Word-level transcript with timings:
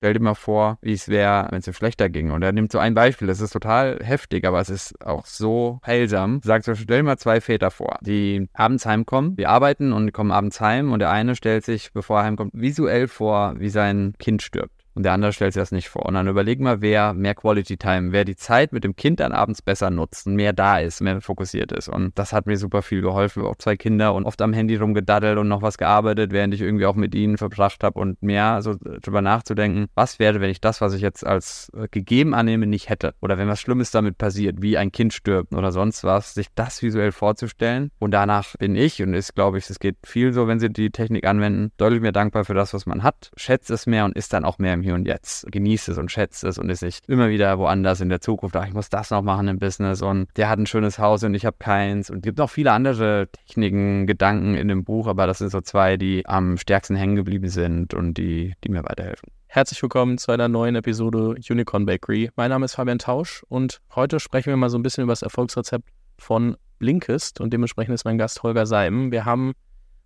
Stell 0.00 0.12
dir 0.12 0.20
mal 0.20 0.34
vor, 0.34 0.78
wie 0.80 0.92
es 0.92 1.08
wäre, 1.08 1.48
wenn 1.50 1.58
es 1.58 1.66
ihm 1.66 1.72
schlechter 1.72 2.08
ging. 2.08 2.30
Und 2.30 2.42
er 2.42 2.52
nimmt 2.52 2.70
so 2.70 2.78
ein 2.78 2.94
Beispiel, 2.94 3.26
das 3.26 3.40
ist 3.40 3.52
total 3.52 3.98
heftig, 4.00 4.46
aber 4.46 4.60
es 4.60 4.70
ist 4.70 5.04
auch 5.04 5.26
so 5.26 5.80
heilsam. 5.84 6.40
Sagt 6.44 6.66
so, 6.66 6.76
stell 6.76 6.98
dir 6.98 7.02
mal 7.02 7.18
zwei 7.18 7.40
Väter 7.40 7.72
vor, 7.72 7.98
die 8.00 8.48
abends 8.52 8.86
heimkommen, 8.86 9.34
die 9.34 9.48
arbeiten 9.48 9.92
und 9.92 10.12
kommen 10.12 10.30
abends 10.30 10.60
heim 10.60 10.92
und 10.92 11.00
der 11.00 11.10
eine 11.10 11.34
stellt 11.34 11.64
sich, 11.64 11.92
bevor 11.92 12.20
er 12.20 12.26
heimkommt, 12.26 12.52
visuell 12.54 13.08
vor, 13.08 13.54
wie 13.58 13.70
sein 13.70 14.14
Kind 14.20 14.42
stirbt 14.42 14.77
und 14.98 15.04
der 15.04 15.12
andere 15.12 15.32
stellt 15.32 15.52
sich 15.52 15.62
das 15.62 15.70
nicht 15.70 15.88
vor. 15.88 16.06
Und 16.06 16.14
dann 16.14 16.26
überleg 16.26 16.58
mal, 16.58 16.80
wer 16.80 17.14
mehr 17.14 17.36
Quality 17.36 17.76
Time, 17.76 18.10
wer 18.10 18.24
die 18.24 18.34
Zeit 18.34 18.72
mit 18.72 18.82
dem 18.82 18.96
Kind 18.96 19.20
dann 19.20 19.30
abends 19.30 19.62
besser 19.62 19.90
nutzt 19.90 20.26
mehr 20.26 20.52
da 20.52 20.80
ist, 20.80 21.00
mehr 21.00 21.20
fokussiert 21.20 21.70
ist. 21.70 21.88
Und 21.88 22.18
das 22.18 22.32
hat 22.32 22.46
mir 22.46 22.56
super 22.56 22.82
viel 22.82 23.00
geholfen. 23.00 23.44
Auch 23.44 23.54
zwei 23.58 23.76
Kinder 23.76 24.12
und 24.12 24.24
oft 24.24 24.42
am 24.42 24.52
Handy 24.52 24.74
rumgedaddelt 24.74 25.38
und 25.38 25.46
noch 25.46 25.62
was 25.62 25.78
gearbeitet, 25.78 26.32
während 26.32 26.52
ich 26.52 26.62
irgendwie 26.62 26.84
auch 26.84 26.96
mit 26.96 27.14
ihnen 27.14 27.38
verbracht 27.38 27.84
habe 27.84 27.96
und 27.96 28.20
mehr 28.24 28.60
so 28.60 28.74
drüber 28.74 29.22
nachzudenken, 29.22 29.86
was 29.94 30.18
wäre, 30.18 30.40
wenn 30.40 30.50
ich 30.50 30.60
das, 30.60 30.80
was 30.80 30.94
ich 30.94 31.00
jetzt 31.00 31.24
als 31.24 31.70
äh, 31.76 31.86
gegeben 31.92 32.34
annehme, 32.34 32.66
nicht 32.66 32.88
hätte. 32.88 33.14
Oder 33.20 33.38
wenn 33.38 33.46
was 33.46 33.60
Schlimmes 33.60 33.92
damit 33.92 34.18
passiert, 34.18 34.62
wie 34.62 34.78
ein 34.78 34.90
Kind 34.90 35.12
stirbt 35.12 35.54
oder 35.54 35.70
sonst 35.70 36.02
was, 36.02 36.34
sich 36.34 36.48
das 36.56 36.82
visuell 36.82 37.12
vorzustellen. 37.12 37.92
Und 38.00 38.10
danach 38.10 38.56
bin 38.58 38.74
ich, 38.74 39.00
und 39.00 39.14
ist, 39.14 39.36
glaube 39.36 39.58
ich, 39.58 39.70
es 39.70 39.78
geht 39.78 39.98
viel 40.04 40.32
so, 40.32 40.48
wenn 40.48 40.58
sie 40.58 40.70
die 40.70 40.90
Technik 40.90 41.24
anwenden, 41.24 41.70
deutlich 41.76 42.00
mehr 42.00 42.10
dankbar 42.10 42.44
für 42.44 42.54
das, 42.54 42.74
was 42.74 42.84
man 42.84 43.04
hat, 43.04 43.30
schätzt 43.36 43.70
es 43.70 43.86
mehr 43.86 44.04
und 44.04 44.16
ist 44.16 44.32
dann 44.32 44.44
auch 44.44 44.58
mehr 44.58 44.74
im 44.74 44.87
hier 44.88 44.94
und 44.94 45.06
Jetzt. 45.06 45.46
Genießt 45.50 45.90
es 45.90 45.98
und 45.98 46.10
schätzt 46.10 46.44
es 46.44 46.58
und 46.58 46.70
ist 46.70 46.82
nicht 46.82 47.08
immer 47.08 47.28
wieder 47.28 47.58
woanders 47.58 48.00
in 48.00 48.08
der 48.08 48.20
Zukunft. 48.20 48.56
Ach, 48.56 48.66
ich 48.66 48.72
muss 48.72 48.88
das 48.88 49.10
noch 49.10 49.22
machen 49.22 49.48
im 49.48 49.58
Business 49.58 50.02
und 50.02 50.28
der 50.36 50.48
hat 50.48 50.58
ein 50.58 50.66
schönes 50.66 50.98
Haus 50.98 51.22
und 51.24 51.34
ich 51.34 51.44
habe 51.44 51.56
keins. 51.58 52.10
Und 52.10 52.18
es 52.18 52.22
gibt 52.22 52.38
noch 52.38 52.50
viele 52.50 52.72
andere 52.72 53.28
Techniken, 53.30 54.06
Gedanken 54.06 54.54
in 54.54 54.68
dem 54.68 54.84
Buch, 54.84 55.06
aber 55.06 55.26
das 55.26 55.38
sind 55.38 55.50
so 55.50 55.60
zwei, 55.60 55.96
die 55.96 56.24
am 56.26 56.56
stärksten 56.56 56.96
hängen 56.96 57.16
geblieben 57.16 57.48
sind 57.48 57.92
und 57.92 58.14
die, 58.14 58.54
die 58.64 58.70
mir 58.70 58.82
weiterhelfen. 58.82 59.30
Herzlich 59.46 59.82
willkommen 59.82 60.18
zu 60.18 60.32
einer 60.32 60.48
neuen 60.48 60.74
Episode 60.74 61.36
Unicorn 61.50 61.84
Bakery. 61.84 62.30
Mein 62.36 62.50
Name 62.50 62.64
ist 62.64 62.74
Fabian 62.74 62.98
Tausch 62.98 63.44
und 63.48 63.80
heute 63.94 64.20
sprechen 64.20 64.48
wir 64.50 64.56
mal 64.56 64.70
so 64.70 64.78
ein 64.78 64.82
bisschen 64.82 65.04
über 65.04 65.12
das 65.12 65.22
Erfolgsrezept 65.22 65.88
von 66.18 66.56
Blinkist 66.78 67.40
und 67.40 67.52
dementsprechend 67.52 67.94
ist 67.94 68.04
mein 68.04 68.18
Gast 68.18 68.42
Holger 68.42 68.64
Seim. 68.64 69.12
Wir 69.12 69.26
haben, 69.26 69.52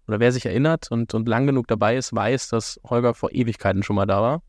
oder 0.08 0.18
wer 0.18 0.32
sich 0.32 0.46
erinnert 0.46 0.90
und, 0.90 1.14
und 1.14 1.28
lang 1.28 1.46
genug 1.46 1.68
dabei 1.68 1.96
ist, 1.96 2.14
weiß, 2.14 2.48
dass 2.48 2.80
Holger 2.84 3.14
vor 3.14 3.30
Ewigkeiten 3.32 3.82
schon 3.82 3.96
mal 3.96 4.06
da 4.06 4.20
war 4.22 4.42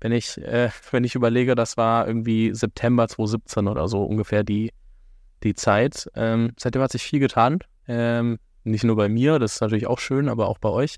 wenn 0.00 0.12
ich, 0.12 0.38
äh, 0.38 0.70
wenn 0.90 1.04
ich 1.04 1.14
überlege, 1.14 1.54
das 1.54 1.76
war 1.76 2.06
irgendwie 2.06 2.54
September 2.54 3.08
2017 3.08 3.68
oder 3.68 3.88
so 3.88 4.02
ungefähr 4.02 4.44
die, 4.44 4.72
die 5.42 5.54
Zeit. 5.54 6.10
Ähm, 6.14 6.52
seitdem 6.58 6.82
hat 6.82 6.92
sich 6.92 7.02
viel 7.02 7.20
getan. 7.20 7.58
Ähm, 7.86 8.38
nicht 8.64 8.84
nur 8.84 8.96
bei 8.96 9.08
mir, 9.08 9.38
das 9.38 9.54
ist 9.54 9.60
natürlich 9.60 9.86
auch 9.86 9.98
schön, 9.98 10.28
aber 10.28 10.48
auch 10.48 10.58
bei 10.58 10.68
euch, 10.68 10.96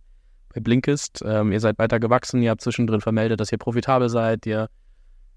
bei 0.52 0.60
Blinkist. 0.60 1.22
Ähm, 1.24 1.52
ihr 1.52 1.60
seid 1.60 1.78
weiter 1.78 2.00
gewachsen, 2.00 2.42
ihr 2.42 2.50
habt 2.50 2.62
zwischendrin 2.62 3.00
vermeldet, 3.00 3.40
dass 3.40 3.52
ihr 3.52 3.58
profitabel 3.58 4.08
seid, 4.08 4.46
ihr 4.46 4.68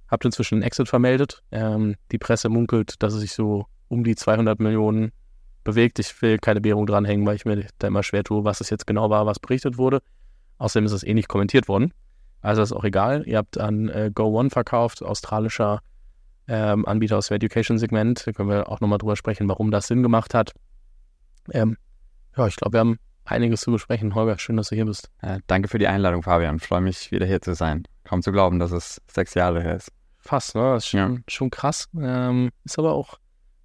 habt 0.08 0.26
inzwischen 0.26 0.56
einen 0.56 0.64
Exit 0.64 0.88
vermeldet. 0.88 1.44
Ähm, 1.52 1.96
die 2.12 2.18
Presse 2.18 2.50
munkelt, 2.50 2.96
dass 3.00 3.14
es 3.14 3.22
sich 3.22 3.34
so 3.34 3.66
um 3.88 4.04
die 4.04 4.16
200 4.16 4.60
Millionen 4.60 5.12
bewegt. 5.64 6.00
Ich 6.00 6.22
will 6.22 6.40
keine 6.40 6.64
Währung 6.64 6.86
dranhängen, 6.86 7.26
weil 7.26 7.36
ich 7.36 7.46
mir 7.46 7.68
da 7.80 7.88
immer 7.88 8.04
schwer 8.04 8.24
tue, 8.24 8.44
was 8.44 8.62
es 8.62 8.70
jetzt 8.70 8.88
genau 8.88 9.10
war, 9.10 9.26
was 9.26 9.40
berichtet 9.40 9.78
wurde. 9.78 10.02
Außerdem 10.58 10.86
ist 10.86 10.92
es 10.92 11.04
eh 11.04 11.14
nicht 11.14 11.28
kommentiert 11.28 11.68
worden. 11.68 11.94
Also 12.44 12.62
ist 12.62 12.74
auch 12.74 12.84
egal. 12.84 13.24
Ihr 13.26 13.38
habt 13.38 13.58
an 13.58 13.90
äh, 13.90 14.12
Go1 14.14 14.52
verkauft, 14.52 15.02
australischer 15.02 15.80
ähm, 16.48 16.86
Anbieter 16.86 17.18
aus 17.18 17.30
dem 17.30 17.36
Education-Segment. 17.36 18.28
Da 18.28 18.32
können 18.34 18.50
wir 18.50 18.70
auch 18.70 18.82
nochmal 18.82 18.98
drüber 18.98 19.16
sprechen, 19.16 19.48
warum 19.48 19.72
das 19.72 19.88
Sinn 19.88 20.04
gemacht 20.04 20.34
hat. 20.34 20.54
Ähm, 21.52 21.78
ja, 22.38 22.46
ich 22.46 22.58
glaube, 22.58 22.74
wir 22.74 22.80
haben 22.82 23.00
einiges 23.24 23.62
zu 23.62 23.72
besprechen. 23.72 24.14
Holger, 24.14 24.38
schön, 24.38 24.58
dass 24.58 24.70
du 24.70 24.76
hier 24.76 24.86
bist. 24.86 25.10
Ja, 25.22 25.38
danke 25.48 25.70
für 25.70 25.80
die 25.80 25.88
Einladung, 25.88 26.22
Fabian. 26.22 26.58
Ich 26.58 26.68
freue 26.68 26.82
mich, 26.82 27.12
wieder 27.12 27.26
hier 27.26 27.42
zu 27.42 27.56
sein. 27.56 27.84
Kaum 28.04 28.22
zu 28.22 28.34
glauben, 28.34 28.60
dass 28.60 28.72
es 28.72 29.02
sechs 29.10 29.34
Jahre 29.36 29.62
her 29.62 29.78
ist. 29.78 29.92
Fast, 30.20 30.56
ne? 30.56 30.74
Das 30.74 30.84
ist 30.84 30.90
schon, 30.90 31.16
ja. 31.16 31.22
schon 31.30 31.50
krass. 31.50 31.88
Ähm, 31.98 32.50
ist 32.66 32.78
aber 32.78 32.92
auch 32.92 33.20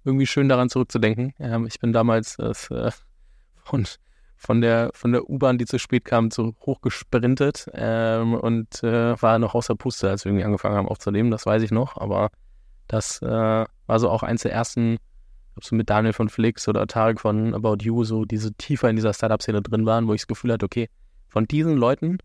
irgendwie 0.05 0.25
schön 0.25 0.47
daran 0.47 0.69
zurückzudenken. 0.69 1.33
Ähm, 1.39 1.67
ich 1.67 1.79
bin 1.79 1.91
damals 1.91 2.39
äh, 2.39 2.53
von 3.63 3.87
von 4.39 4.61
der, 4.61 4.89
von 4.93 5.11
der 5.11 5.29
U-Bahn, 5.29 5.57
die 5.57 5.65
zu 5.65 5.77
spät 5.77 6.05
kam, 6.05 6.31
so 6.31 6.55
hochgesprintet 6.65 7.69
ähm, 7.73 8.33
und 8.33 8.81
äh, 8.83 9.21
war 9.21 9.37
noch 9.37 9.53
außer 9.53 9.75
Puste, 9.75 10.09
als 10.09 10.23
wir 10.23 10.29
irgendwie 10.29 10.45
angefangen 10.45 10.77
haben 10.77 10.87
aufzunehmen. 10.87 11.29
Das 11.29 11.45
weiß 11.45 11.61
ich 11.61 11.71
noch, 11.71 11.97
aber 11.97 12.31
das 12.87 13.21
äh, 13.21 13.27
war 13.27 13.99
so 13.99 14.09
auch 14.09 14.23
eins 14.23 14.43
der 14.43 14.53
ersten, 14.53 14.97
ob 15.57 15.65
so 15.65 15.75
mit 15.75 15.89
Daniel 15.89 16.13
von 16.13 16.29
Flix 16.29 16.69
oder 16.69 16.87
Tarek 16.87 17.19
von 17.19 17.53
About 17.53 17.77
You, 17.81 18.05
so 18.05 18.23
diese 18.23 18.53
tiefer 18.53 18.89
in 18.89 18.95
dieser 18.95 19.13
Startup-Szene 19.13 19.61
drin 19.61 19.85
waren, 19.85 20.07
wo 20.07 20.13
ich 20.13 20.21
das 20.21 20.27
Gefühl 20.27 20.53
hatte, 20.53 20.65
okay, 20.65 20.89
von 21.27 21.45
diesen 21.45 21.75
Leuten 21.75 22.19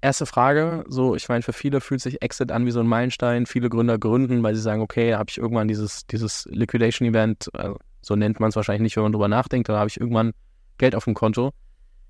erste 0.00 0.26
Frage, 0.26 0.84
so, 0.88 1.14
ich 1.14 1.28
meine, 1.28 1.42
für 1.42 1.52
viele 1.52 1.80
fühlt 1.80 2.00
sich 2.00 2.22
Exit 2.22 2.52
an 2.52 2.66
wie 2.66 2.70
so 2.70 2.80
ein 2.80 2.86
Meilenstein. 2.86 3.46
Viele 3.46 3.68
Gründer 3.68 3.98
gründen, 3.98 4.42
weil 4.42 4.54
sie 4.54 4.60
sagen, 4.60 4.80
okay, 4.80 5.10
da 5.10 5.18
habe 5.18 5.30
ich 5.30 5.38
irgendwann 5.38 5.68
dieses, 5.68 6.06
dieses 6.06 6.46
Liquidation-Event, 6.50 7.50
also 7.54 7.76
so 8.02 8.16
nennt 8.16 8.40
man 8.40 8.48
es 8.48 8.56
wahrscheinlich 8.56 8.82
nicht, 8.82 8.96
wenn 8.96 9.02
man 9.02 9.12
drüber 9.12 9.28
nachdenkt, 9.28 9.68
da 9.68 9.78
habe 9.78 9.88
ich 9.88 10.00
irgendwann 10.00 10.32
Geld 10.78 10.94
auf 10.94 11.04
dem 11.04 11.14
Konto. 11.14 11.52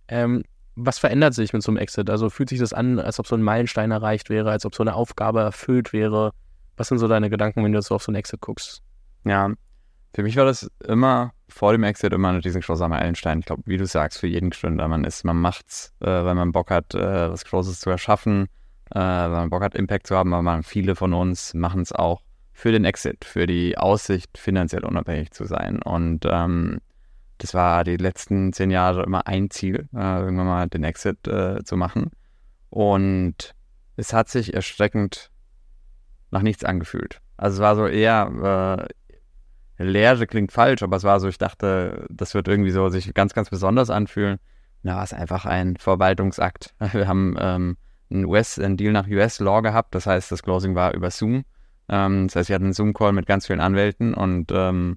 Ähm, 0.08 0.44
was 0.76 0.98
verändert 0.98 1.34
sich 1.34 1.52
mit 1.52 1.62
so 1.62 1.72
einem 1.72 1.78
Exit? 1.78 2.08
Also 2.10 2.30
fühlt 2.30 2.48
sich 2.48 2.60
das 2.60 2.72
an, 2.72 2.98
als 2.98 3.18
ob 3.18 3.26
so 3.26 3.34
ein 3.34 3.42
Meilenstein 3.42 3.90
erreicht 3.90 4.30
wäre, 4.30 4.50
als 4.50 4.64
ob 4.64 4.74
so 4.74 4.82
eine 4.82 4.94
Aufgabe 4.94 5.40
erfüllt 5.40 5.92
wäre? 5.92 6.32
Was 6.76 6.88
sind 6.88 6.98
so 6.98 7.08
deine 7.08 7.28
Gedanken, 7.28 7.64
wenn 7.64 7.72
du 7.72 7.82
so 7.82 7.96
auf 7.96 8.02
so 8.02 8.10
einen 8.10 8.16
Exit 8.16 8.40
guckst? 8.40 8.82
Ja, 9.24 9.50
für 10.14 10.22
mich 10.22 10.36
war 10.36 10.44
das 10.44 10.70
immer 10.86 11.32
vor 11.48 11.72
dem 11.72 11.82
Exit 11.84 12.12
immer 12.12 12.28
ein 12.30 12.40
riesengroßer 12.40 12.88
Meilenstein. 12.88 13.40
Ich 13.40 13.46
glaube, 13.46 13.62
wie 13.66 13.76
du 13.76 13.86
sagst, 13.86 14.18
für 14.18 14.26
jeden 14.26 14.50
Gründer. 14.50 14.88
Man 14.88 15.04
ist, 15.04 15.24
man 15.24 15.40
macht's, 15.40 15.92
äh, 16.00 16.06
weil 16.06 16.34
man 16.34 16.52
Bock 16.52 16.70
hat, 16.70 16.94
äh, 16.94 17.30
was 17.30 17.44
Großes 17.44 17.80
zu 17.80 17.90
erschaffen, 17.90 18.46
äh, 18.90 18.98
weil 18.98 19.30
man 19.30 19.50
Bock 19.50 19.62
hat, 19.62 19.74
Impact 19.74 20.06
zu 20.06 20.16
haben, 20.16 20.32
aber 20.32 20.42
man, 20.42 20.62
viele 20.62 20.96
von 20.96 21.12
uns 21.12 21.54
machen 21.54 21.82
es 21.82 21.92
auch 21.92 22.22
für 22.52 22.72
den 22.72 22.84
Exit, 22.84 23.24
für 23.24 23.46
die 23.46 23.78
Aussicht, 23.78 24.36
finanziell 24.36 24.84
unabhängig 24.84 25.30
zu 25.30 25.44
sein. 25.44 25.80
Und 25.82 26.26
ähm, 26.28 26.80
das 27.38 27.54
war 27.54 27.84
die 27.84 27.96
letzten 27.96 28.52
zehn 28.52 28.70
Jahre 28.70 29.02
immer 29.02 29.26
ein 29.26 29.50
Ziel, 29.50 29.88
äh, 29.94 30.20
irgendwann 30.20 30.46
mal 30.46 30.68
den 30.68 30.84
Exit 30.84 31.26
äh, 31.26 31.64
zu 31.64 31.76
machen. 31.76 32.10
Und 32.68 33.54
es 33.96 34.12
hat 34.12 34.28
sich 34.28 34.54
erschreckend 34.54 35.30
nach 36.30 36.42
nichts 36.42 36.64
angefühlt. 36.64 37.20
Also 37.36 37.56
es 37.56 37.60
war 37.60 37.76
so 37.76 37.86
eher, 37.86 38.86
äh, 38.88 38.94
Leere 39.82 40.26
klingt 40.26 40.52
falsch, 40.52 40.82
aber 40.82 40.96
es 40.96 41.04
war 41.04 41.20
so, 41.20 41.28
ich 41.28 41.38
dachte, 41.38 42.06
das 42.10 42.34
wird 42.34 42.48
irgendwie 42.48 42.70
so 42.70 42.88
sich 42.88 43.12
ganz, 43.14 43.34
ganz 43.34 43.50
besonders 43.50 43.90
anfühlen. 43.90 44.38
Na, 44.82 44.96
war 44.96 45.04
es 45.04 45.12
einfach 45.12 45.46
ein 45.46 45.76
Verwaltungsakt. 45.76 46.74
Wir 46.92 47.06
haben 47.06 47.36
ähm, 47.38 47.76
einen, 48.10 48.24
US, 48.24 48.58
einen 48.58 48.76
Deal 48.76 48.92
nach 48.92 49.06
US-Law 49.06 49.60
gehabt, 49.62 49.94
das 49.94 50.06
heißt, 50.06 50.32
das 50.32 50.42
Closing 50.42 50.74
war 50.74 50.94
über 50.94 51.10
Zoom. 51.10 51.44
Ähm, 51.88 52.28
das 52.28 52.36
heißt, 52.36 52.48
wir 52.48 52.54
hatten 52.54 52.66
einen 52.66 52.72
Zoom-Call 52.72 53.12
mit 53.12 53.26
ganz 53.26 53.46
vielen 53.46 53.60
Anwälten 53.60 54.14
und 54.14 54.52
ähm, 54.52 54.96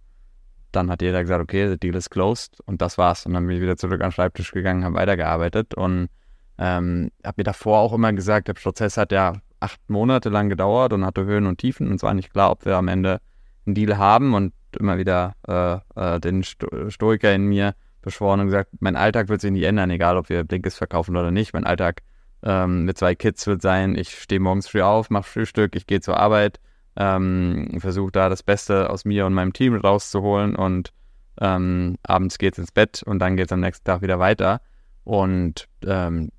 dann 0.71 0.89
hat 0.89 1.01
jeder 1.01 1.21
gesagt, 1.21 1.41
okay, 1.41 1.67
der 1.67 1.77
Deal 1.77 1.95
ist 1.95 2.09
closed 2.09 2.59
und 2.65 2.81
das 2.81 2.97
war's. 2.97 3.25
Und 3.25 3.33
dann 3.33 3.45
bin 3.45 3.55
ich 3.55 3.61
wieder 3.61 3.77
zurück 3.77 4.01
an 4.01 4.09
den 4.09 4.11
Schreibtisch 4.11 4.51
gegangen, 4.51 4.83
habe 4.83 4.95
weitergearbeitet 4.95 5.73
und 5.75 6.09
ähm, 6.57 7.09
habe 7.23 7.35
mir 7.37 7.43
davor 7.43 7.79
auch 7.79 7.93
immer 7.93 8.13
gesagt, 8.13 8.47
der 8.47 8.53
Prozess 8.53 8.97
hat 8.97 9.11
ja 9.11 9.33
acht 9.59 9.79
Monate 9.89 10.29
lang 10.29 10.49
gedauert 10.49 10.93
und 10.93 11.05
hatte 11.05 11.25
Höhen 11.25 11.47
und 11.47 11.57
Tiefen 11.57 11.87
und 11.87 11.95
es 11.95 12.03
war 12.03 12.13
nicht 12.13 12.31
klar, 12.31 12.51
ob 12.51 12.65
wir 12.65 12.75
am 12.75 12.87
Ende 12.87 13.21
einen 13.65 13.75
Deal 13.75 13.97
haben 13.97 14.33
und 14.33 14.53
immer 14.77 14.97
wieder 14.97 15.33
äh, 15.47 16.15
äh, 16.15 16.19
den 16.19 16.43
Sto 16.43 16.89
Stoiker 16.89 17.33
in 17.33 17.45
mir, 17.45 17.75
beschworen 18.01 18.39
und 18.41 18.47
gesagt, 18.47 18.71
mein 18.79 18.95
Alltag 18.95 19.29
wird 19.29 19.41
sich 19.41 19.51
nicht 19.51 19.63
ändern, 19.63 19.89
egal 19.89 20.17
ob 20.17 20.29
wir 20.29 20.43
Blinkist 20.43 20.77
verkaufen 20.77 21.15
oder 21.15 21.31
nicht. 21.31 21.53
Mein 21.53 21.65
Alltag 21.65 22.01
ähm, 22.43 22.85
mit 22.85 22.97
zwei 22.97 23.15
Kids 23.15 23.47
wird 23.47 23.61
sein, 23.61 23.95
ich 23.95 24.19
stehe 24.19 24.39
morgens 24.39 24.67
früh 24.67 24.81
auf, 24.81 25.09
mache 25.09 25.23
Frühstück, 25.23 25.75
ich 25.75 25.87
gehe 25.87 26.01
zur 26.01 26.17
Arbeit, 26.17 26.59
ähm, 26.95 27.77
versuche 27.79 28.11
da 28.11 28.29
das 28.29 28.43
Beste 28.43 28.89
aus 28.89 29.05
mir 29.05 29.25
und 29.25 29.33
meinem 29.33 29.53
Team 29.53 29.75
rauszuholen 29.75 30.55
und 30.55 30.91
ähm, 31.39 31.97
abends 32.03 32.37
es 32.39 32.57
ins 32.57 32.71
Bett 32.71 33.01
und 33.03 33.19
dann 33.19 33.37
geht 33.37 33.47
es 33.47 33.51
am 33.51 33.61
nächsten 33.61 33.85
Tag 33.85 34.01
wieder 34.01 34.19
weiter. 34.19 34.61
Und 35.03 35.67
ähm, 35.85 36.29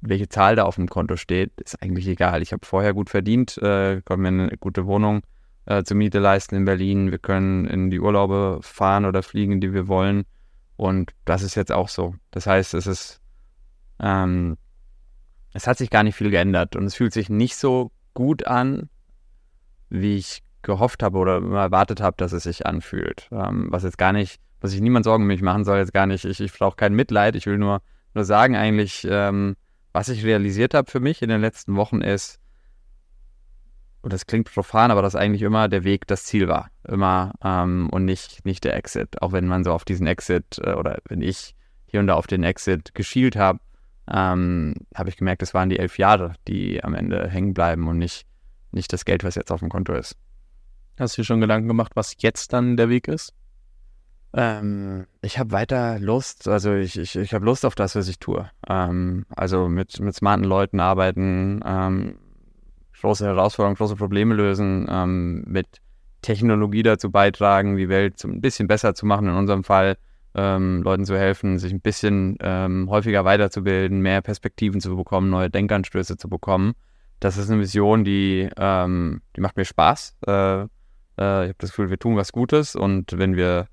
welche 0.00 0.28
Zahl 0.28 0.56
da 0.56 0.64
auf 0.64 0.74
dem 0.74 0.88
Konto 0.88 1.16
steht, 1.16 1.52
ist 1.60 1.80
eigentlich 1.82 2.06
egal. 2.06 2.42
Ich 2.42 2.52
habe 2.52 2.66
vorher 2.66 2.92
gut 2.92 3.08
verdient, 3.08 3.56
äh, 3.58 4.02
konnte 4.04 4.22
mir 4.22 4.28
eine 4.28 4.56
gute 4.58 4.86
Wohnung 4.86 5.22
äh, 5.66 5.82
zur 5.82 5.96
Miete 5.96 6.18
leisten 6.18 6.54
in 6.54 6.64
Berlin. 6.64 7.10
Wir 7.10 7.18
können 7.18 7.66
in 7.66 7.90
die 7.90 8.00
Urlaube 8.00 8.60
fahren 8.62 9.04
oder 9.04 9.22
fliegen, 9.22 9.60
die 9.60 9.72
wir 9.72 9.88
wollen. 9.88 10.24
Und 10.76 11.12
das 11.24 11.42
ist 11.42 11.54
jetzt 11.54 11.72
auch 11.72 11.88
so. 11.88 12.14
Das 12.30 12.46
heißt, 12.46 12.74
es 12.74 12.86
ist, 12.86 13.20
ähm, 14.00 14.56
es 15.52 15.66
hat 15.66 15.78
sich 15.78 15.90
gar 15.90 16.02
nicht 16.02 16.16
viel 16.16 16.30
geändert 16.30 16.76
und 16.76 16.84
es 16.84 16.94
fühlt 16.94 17.12
sich 17.12 17.28
nicht 17.28 17.56
so 17.56 17.92
gut 18.12 18.46
an, 18.46 18.88
wie 19.88 20.16
ich 20.16 20.42
gehofft 20.62 21.02
habe 21.02 21.18
oder 21.18 21.34
erwartet 21.34 22.00
habe, 22.00 22.16
dass 22.16 22.32
es 22.32 22.42
sich 22.44 22.66
anfühlt. 22.66 23.28
Ähm, 23.30 23.68
was 23.70 23.84
jetzt 23.84 23.98
gar 23.98 24.12
nicht, 24.12 24.40
was 24.60 24.72
ich 24.72 24.80
niemand 24.80 25.04
Sorgen 25.04 25.24
um 25.24 25.28
mich 25.28 25.42
machen 25.42 25.64
soll, 25.64 25.78
jetzt 25.78 25.92
gar 25.92 26.06
nicht. 26.06 26.24
Ich, 26.24 26.40
ich 26.40 26.52
brauche 26.52 26.76
kein 26.76 26.94
Mitleid. 26.94 27.36
Ich 27.36 27.46
will 27.46 27.58
nur, 27.58 27.82
nur 28.14 28.24
sagen, 28.24 28.56
eigentlich, 28.56 29.06
ähm, 29.08 29.56
was 29.92 30.08
ich 30.08 30.24
realisiert 30.24 30.74
habe 30.74 30.90
für 30.90 31.00
mich 31.00 31.22
in 31.22 31.28
den 31.28 31.40
letzten 31.40 31.76
Wochen 31.76 32.00
ist, 32.00 32.40
und 34.04 34.12
das 34.12 34.26
klingt 34.26 34.52
profan, 34.52 34.90
aber 34.90 35.00
dass 35.00 35.16
eigentlich 35.16 35.40
immer 35.40 35.66
der 35.66 35.82
Weg 35.82 36.06
das 36.06 36.24
Ziel 36.24 36.46
war. 36.46 36.68
Immer 36.86 37.32
ähm, 37.42 37.88
und 37.90 38.04
nicht, 38.04 38.44
nicht 38.44 38.62
der 38.64 38.76
Exit. 38.76 39.22
Auch 39.22 39.32
wenn 39.32 39.46
man 39.46 39.64
so 39.64 39.72
auf 39.72 39.86
diesen 39.86 40.06
Exit 40.06 40.60
äh, 40.62 40.74
oder 40.74 40.98
wenn 41.08 41.22
ich 41.22 41.54
hier 41.86 42.00
und 42.00 42.08
da 42.08 42.14
auf 42.14 42.26
den 42.26 42.44
Exit 42.44 42.94
geschielt 42.94 43.34
habe, 43.34 43.60
ähm, 44.10 44.74
habe 44.94 45.08
ich 45.08 45.16
gemerkt, 45.16 45.42
es 45.42 45.54
waren 45.54 45.70
die 45.70 45.78
elf 45.78 45.96
Jahre, 45.96 46.34
die 46.46 46.84
am 46.84 46.92
Ende 46.92 47.28
hängen 47.30 47.54
bleiben 47.54 47.88
und 47.88 47.96
nicht, 47.96 48.26
nicht 48.72 48.92
das 48.92 49.06
Geld, 49.06 49.24
was 49.24 49.36
jetzt 49.36 49.50
auf 49.50 49.60
dem 49.60 49.70
Konto 49.70 49.94
ist. 49.94 50.16
Hast 50.98 51.16
du 51.16 51.22
dir 51.22 51.26
schon 51.26 51.40
Gedanken 51.40 51.66
gemacht, 51.66 51.92
was 51.94 52.14
jetzt 52.18 52.52
dann 52.52 52.76
der 52.76 52.90
Weg 52.90 53.08
ist? 53.08 53.32
Ähm, 54.34 55.06
ich 55.22 55.38
habe 55.38 55.52
weiter 55.52 55.98
Lust, 55.98 56.46
also 56.46 56.74
ich, 56.74 56.98
ich, 56.98 57.16
ich 57.16 57.32
habe 57.32 57.46
Lust 57.46 57.64
auf 57.64 57.74
das, 57.74 57.94
was 57.94 58.08
ich 58.08 58.18
tue. 58.18 58.50
Ähm, 58.68 59.24
also 59.34 59.66
mit, 59.68 59.98
mit 59.98 60.14
smarten 60.14 60.44
Leuten 60.44 60.78
arbeiten, 60.78 61.62
ähm, 61.64 62.18
große 63.04 63.26
Herausforderungen, 63.26 63.76
große 63.76 63.96
Probleme 63.96 64.34
lösen, 64.34 64.86
ähm, 64.90 65.44
mit 65.46 65.66
Technologie 66.22 66.82
dazu 66.82 67.10
beitragen, 67.10 67.76
die 67.76 67.90
Welt 67.90 68.24
ein 68.24 68.40
bisschen 68.40 68.66
besser 68.66 68.94
zu 68.94 69.04
machen, 69.04 69.28
in 69.28 69.34
unserem 69.34 69.62
Fall 69.62 69.96
ähm, 70.34 70.82
Leuten 70.82 71.04
zu 71.04 71.16
helfen, 71.18 71.58
sich 71.58 71.70
ein 71.70 71.82
bisschen 71.82 72.38
ähm, 72.40 72.88
häufiger 72.88 73.26
weiterzubilden, 73.26 74.00
mehr 74.00 74.22
Perspektiven 74.22 74.80
zu 74.80 74.96
bekommen, 74.96 75.28
neue 75.28 75.50
Denkanstöße 75.50 76.16
zu 76.16 76.30
bekommen. 76.30 76.72
Das 77.20 77.36
ist 77.36 77.50
eine 77.50 77.60
Vision, 77.60 78.04
die, 78.04 78.48
ähm, 78.56 79.20
die 79.36 79.42
macht 79.42 79.58
mir 79.58 79.66
Spaß. 79.66 80.16
Äh, 80.26 80.62
äh, 80.62 80.64
ich 80.64 80.68
habe 81.18 81.54
das 81.58 81.70
Gefühl, 81.70 81.90
wir 81.90 81.98
tun 81.98 82.16
was 82.16 82.32
Gutes 82.32 82.74
und 82.74 83.18
wenn 83.18 83.36
wir 83.36 83.66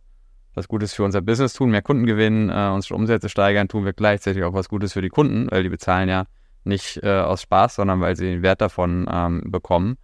was 0.53 0.67
Gutes 0.67 0.93
für 0.93 1.05
unser 1.05 1.21
Business 1.21 1.53
tun, 1.53 1.71
mehr 1.71 1.81
Kunden 1.81 2.05
gewinnen, 2.05 2.49
äh, 2.49 2.69
unsere 2.73 2.95
Umsätze 2.95 3.29
steigern, 3.29 3.69
tun 3.69 3.85
wir 3.85 3.93
gleichzeitig 3.93 4.43
auch 4.43 4.53
was 4.53 4.67
Gutes 4.67 4.91
für 4.91 5.01
die 5.01 5.09
Kunden, 5.09 5.49
weil 5.49 5.63
die 5.63 5.69
bezahlen 5.69 6.09
ja 6.09 6.25
nicht 6.63 7.01
äh, 7.03 7.19
aus 7.19 7.41
Spaß, 7.43 7.75
sondern 7.75 8.01
weil 8.01 8.15
sie 8.15 8.25
den 8.25 8.43
Wert 8.43 8.61
davon 8.61 9.07
ähm, 9.11 9.43
bekommen. 9.45 9.97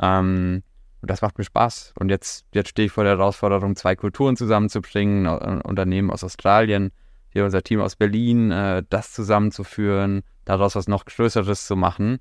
Ähm, 0.00 0.62
und 1.00 1.10
das 1.10 1.20
macht 1.20 1.38
mir 1.38 1.44
Spaß. 1.44 1.94
Und 1.98 2.10
jetzt, 2.10 2.46
jetzt 2.54 2.70
stehe 2.70 2.86
ich 2.86 2.92
vor 2.92 3.04
der 3.04 3.18
Herausforderung, 3.18 3.74
zwei 3.76 3.96
Kulturen 3.96 4.36
zusammenzubringen, 4.36 5.26
ein 5.26 5.60
Unternehmen 5.60 6.10
aus 6.10 6.22
Australien, 6.22 6.92
hier 7.30 7.44
unser 7.44 7.62
Team 7.62 7.80
aus 7.80 7.96
Berlin, 7.96 8.50
äh, 8.50 8.84
das 8.88 9.12
zusammenzuführen, 9.12 10.22
daraus 10.44 10.76
was 10.76 10.86
noch 10.86 11.04
Größeres 11.04 11.66
zu 11.66 11.76
machen. 11.76 12.18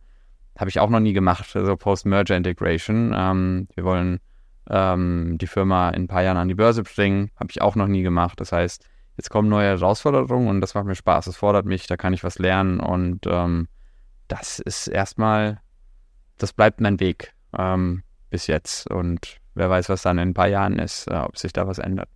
Habe 0.57 0.69
ich 0.69 0.79
auch 0.79 0.89
noch 0.89 0.99
nie 0.99 1.13
gemacht, 1.13 1.55
also 1.55 1.77
Post-Merger 1.77 2.35
Integration. 2.35 3.13
Ähm, 3.15 3.67
wir 3.75 3.83
wollen 3.83 4.19
ähm, 4.69 5.37
die 5.39 5.47
Firma 5.47 5.89
in 5.89 6.03
ein 6.03 6.07
paar 6.07 6.23
Jahren 6.23 6.37
an 6.37 6.47
die 6.47 6.55
Börse 6.55 6.83
bringen. 6.83 7.29
Habe 7.35 7.51
ich 7.51 7.61
auch 7.61 7.75
noch 7.75 7.87
nie 7.87 8.03
gemacht. 8.03 8.39
Das 8.39 8.51
heißt, 8.51 8.85
jetzt 9.17 9.29
kommen 9.29 9.49
neue 9.49 9.67
Herausforderungen 9.67 10.47
und 10.47 10.61
das 10.61 10.73
macht 10.73 10.85
mir 10.85 10.95
Spaß. 10.95 11.27
Es 11.27 11.37
fordert 11.37 11.65
mich, 11.65 11.87
da 11.87 11.97
kann 11.97 12.13
ich 12.13 12.23
was 12.23 12.39
lernen 12.39 12.79
und 12.79 13.27
ähm, 13.27 13.67
das 14.31 14.59
ist 14.59 14.87
erstmal, 14.87 15.59
das 16.37 16.53
bleibt 16.53 16.79
mein 16.79 16.99
Weg 16.99 17.33
ähm, 17.57 18.03
bis 18.29 18.47
jetzt. 18.47 18.89
Und 18.89 19.37
wer 19.55 19.69
weiß, 19.69 19.89
was 19.89 20.03
dann 20.03 20.17
in 20.17 20.29
ein 20.29 20.33
paar 20.33 20.47
Jahren 20.47 20.79
ist, 20.79 21.07
äh, 21.07 21.15
ob 21.15 21.37
sich 21.37 21.51
da 21.51 21.67
was 21.67 21.79
ändert. 21.79 22.09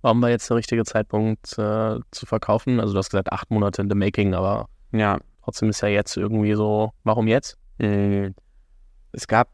Warum 0.00 0.22
war 0.22 0.30
jetzt 0.30 0.48
der 0.48 0.56
richtige 0.56 0.84
Zeitpunkt 0.84 1.52
äh, 1.58 1.98
zu 2.10 2.26
verkaufen? 2.26 2.80
Also 2.80 2.92
du 2.92 2.98
hast 2.98 3.10
gesagt, 3.10 3.32
acht 3.32 3.50
Monate 3.50 3.82
in 3.82 3.90
the 3.90 3.94
making, 3.94 4.34
aber 4.34 4.68
ja. 4.92 5.18
trotzdem 5.42 5.68
ist 5.68 5.82
ja 5.82 5.88
jetzt 5.88 6.16
irgendwie 6.16 6.54
so, 6.54 6.92
warum 7.04 7.26
jetzt? 7.26 7.58
Äh, 7.78 8.30
es 9.12 9.26
gab, 9.26 9.48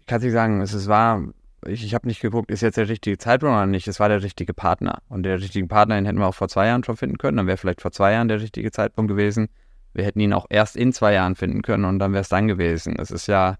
ich 0.00 0.06
kann 0.06 0.22
nicht 0.22 0.32
sagen, 0.32 0.62
es, 0.62 0.72
es 0.72 0.88
war, 0.88 1.22
ich, 1.66 1.84
ich 1.84 1.94
habe 1.94 2.08
nicht 2.08 2.20
geguckt, 2.20 2.50
ist 2.50 2.62
jetzt 2.62 2.78
der 2.78 2.88
richtige 2.88 3.18
Zeitpunkt 3.18 3.54
oder 3.54 3.66
nicht, 3.66 3.88
es 3.88 4.00
war 4.00 4.08
der 4.08 4.22
richtige 4.22 4.54
Partner. 4.54 5.02
Und 5.08 5.24
der 5.24 5.38
richtige 5.40 5.66
Partner, 5.66 5.96
den 5.96 6.06
hätten 6.06 6.18
wir 6.18 6.26
auch 6.26 6.34
vor 6.34 6.48
zwei 6.48 6.66
Jahren 6.66 6.82
schon 6.82 6.96
finden 6.96 7.18
können, 7.18 7.36
dann 7.36 7.46
wäre 7.46 7.58
vielleicht 7.58 7.82
vor 7.82 7.92
zwei 7.92 8.12
Jahren 8.12 8.28
der 8.28 8.40
richtige 8.40 8.70
Zeitpunkt 8.70 9.10
gewesen. 9.10 9.48
Wir 9.92 10.04
hätten 10.04 10.20
ihn 10.20 10.32
auch 10.32 10.46
erst 10.48 10.76
in 10.76 10.92
zwei 10.92 11.12
Jahren 11.14 11.34
finden 11.34 11.62
können 11.62 11.84
und 11.84 11.98
dann 11.98 12.12
wäre 12.12 12.22
es 12.22 12.28
dann 12.28 12.48
gewesen. 12.48 12.96
Es 12.98 13.10
ist 13.10 13.26
ja, 13.26 13.56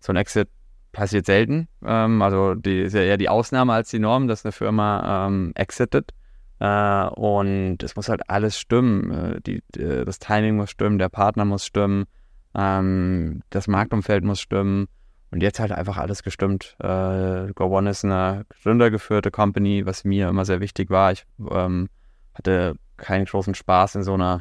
so 0.00 0.12
ein 0.12 0.16
Exit 0.16 0.48
passiert 0.92 1.26
selten. 1.26 1.68
Ähm, 1.84 2.22
also 2.22 2.54
die 2.54 2.80
ist 2.80 2.94
ja 2.94 3.02
eher 3.02 3.16
die 3.16 3.28
Ausnahme 3.28 3.72
als 3.72 3.90
die 3.90 3.98
Norm, 3.98 4.28
dass 4.28 4.44
eine 4.44 4.52
Firma 4.52 5.26
ähm, 5.26 5.52
exitet. 5.54 6.12
Äh, 6.60 7.06
und 7.08 7.82
es 7.82 7.96
muss 7.96 8.08
halt 8.08 8.28
alles 8.28 8.58
stimmen. 8.58 9.10
Äh, 9.10 9.40
die, 9.40 9.62
die, 9.74 10.04
das 10.04 10.18
Timing 10.18 10.56
muss 10.56 10.70
stimmen, 10.70 10.98
der 10.98 11.08
Partner 11.08 11.44
muss 11.44 11.64
stimmen, 11.64 12.04
ähm, 12.54 13.42
das 13.50 13.68
Marktumfeld 13.68 14.24
muss 14.24 14.40
stimmen. 14.40 14.88
Und 15.30 15.42
jetzt 15.42 15.60
halt 15.60 15.72
einfach 15.72 15.98
alles 15.98 16.22
gestimmt. 16.22 16.74
Äh, 16.80 17.52
Go 17.52 17.66
One 17.66 17.90
ist 17.90 18.02
eine 18.02 18.46
gründergeführte 18.62 19.30
Company, 19.30 19.84
was 19.84 20.04
mir 20.04 20.28
immer 20.28 20.46
sehr 20.46 20.60
wichtig 20.60 20.88
war. 20.88 21.12
Ich 21.12 21.26
ähm, 21.50 21.90
hatte 22.32 22.76
keinen 22.96 23.26
großen 23.26 23.54
Spaß 23.54 23.96
in 23.96 24.02
so 24.04 24.14
einer 24.14 24.40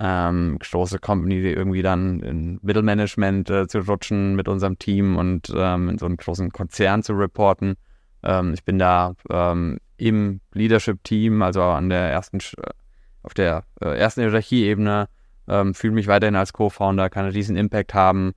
ähm, 0.00 0.58
große 0.58 0.98
Company 0.98 1.36
irgendwie 1.36 1.82
dann 1.82 2.20
in 2.20 2.58
Mittelmanagement 2.62 3.48
äh, 3.50 3.68
zu 3.68 3.78
rutschen 3.80 4.34
mit 4.34 4.48
unserem 4.48 4.78
Team 4.78 5.16
und 5.16 5.52
ähm, 5.54 5.88
in 5.88 5.98
so 5.98 6.06
einen 6.06 6.16
großen 6.16 6.50
Konzern 6.50 7.02
zu 7.02 7.12
reporten. 7.12 7.76
Ähm, 8.24 8.54
ich 8.54 8.64
bin 8.64 8.78
da 8.78 9.14
ähm, 9.30 9.78
im 9.96 10.40
Leadership-Team, 10.52 11.42
also 11.42 11.62
an 11.62 11.90
der 11.90 12.10
ersten, 12.10 12.38
auf 13.22 13.34
der 13.34 13.64
äh, 13.80 13.96
ersten 13.96 14.22
Hierarchieebene, 14.22 15.08
ähm, 15.46 15.74
fühle 15.74 15.94
mich 15.94 16.08
weiterhin 16.08 16.34
als 16.34 16.52
Co-Founder, 16.52 17.08
kann 17.08 17.26
einen 17.26 17.34
riesen 17.34 17.56
Impact 17.56 17.94
haben. 17.94 18.32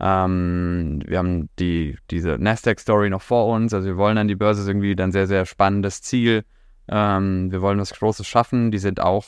Ähm, 0.00 1.02
wir 1.06 1.18
haben 1.18 1.50
die, 1.58 1.98
diese 2.10 2.38
Nasdaq-Story 2.38 3.10
noch 3.10 3.22
vor 3.22 3.48
uns, 3.48 3.74
also 3.74 3.86
wir 3.86 3.96
wollen 3.98 4.16
an 4.16 4.28
die 4.28 4.36
Börse 4.36 4.68
irgendwie 4.68 4.96
dann 4.96 5.12
sehr, 5.12 5.26
sehr 5.26 5.44
spannendes 5.44 6.00
Ziel. 6.00 6.44
wir 6.88 7.62
wollen 7.62 7.78
was 7.78 7.94
Großes 7.94 8.26
schaffen, 8.26 8.72
die 8.72 8.78
sind 8.78 8.98
auch 8.98 9.24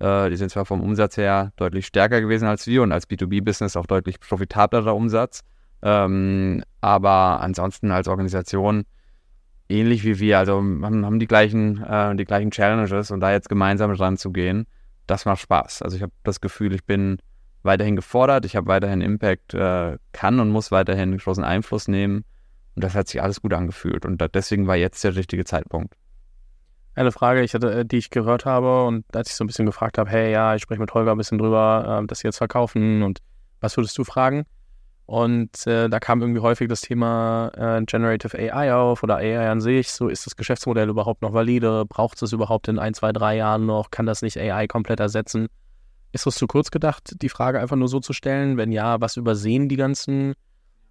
die 0.00 0.36
sind 0.36 0.50
zwar 0.50 0.64
vom 0.64 0.80
Umsatz 0.80 1.16
her 1.16 1.52
deutlich 1.56 1.86
stärker 1.86 2.20
gewesen 2.20 2.46
als 2.46 2.66
wir 2.66 2.82
und 2.82 2.92
als 2.92 3.08
B2B-Business 3.08 3.76
auch 3.76 3.86
deutlich 3.86 4.18
profitablerer 4.18 4.94
Umsatz. 4.94 5.42
Ähm, 5.82 6.62
aber 6.80 7.40
ansonsten 7.40 7.90
als 7.90 8.08
Organisation 8.08 8.84
ähnlich 9.68 10.04
wie 10.04 10.18
wir, 10.18 10.38
also 10.38 10.56
haben, 10.56 11.06
haben 11.06 11.18
die 11.18 11.26
gleichen, 11.26 11.82
äh, 11.82 12.14
die 12.16 12.24
gleichen 12.24 12.50
Challenges 12.50 13.10
und 13.10 13.20
da 13.20 13.30
jetzt 13.32 13.48
gemeinsam 13.48 13.94
dran 13.94 14.16
zu 14.16 14.32
gehen, 14.32 14.66
das 15.06 15.24
macht 15.24 15.40
Spaß. 15.40 15.82
Also 15.82 15.96
ich 15.96 16.02
habe 16.02 16.12
das 16.24 16.40
Gefühl, 16.40 16.74
ich 16.74 16.84
bin 16.84 17.18
weiterhin 17.62 17.96
gefordert, 17.96 18.44
ich 18.44 18.56
habe 18.56 18.66
weiterhin 18.66 19.00
Impact, 19.00 19.54
äh, 19.54 19.98
kann 20.12 20.40
und 20.40 20.50
muss 20.50 20.72
weiterhin 20.72 21.16
großen 21.16 21.44
Einfluss 21.44 21.88
nehmen 21.88 22.24
und 22.74 22.84
das 22.84 22.94
hat 22.94 23.08
sich 23.08 23.22
alles 23.22 23.42
gut 23.42 23.52
angefühlt 23.52 24.04
und 24.04 24.22
deswegen 24.34 24.66
war 24.66 24.76
jetzt 24.76 25.04
der 25.04 25.14
richtige 25.14 25.44
Zeitpunkt 25.44 25.94
eine 26.94 27.12
Frage, 27.12 27.42
ich 27.42 27.54
hatte, 27.54 27.72
äh, 27.72 27.84
die 27.84 27.98
ich 27.98 28.10
gehört 28.10 28.44
habe 28.44 28.86
und 28.86 29.04
als 29.14 29.30
ich 29.30 29.36
so 29.36 29.44
ein 29.44 29.46
bisschen 29.46 29.66
gefragt 29.66 29.98
habe, 29.98 30.10
hey, 30.10 30.32
ja, 30.32 30.54
ich 30.54 30.62
spreche 30.62 30.80
mit 30.80 30.92
Holger 30.92 31.12
ein 31.12 31.18
bisschen 31.18 31.38
drüber, 31.38 32.00
äh, 32.02 32.06
dass 32.06 32.20
sie 32.20 32.28
jetzt 32.28 32.38
verkaufen 32.38 33.02
und 33.02 33.20
was 33.60 33.76
würdest 33.76 33.96
du 33.98 34.04
fragen? 34.04 34.46
Und 35.10 35.66
äh, 35.66 35.88
da 35.88 35.98
kam 35.98 36.20
irgendwie 36.20 36.40
häufig 36.40 36.68
das 36.68 36.82
Thema 36.82 37.50
äh, 37.56 37.82
Generative 37.84 38.38
AI 38.38 38.72
auf 38.72 39.02
oder 39.02 39.16
AI 39.16 39.50
an 39.50 39.60
sich. 39.60 39.90
So 39.90 40.06
ist 40.06 40.24
das 40.24 40.36
Geschäftsmodell 40.36 40.88
überhaupt 40.88 41.22
noch 41.22 41.32
valide? 41.32 41.84
Braucht 41.84 42.22
es 42.22 42.32
überhaupt 42.32 42.68
in 42.68 42.78
ein, 42.78 42.94
zwei, 42.94 43.10
drei 43.10 43.36
Jahren 43.36 43.66
noch? 43.66 43.90
Kann 43.90 44.06
das 44.06 44.22
nicht 44.22 44.38
AI 44.38 44.68
komplett 44.68 45.00
ersetzen? 45.00 45.48
Ist 46.12 46.26
das 46.26 46.36
zu 46.36 46.46
kurz 46.46 46.70
gedacht, 46.70 47.16
die 47.20 47.28
Frage 47.28 47.58
einfach 47.58 47.74
nur 47.74 47.88
so 47.88 47.98
zu 47.98 48.12
stellen? 48.12 48.56
Wenn 48.56 48.70
ja, 48.70 49.00
was 49.00 49.16
übersehen 49.16 49.68
die 49.68 49.74
ganzen 49.74 50.34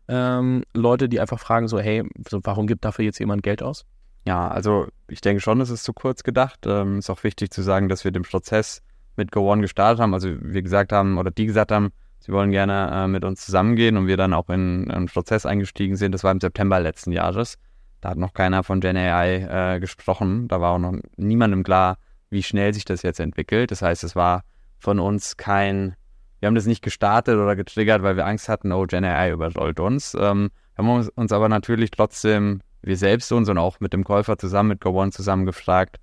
ähm, 0.10 0.64
Leute, 0.74 1.08
die 1.08 1.22
einfach 1.22 1.40
fragen 1.40 1.70
so, 1.70 1.80
hey, 1.80 2.04
so, 2.28 2.42
warum 2.44 2.68
gibt 2.68 2.84
dafür 2.84 3.06
jetzt 3.06 3.20
jemand 3.20 3.42
Geld 3.42 3.64
aus? 3.64 3.86
Ja, 4.26 4.48
also 4.48 4.88
ich 5.08 5.22
denke 5.22 5.42
schon, 5.42 5.62
es 5.62 5.70
ist 5.70 5.84
zu 5.84 5.94
kurz 5.94 6.24
gedacht. 6.24 6.66
Ähm, 6.66 7.00
ist 7.00 7.10
auch 7.10 7.24
wichtig 7.24 7.52
zu 7.52 7.62
sagen, 7.62 7.90
dass 7.90 8.04
wir 8.04 8.12
den 8.12 8.24
Prozess 8.24 8.82
mit 9.16 9.32
Go 9.32 9.52
One 9.52 9.62
gestartet 9.62 10.02
haben. 10.02 10.14
Also 10.14 10.30
wir 10.42 10.62
gesagt 10.62 10.92
haben, 10.92 11.18
oder 11.18 11.32
die 11.32 11.46
gesagt 11.46 11.72
haben, 11.72 11.90
sie 12.20 12.32
wollen 12.32 12.52
gerne 12.52 12.90
äh, 12.92 13.08
mit 13.08 13.24
uns 13.24 13.46
zusammengehen 13.46 13.98
und 13.98 14.08
wir 14.08 14.18
dann 14.18 14.34
auch 14.34 14.50
in 14.50 14.90
einen 14.92 15.08
Prozess 15.08 15.46
eingestiegen 15.46 15.96
sind. 15.96 16.14
Das 16.14 16.24
war 16.24 16.32
im 16.32 16.40
September 16.40 16.80
letzten 16.80 17.12
Jahres. 17.12 17.58
Da 18.02 18.10
hat 18.10 18.18
noch 18.18 18.34
keiner 18.34 18.64
von 18.64 18.80
Gen 18.80 18.98
AI 18.98 19.76
äh, 19.76 19.80
gesprochen. 19.80 20.48
Da 20.48 20.62
war 20.62 20.72
auch 20.72 20.80
noch 20.80 20.94
niemandem 21.18 21.64
klar, 21.64 21.98
wie 22.30 22.44
schnell 22.44 22.74
sich 22.74 22.86
das 22.86 23.02
jetzt 23.02 23.20
entwickelt. 23.20 23.72
Das 23.72 23.82
heißt, 23.82 24.04
es 24.04 24.16
war 24.16 24.44
von 24.78 25.00
uns 25.00 25.38
kein, 25.38 25.96
wir 26.40 26.48
haben 26.48 26.56
das 26.56 26.66
nicht 26.66 26.82
gestartet 26.82 27.36
oder 27.36 27.56
getriggert, 27.56 28.02
weil 28.02 28.16
wir 28.16 28.26
Angst 28.26 28.48
hatten, 28.48 28.72
oh, 28.72 28.86
Gen 28.86 29.04
AI 29.04 29.32
überrollt 29.32 29.80
uns. 29.80 30.16
Ähm, 30.20 30.50
haben 30.78 31.10
uns 31.14 31.32
aber 31.34 31.50
natürlich 31.50 31.92
trotzdem, 31.92 32.62
wir 32.82 32.98
selbst 32.98 33.32
uns 33.32 33.50
und 33.50 33.58
auch 33.58 33.80
mit 33.80 33.94
dem 33.94 34.04
Käufer 34.04 34.38
zusammen, 34.38 34.70
mit 34.70 34.82
GoOne 34.82 35.12
zusammen 35.12 35.46
gefragt, 35.46 35.98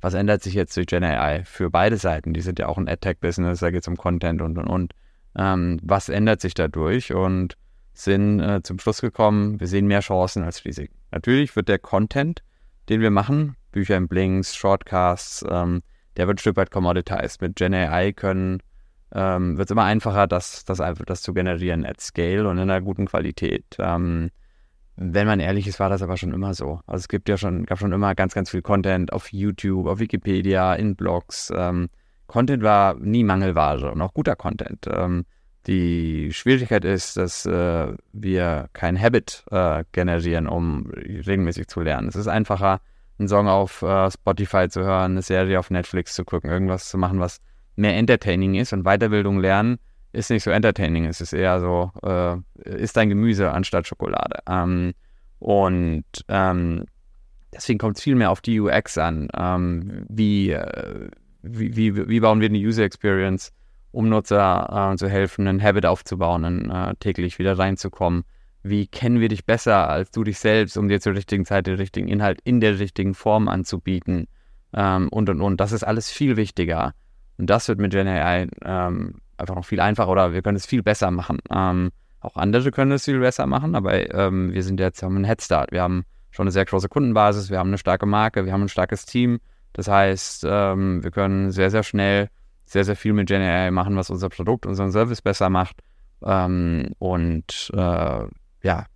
was 0.00 0.14
ändert 0.14 0.42
sich 0.42 0.54
jetzt 0.54 0.76
durch 0.76 0.86
Gen 0.86 1.04
AI 1.04 1.44
für 1.44 1.70
beide 1.70 1.96
Seiten? 1.96 2.34
Die 2.34 2.40
sind 2.40 2.58
ja 2.58 2.66
auch 2.66 2.78
ein 2.78 2.88
AdTech-Business, 2.88 3.60
da 3.60 3.70
geht 3.70 3.82
es 3.82 3.88
um 3.88 3.96
Content 3.96 4.42
und 4.42 4.58
und 4.58 4.66
und. 4.66 4.92
Ähm, 5.36 5.78
was 5.82 6.08
ändert 6.08 6.40
sich 6.40 6.54
dadurch? 6.54 7.14
Und 7.14 7.56
sind 7.94 8.40
äh, 8.40 8.62
zum 8.62 8.78
Schluss 8.78 9.00
gekommen, 9.00 9.60
wir 9.60 9.66
sehen 9.66 9.86
mehr 9.86 10.00
Chancen 10.00 10.42
als 10.42 10.64
Risiken. 10.64 10.94
Natürlich 11.10 11.54
wird 11.56 11.68
der 11.68 11.78
Content, 11.78 12.42
den 12.88 13.00
wir 13.00 13.10
machen, 13.10 13.56
Bücher 13.70 13.96
in 13.96 14.08
Blinks, 14.08 14.56
Shortcasts, 14.56 15.44
ähm, 15.48 15.82
der 16.16 16.26
wird 16.26 16.36
ein 16.36 16.40
Stück 16.40 16.56
weit 16.56 16.70
commoditized. 16.70 17.40
Mit 17.40 17.56
Gen 17.56 17.74
AI 17.74 18.12
können 18.12 18.62
ähm, 19.14 19.58
wird 19.58 19.68
es 19.68 19.72
immer 19.72 19.84
einfacher, 19.84 20.26
das, 20.26 20.64
das, 20.64 20.80
das 21.06 21.22
zu 21.22 21.34
generieren 21.34 21.84
at 21.84 22.00
scale 22.00 22.48
und 22.48 22.56
in 22.56 22.70
einer 22.70 22.80
guten 22.80 23.06
Qualität. 23.06 23.76
Ähm, 23.78 24.30
wenn 24.96 25.26
man 25.26 25.40
ehrlich 25.40 25.66
ist, 25.66 25.80
war 25.80 25.88
das 25.88 26.02
aber 26.02 26.16
schon 26.16 26.32
immer 26.32 26.54
so. 26.54 26.80
Also 26.86 27.02
es 27.02 27.08
gibt 27.08 27.28
ja 27.28 27.36
schon, 27.36 27.64
gab 27.64 27.78
schon 27.78 27.92
immer 27.92 28.14
ganz, 28.14 28.34
ganz 28.34 28.50
viel 28.50 28.62
Content 28.62 29.12
auf 29.12 29.32
YouTube, 29.32 29.86
auf 29.86 29.98
Wikipedia, 29.98 30.74
in 30.74 30.96
Blogs. 30.96 31.52
Ähm, 31.54 31.88
Content 32.26 32.62
war 32.62 32.94
nie 32.94 33.24
Mangelware 33.24 33.92
und 33.92 34.00
auch 34.02 34.14
guter 34.14 34.36
Content. 34.36 34.86
Ähm, 34.92 35.24
die 35.66 36.32
Schwierigkeit 36.32 36.84
ist, 36.84 37.16
dass 37.16 37.46
äh, 37.46 37.94
wir 38.12 38.68
kein 38.72 39.00
Habit 39.00 39.44
äh, 39.50 39.84
generieren, 39.92 40.48
um 40.48 40.90
regelmäßig 40.90 41.68
zu 41.68 41.80
lernen. 41.80 42.08
Es 42.08 42.16
ist 42.16 42.28
einfacher, 42.28 42.80
einen 43.18 43.28
Song 43.28 43.48
auf 43.48 43.82
äh, 43.82 44.10
Spotify 44.10 44.68
zu 44.68 44.82
hören, 44.82 45.12
eine 45.12 45.22
Serie 45.22 45.58
auf 45.58 45.70
Netflix 45.70 46.14
zu 46.14 46.24
gucken, 46.24 46.50
irgendwas 46.50 46.88
zu 46.88 46.98
machen, 46.98 47.20
was 47.20 47.40
mehr 47.76 47.96
entertaining 47.96 48.54
ist. 48.54 48.72
Und 48.72 48.84
Weiterbildung 48.84 49.38
lernen 49.40 49.78
ist 50.12 50.30
nicht 50.30 50.42
so 50.42 50.50
entertaining. 50.50 51.06
Es 51.06 51.20
ist 51.20 51.32
eher 51.32 51.60
so, 51.60 51.90
äh, 52.02 52.36
ist 52.64 52.96
dein 52.96 53.08
Gemüse 53.08 53.50
anstatt 53.50 53.86
Schokolade. 53.86 54.40
Ähm, 54.48 54.92
und 55.38 56.04
ähm, 56.28 56.84
deswegen 57.52 57.78
kommt 57.78 57.96
es 57.96 58.02
viel 58.02 58.14
mehr 58.14 58.30
auf 58.30 58.40
die 58.40 58.60
UX 58.60 58.98
an. 58.98 59.28
Ähm, 59.36 60.04
wie, 60.08 60.50
äh, 60.50 61.08
wie, 61.42 61.76
wie, 61.76 62.08
wie 62.08 62.20
bauen 62.20 62.40
wir 62.40 62.48
eine 62.48 62.58
User 62.58 62.84
Experience? 62.84 63.52
um 63.92 64.08
Nutzer 64.08 64.92
äh, 64.92 64.96
zu 64.96 65.08
helfen, 65.08 65.46
einen 65.46 65.62
Habit 65.62 65.86
aufzubauen, 65.86 66.70
äh, 66.70 66.94
täglich 66.98 67.38
wieder 67.38 67.58
reinzukommen. 67.58 68.24
Wie 68.62 68.86
kennen 68.86 69.20
wir 69.20 69.28
dich 69.28 69.44
besser 69.44 69.88
als 69.88 70.10
du 70.10 70.24
dich 70.24 70.38
selbst, 70.38 70.76
um 70.76 70.88
dir 70.88 71.00
zur 71.00 71.14
richtigen 71.14 71.44
Zeit 71.44 71.66
den 71.66 71.76
richtigen 71.76 72.08
Inhalt 72.08 72.40
in 72.42 72.60
der 72.60 72.78
richtigen 72.78 73.14
Form 73.14 73.48
anzubieten? 73.48 74.28
Ähm, 74.72 75.08
und 75.10 75.28
und 75.28 75.40
und. 75.40 75.60
Das 75.60 75.72
ist 75.72 75.84
alles 75.84 76.10
viel 76.10 76.36
wichtiger. 76.36 76.94
Und 77.36 77.50
das 77.50 77.68
wird 77.68 77.78
mit 77.78 77.92
Gen 77.92 78.08
AI 78.08 78.48
ähm, 78.62 79.16
einfach 79.36 79.54
noch 79.54 79.64
viel 79.64 79.80
einfacher 79.80 80.10
oder 80.10 80.32
wir 80.32 80.42
können 80.42 80.56
es 80.56 80.66
viel 80.66 80.82
besser 80.82 81.10
machen. 81.10 81.38
Ähm, 81.50 81.90
auch 82.20 82.36
andere 82.36 82.70
können 82.70 82.92
es 82.92 83.04
viel 83.04 83.18
besser 83.18 83.46
machen, 83.46 83.74
aber 83.74 84.14
ähm, 84.14 84.52
wir 84.52 84.62
sind 84.62 84.78
jetzt 84.78 85.02
haben 85.02 85.16
einen 85.16 85.24
Headstart. 85.24 85.72
Wir 85.72 85.82
haben 85.82 86.04
schon 86.30 86.44
eine 86.44 86.52
sehr 86.52 86.64
große 86.64 86.88
Kundenbasis, 86.88 87.50
wir 87.50 87.58
haben 87.58 87.68
eine 87.68 87.78
starke 87.78 88.06
Marke, 88.06 88.46
wir 88.46 88.52
haben 88.52 88.62
ein 88.62 88.68
starkes 88.68 89.06
Team. 89.06 89.40
Das 89.72 89.88
heißt, 89.88 90.46
ähm, 90.48 91.02
wir 91.02 91.10
können 91.10 91.50
sehr, 91.50 91.70
sehr 91.70 91.82
schnell 91.82 92.28
sehr, 92.64 92.84
sehr 92.84 92.96
viel 92.96 93.12
mit 93.12 93.28
Gen 93.28 93.42
AI 93.42 93.70
machen, 93.70 93.96
was 93.96 94.10
unser 94.10 94.28
Produkt, 94.28 94.66
unseren 94.66 94.92
Service 94.92 95.20
besser 95.20 95.50
macht. 95.50 95.76
Ähm, 96.24 96.94
und 96.98 97.70
äh, 97.74 98.26
ja, 98.62 98.86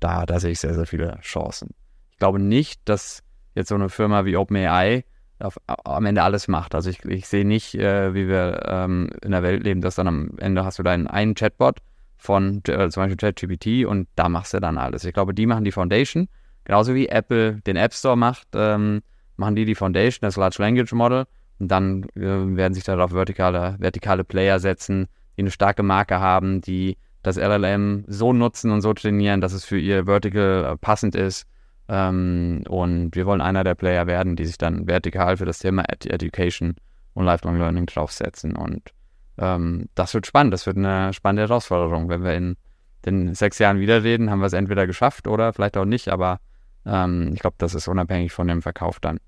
da, 0.00 0.26
da 0.26 0.40
sehe 0.40 0.50
ich 0.50 0.60
sehr, 0.60 0.74
sehr 0.74 0.86
viele 0.86 1.18
Chancen. 1.20 1.74
Ich 2.10 2.18
glaube 2.18 2.40
nicht, 2.40 2.80
dass 2.86 3.22
jetzt 3.54 3.68
so 3.68 3.74
eine 3.74 3.88
Firma 3.88 4.24
wie 4.24 4.36
OpenAI 4.36 5.04
auf, 5.42 5.58
am 5.66 6.06
Ende 6.06 6.22
alles 6.22 6.48
macht. 6.48 6.74
Also 6.74 6.90
ich, 6.90 7.04
ich 7.04 7.28
sehe 7.28 7.44
nicht, 7.44 7.74
äh, 7.74 8.14
wie 8.14 8.28
wir 8.28 8.62
ähm, 8.66 9.10
in 9.22 9.32
der 9.32 9.42
Welt 9.42 9.62
leben, 9.62 9.80
dass 9.80 9.96
dann 9.96 10.08
am 10.08 10.30
Ende 10.38 10.64
hast 10.64 10.78
du 10.78 10.82
deinen 10.82 11.06
einen 11.06 11.34
Chatbot 11.34 11.78
von 12.16 12.62
äh, 12.68 12.88
zum 12.90 13.02
Beispiel 13.02 13.16
ChatGPT 13.16 13.86
und 13.86 14.08
da 14.16 14.28
machst 14.28 14.54
du 14.54 14.60
dann 14.60 14.78
alles. 14.78 15.04
Ich 15.04 15.14
glaube, 15.14 15.34
die 15.34 15.46
machen 15.46 15.64
die 15.64 15.72
Foundation, 15.72 16.28
genauso 16.64 16.94
wie 16.94 17.08
Apple 17.08 17.60
den 17.66 17.76
App 17.76 17.94
Store 17.94 18.16
macht, 18.16 18.48
ähm, 18.54 19.00
machen 19.36 19.56
die 19.56 19.64
die 19.64 19.74
Foundation, 19.74 20.26
das 20.26 20.36
Large 20.36 20.56
Language 20.58 20.92
Model 20.92 21.24
und 21.58 21.68
dann 21.68 22.04
äh, 22.14 22.56
werden 22.56 22.74
sich 22.74 22.84
darauf 22.84 23.12
vertikale, 23.12 23.76
vertikale 23.78 24.24
Player 24.24 24.58
setzen, 24.58 25.08
die 25.36 25.42
eine 25.42 25.50
starke 25.50 25.82
Marke 25.82 26.20
haben, 26.20 26.60
die 26.60 26.96
das 27.22 27.36
LLM 27.36 28.04
so 28.06 28.32
nutzen 28.32 28.70
und 28.70 28.80
so 28.80 28.92
trainieren, 28.94 29.40
dass 29.40 29.52
es 29.52 29.64
für 29.64 29.78
ihr 29.78 30.04
Vertical 30.06 30.64
äh, 30.64 30.76
passend 30.76 31.14
ist. 31.14 31.46
Ähm, 31.92 32.62
und 32.68 33.16
wir 33.16 33.26
wollen 33.26 33.40
einer 33.40 33.64
der 33.64 33.74
Player 33.74 34.06
werden, 34.06 34.36
die 34.36 34.46
sich 34.46 34.58
dann 34.58 34.86
vertikal 34.86 35.36
für 35.36 35.44
das 35.44 35.58
Thema 35.58 35.82
Ed 35.88 36.06
Education 36.06 36.76
und 37.14 37.24
Lifelong 37.24 37.58
Learning 37.58 37.86
draufsetzen. 37.86 38.54
Und 38.54 38.92
ähm, 39.38 39.88
das 39.96 40.14
wird 40.14 40.24
spannend. 40.24 40.54
Das 40.54 40.66
wird 40.66 40.76
eine 40.76 41.12
spannende 41.12 41.48
Herausforderung. 41.48 42.08
Wenn 42.08 42.22
wir 42.22 42.34
in 42.34 42.56
den 43.04 43.34
sechs 43.34 43.58
Jahren 43.58 43.80
wieder 43.80 44.04
reden, 44.04 44.30
haben 44.30 44.38
wir 44.38 44.46
es 44.46 44.52
entweder 44.52 44.86
geschafft 44.86 45.26
oder 45.26 45.52
vielleicht 45.52 45.76
auch 45.76 45.84
nicht. 45.84 46.08
Aber 46.08 46.38
ähm, 46.86 47.32
ich 47.34 47.40
glaube, 47.40 47.56
das 47.58 47.74
ist 47.74 47.88
unabhängig 47.88 48.30
von 48.30 48.46
dem 48.46 48.62
Verkauf 48.62 49.00
dann. 49.00 49.18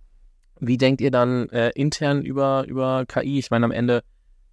Wie 0.60 0.78
denkt 0.78 1.00
ihr 1.00 1.10
dann 1.10 1.48
äh, 1.48 1.70
intern 1.70 2.22
über, 2.22 2.64
über 2.68 3.06
KI? 3.06 3.40
Ich 3.40 3.50
meine, 3.50 3.64
am 3.64 3.72
Ende, 3.72 4.04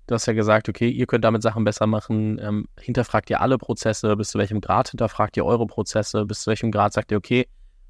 du 0.07 0.15
hast 0.15 0.25
ja 0.25 0.33
gesagt, 0.33 0.67
okay, 0.67 0.89
ihr 0.89 1.05
könnt 1.05 1.25
damit 1.25 1.43
Sachen 1.43 1.63
besser 1.63 1.85
machen. 1.85 2.39
Ähm, 2.41 2.65
hinterfragt 2.79 3.29
ihr 3.29 3.39
alle 3.39 3.59
Prozesse? 3.59 4.17
Bis 4.17 4.29
zu 4.29 4.39
welchem 4.39 4.61
Grad 4.61 4.89
hinterfragt 4.89 5.37
ihr 5.37 5.45
eure 5.45 5.67
Prozesse? 5.67 6.25
Bis 6.25 6.41
zu 6.41 6.47
welchem 6.47 6.71
Grad 6.71 6.93
sagt 6.93 7.11
ihr, 7.11 7.17
okay, 7.19 7.45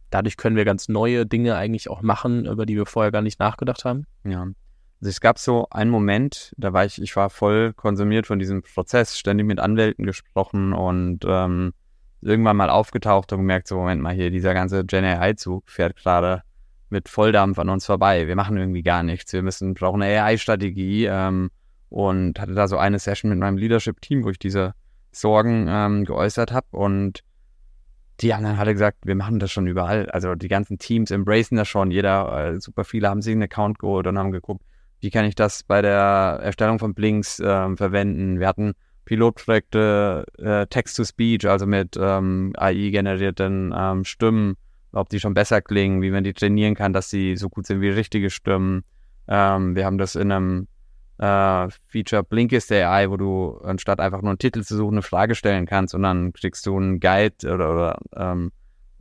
dadurch 0.09 0.37
können 0.37 0.55
wir 0.55 0.65
ganz 0.65 0.89
neue 0.89 1.25
Dinge 1.25 1.55
eigentlich 1.55 1.89
auch 1.89 2.01
machen, 2.01 2.45
über 2.45 2.65
die 2.65 2.75
wir 2.75 2.85
vorher 2.85 3.11
gar 3.11 3.21
nicht 3.21 3.39
nachgedacht 3.39 3.85
haben? 3.85 4.05
Ja. 4.23 4.47
Also 5.01 5.09
es 5.09 5.21
gab 5.21 5.39
so 5.39 5.67
einen 5.69 5.91
Moment, 5.91 6.53
da 6.57 6.73
war 6.73 6.85
ich, 6.85 7.01
ich 7.01 7.15
war 7.15 7.29
voll 7.29 7.73
konsumiert 7.73 8.27
von 8.27 8.37
diesem 8.37 8.63
Prozess, 8.63 9.17
ständig 9.17 9.47
mit 9.47 9.59
Anwälten 9.59 10.05
gesprochen 10.05 10.73
und 10.73 11.19
ähm, 11.25 11.73
irgendwann 12.21 12.57
mal 12.57 12.69
aufgetaucht 12.69 13.31
und 13.31 13.39
gemerkt, 13.39 13.67
so 13.67 13.77
Moment 13.77 14.01
mal 14.01 14.13
hier, 14.13 14.29
dieser 14.29 14.53
ganze 14.53 14.83
Gen 14.83 15.05
AI-Zug 15.05 15.69
fährt 15.69 15.95
gerade 15.95 16.43
mit 16.89 17.07
Volldampf 17.07 17.59
an 17.59 17.69
uns 17.69 17.85
vorbei. 17.85 18.27
Wir 18.27 18.35
machen 18.35 18.57
irgendwie 18.57 18.83
gar 18.83 19.03
nichts. 19.03 19.31
Wir 19.31 19.41
müssen, 19.41 19.73
brauchen 19.73 20.01
eine 20.01 20.21
AI-Strategie 20.21 21.05
ähm, 21.05 21.49
und 21.87 22.39
hatte 22.39 22.53
da 22.53 22.67
so 22.67 22.77
eine 22.77 22.99
Session 22.99 23.29
mit 23.29 23.39
meinem 23.39 23.57
Leadership-Team, 23.57 24.25
wo 24.25 24.29
ich 24.31 24.39
diese 24.39 24.73
Sorgen 25.11 25.67
ähm, 25.69 26.05
geäußert 26.05 26.51
habe 26.51 26.67
und 26.71 27.23
die 28.21 28.33
anderen 28.33 28.57
hatte 28.57 28.73
gesagt, 28.73 28.99
wir 29.05 29.15
machen 29.15 29.39
das 29.39 29.51
schon 29.51 29.67
überall. 29.67 30.09
Also 30.09 30.35
die 30.35 30.47
ganzen 30.47 30.77
Teams 30.77 31.11
embracen 31.11 31.57
das 31.57 31.67
schon. 31.67 31.91
Jeder, 31.91 32.53
äh, 32.53 32.59
super 32.59 32.83
viele 32.83 33.09
haben 33.09 33.21
sich 33.21 33.33
einen 33.33 33.43
Account 33.43 33.79
geholt 33.79 34.07
und 34.07 34.17
haben 34.17 34.31
geguckt, 34.31 34.63
wie 34.99 35.09
kann 35.09 35.25
ich 35.25 35.35
das 35.35 35.63
bei 35.63 35.81
der 35.81 36.39
Erstellung 36.41 36.79
von 36.79 36.93
Blinks 36.93 37.39
äh, 37.39 37.75
verwenden. 37.75 38.39
Wir 38.39 38.47
hatten 38.47 38.73
Pilotprojekte 39.05 40.25
äh, 40.37 40.67
Text-to-Speech, 40.67 41.47
also 41.47 41.65
mit 41.65 41.97
ähm, 41.99 42.53
AI-generierten 42.57 43.73
ähm, 43.75 44.03
Stimmen 44.03 44.55
ob 44.91 45.09
die 45.09 45.19
schon 45.19 45.33
besser 45.33 45.61
klingen, 45.61 46.01
wie 46.01 46.11
man 46.11 46.23
die 46.23 46.33
trainieren 46.33 46.75
kann, 46.75 46.93
dass 46.93 47.09
sie 47.09 47.35
so 47.35 47.49
gut 47.49 47.67
sind 47.67 47.81
wie 47.81 47.89
richtige 47.89 48.29
Stimmen. 48.29 48.83
Ähm, 49.27 49.75
wir 49.75 49.85
haben 49.85 49.97
das 49.97 50.15
in 50.15 50.31
einem 50.31 50.67
äh, 51.19 51.67
Feature 51.87 52.23
Blinkist 52.23 52.71
AI, 52.71 53.09
wo 53.09 53.17
du 53.17 53.59
anstatt 53.63 53.99
einfach 53.99 54.21
nur 54.21 54.31
einen 54.31 54.39
Titel 54.39 54.63
zu 54.63 54.75
suchen, 54.75 54.95
eine 54.95 55.01
Frage 55.01 55.35
stellen 55.35 55.65
kannst 55.65 55.93
und 55.93 56.03
dann 56.03 56.33
kriegst 56.33 56.65
du 56.65 56.75
einen 56.77 56.99
Guide 56.99 57.53
oder, 57.53 57.71
oder 57.71 57.99
ähm, 58.15 58.51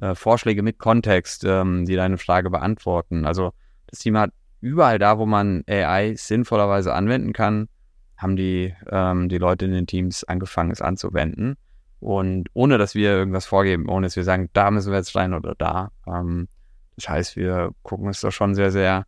äh, 0.01 0.15
Vorschläge 0.15 0.63
mit 0.63 0.79
Kontext, 0.79 1.45
ähm, 1.45 1.85
die 1.87 1.97
deine 1.97 2.19
Frage 2.19 2.51
beantworten. 2.51 3.25
Also 3.25 3.53
das 3.87 4.01
Team 4.01 4.19
hat 4.19 4.33
überall 4.61 4.99
da, 4.99 5.19
wo 5.19 5.27
man 5.27 5.63
AI 5.69 6.15
sinnvollerweise 6.17 6.93
anwenden 6.93 7.33
kann, 7.33 7.69
haben 8.17 8.37
die, 8.37 8.75
ähm, 8.91 9.29
die 9.29 9.39
Leute 9.39 9.67
in 9.67 9.73
den 9.73 9.87
Teams 9.87 10.25
angefangen, 10.25 10.73
es 10.73 10.83
anzuwenden. 10.83 11.57
Und 12.01 12.49
ohne, 12.53 12.79
dass 12.79 12.95
wir 12.95 13.11
irgendwas 13.11 13.47
vorgeben, 13.47 13.89
ohne 13.89 14.07
dass 14.07 14.17
wir 14.17 14.25
sagen, 14.25 14.51
da 14.53 14.71
müssen 14.71 14.91
wir 14.91 14.99
jetzt 14.99 15.15
rein 15.17 15.35
oder 15.35 15.55
da. 15.57 15.91
Ähm, 16.07 16.49
das 16.97 17.09
heißt, 17.09 17.37
wir 17.37 17.71
gucken 17.83 18.09
uns 18.09 18.21
da 18.21 18.33
schon 18.33 18.55
sehr, 18.55 18.73
sehr, 18.73 19.05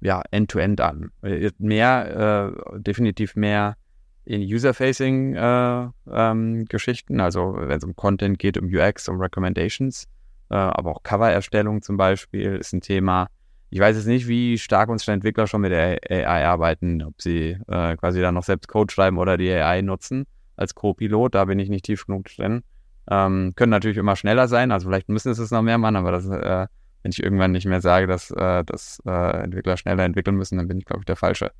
ja, 0.00 0.22
end-to-end 0.30 0.80
-end 0.80 0.84
an. 0.84 1.10
Mehr, 1.58 2.54
äh, 2.74 2.80
definitiv 2.80 3.36
mehr 3.36 3.76
in 4.24 4.40
User-Facing-Geschichten, 4.42 7.14
äh, 7.14 7.16
ähm, 7.16 7.24
also 7.24 7.54
wenn 7.56 7.78
es 7.78 7.84
um 7.84 7.94
Content 7.96 8.38
geht, 8.38 8.58
um 8.58 8.66
UX, 8.66 9.08
um 9.08 9.18
Recommendations, 9.20 10.04
äh, 10.50 10.54
aber 10.54 10.90
auch 10.92 11.02
Cover-Erstellung 11.02 11.82
zum 11.82 11.96
Beispiel 11.96 12.54
ist 12.56 12.72
ein 12.72 12.80
Thema. 12.80 13.26
Ich 13.70 13.80
weiß 13.80 13.96
jetzt 13.96 14.06
nicht, 14.06 14.28
wie 14.28 14.58
stark 14.58 14.88
unsere 14.88 15.12
Entwickler 15.12 15.46
schon 15.46 15.60
mit 15.60 15.72
der 15.72 15.98
AI 16.10 16.46
arbeiten, 16.46 17.02
ob 17.02 17.20
sie 17.22 17.56
äh, 17.68 17.96
quasi 17.96 18.20
dann 18.20 18.34
noch 18.34 18.44
selbst 18.44 18.68
Code 18.68 18.92
schreiben 18.92 19.18
oder 19.18 19.36
die 19.36 19.50
AI 19.50 19.82
nutzen 19.82 20.26
als 20.56 20.74
Co-Pilot. 20.74 21.34
Da 21.34 21.44
bin 21.44 21.58
ich 21.58 21.68
nicht 21.68 21.84
tief 21.84 22.06
genug 22.06 22.26
drin. 22.26 22.62
Ähm, 23.10 23.54
können 23.56 23.70
natürlich 23.70 23.96
immer 23.96 24.16
schneller 24.16 24.48
sein, 24.48 24.72
also 24.72 24.88
vielleicht 24.88 25.08
müssen 25.08 25.32
es 25.32 25.50
noch 25.50 25.62
mehr 25.62 25.78
machen, 25.78 25.96
aber 25.96 26.12
das, 26.12 26.26
äh, 26.26 26.66
wenn 27.02 27.12
ich 27.12 27.22
irgendwann 27.22 27.52
nicht 27.52 27.66
mehr 27.66 27.80
sage, 27.80 28.06
dass, 28.06 28.30
äh, 28.30 28.64
dass 28.64 29.00
äh, 29.06 29.42
Entwickler 29.42 29.76
schneller 29.76 30.04
entwickeln 30.04 30.36
müssen, 30.36 30.58
dann 30.58 30.68
bin 30.68 30.78
ich, 30.78 30.84
glaube 30.84 31.00
ich, 31.00 31.06
der 31.06 31.16
Falsche. 31.16 31.52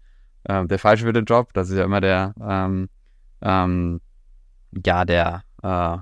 Ähm, 0.48 0.68
der 0.68 0.78
Falsche 0.78 1.04
für 1.04 1.12
den 1.12 1.24
Job, 1.24 1.52
das 1.54 1.70
ist 1.70 1.76
ja 1.76 1.84
immer 1.84 2.00
der, 2.00 2.34
ähm, 2.40 2.88
ähm 3.42 4.00
ja, 4.84 5.04
der, 5.04 5.42
äh, 5.62 5.98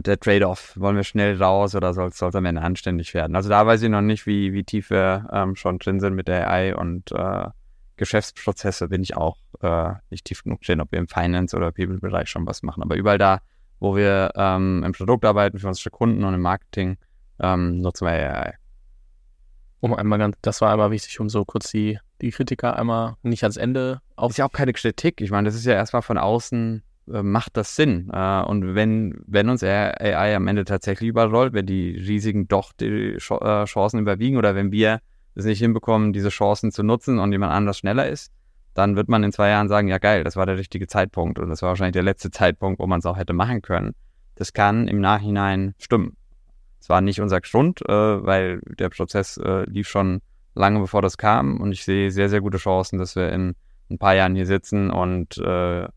der 0.00 0.20
Trade-off. 0.20 0.74
Wollen 0.76 0.96
wir 0.96 1.04
schnell 1.04 1.40
raus 1.40 1.74
oder 1.74 1.92
soll 1.94 2.08
es 2.08 2.22
am 2.22 2.44
Ende 2.44 2.62
anständig 2.62 3.14
werden? 3.14 3.36
Also 3.36 3.48
da 3.48 3.66
weiß 3.66 3.82
ich 3.82 3.88
noch 3.88 4.00
nicht, 4.00 4.26
wie, 4.26 4.52
wie 4.52 4.64
tief 4.64 4.90
wir 4.90 5.28
ähm, 5.32 5.56
schon 5.56 5.78
drin 5.78 6.00
sind 6.00 6.14
mit 6.14 6.28
der 6.28 6.50
AI 6.50 6.74
und 6.74 7.12
äh, 7.12 7.48
Geschäftsprozesse 7.96 8.88
bin 8.88 9.02
ich 9.02 9.16
auch 9.16 9.36
äh, 9.60 9.92
nicht 10.10 10.24
tief 10.24 10.44
genug 10.44 10.62
drin, 10.62 10.80
ob 10.80 10.92
wir 10.92 10.98
im 10.98 11.08
Finance- 11.08 11.56
oder 11.56 11.72
People-Bereich 11.72 12.28
schon 12.30 12.46
was 12.46 12.62
machen. 12.62 12.82
Aber 12.82 12.96
überall 12.96 13.18
da, 13.18 13.40
wo 13.80 13.96
wir 13.96 14.30
ähm, 14.36 14.82
im 14.84 14.92
Produkt 14.92 15.24
arbeiten 15.24 15.58
für 15.58 15.68
unsere 15.68 15.90
Kunden 15.90 16.24
und 16.24 16.34
im 16.34 16.40
Marketing, 16.40 16.96
ähm, 17.40 17.80
nutzen 17.80 18.06
wir 18.06 18.12
AI. 18.12 18.54
Um 19.80 19.94
einmal 19.94 20.18
ganz, 20.18 20.36
das 20.42 20.60
war 20.60 20.72
einmal 20.72 20.90
wichtig, 20.90 21.20
um 21.20 21.28
so 21.28 21.44
kurz 21.44 21.70
die, 21.70 21.98
die 22.20 22.30
Kritiker 22.30 22.76
einmal 22.76 23.14
nicht 23.22 23.44
ans 23.44 23.56
Ende 23.56 24.00
auf. 24.16 24.30
Ist 24.30 24.38
ja 24.38 24.46
auch 24.46 24.52
keine 24.52 24.72
Kritik. 24.72 25.20
Ich 25.20 25.30
meine, 25.30 25.46
das 25.46 25.54
ist 25.54 25.66
ja 25.66 25.74
erstmal 25.74 26.02
von 26.02 26.18
außen, 26.18 26.82
äh, 27.12 27.22
macht 27.22 27.56
das 27.56 27.76
Sinn. 27.76 28.10
Äh, 28.12 28.42
und 28.42 28.74
wenn, 28.74 29.22
wenn 29.26 29.48
uns 29.48 29.62
AI 29.62 30.34
am 30.34 30.48
Ende 30.48 30.64
tatsächlich 30.64 31.08
überrollt, 31.08 31.52
wenn 31.52 31.66
die 31.66 31.90
Risiken 31.96 32.48
doch 32.48 32.72
die 32.72 33.16
Ch 33.18 33.30
äh, 33.30 33.64
Chancen 33.64 34.00
überwiegen 34.00 34.36
oder 34.36 34.54
wenn 34.54 34.72
wir 34.72 35.00
es 35.34 35.44
nicht 35.44 35.60
hinbekommen, 35.60 36.12
diese 36.12 36.30
Chancen 36.30 36.72
zu 36.72 36.82
nutzen 36.82 37.20
und 37.20 37.30
jemand 37.30 37.52
anders 37.52 37.78
schneller 37.78 38.08
ist, 38.08 38.32
dann 38.74 38.96
wird 38.96 39.08
man 39.08 39.22
in 39.24 39.32
zwei 39.32 39.48
Jahren 39.48 39.68
sagen, 39.68 39.88
ja 39.88 39.98
geil, 39.98 40.24
das 40.24 40.36
war 40.36 40.46
der 40.46 40.58
richtige 40.58 40.86
Zeitpunkt 40.86 41.38
und 41.38 41.48
das 41.48 41.62
war 41.62 41.70
wahrscheinlich 41.70 41.94
der 41.94 42.02
letzte 42.02 42.30
Zeitpunkt, 42.30 42.80
wo 42.80 42.86
man 42.86 42.98
es 42.98 43.06
auch 43.06 43.16
hätte 43.16 43.32
machen 43.32 43.62
können. 43.62 43.94
Das 44.34 44.52
kann 44.52 44.86
im 44.86 45.00
Nachhinein 45.00 45.74
stimmen. 45.78 46.16
Es 46.80 46.88
war 46.88 47.00
nicht 47.00 47.20
unser 47.20 47.40
Grund, 47.40 47.82
äh, 47.82 47.92
weil 47.92 48.60
der 48.78 48.88
Prozess 48.88 49.36
äh, 49.36 49.64
lief 49.64 49.88
schon 49.88 50.20
lange 50.54 50.80
bevor 50.80 51.02
das 51.02 51.16
kam 51.16 51.60
und 51.60 51.72
ich 51.72 51.84
sehe 51.84 52.10
sehr, 52.10 52.28
sehr 52.28 52.40
gute 52.40 52.58
Chancen, 52.58 52.98
dass 52.98 53.16
wir 53.16 53.32
in 53.32 53.54
ein 53.90 53.98
paar 53.98 54.14
Jahren 54.14 54.34
hier 54.34 54.46
sitzen 54.46 54.90
und 54.90 55.38
äh, 55.38 55.88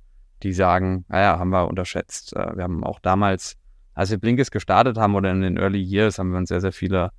die 0.44 0.54
sagen, 0.54 1.06
naja, 1.08 1.40
haben 1.40 1.50
wir 1.50 1.68
unterschätzt. 1.68 2.36
Äh, 2.36 2.56
wir 2.56 2.64
haben 2.64 2.84
auch 2.84 3.00
damals, 3.00 3.58
als 3.94 4.12
wir 4.12 4.18
Blinkist 4.18 4.52
gestartet 4.52 4.98
haben 4.98 5.16
oder 5.16 5.32
in 5.32 5.42
den 5.42 5.58
Early 5.58 5.82
Years, 5.82 6.20
haben 6.20 6.32
wir 6.32 6.38
uns 6.38 6.50
sehr, 6.50 6.62
sehr 6.62 6.72
viele 6.72 7.12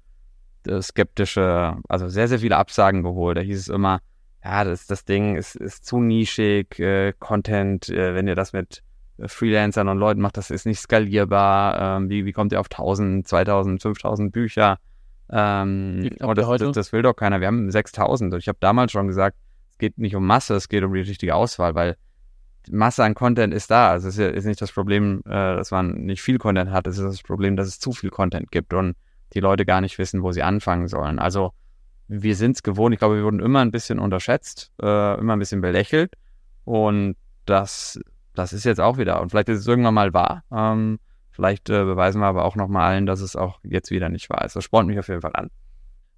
äh, 0.67 0.81
skeptische, 0.81 1.77
also 1.89 2.09
sehr, 2.09 2.29
sehr 2.29 2.39
viele 2.39 2.57
Absagen 2.57 3.03
geholt. 3.03 3.37
Da 3.37 3.43
hieß 3.43 3.59
es 3.59 3.69
immer, 3.69 4.01
ja, 4.45 4.65
das, 4.65 4.87
das 4.87 5.05
Ding 5.05 5.37
ist, 5.37 5.57
ist 5.57 5.85
zu 5.85 6.01
nischig, 6.01 6.79
äh, 6.79 7.13
Content, 7.19 7.89
wenn 7.89 8.27
ihr 8.27 8.35
das 8.35 8.53
mit 8.53 8.83
Freelancern 9.27 9.89
und 9.89 9.99
Leuten 9.99 10.21
macht, 10.21 10.37
das 10.37 10.51
ist 10.51 10.67
nicht 10.67 10.81
skalierbar. 10.81 11.99
Ähm, 11.99 12.09
wie, 12.09 12.25
wie 12.25 12.33
kommt 12.33 12.53
ihr 12.53 12.61
auf 12.61 12.71
1000, 12.71 13.27
2000, 13.27 13.83
5000 13.83 14.33
Bücher? 14.33 14.79
Ähm, 15.31 16.11
und 16.21 16.39
das, 16.39 16.59
das, 16.59 16.73
das, 16.73 16.93
will 16.93 17.03
doch 17.03 17.15
keiner. 17.15 17.41
Wir 17.41 17.47
haben 17.47 17.71
6000. 17.71 18.35
Und 18.35 18.39
ich 18.39 18.49
habe 18.49 18.59
damals 18.61 18.93
schon 18.93 19.07
gesagt, 19.07 19.37
es 19.71 19.79
geht 19.79 19.99
nicht 19.99 20.17
um 20.17 20.27
Masse, 20.27 20.55
es 20.55 20.69
geht 20.69 20.83
um 20.83 20.93
die 20.93 21.01
richtige 21.01 21.35
Auswahl, 21.35 21.75
weil 21.75 21.97
Masse 22.71 23.05
an 23.05 23.15
Content 23.15 23.55
ist 23.55 23.71
da. 23.71 23.91
Also 23.91 24.09
es 24.09 24.19
ist, 24.19 24.35
ist 24.35 24.45
nicht 24.45 24.61
das 24.61 24.73
Problem, 24.73 25.23
äh, 25.27 25.31
dass 25.31 25.71
man 25.71 25.93
nicht 26.05 26.23
viel 26.23 26.39
Content 26.39 26.71
hat, 26.71 26.87
es 26.87 26.99
ist 26.99 27.05
das 27.05 27.23
Problem, 27.23 27.57
dass 27.57 27.69
es 27.69 27.79
zu 27.79 27.93
viel 27.93 28.11
Content 28.11 28.51
gibt 28.51 28.73
und 28.73 28.97
die 29.35 29.41
Leute 29.41 29.65
gar 29.65 29.81
nicht 29.81 29.99
wissen, 29.99 30.23
wo 30.23 30.33
sie 30.33 30.43
anfangen 30.43 30.89
sollen. 30.89 31.19
Also 31.19 31.53
wir 32.09 32.37
sind 32.37 32.57
es 32.57 32.63
gewohnt. 32.63 32.93
Ich 32.93 32.99
glaube, 32.99 33.17
wir 33.17 33.25
wurden 33.25 33.41
immer 33.41 33.61
ein 33.61 33.71
bisschen 33.71 33.99
unterschätzt, 33.99 34.71
äh, 34.83 35.19
immer 35.19 35.35
ein 35.35 35.39
bisschen 35.39 35.61
belächelt. 35.61 36.15
Und 36.65 37.17
das 37.47 37.99
das 38.35 38.53
ist 38.53 38.65
jetzt 38.65 38.81
auch 38.81 38.99
wieder. 38.99 39.21
Und 39.21 39.31
vielleicht 39.31 39.49
ist 39.49 39.61
es 39.61 39.67
irgendwann 39.67 39.95
mal 39.95 40.13
wahr. 40.13 40.45
Ähm, 40.53 40.99
vielleicht 41.31 41.71
äh, 41.71 41.85
beweisen 41.85 42.21
wir 42.21 42.27
aber 42.27 42.45
auch 42.45 42.57
nochmal 42.57 42.93
allen, 42.93 43.07
dass 43.07 43.21
es 43.21 43.37
auch 43.37 43.61
jetzt 43.63 43.91
wieder 43.91 44.09
nicht 44.09 44.31
wahr 44.31 44.45
ist. 44.45 44.57
Das 44.57 44.65
spornt 44.65 44.89
mich 44.89 44.99
auf 44.99 45.09
jeden 45.09 45.23
Fall 45.23 45.35
an. 45.35 45.51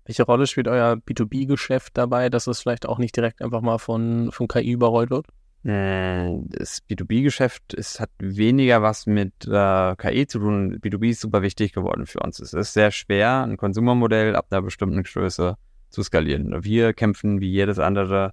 Welche 0.04 0.24
Rolle 0.24 0.46
spielt 0.46 0.68
euer 0.68 0.94
B2B-Geschäft 0.94 1.96
dabei, 1.96 2.28
dass 2.28 2.46
es 2.46 2.60
vielleicht 2.60 2.86
auch 2.86 2.98
nicht 2.98 3.16
direkt 3.16 3.40
einfach 3.40 3.62
mal 3.62 3.78
von, 3.78 4.30
von 4.32 4.48
KI 4.48 4.72
überrollt 4.72 5.10
wird? 5.10 5.26
Hm, 5.64 6.44
das 6.50 6.82
B2B-Geschäft 6.90 7.74
hat 7.98 8.10
weniger 8.18 8.82
was 8.82 9.06
mit 9.06 9.32
äh, 9.46 9.96
KI 9.96 10.26
zu 10.26 10.38
tun. 10.38 10.78
B2B 10.78 11.08
ist 11.08 11.20
super 11.20 11.40
wichtig 11.40 11.72
geworden 11.72 12.04
für 12.04 12.20
uns. 12.20 12.38
Es 12.38 12.52
ist 12.52 12.74
sehr 12.74 12.90
schwer, 12.90 13.44
ein 13.44 13.56
Konsumermodell 13.56 14.36
ab 14.36 14.48
einer 14.50 14.60
bestimmten 14.60 15.02
Größe 15.02 15.56
zu 15.88 16.02
skalieren. 16.02 16.64
Wir 16.64 16.92
kämpfen 16.92 17.40
wie 17.40 17.50
jedes 17.50 17.78
andere 17.78 18.32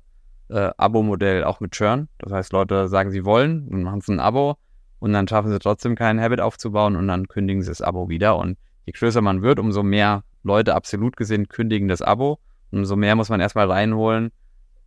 äh, 0.52 0.72
Abo-Modell 0.78 1.44
auch 1.44 1.60
mit 1.60 1.72
Churn. 1.72 2.10
Das 2.20 2.32
heißt, 2.32 2.54
Leute 2.54 2.88
sagen, 2.88 3.12
sie 3.12 3.26
wollen 3.26 3.68
und 3.68 3.84
machen 3.84 4.00
es 4.00 4.08
ein 4.08 4.20
Abo 4.20 4.58
und 5.00 5.14
dann 5.14 5.28
schaffen 5.28 5.52
sie 5.52 5.60
trotzdem 5.60 5.96
keinen 5.96 6.22
Habit 6.22 6.42
aufzubauen 6.42 6.96
und 6.96 7.08
dann 7.08 7.28
kündigen 7.28 7.64
sie 7.64 7.70
das 7.70 7.82
Abo 7.82 8.10
wieder. 8.10 8.38
Und 8.38 8.58
je 8.86 8.94
größer 8.94 9.22
man 9.22 9.42
wird, 9.42 9.60
umso 9.60 9.82
mehr 9.84 10.24
Leute 10.44 10.76
absolut 10.76 11.18
gesehen 11.18 11.48
kündigen 11.48 11.88
das 11.88 12.02
Abo. 12.02 12.40
Umso 12.72 12.96
mehr 12.96 13.16
muss 13.16 13.30
man 13.30 13.42
erstmal 13.42 13.70
reinholen, 13.70 14.32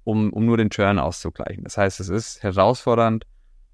um, 0.05 0.33
um 0.33 0.47
nur 0.47 0.57
den 0.57 0.71
Churn 0.71 0.99
auszugleichen. 0.99 1.65
Das 1.65 1.77
heißt, 1.77 2.01
es 2.01 2.09
ist 2.09 2.43
herausfordernd, 2.43 3.27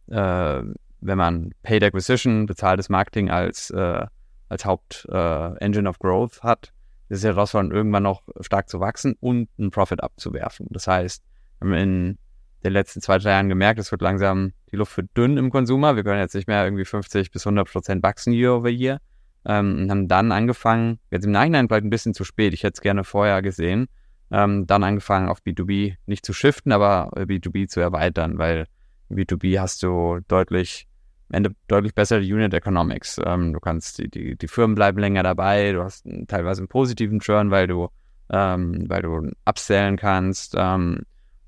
äh, 0.09 0.63
wenn 1.01 1.19
man 1.19 1.53
Paid 1.63 1.83
Acquisition, 1.85 2.47
bezahltes 2.47 2.89
Marketing 2.89 3.31
als, 3.31 3.71
äh, 3.71 4.07
als 4.49 4.65
Haupt-Engine 4.65 5.87
äh, 5.87 5.91
of 5.91 5.99
Growth 5.99 6.43
hat, 6.43 6.73
ist 7.09 7.19
es 7.19 7.25
herausfordernd, 7.25 7.73
irgendwann 7.73 8.03
noch 8.03 8.23
stark 8.41 8.69
zu 8.69 8.81
wachsen 8.81 9.17
und 9.21 9.49
einen 9.59 9.71
Profit 9.71 10.03
abzuwerfen. 10.03 10.67
Das 10.71 10.87
heißt, 10.87 11.23
haben 11.61 11.73
in 11.73 12.19
den 12.65 12.73
letzten 12.73 13.01
zwei, 13.01 13.19
drei 13.19 13.31
Jahren 13.31 13.49
gemerkt, 13.49 13.81
es 13.81 13.91
wird 13.91 14.03
langsam 14.03 14.53
die 14.71 14.77
Luft 14.77 14.93
für 14.93 15.03
dünn 15.03 15.37
im 15.37 15.51
Konsumer. 15.51 15.97
Wir 15.97 16.05
können 16.05 16.21
jetzt 16.21 16.35
nicht 16.35 16.49
mehr 16.49 16.65
irgendwie 16.65 16.85
50 16.85 17.31
bis 17.31 17.47
100 17.47 17.71
Prozent 17.71 18.03
wachsen 18.03 18.33
year 18.33 18.55
over 18.55 18.69
year. 18.69 18.99
Ähm, 19.45 19.83
und 19.83 19.91
haben 19.91 20.09
dann 20.09 20.33
angefangen, 20.33 20.99
jetzt 21.11 21.25
im 21.25 21.33
Nachhinein 21.33 21.69
vielleicht 21.69 21.85
ein 21.85 21.91
bisschen 21.91 22.13
zu 22.13 22.25
spät, 22.25 22.53
ich 22.53 22.63
hätte 22.63 22.75
es 22.75 22.81
gerne 22.83 23.05
vorher 23.05 23.41
gesehen, 23.41 23.89
ähm, 24.31 24.67
dann 24.67 24.85
angefangen 24.85 25.29
auf 25.29 25.41
B2B 25.41 25.95
nicht 26.05 26.27
zu 26.27 26.35
shiften, 26.35 26.73
aber 26.73 27.11
B2B 27.17 27.69
zu 27.69 27.81
erweitern, 27.81 28.37
weil 28.37 28.67
B2B 29.11 29.59
hast 29.59 29.83
du 29.83 30.21
deutlich, 30.29 30.87
am 31.31 31.37
Ende 31.37 31.55
deutlich 31.69 31.95
bessere 31.95 32.21
Unit 32.21 32.53
Economics. 32.53 33.19
Ähm, 33.25 33.55
du 33.55 33.61
kannst, 33.61 33.99
die, 33.99 34.11
die, 34.11 34.37
die 34.37 34.49
Firmen 34.49 34.75
bleiben 34.75 34.99
länger 34.99 35.23
dabei, 35.23 35.73
du 35.73 35.83
hast 35.83 36.07
teilweise 36.29 36.61
einen 36.61 36.69
positiven 36.69 37.21
Churn, 37.21 37.51
weil 37.51 37.67
du, 37.67 37.89
ähm, 38.31 38.85
weil 38.89 39.03
du 39.03 39.31
upsellen 39.47 39.97
kannst. 39.97 40.55
Ähm, 40.57 41.01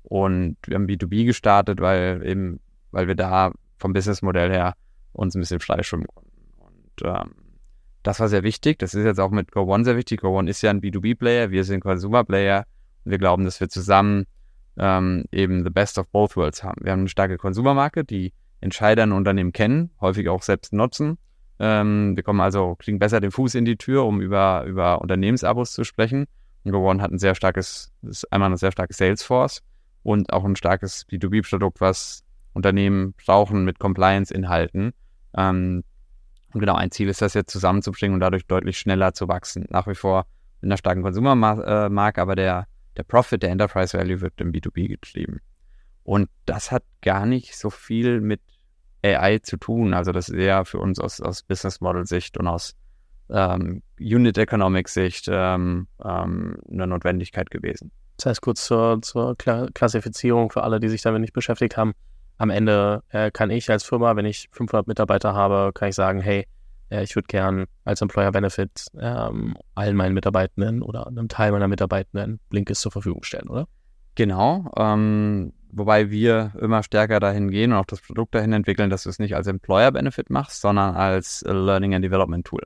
und 0.03 0.57
wir 0.65 0.75
haben 0.75 0.85
B2B 0.85 1.25
gestartet, 1.25 1.81
weil 1.81 2.21
eben, 2.25 2.59
weil 2.91 3.07
wir 3.07 3.15
da 3.15 3.51
vom 3.77 3.93
Businessmodell 3.93 4.51
her 4.51 4.75
uns 5.13 5.35
ein 5.35 5.39
bisschen 5.39 5.59
freischwimmen 5.59 6.07
konnten. 6.07 6.31
Und 6.57 7.03
ähm, 7.03 7.35
das 8.03 8.19
war 8.19 8.27
sehr 8.27 8.43
wichtig. 8.43 8.79
Das 8.79 8.93
ist 8.93 9.05
jetzt 9.05 9.19
auch 9.19 9.31
mit 9.31 9.51
GoOne 9.51 9.85
sehr 9.85 9.95
wichtig. 9.95 10.21
GoOne 10.21 10.49
ist 10.49 10.61
ja 10.61 10.69
ein 10.69 10.81
B2B-Player, 10.81 11.51
wir 11.51 11.63
sind 11.63 11.79
Consumer-Player. 11.79 12.65
Wir 13.05 13.17
glauben, 13.17 13.45
dass 13.45 13.59
wir 13.59 13.69
zusammen 13.69 14.25
ähm, 14.77 15.25
eben 15.31 15.63
the 15.63 15.69
best 15.69 15.97
of 15.97 16.07
both 16.09 16.35
worlds 16.35 16.63
haben. 16.63 16.83
Wir 16.83 16.91
haben 16.91 17.01
eine 17.01 17.09
starke 17.09 17.37
Consumer-Marke, 17.37 18.03
die 18.03 18.33
Entscheider 18.61 19.03
und 19.03 19.13
Unternehmen 19.13 19.51
kennen, 19.51 19.91
häufig 20.01 20.29
auch 20.29 20.41
selbst 20.41 20.73
nutzen. 20.73 21.17
Ähm, 21.59 22.15
wir 22.15 22.23
kommen 22.23 22.41
also, 22.41 22.75
kriegen 22.75 22.99
besser 22.99 23.19
den 23.19 23.31
Fuß 23.31 23.55
in 23.55 23.65
die 23.65 23.77
Tür, 23.77 24.05
um 24.05 24.21
über, 24.21 24.63
über 24.65 25.01
Unternehmensabos 25.01 25.73
zu 25.73 25.83
sprechen. 25.83 26.25
Und 26.63 26.71
GoOne 26.71 27.01
hat 27.01 27.11
ein 27.11 27.19
sehr 27.19 27.35
starkes, 27.35 27.91
ist 28.03 28.31
einmal 28.31 28.51
ein 28.51 28.57
sehr 28.57 28.71
starkes 28.71 28.97
Salesforce 28.97 29.61
und 30.03 30.31
auch 30.31 30.43
ein 30.43 30.55
starkes 30.55 31.07
B2B-Produkt, 31.07 31.81
was 31.81 32.23
Unternehmen 32.53 33.13
brauchen 33.25 33.65
mit 33.65 33.79
Compliance-Inhalten. 33.79 34.93
Ähm, 35.35 35.83
und 36.53 36.59
genau, 36.59 36.75
ein 36.75 36.91
Ziel 36.91 37.09
ist 37.09 37.21
das 37.21 37.33
jetzt 37.33 37.51
zusammenzubringen 37.51 38.13
und 38.13 38.19
dadurch 38.19 38.45
deutlich 38.45 38.77
schneller 38.77 39.13
zu 39.13 39.27
wachsen. 39.27 39.65
Nach 39.69 39.87
wie 39.87 39.95
vor 39.95 40.25
in 40.61 40.69
einer 40.69 40.77
starken 40.77 41.01
Konsumermarkt, 41.01 42.19
aber 42.19 42.35
der, 42.35 42.67
der 42.95 43.03
Profit, 43.03 43.41
der 43.41 43.49
Enterprise 43.49 43.97
Value 43.97 44.21
wird 44.21 44.39
im 44.39 44.51
B2B 44.51 44.87
getrieben. 44.87 45.39
Und 46.03 46.29
das 46.45 46.71
hat 46.71 46.83
gar 47.01 47.25
nicht 47.25 47.57
so 47.57 47.69
viel 47.69 48.21
mit 48.21 48.41
AI 49.03 49.39
zu 49.39 49.57
tun. 49.57 49.93
Also 49.93 50.11
das 50.11 50.29
ist 50.29 50.35
eher 50.35 50.65
für 50.65 50.79
uns 50.79 50.99
aus, 50.99 51.21
aus 51.21 51.43
Business 51.43 51.81
Model 51.81 52.05
Sicht 52.05 52.37
und 52.37 52.47
aus 52.47 52.75
ähm, 53.29 53.81
Unit 53.99 54.37
Economic 54.37 54.89
Sicht 54.89 55.27
ähm, 55.29 55.87
ähm, 56.03 56.57
eine 56.69 56.87
Notwendigkeit 56.87 57.49
gewesen. 57.49 57.91
Das 58.17 58.27
heißt, 58.27 58.41
kurz 58.41 58.65
zur, 58.65 59.01
zur 59.01 59.35
Klassifizierung 59.37 60.51
für 60.51 60.63
alle, 60.63 60.79
die 60.79 60.89
sich 60.89 61.01
damit 61.01 61.21
nicht 61.21 61.33
beschäftigt 61.33 61.77
haben. 61.77 61.93
Am 62.37 62.49
Ende 62.49 63.03
äh, 63.09 63.31
kann 63.31 63.49
ich 63.49 63.69
als 63.69 63.83
Firma, 63.83 64.15
wenn 64.15 64.25
ich 64.25 64.49
500 64.51 64.87
Mitarbeiter 64.87 65.33
habe, 65.33 65.71
kann 65.73 65.89
ich 65.89 65.95
sagen, 65.95 66.19
hey, 66.19 66.47
äh, 66.89 67.03
ich 67.03 67.15
würde 67.15 67.27
gern 67.27 67.65
als 67.85 68.01
Employer 68.01 68.31
Benefit 68.31 68.87
ähm, 68.99 69.55
allen 69.75 69.95
meinen 69.95 70.13
Mitarbeitenden 70.13 70.81
oder 70.81 71.07
einem 71.07 71.27
Teil 71.27 71.51
meiner 71.51 71.67
Mitarbeitenden 71.67 72.39
Blinkist 72.49 72.81
zur 72.81 72.91
Verfügung 72.91 73.23
stellen, 73.23 73.49
oder? 73.49 73.67
Genau. 74.15 74.71
Ähm, 74.77 75.53
wobei 75.71 76.11
wir 76.11 76.53
immer 76.59 76.83
stärker 76.83 77.19
dahin 77.19 77.49
gehen 77.49 77.71
und 77.71 77.79
auch 77.79 77.85
das 77.85 78.01
Produkt 78.01 78.35
dahin 78.35 78.53
entwickeln, 78.53 78.89
dass 78.89 79.03
du 79.03 79.09
es 79.09 79.19
nicht 79.19 79.35
als 79.35 79.47
Employer 79.47 79.91
Benefit 79.91 80.29
machst, 80.29 80.61
sondern 80.61 80.95
als 80.95 81.43
Learning 81.47 81.95
and 81.95 82.05
Development 82.05 82.45
Tool. 82.45 82.61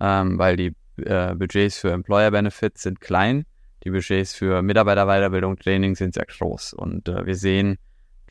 Ähm, 0.00 0.38
weil 0.38 0.56
die 0.56 0.74
äh, 0.96 1.34
Budgets 1.34 1.78
für 1.78 1.92
Employer 1.92 2.30
Benefits 2.30 2.82
sind 2.82 3.00
klein 3.00 3.44
die 3.84 3.90
Budgets 3.90 4.34
für 4.34 4.62
Mitarbeiterweiterbildung, 4.62 5.56
Training 5.56 5.94
sind 5.94 6.14
sehr 6.14 6.26
groß. 6.26 6.74
Und 6.74 7.08
äh, 7.08 7.26
wir 7.26 7.34
sehen, 7.34 7.78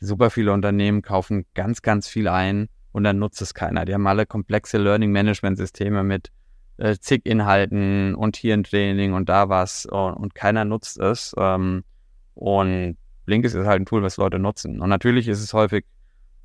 super 0.00 0.30
viele 0.30 0.52
Unternehmen 0.52 1.02
kaufen 1.02 1.44
ganz, 1.54 1.82
ganz 1.82 2.08
viel 2.08 2.28
ein 2.28 2.68
und 2.92 3.04
dann 3.04 3.18
nutzt 3.18 3.42
es 3.42 3.54
keiner. 3.54 3.84
Die 3.84 3.94
haben 3.94 4.06
alle 4.06 4.26
komplexe 4.26 4.78
Learning 4.78 5.12
Management 5.12 5.58
Systeme 5.58 6.02
mit 6.02 6.30
äh, 6.78 6.96
zig 6.98 7.22
Inhalten 7.24 8.14
und 8.14 8.36
hier 8.36 8.54
ein 8.54 8.64
Training 8.64 9.12
und 9.12 9.28
da 9.28 9.48
was 9.48 9.86
und, 9.86 10.14
und 10.14 10.34
keiner 10.34 10.64
nutzt 10.64 10.98
es. 10.98 11.34
Ähm, 11.36 11.84
und 12.34 12.96
Blinkist 13.26 13.54
ist 13.54 13.66
halt 13.66 13.82
ein 13.82 13.86
Tool, 13.86 14.02
was 14.02 14.16
Leute 14.16 14.38
nutzen. 14.38 14.80
Und 14.80 14.88
natürlich 14.88 15.28
ist 15.28 15.42
es 15.42 15.52
häufig 15.52 15.84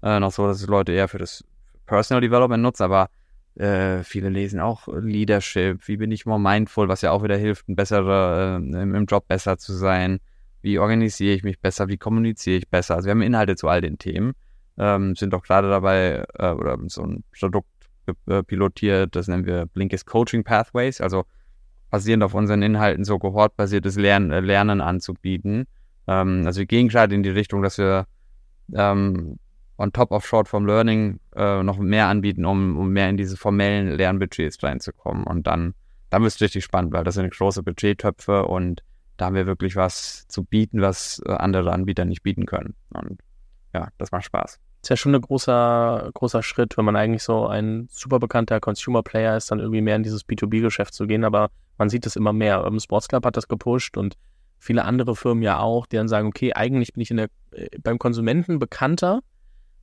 äh, 0.03 0.19
noch 0.19 0.31
so, 0.31 0.45
dass 0.45 0.61
es 0.61 0.67
Leute 0.67 0.91
eher 0.91 1.07
für 1.07 1.17
das 1.17 1.43
Personal 1.85 2.21
Development 2.21 2.61
nutzen, 2.61 2.83
aber 2.83 3.09
äh, 3.55 4.03
viele 4.03 4.29
lesen 4.29 4.59
auch 4.59 4.87
Leadership, 4.87 5.87
wie 5.87 5.97
bin 5.97 6.11
ich 6.11 6.25
more 6.25 6.39
mindful, 6.39 6.89
was 6.89 7.01
ja 7.01 7.11
auch 7.11 7.23
wieder 7.23 7.37
hilft, 7.37 7.69
ein 7.69 7.75
besserer, 7.75 8.59
äh, 8.61 8.81
im, 8.81 9.05
Job 9.05 9.27
besser 9.27 9.57
zu 9.57 9.73
sein. 9.73 10.19
Wie 10.61 10.79
organisiere 10.79 11.35
ich 11.35 11.43
mich 11.43 11.59
besser, 11.59 11.87
wie 11.87 11.97
kommuniziere 11.97 12.57
ich 12.57 12.69
besser. 12.69 12.95
Also 12.95 13.05
wir 13.05 13.11
haben 13.11 13.21
Inhalte 13.21 13.55
zu 13.55 13.67
all 13.69 13.81
den 13.81 13.97
Themen, 13.97 14.33
ähm, 14.77 15.15
sind 15.15 15.33
auch 15.33 15.43
gerade 15.43 15.69
dabei, 15.69 16.25
äh, 16.37 16.51
oder 16.51 16.77
so 16.87 17.03
ein 17.03 17.23
Produkt 17.37 17.69
äh, 18.27 18.43
pilotiert, 18.43 19.15
das 19.15 19.27
nennen 19.27 19.45
wir 19.45 19.67
Blinkist 19.67 20.05
Coaching 20.05 20.43
Pathways, 20.43 20.99
also 20.99 21.25
basierend 21.89 22.23
auf 22.23 22.33
unseren 22.33 22.61
Inhalten 22.61 23.05
so 23.05 23.19
kohortbasiertes 23.19 23.95
Lernen, 23.95 24.31
äh, 24.31 24.41
Lernen 24.41 24.81
anzubieten. 24.81 25.65
Ähm, 26.07 26.43
also 26.45 26.59
wir 26.59 26.65
gehen 26.65 26.89
gerade 26.89 27.15
in 27.15 27.23
die 27.23 27.29
Richtung, 27.29 27.61
dass 27.61 27.77
wir 27.77 28.05
ähm, 28.73 29.37
on 29.77 29.91
top 29.91 30.11
of 30.11 30.25
Short-Form 30.25 30.65
Learning 30.65 31.19
äh, 31.35 31.63
noch 31.63 31.77
mehr 31.77 32.07
anbieten, 32.07 32.45
um, 32.45 32.77
um 32.77 32.89
mehr 32.91 33.09
in 33.09 33.17
diese 33.17 33.37
formellen 33.37 33.89
Lernbudgets 33.89 34.61
reinzukommen. 34.63 35.25
Und 35.25 35.47
dann, 35.47 35.73
dann 36.09 36.21
wird 36.23 36.33
es 36.33 36.41
richtig 36.41 36.63
spannend, 36.63 36.93
weil 36.93 37.03
das 37.03 37.15
sind 37.15 37.31
große 37.31 37.63
Budgettöpfe 37.63 38.45
und 38.45 38.83
da 39.17 39.25
haben 39.25 39.35
wir 39.35 39.45
wirklich 39.45 39.75
was 39.75 40.27
zu 40.27 40.43
bieten, 40.43 40.81
was 40.81 41.21
äh, 41.25 41.31
andere 41.31 41.71
Anbieter 41.71 42.05
nicht 42.05 42.23
bieten 42.23 42.45
können. 42.45 42.75
Und 42.93 43.19
ja, 43.73 43.89
das 43.97 44.11
macht 44.11 44.25
Spaß. 44.25 44.59
Ist 44.81 44.89
ja 44.89 44.97
schon 44.97 45.15
ein 45.15 45.21
großer, 45.21 46.11
großer 46.13 46.43
Schritt, 46.43 46.77
wenn 46.77 46.85
man 46.85 46.95
eigentlich 46.95 47.23
so 47.23 47.47
ein 47.47 47.87
super 47.91 48.19
bekannter 48.19 48.59
Consumer 48.59 49.03
Player 49.03 49.35
ist, 49.35 49.49
dann 49.51 49.59
irgendwie 49.59 49.81
mehr 49.81 49.95
in 49.95 50.03
dieses 50.03 50.25
B2B-Geschäft 50.25 50.93
zu 50.93 51.07
gehen. 51.07 51.23
Aber 51.23 51.49
man 51.77 51.89
sieht 51.89 52.05
es 52.05 52.15
immer 52.15 52.33
mehr. 52.33 52.63
Urban 52.63 52.79
Sports 52.79 53.07
Club 53.07 53.25
hat 53.25 53.35
das 53.35 53.47
gepusht 53.47 53.97
und 53.97 54.15
viele 54.59 54.85
andere 54.85 55.15
Firmen 55.15 55.43
ja 55.43 55.59
auch, 55.59 55.85
die 55.85 55.95
dann 55.95 56.07
sagen, 56.07 56.27
okay, 56.27 56.53
eigentlich 56.53 56.93
bin 56.93 57.01
ich 57.01 57.09
der, 57.09 57.29
äh, 57.51 57.67
beim 57.81 57.97
Konsumenten 57.99 58.59
bekannter, 58.59 59.21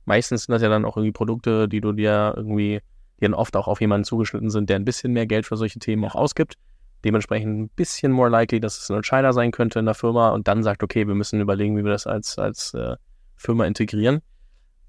meistens 0.05 0.43
sind 0.43 0.53
das 0.53 0.61
ja 0.61 0.69
dann 0.69 0.85
auch 0.85 0.97
irgendwie 0.97 1.11
Produkte, 1.11 1.67
die 1.67 1.81
du 1.81 1.91
dir 1.91 2.33
irgendwie, 2.35 2.81
die 3.19 3.21
dann 3.21 3.33
oft 3.33 3.55
auch 3.55 3.67
auf 3.67 3.81
jemanden 3.81 4.05
zugeschnitten 4.05 4.49
sind, 4.49 4.69
der 4.69 4.77
ein 4.77 4.85
bisschen 4.85 5.13
mehr 5.13 5.25
Geld 5.25 5.45
für 5.45 5.57
solche 5.57 5.79
Themen 5.79 6.03
auch 6.05 6.15
ausgibt. 6.15 6.55
Dementsprechend 7.03 7.59
ein 7.59 7.69
bisschen 7.69 8.11
more 8.11 8.29
likely, 8.29 8.59
dass 8.59 8.77
es 8.77 8.89
ein 8.89 8.97
Entscheider 8.97 9.33
sein 9.33 9.51
könnte 9.51 9.79
in 9.79 9.85
der 9.85 9.93
Firma 9.93 10.29
und 10.29 10.47
dann 10.47 10.63
sagt, 10.63 10.83
okay, 10.83 11.07
wir 11.07 11.15
müssen 11.15 11.41
überlegen, 11.41 11.77
wie 11.77 11.83
wir 11.83 11.91
das 11.91 12.07
als, 12.07 12.37
als 12.37 12.73
äh, 12.73 12.95
Firma 13.35 13.65
integrieren. 13.65 14.21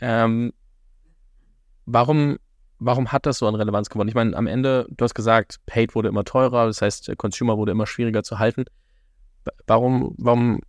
Ähm, 0.01 0.53
warum, 1.87 2.39
warum 2.79 3.11
hat 3.11 3.27
das 3.27 3.39
so 3.39 3.49
an 3.49 3.57
Relevanz 3.57 3.91
gewonnen? 3.91 4.09
Ich 4.09 4.15
meine, 4.15 4.37
am 4.37 4.47
Ende, 4.47 4.87
du 4.91 5.05
hast 5.05 5.15
gesagt, 5.15 5.59
Paid 5.67 5.95
wurde 5.95 6.09
immer 6.09 6.25
teurer, 6.25 6.67
das 6.67 6.83
heißt, 6.83 7.13
Consumer 7.17 7.59
wurde 7.59 7.73
immer 7.73 7.87
schwieriger 7.87 8.23
zu 8.23 8.39
halten. 8.39 8.65
Warum, 9.67 10.15
warum 10.19 10.61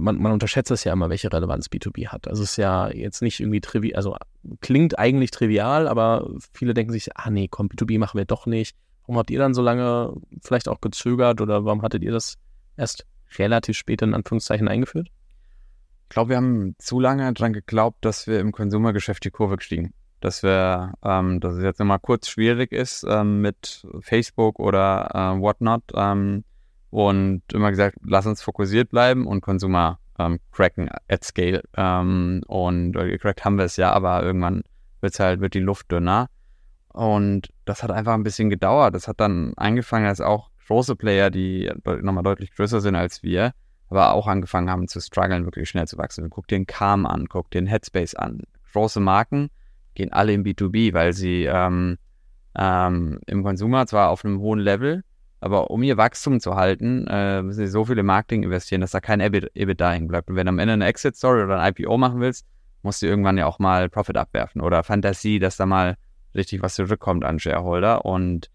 man, 0.00 0.20
man 0.20 0.32
unterschätzt 0.32 0.70
es 0.70 0.84
ja 0.84 0.92
immer, 0.92 1.10
welche 1.10 1.32
Relevanz 1.32 1.66
B2B 1.66 2.08
hat. 2.08 2.28
Also 2.28 2.42
es 2.42 2.52
ist 2.52 2.56
ja 2.56 2.88
jetzt 2.90 3.22
nicht 3.22 3.40
irgendwie 3.40 3.60
trivial, 3.60 3.96
also 3.96 4.16
klingt 4.60 4.98
eigentlich 4.98 5.30
trivial, 5.30 5.88
aber 5.88 6.28
viele 6.52 6.74
denken 6.74 6.92
sich, 6.92 7.16
ah 7.16 7.30
nee, 7.30 7.48
komm, 7.50 7.68
B2B 7.68 7.98
machen 7.98 8.18
wir 8.18 8.24
doch 8.24 8.46
nicht. 8.46 8.76
Warum 9.02 9.18
habt 9.18 9.30
ihr 9.30 9.38
dann 9.38 9.54
so 9.54 9.62
lange 9.62 10.14
vielleicht 10.42 10.68
auch 10.68 10.80
gezögert 10.80 11.40
oder 11.40 11.64
warum 11.64 11.82
hattet 11.82 12.02
ihr 12.02 12.12
das 12.12 12.36
erst 12.76 13.06
relativ 13.38 13.76
spät 13.76 14.02
in 14.02 14.14
Anführungszeichen 14.14 14.68
eingeführt? 14.68 15.08
Ich 16.04 16.08
glaube, 16.14 16.30
wir 16.30 16.36
haben 16.36 16.74
zu 16.78 17.00
lange 17.00 17.32
daran 17.32 17.52
geglaubt, 17.52 18.04
dass 18.04 18.26
wir 18.26 18.38
im 18.38 18.52
Konsumergeschäft 18.52 19.24
die 19.24 19.30
Kurve 19.30 19.56
gestiegen. 19.56 19.94
Dass 20.20 20.42
wir, 20.42 20.92
ähm, 21.02 21.40
dass 21.40 21.54
es 21.54 21.62
jetzt 21.64 21.80
nochmal 21.80 21.98
kurz 21.98 22.28
schwierig 22.28 22.70
ist 22.70 23.04
ähm, 23.08 23.40
mit 23.40 23.86
Facebook 24.00 24.60
oder 24.60 25.08
äh, 25.14 25.40
whatnot. 25.40 25.82
Ähm, 25.94 26.44
und 26.92 27.42
immer 27.54 27.70
gesagt, 27.70 27.96
lass 28.04 28.26
uns 28.26 28.42
fokussiert 28.42 28.90
bleiben 28.90 29.26
und 29.26 29.40
Konsumer 29.40 29.98
ähm, 30.18 30.38
cracken 30.52 30.90
at 31.08 31.24
scale. 31.24 31.62
Ähm, 31.74 32.42
und 32.46 32.94
äh, 32.96 33.08
gecrackt 33.08 33.46
haben 33.46 33.56
wir 33.56 33.64
es 33.64 33.78
ja, 33.78 33.90
aber 33.92 34.22
irgendwann 34.22 34.62
wird's 35.00 35.18
halt, 35.18 35.40
wird 35.40 35.54
die 35.54 35.60
Luft 35.60 35.90
dünner. 35.90 36.28
Und 36.88 37.48
das 37.64 37.82
hat 37.82 37.90
einfach 37.90 38.12
ein 38.12 38.22
bisschen 38.22 38.50
gedauert. 38.50 38.94
Das 38.94 39.08
hat 39.08 39.20
dann 39.20 39.54
angefangen, 39.56 40.04
als 40.04 40.20
auch 40.20 40.50
große 40.66 40.94
Player, 40.94 41.30
die 41.30 41.70
nochmal 42.02 42.24
deutlich 42.24 42.54
größer 42.54 42.82
sind 42.82 42.94
als 42.94 43.22
wir, 43.22 43.52
aber 43.88 44.12
auch 44.12 44.26
angefangen 44.26 44.68
haben 44.68 44.86
zu 44.86 45.00
strugglen, 45.00 45.46
wirklich 45.46 45.70
schnell 45.70 45.86
zu 45.86 45.96
wachsen. 45.96 46.28
Guck 46.28 46.46
dir 46.46 46.58
den 46.58 46.66
Calm 46.66 47.06
an, 47.06 47.26
guck 47.26 47.50
dir 47.50 47.62
den 47.62 47.68
Headspace 47.68 48.16
an. 48.16 48.42
Große 48.74 49.00
Marken 49.00 49.48
gehen 49.94 50.12
alle 50.12 50.34
im 50.34 50.44
B2B, 50.44 50.92
weil 50.92 51.14
sie 51.14 51.44
ähm, 51.44 51.96
ähm, 52.54 53.18
im 53.26 53.42
Konsumer 53.42 53.86
zwar 53.86 54.10
auf 54.10 54.26
einem 54.26 54.40
hohen 54.40 54.60
Level, 54.60 55.04
aber 55.42 55.70
um 55.72 55.82
ihr 55.82 55.96
Wachstum 55.96 56.38
zu 56.38 56.54
halten, 56.54 57.06
äh, 57.08 57.42
müssen 57.42 57.66
sie 57.66 57.70
so 57.70 57.84
viele 57.84 58.04
Marketing 58.04 58.44
investieren, 58.44 58.80
dass 58.80 58.92
da 58.92 59.00
kein 59.00 59.20
EBITDA 59.20 59.90
hängen 59.90 60.06
bleibt. 60.06 60.30
Und 60.30 60.36
wenn 60.36 60.46
du 60.46 60.50
am 60.50 60.60
Ende 60.60 60.74
eine 60.74 60.86
Exit-Story 60.86 61.42
oder 61.42 61.60
ein 61.60 61.74
IPO 61.76 61.98
machen 61.98 62.20
willst, 62.20 62.46
musst 62.82 63.02
du 63.02 63.06
irgendwann 63.06 63.36
ja 63.36 63.46
auch 63.46 63.58
mal 63.58 63.88
Profit 63.88 64.16
abwerfen 64.16 64.60
oder 64.60 64.84
Fantasie, 64.84 65.40
dass 65.40 65.56
da 65.56 65.66
mal 65.66 65.96
richtig 66.34 66.62
was 66.62 66.76
zurückkommt 66.76 67.24
an 67.24 67.40
Shareholder. 67.40 68.04
Und 68.04 68.50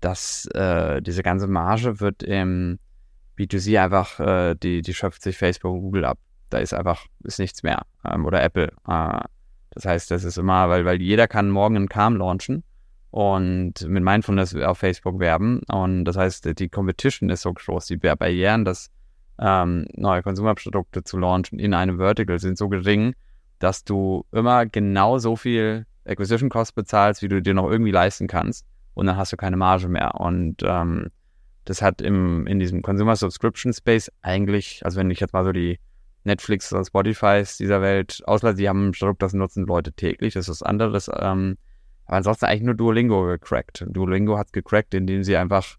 das, 0.00 0.44
äh, 0.54 1.00
diese 1.00 1.22
ganze 1.22 1.46
Marge 1.46 2.00
wird 2.00 2.22
im 2.22 2.78
B2C 3.38 3.82
einfach, 3.82 4.20
äh, 4.20 4.54
die, 4.56 4.82
die 4.82 4.92
schöpft 4.92 5.22
sich 5.22 5.38
Facebook 5.38 5.72
und 5.72 5.80
Google 5.80 6.04
ab. 6.04 6.18
Da 6.50 6.58
ist 6.58 6.74
einfach, 6.74 7.06
ist 7.24 7.38
nichts 7.38 7.62
mehr. 7.62 7.80
Ähm, 8.04 8.26
oder 8.26 8.42
Apple. 8.42 8.72
Äh, 8.86 9.20
das 9.70 9.86
heißt, 9.86 10.10
das 10.10 10.22
ist 10.22 10.36
immer, 10.36 10.68
weil, 10.68 10.84
weil 10.84 11.00
jeder 11.00 11.28
kann 11.28 11.48
morgen 11.48 11.76
einen 11.76 11.88
Calm 11.88 12.16
launchen 12.16 12.62
und 13.10 13.74
mit 13.86 14.02
Mindfulness 14.02 14.54
auf 14.56 14.78
Facebook 14.78 15.18
werben. 15.18 15.60
Und 15.68 16.04
das 16.04 16.16
heißt, 16.16 16.58
die 16.58 16.68
Competition 16.68 17.30
ist 17.30 17.42
so 17.42 17.52
groß, 17.52 17.86
die 17.86 17.96
Barrieren, 17.96 18.64
dass 18.64 18.90
ähm, 19.38 19.86
neue 19.94 20.22
Konsumerprodukte 20.22 21.04
zu 21.04 21.18
launchen 21.18 21.58
in 21.58 21.74
einem 21.74 21.98
Vertical 21.98 22.38
sind 22.38 22.58
so 22.58 22.68
gering, 22.68 23.14
dass 23.58 23.84
du 23.84 24.24
immer 24.32 24.66
genau 24.66 25.18
so 25.18 25.36
viel 25.36 25.86
Acquisition 26.04 26.48
Cost 26.48 26.74
bezahlst, 26.74 27.22
wie 27.22 27.28
du 27.28 27.42
dir 27.42 27.54
noch 27.54 27.70
irgendwie 27.70 27.90
leisten 27.90 28.26
kannst. 28.26 28.64
Und 28.94 29.06
dann 29.06 29.16
hast 29.16 29.32
du 29.32 29.36
keine 29.36 29.56
Marge 29.56 29.88
mehr. 29.88 30.20
Und 30.20 30.62
ähm, 30.62 31.10
das 31.64 31.82
hat 31.82 32.00
im, 32.00 32.46
in 32.46 32.58
diesem 32.58 32.82
Consumer 32.82 33.16
Subscription 33.16 33.72
Space 33.72 34.10
eigentlich, 34.22 34.84
also 34.84 34.98
wenn 34.98 35.10
ich 35.10 35.20
jetzt 35.20 35.32
mal 35.32 35.44
so 35.44 35.52
die 35.52 35.78
Netflix 36.24 36.72
oder 36.72 36.84
Spotifys 36.84 37.56
dieser 37.56 37.82
Welt 37.82 38.22
auslasse, 38.24 38.56
die 38.56 38.68
haben 38.68 38.88
ein 38.88 38.92
Produkt, 38.92 39.22
das 39.22 39.32
nutzen 39.32 39.66
Leute 39.66 39.92
täglich. 39.92 40.34
Das 40.34 40.48
ist 40.48 40.60
was 40.60 40.62
anderes. 40.62 41.10
Ähm, 41.14 41.56
aber 42.06 42.18
ansonsten 42.18 42.46
eigentlich 42.46 42.62
nur 42.62 42.74
Duolingo 42.74 43.24
gecrackt. 43.26 43.84
Duolingo 43.88 44.38
hat 44.38 44.52
gecrackt, 44.52 44.94
indem 44.94 45.24
sie 45.24 45.36
einfach 45.36 45.76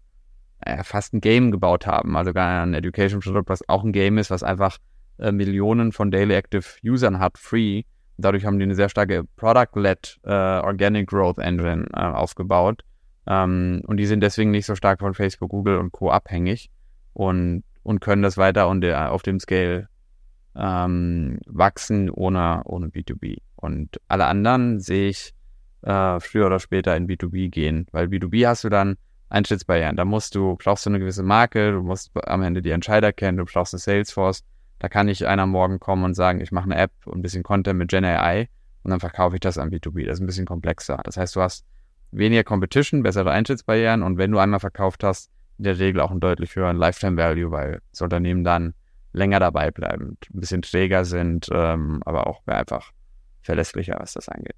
äh, 0.60 0.82
fast 0.84 1.14
ein 1.14 1.20
Game 1.20 1.50
gebaut 1.50 1.86
haben. 1.86 2.16
Also 2.16 2.32
gar 2.32 2.62
ein 2.62 2.74
Education-Produkt, 2.74 3.48
was 3.48 3.68
auch 3.68 3.84
ein 3.84 3.92
Game 3.92 4.18
ist, 4.18 4.30
was 4.30 4.42
einfach 4.42 4.78
äh, 5.18 5.32
Millionen 5.32 5.92
von 5.92 6.10
Daily 6.10 6.34
Active 6.34 6.64
Usern 6.84 7.18
hat, 7.18 7.38
free. 7.38 7.82
Dadurch 8.18 8.44
haben 8.44 8.58
die 8.58 8.64
eine 8.64 8.74
sehr 8.74 8.88
starke 8.88 9.24
Product-led 9.36 10.18
äh, 10.24 10.30
Organic 10.30 11.08
Growth 11.08 11.38
Engine 11.38 11.86
äh, 11.94 12.00
aufgebaut. 12.00 12.82
Ähm, 13.26 13.82
und 13.86 13.96
die 13.96 14.06
sind 14.06 14.20
deswegen 14.20 14.50
nicht 14.50 14.66
so 14.66 14.74
stark 14.74 15.00
von 15.00 15.14
Facebook, 15.14 15.50
Google 15.50 15.78
und 15.78 15.92
Co. 15.92 16.10
abhängig 16.10 16.70
und, 17.12 17.62
und 17.82 18.00
können 18.00 18.22
das 18.22 18.36
weiter 18.36 18.68
und 18.68 18.80
der, 18.80 19.12
auf 19.12 19.22
dem 19.22 19.38
Scale 19.38 19.88
ähm, 20.56 21.38
wachsen 21.46 22.10
ohne, 22.10 22.62
ohne 22.64 22.88
B2B. 22.88 23.38
Und 23.56 24.00
alle 24.08 24.26
anderen 24.26 24.80
sehe 24.80 25.08
ich 25.10 25.34
äh, 25.82 26.20
früher 26.20 26.46
oder 26.46 26.58
später 26.58 26.96
in 26.96 27.06
B2B 27.06 27.50
gehen. 27.50 27.86
Weil 27.92 28.06
B2B 28.06 28.46
hast 28.46 28.64
du 28.64 28.68
dann 28.68 28.96
Eintrittsbarrieren. 29.30 29.96
Da 29.96 30.04
musst 30.04 30.34
du, 30.34 30.56
brauchst 30.56 30.86
du 30.86 30.90
eine 30.90 30.98
gewisse 30.98 31.22
Marke, 31.22 31.72
du 31.72 31.82
musst 31.82 32.10
am 32.26 32.42
Ende 32.42 32.62
die 32.62 32.70
Entscheider 32.70 33.12
kennen, 33.12 33.38
du 33.38 33.44
brauchst 33.44 33.74
eine 33.74 33.80
Salesforce. 33.80 34.42
Da 34.78 34.88
kann 34.88 35.06
nicht 35.06 35.24
einer 35.26 35.46
morgen 35.46 35.80
kommen 35.80 36.04
und 36.04 36.14
sagen, 36.14 36.40
ich 36.40 36.52
mache 36.52 36.64
eine 36.64 36.76
App 36.76 36.92
und 37.04 37.18
ein 37.18 37.22
bisschen 37.22 37.42
Content 37.42 37.78
mit 37.78 37.90
Gen 37.90 38.04
AI 38.04 38.48
und 38.84 38.90
dann 38.90 39.00
verkaufe 39.00 39.36
ich 39.36 39.40
das 39.40 39.58
an 39.58 39.70
B2B. 39.70 40.06
Das 40.06 40.14
ist 40.14 40.20
ein 40.20 40.26
bisschen 40.26 40.46
komplexer. 40.46 41.00
Das 41.04 41.16
heißt, 41.16 41.36
du 41.36 41.42
hast 41.42 41.66
weniger 42.10 42.44
Competition, 42.44 43.02
bessere 43.02 43.30
Eintrittsbarrieren 43.30 44.02
und 44.02 44.18
wenn 44.18 44.30
du 44.30 44.38
einmal 44.38 44.60
verkauft 44.60 45.04
hast, 45.04 45.30
in 45.58 45.64
der 45.64 45.78
Regel 45.78 46.00
auch 46.00 46.10
einen 46.10 46.20
deutlich 46.20 46.54
höheren 46.54 46.76
Lifetime 46.76 47.16
Value, 47.16 47.50
weil 47.50 47.80
das 47.90 48.00
Unternehmen 48.00 48.44
dann 48.44 48.74
länger 49.12 49.40
dabei 49.40 49.70
bleiben, 49.70 50.16
ein 50.32 50.40
bisschen 50.40 50.62
träger 50.62 51.04
sind, 51.04 51.48
ähm, 51.52 52.00
aber 52.04 52.28
auch 52.28 52.46
einfach 52.46 52.92
verlässlicher, 53.42 53.96
was 53.98 54.12
das 54.12 54.28
angeht. 54.28 54.54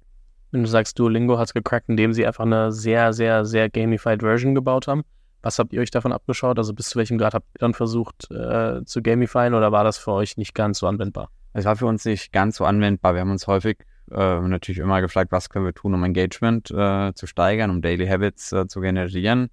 Wenn 0.51 0.63
du 0.63 0.69
sagst, 0.69 0.99
Duolingo 0.99 1.37
hat 1.37 1.47
es 1.47 1.53
gecrackt, 1.53 1.89
indem 1.89 2.13
sie 2.13 2.25
einfach 2.25 2.45
eine 2.45 2.71
sehr, 2.71 3.13
sehr, 3.13 3.45
sehr 3.45 3.69
gamified 3.69 4.21
Version 4.21 4.53
gebaut 4.53 4.87
haben. 4.87 5.03
Was 5.41 5.57
habt 5.57 5.73
ihr 5.73 5.81
euch 5.81 5.91
davon 5.91 6.11
abgeschaut? 6.11 6.57
Also 6.57 6.73
bis 6.73 6.89
zu 6.89 6.99
welchem 6.99 7.17
Grad 7.17 7.33
habt 7.33 7.47
ihr 7.55 7.59
dann 7.59 7.73
versucht 7.73 8.29
äh, 8.31 8.83
zu 8.85 9.01
gamifyen 9.01 9.53
oder 9.53 9.71
war 9.71 9.83
das 9.83 9.97
für 9.97 10.11
euch 10.11 10.37
nicht 10.37 10.53
ganz 10.53 10.79
so 10.79 10.87
anwendbar? 10.87 11.29
Es 11.53 11.65
war 11.65 11.75
für 11.75 11.87
uns 11.87 12.05
nicht 12.05 12.31
ganz 12.31 12.57
so 12.57 12.65
anwendbar. 12.65 13.13
Wir 13.13 13.21
haben 13.21 13.31
uns 13.31 13.47
häufig 13.47 13.79
äh, 14.11 14.39
natürlich 14.39 14.79
immer 14.79 15.01
gefragt, 15.01 15.31
was 15.31 15.49
können 15.49 15.65
wir 15.65 15.73
tun, 15.73 15.93
um 15.93 16.03
Engagement 16.03 16.69
äh, 16.69 17.13
zu 17.13 17.27
steigern, 17.27 17.71
um 17.71 17.81
Daily 17.81 18.07
Habits 18.07 18.51
äh, 18.51 18.67
zu 18.67 18.81
generieren. 18.81 19.49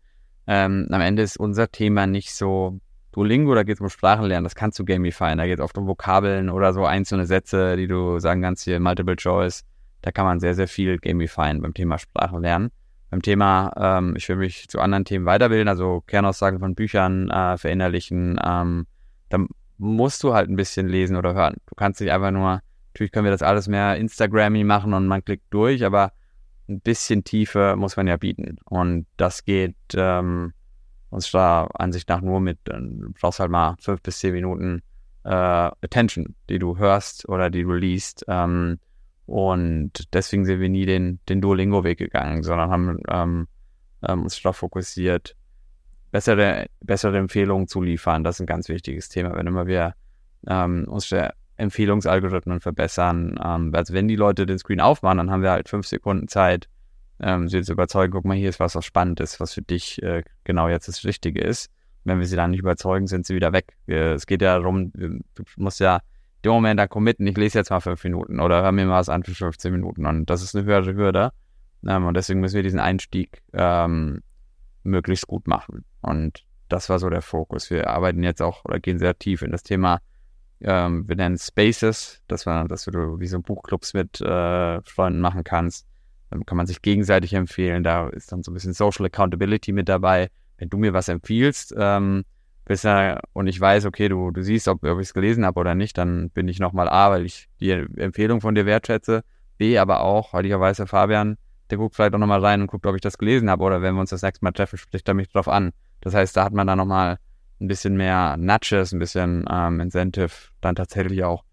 Ähm, 0.47 0.89
am 0.91 1.01
Ende 1.01 1.23
ist 1.23 1.39
unser 1.39 1.71
Thema 1.71 2.07
nicht 2.07 2.35
so 2.35 2.81
Duolingo, 3.13 3.55
da 3.55 3.63
geht 3.63 3.77
es 3.77 3.81
um 3.81 3.89
Sprachenlernen, 3.89 4.45
das 4.45 4.55
kannst 4.55 4.79
du 4.79 4.85
gamifyen. 4.85 5.39
Da 5.39 5.47
geht 5.47 5.59
es 5.59 5.65
oft 5.65 5.79
um 5.79 5.87
Vokabeln 5.87 6.51
oder 6.51 6.73
so 6.73 6.85
einzelne 6.85 7.27
Sätze, 7.27 7.77
die 7.77 7.87
du 7.87 8.19
sagen 8.19 8.43
kannst, 8.43 8.65
hier 8.65 8.79
Multiple 8.79 9.17
Choice 9.17 9.65
da 10.03 10.11
kann 10.11 10.25
man 10.25 10.41
sehr, 10.41 10.55
sehr 10.55 10.69
viel 10.69 10.99
gamifyen 10.99 11.61
beim 11.61 11.75
Thema 11.75 11.99
Sprachenlernen. 11.99 12.71
Beim 13.11 13.23
Thema, 13.23 13.73
ähm, 13.77 14.15
ich 14.17 14.29
will 14.29 14.37
mich 14.37 14.69
zu 14.69 14.81
anderen 14.81 15.05
Themen 15.05 15.25
weiterbilden, 15.25 15.69
also 15.69 16.03
Kernaussagen 16.07 16.59
von 16.59 16.75
Büchern 16.75 17.31
äh, 17.31 17.57
verinnerlichen, 17.57 18.39
ähm, 18.45 18.87
dann 19.31 19.49
musst 19.79 20.23
du 20.23 20.35
halt 20.35 20.51
ein 20.51 20.57
bisschen 20.57 20.89
lesen 20.89 21.17
oder 21.17 21.35
hören. 21.35 21.57
Du 21.67 21.75
kannst 21.75 22.01
nicht 22.01 22.13
einfach 22.13 22.31
nur, 22.31 22.61
natürlich 22.93 23.13
können 23.13 23.25
wir 23.25 23.31
das 23.31 23.43
alles 23.43 23.69
mehr 23.69 23.97
Instagrammy 23.97 24.65
machen 24.65 24.93
und 24.93 25.07
man 25.07 25.25
klickt 25.25 25.47
durch, 25.51 25.85
aber 25.85 26.13
ein 26.69 26.81
bisschen 26.81 27.25
Tiefe 27.25 27.77
muss 27.77 27.97
man 27.97 28.07
ja 28.07 28.17
bieten. 28.17 28.59
Und 28.65 29.07
das 29.17 29.45
geht 29.45 29.77
ähm, 29.95 30.53
unserer 31.11 31.69
Ansicht 31.81 32.09
nach 32.09 32.21
nur 32.21 32.41
mit, 32.41 32.59
du 32.65 33.13
brauchst 33.19 33.41
halt 33.41 33.51
mal 33.51 33.77
fünf 33.81 34.03
bis 34.03 34.19
zehn 34.19 34.35
Minuten 34.35 34.83
äh, 35.25 35.31
Attention, 35.31 36.35
die 36.49 36.59
du 36.59 36.77
hörst 36.77 37.29
oder 37.29 37.49
die 37.49 37.63
du 37.63 37.73
liest. 37.73 38.25
Ähm, 38.29 38.79
und 39.29 40.15
deswegen 40.15 40.47
sind 40.47 40.59
wir 40.59 40.71
nie 40.71 40.87
den, 40.87 41.21
den 41.29 41.43
Duolingo-Weg 41.43 41.99
gegangen, 41.99 42.43
sondern 42.43 42.71
haben 42.71 42.99
ähm, 43.11 43.47
ähm, 44.03 44.23
uns 44.23 44.41
darauf 44.41 44.57
fokussiert, 44.57 45.37
bessere, 46.11 46.69
bessere 46.81 47.19
Empfehlungen 47.19 47.69
zu 47.69 47.83
liefern. 47.83 48.25
Das 48.25 48.37
ist 48.37 48.41
ein 48.41 48.47
ganz 48.47 48.71
wichtiges 48.71 49.11
Thema, 49.11 49.37
wenn 49.37 49.47
immer 49.47 49.67
wir 49.67 49.93
ähm, 50.47 50.87
unsere 50.89 51.35
Empfehlungsalgorithmen 51.59 52.61
verbessern. 52.61 53.39
Ähm, 53.45 53.71
also 53.75 53.93
wenn 53.93 54.09
die 54.09 54.17
Leute 54.17 54.47
den 54.47 54.59
Screen 54.59 54.81
aufmachen, 54.81 55.19
dann 55.19 55.31
haben 55.31 55.43
wir 55.43 55.51
halt 55.51 55.69
fünf 55.69 55.87
Sekunden 55.87 56.29
Zeit, 56.29 56.67
ähm, 57.21 57.51
sie 57.51 57.61
zu 57.61 57.73
überzeugen, 57.73 58.15
guck 58.15 58.25
mal, 58.25 58.35
hier 58.35 58.49
ist 58.49 58.61
was, 58.61 58.77
was 58.77 58.87
spannend 58.87 59.21
ist, 59.21 59.41
was 59.41 59.53
für 59.53 59.61
dich 59.61 60.03
äh, 60.03 60.23
genau 60.45 60.71
jetzt 60.71 60.89
das 60.89 61.05
Richtige 61.05 61.43
ist. 61.43 61.71
Wenn 62.05 62.19
wir 62.19 62.27
sie 62.27 62.37
dann 62.37 62.53
nicht 62.53 62.61
überzeugen, 62.61 63.07
sind 63.07 63.27
sie 63.27 63.35
wieder 63.35 63.53
weg. 63.53 63.77
Wir, 63.85 64.13
es 64.13 64.25
geht 64.25 64.41
ja 64.41 64.59
darum, 64.59 64.91
du 64.95 65.19
musst 65.59 65.81
ja 65.81 66.01
den 66.45 66.53
Moment 66.53 66.79
da 66.79 66.87
committen, 66.87 67.27
ich 67.27 67.37
lese 67.37 67.59
jetzt 67.59 67.71
mal 67.71 67.81
fünf 67.81 68.03
Minuten 68.05 68.41
oder 68.41 68.63
hör 68.63 68.73
mir 68.73 68.87
mal 68.87 69.01
was 69.01 69.09
an 69.09 69.23
für 69.23 69.35
15 69.35 69.73
Minuten. 69.73 70.07
Und 70.07 70.31
das 70.31 70.43
ist 70.43 70.55
eine 70.55 70.65
höhere 70.65 70.95
Hürde. 70.95 71.33
Ähm, 71.87 72.07
und 72.07 72.15
deswegen 72.15 72.41
müssen 72.41 72.57
wir 72.57 72.63
diesen 72.63 72.81
Einstieg 72.81 73.43
ähm, 73.53 74.23
möglichst 74.83 75.27
gut 75.27 75.47
machen. 75.47 75.85
Und 76.01 76.45
das 76.69 76.89
war 76.89 76.99
so 76.99 77.11
der 77.11 77.23
Fokus. 77.23 77.71
Wir 77.71 77.89
arbeiten 77.89 78.23
jetzt 78.23 78.43
auch 78.43 78.65
oder 78.65 78.79
gehen 78.79 78.99
sehr 78.99 79.19
tief 79.19 79.43
in 79.43 79.51
das 79.51 79.63
Thema 79.63 80.01
ähm, 80.61 81.09
wir 81.09 81.17
nennen 81.17 81.39
Spaces, 81.39 82.21
dass, 82.27 82.47
man, 82.47 82.69
dass 82.69 82.85
du 82.85 83.21
wie 83.21 83.27
so 83.27 83.41
Buchclubs 83.41 83.95
mit 83.95 84.21
äh, 84.21 84.83
Freunden 84.83 85.21
machen 85.21 85.45
kannst. 85.45 85.87
Dann 86.31 86.45
kann 86.45 86.57
man 86.57 86.67
sich 86.67 86.83
gegenseitig 86.83 87.35
empfehlen. 87.35 87.85
Da 87.85 88.09
ist 88.09 88.33
dann 88.33 88.43
so 88.43 88.51
ein 88.51 88.55
bisschen 88.55 88.73
Social 88.73 89.07
Accountability 89.07 89.73
mit 89.73 89.89
dabei. 89.89 90.31
Wenn 90.59 90.69
du 90.69 90.77
mir 90.77 90.93
was 90.93 91.09
empfiehlst, 91.09 91.75
ähm, 91.79 92.25
bist 92.69 92.85
ja, 92.85 93.19
und 93.33 93.47
ich 93.49 93.61
weiß, 93.61 93.85
okay, 93.87 94.09
du, 94.09 94.31
du 94.31 94.43
siehst, 94.43 94.69
ob, 94.69 94.85
ob 94.85 95.01
ich 95.01 95.09
es 95.09 95.15
gelesen 95.15 95.45
habe 95.45 95.59
oder 95.59 95.75
nicht, 95.75 95.99
dann 95.99 96.31
bin 96.31 96.47
ich 96.47 96.61
nochmal 96.61 96.89
A, 96.89 97.11
weil 97.11 97.25
ich 97.25 97.49
die 97.61 97.71
Empfehlung 97.71 98.41
von 98.41 98.55
dir 98.55 98.67
wertschätze. 98.67 99.25
B, 99.57 99.77
aber 99.79 100.01
auch, 100.01 100.33
weil 100.33 100.47
ich 100.47 100.53
weiß, 100.53 100.83
Fabian, 100.87 101.37
der 101.71 101.79
guckt 101.79 101.97
vielleicht 101.97 102.15
auch 102.15 102.19
nochmal 102.19 102.45
rein 102.45 102.61
und 102.61 102.69
guckt, 102.69 102.87
ob 102.87 102.95
ich 102.95 103.01
das 103.01 103.19
gelesen 103.19 103.51
habe. 103.51 103.65
Oder 103.65 103.83
wenn 103.83 103.95
wir 103.95 104.01
uns 104.01 104.11
das 104.11 104.23
nächste 104.23 104.45
Mal 104.45 104.53
treffen, 104.53 104.79
spricht 104.79 105.09
er 105.09 105.15
mich 105.15 105.29
drauf 105.29 105.49
an. 105.49 105.73
Das 106.01 106.15
heißt, 106.15 106.37
da 106.37 106.45
hat 106.45 106.53
man 106.53 106.67
dann 106.67 106.79
nochmal 106.79 107.19
ein 107.61 107.67
bisschen 107.67 107.97
mehr 107.97 108.37
Nudges, 108.37 108.93
ein 108.93 109.01
bisschen 109.01 109.45
ähm, 109.51 109.81
Incentive, 109.81 110.31
dann 110.61 110.77
tatsächlich 110.77 111.25
auch 111.25 111.45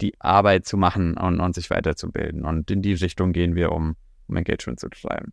die 0.00 0.14
Arbeit 0.20 0.66
zu 0.66 0.76
machen 0.76 1.16
und, 1.16 1.40
und 1.40 1.54
sich 1.54 1.70
weiterzubilden. 1.70 2.44
Und 2.44 2.70
in 2.70 2.82
die 2.82 2.92
Richtung 2.94 3.32
gehen 3.32 3.54
wir, 3.54 3.72
um, 3.72 3.96
um 4.28 4.36
Engagement 4.36 4.78
zu 4.78 4.88
treiben. 4.90 5.32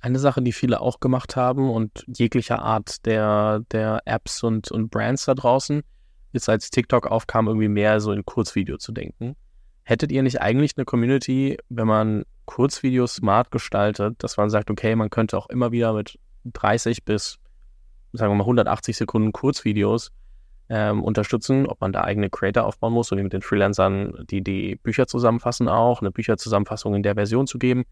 Eine 0.00 0.18
Sache, 0.18 0.42
die 0.42 0.52
viele 0.52 0.80
auch 0.80 1.00
gemacht 1.00 1.36
haben 1.36 1.70
und 1.70 2.04
jeglicher 2.06 2.60
Art 2.60 3.04
der, 3.06 3.60
der 3.70 4.00
Apps 4.06 4.42
und, 4.42 4.70
und 4.70 4.90
Brands 4.90 5.26
da 5.26 5.34
draußen, 5.34 5.82
ist 6.32 6.48
als 6.48 6.70
TikTok 6.70 7.06
aufkam, 7.06 7.48
irgendwie 7.48 7.68
mehr 7.68 8.00
so 8.00 8.12
in 8.12 8.24
Kurzvideo 8.24 8.78
zu 8.78 8.92
denken. 8.92 9.36
Hättet 9.82 10.12
ihr 10.12 10.22
nicht 10.22 10.40
eigentlich 10.40 10.76
eine 10.76 10.84
Community, 10.84 11.58
wenn 11.68 11.86
man 11.86 12.24
Kurzvideos 12.46 13.16
smart 13.16 13.50
gestaltet, 13.50 14.22
dass 14.22 14.36
man 14.36 14.48
sagt, 14.48 14.70
okay, 14.70 14.96
man 14.96 15.10
könnte 15.10 15.36
auch 15.36 15.48
immer 15.48 15.72
wieder 15.72 15.92
mit 15.92 16.18
30 16.44 17.04
bis 17.04 17.38
sagen 18.12 18.32
wir 18.32 18.36
mal 18.36 18.44
180 18.44 18.96
Sekunden 18.96 19.32
Kurzvideos 19.32 20.10
ähm, 20.68 21.02
unterstützen, 21.02 21.66
ob 21.66 21.80
man 21.80 21.92
da 21.92 22.02
eigene 22.02 22.30
Creator 22.30 22.64
aufbauen 22.64 22.92
muss, 22.92 23.10
wie 23.10 23.22
mit 23.22 23.32
den 23.32 23.42
Freelancern, 23.42 24.24
die 24.30 24.42
die 24.42 24.76
Bücher 24.76 25.06
zusammenfassen 25.06 25.68
auch, 25.68 26.00
eine 26.00 26.10
Bücherzusammenfassung 26.10 26.94
in 26.94 27.02
der 27.02 27.14
Version 27.14 27.46
zu 27.46 27.58
geben, 27.58 27.84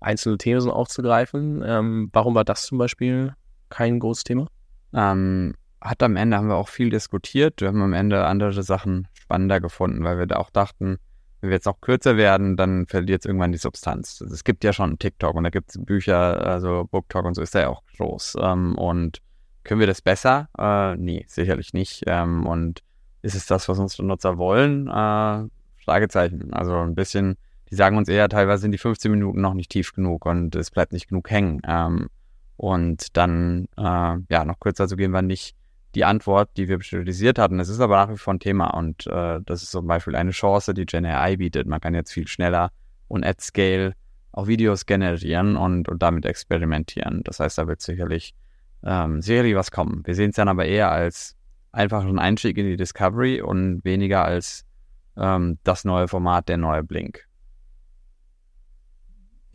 einzelne 0.00 0.38
Themen 0.38 0.70
aufzugreifen. 0.70 1.62
Ähm, 1.64 2.10
warum 2.12 2.34
war 2.34 2.44
das 2.44 2.66
zum 2.66 2.78
Beispiel 2.78 3.34
kein 3.68 3.98
großes 3.98 4.24
Thema? 4.24 4.46
Ähm, 4.92 5.54
hat 5.80 6.02
am 6.02 6.16
Ende 6.16 6.36
haben 6.36 6.48
wir 6.48 6.56
auch 6.56 6.68
viel 6.68 6.90
diskutiert. 6.90 7.60
Wir 7.60 7.68
haben 7.68 7.82
am 7.82 7.92
Ende 7.92 8.24
andere 8.24 8.62
Sachen 8.62 9.08
spannender 9.14 9.60
gefunden, 9.60 10.04
weil 10.04 10.18
wir 10.18 10.26
da 10.26 10.36
auch 10.36 10.50
dachten, 10.50 10.98
wenn 11.40 11.50
wir 11.50 11.56
jetzt 11.56 11.66
noch 11.66 11.80
kürzer 11.80 12.16
werden, 12.16 12.56
dann 12.56 12.86
verliert 12.86 13.22
es 13.22 13.26
irgendwann 13.26 13.52
die 13.52 13.58
Substanz. 13.58 14.20
Also 14.22 14.32
es 14.32 14.44
gibt 14.44 14.64
ja 14.64 14.72
schon 14.72 14.98
TikTok 14.98 15.34
und 15.34 15.44
da 15.44 15.50
gibt 15.50 15.70
es 15.70 15.84
Bücher, 15.84 16.44
also 16.44 16.88
BookTok 16.90 17.24
und 17.24 17.34
so 17.34 17.42
ist 17.42 17.54
ja 17.54 17.68
auch 17.68 17.82
groß. 17.98 18.36
Ähm, 18.40 18.76
und 18.76 19.20
können 19.64 19.80
wir 19.80 19.86
das 19.86 20.00
besser? 20.00 20.48
Äh, 20.58 20.96
nee, 20.96 21.24
sicherlich 21.28 21.72
nicht. 21.72 22.04
Ähm, 22.06 22.46
und 22.46 22.82
ist 23.22 23.34
es 23.34 23.46
das, 23.46 23.68
was 23.68 23.78
unsere 23.78 24.04
Nutzer 24.04 24.38
wollen? 24.38 24.86
Äh, 24.86 25.48
Fragezeichen. 25.84 26.52
Also 26.52 26.76
ein 26.76 26.94
bisschen, 26.94 27.36
die 27.70 27.74
sagen 27.74 27.96
uns 27.96 28.08
eher, 28.08 28.28
teilweise 28.28 28.62
sind 28.62 28.72
die 28.72 28.78
15 28.78 29.10
Minuten 29.10 29.40
noch 29.40 29.54
nicht 29.54 29.70
tief 29.70 29.92
genug 29.92 30.26
und 30.26 30.54
es 30.54 30.70
bleibt 30.70 30.92
nicht 30.92 31.08
genug 31.08 31.30
hängen. 31.30 31.60
Ähm, 31.66 32.08
und 32.56 33.16
dann, 33.16 33.66
äh, 33.76 33.82
ja, 33.82 34.44
noch 34.44 34.60
kürzer 34.60 34.88
zu 34.88 34.96
gehen, 34.96 35.12
war 35.12 35.22
nicht 35.22 35.56
die 35.94 36.04
Antwort, 36.04 36.50
die 36.56 36.68
wir 36.68 36.78
priorisiert 36.78 37.38
hatten. 37.38 37.58
Es 37.58 37.68
ist 37.68 37.80
aber 37.80 37.96
nach 37.96 38.10
wie 38.10 38.18
vor 38.18 38.34
ein 38.34 38.40
Thema 38.40 38.68
und 38.68 39.06
äh, 39.06 39.40
das 39.44 39.62
ist 39.62 39.70
zum 39.70 39.86
Beispiel 39.86 40.14
eine 40.14 40.30
Chance, 40.30 40.74
die 40.74 40.86
GenAI 40.86 41.36
bietet. 41.36 41.66
Man 41.66 41.80
kann 41.80 41.94
jetzt 41.94 42.12
viel 42.12 42.28
schneller 42.28 42.70
und 43.08 43.24
at 43.24 43.40
scale 43.40 43.94
auch 44.32 44.46
Videos 44.46 44.84
generieren 44.86 45.56
und, 45.56 45.88
und 45.88 46.02
damit 46.02 46.26
experimentieren. 46.26 47.22
Das 47.24 47.40
heißt, 47.40 47.56
da 47.56 47.66
wird 47.66 47.80
sicherlich 47.80 48.34
ähm, 48.84 49.22
sicherlich 49.22 49.54
was 49.54 49.70
kommen. 49.70 50.02
Wir 50.04 50.14
sehen 50.14 50.30
es 50.30 50.36
dann 50.36 50.48
aber 50.48 50.66
eher 50.66 50.90
als 50.90 51.36
einfachen 51.72 52.18
Einstieg 52.18 52.56
in 52.58 52.66
die 52.66 52.76
Discovery 52.76 53.40
und 53.40 53.84
weniger 53.84 54.24
als 54.24 54.64
ähm, 55.16 55.58
das 55.64 55.84
neue 55.84 56.08
Format, 56.08 56.48
der 56.48 56.58
neue 56.58 56.82
Blink. 56.82 57.25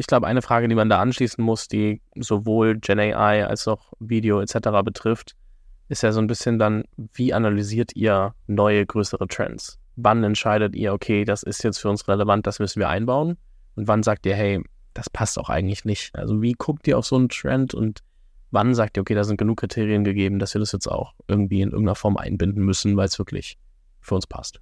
Ich 0.02 0.08
glaube, 0.08 0.26
eine 0.26 0.42
Frage, 0.42 0.68
die 0.68 0.74
man 0.74 0.90
da 0.90 1.00
anschließen 1.00 1.44
muss, 1.44 1.68
die 1.68 2.02
sowohl 2.16 2.80
GenAI 2.80 3.46
als 3.46 3.68
auch 3.68 3.94
Video 4.00 4.42
etc. 4.42 4.82
betrifft, 4.84 5.36
ist 5.90 6.02
ja 6.02 6.12
so 6.12 6.20
ein 6.20 6.26
bisschen 6.26 6.58
dann, 6.58 6.86
wie 7.14 7.36
analysiert 7.36 7.96
ihr 7.96 8.34
neue, 8.48 8.84
größere 8.84 9.28
Trends? 9.28 9.78
Wann 9.98 10.24
entscheidet 10.24 10.76
ihr, 10.76 10.92
okay, 10.94 11.24
das 11.24 11.44
ist 11.44 11.64
jetzt 11.64 11.78
für 11.78 11.90
uns 11.92 12.08
relevant, 12.08 12.48
das 12.48 12.58
müssen 12.58 12.80
wir 12.80 12.90
einbauen? 12.90 13.38
Und 13.76 13.88
wann 13.88 14.02
sagt 14.02 14.26
ihr, 14.26 14.34
hey, 14.34 14.64
das 14.96 15.08
passt 15.08 15.38
auch 15.38 15.50
eigentlich 15.50 15.86
nicht? 15.86 16.16
Also 16.16 16.42
wie 16.42 16.54
guckt 16.54 16.88
ihr 16.88 16.98
auf 16.98 17.06
so 17.06 17.16
einen 17.16 17.30
Trend 17.30 17.76
und 17.76 18.00
wann 18.50 18.74
sagt 18.74 18.98
ihr, 18.98 19.02
okay, 19.02 19.14
da 19.14 19.24
sind 19.24 19.38
genug 19.38 19.60
Kriterien 19.60 20.04
gegeben, 20.04 20.40
dass 20.40 20.56
wir 20.56 20.60
das 20.60 20.72
jetzt 20.72 20.88
auch 20.88 21.14
irgendwie 21.28 21.62
in 21.62 21.70
irgendeiner 21.70 21.94
Form 21.94 22.18
einbinden 22.18 22.66
müssen, 22.66 22.98
weil 22.98 23.06
es 23.06 23.20
wirklich 23.20 23.60
für 24.00 24.16
uns 24.16 24.26
passt? 24.26 24.62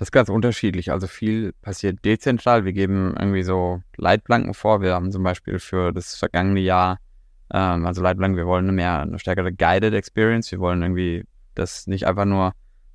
Das 0.00 0.06
ist 0.06 0.12
ganz 0.12 0.30
unterschiedlich. 0.30 0.92
Also 0.92 1.06
viel 1.06 1.52
passiert 1.60 2.02
dezentral. 2.06 2.64
Wir 2.64 2.72
geben 2.72 3.14
irgendwie 3.18 3.42
so 3.42 3.82
Leitplanken 3.98 4.54
vor. 4.54 4.80
Wir 4.80 4.94
haben 4.94 5.12
zum 5.12 5.22
Beispiel 5.22 5.58
für 5.58 5.92
das 5.92 6.14
vergangene 6.14 6.60
Jahr, 6.60 7.00
ähm, 7.52 7.84
also 7.84 8.00
Leitplanken, 8.00 8.38
wir 8.38 8.46
wollen 8.46 8.74
mehr, 8.74 9.00
eine 9.00 9.18
stärkere 9.18 9.52
Guided 9.52 9.92
Experience. 9.92 10.50
Wir 10.52 10.58
wollen 10.58 10.80
irgendwie, 10.80 11.24
dass 11.54 11.86
nicht 11.86 12.06
einfach 12.06 12.24
nur 12.24 12.52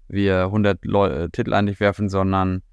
wir 0.07 0.45
100 0.45 0.83
Leu 0.83 1.27
Titel 1.27 1.53
an 1.53 1.67
dich 1.67 1.79
werfen, 1.79 2.09
sondern 2.09 2.63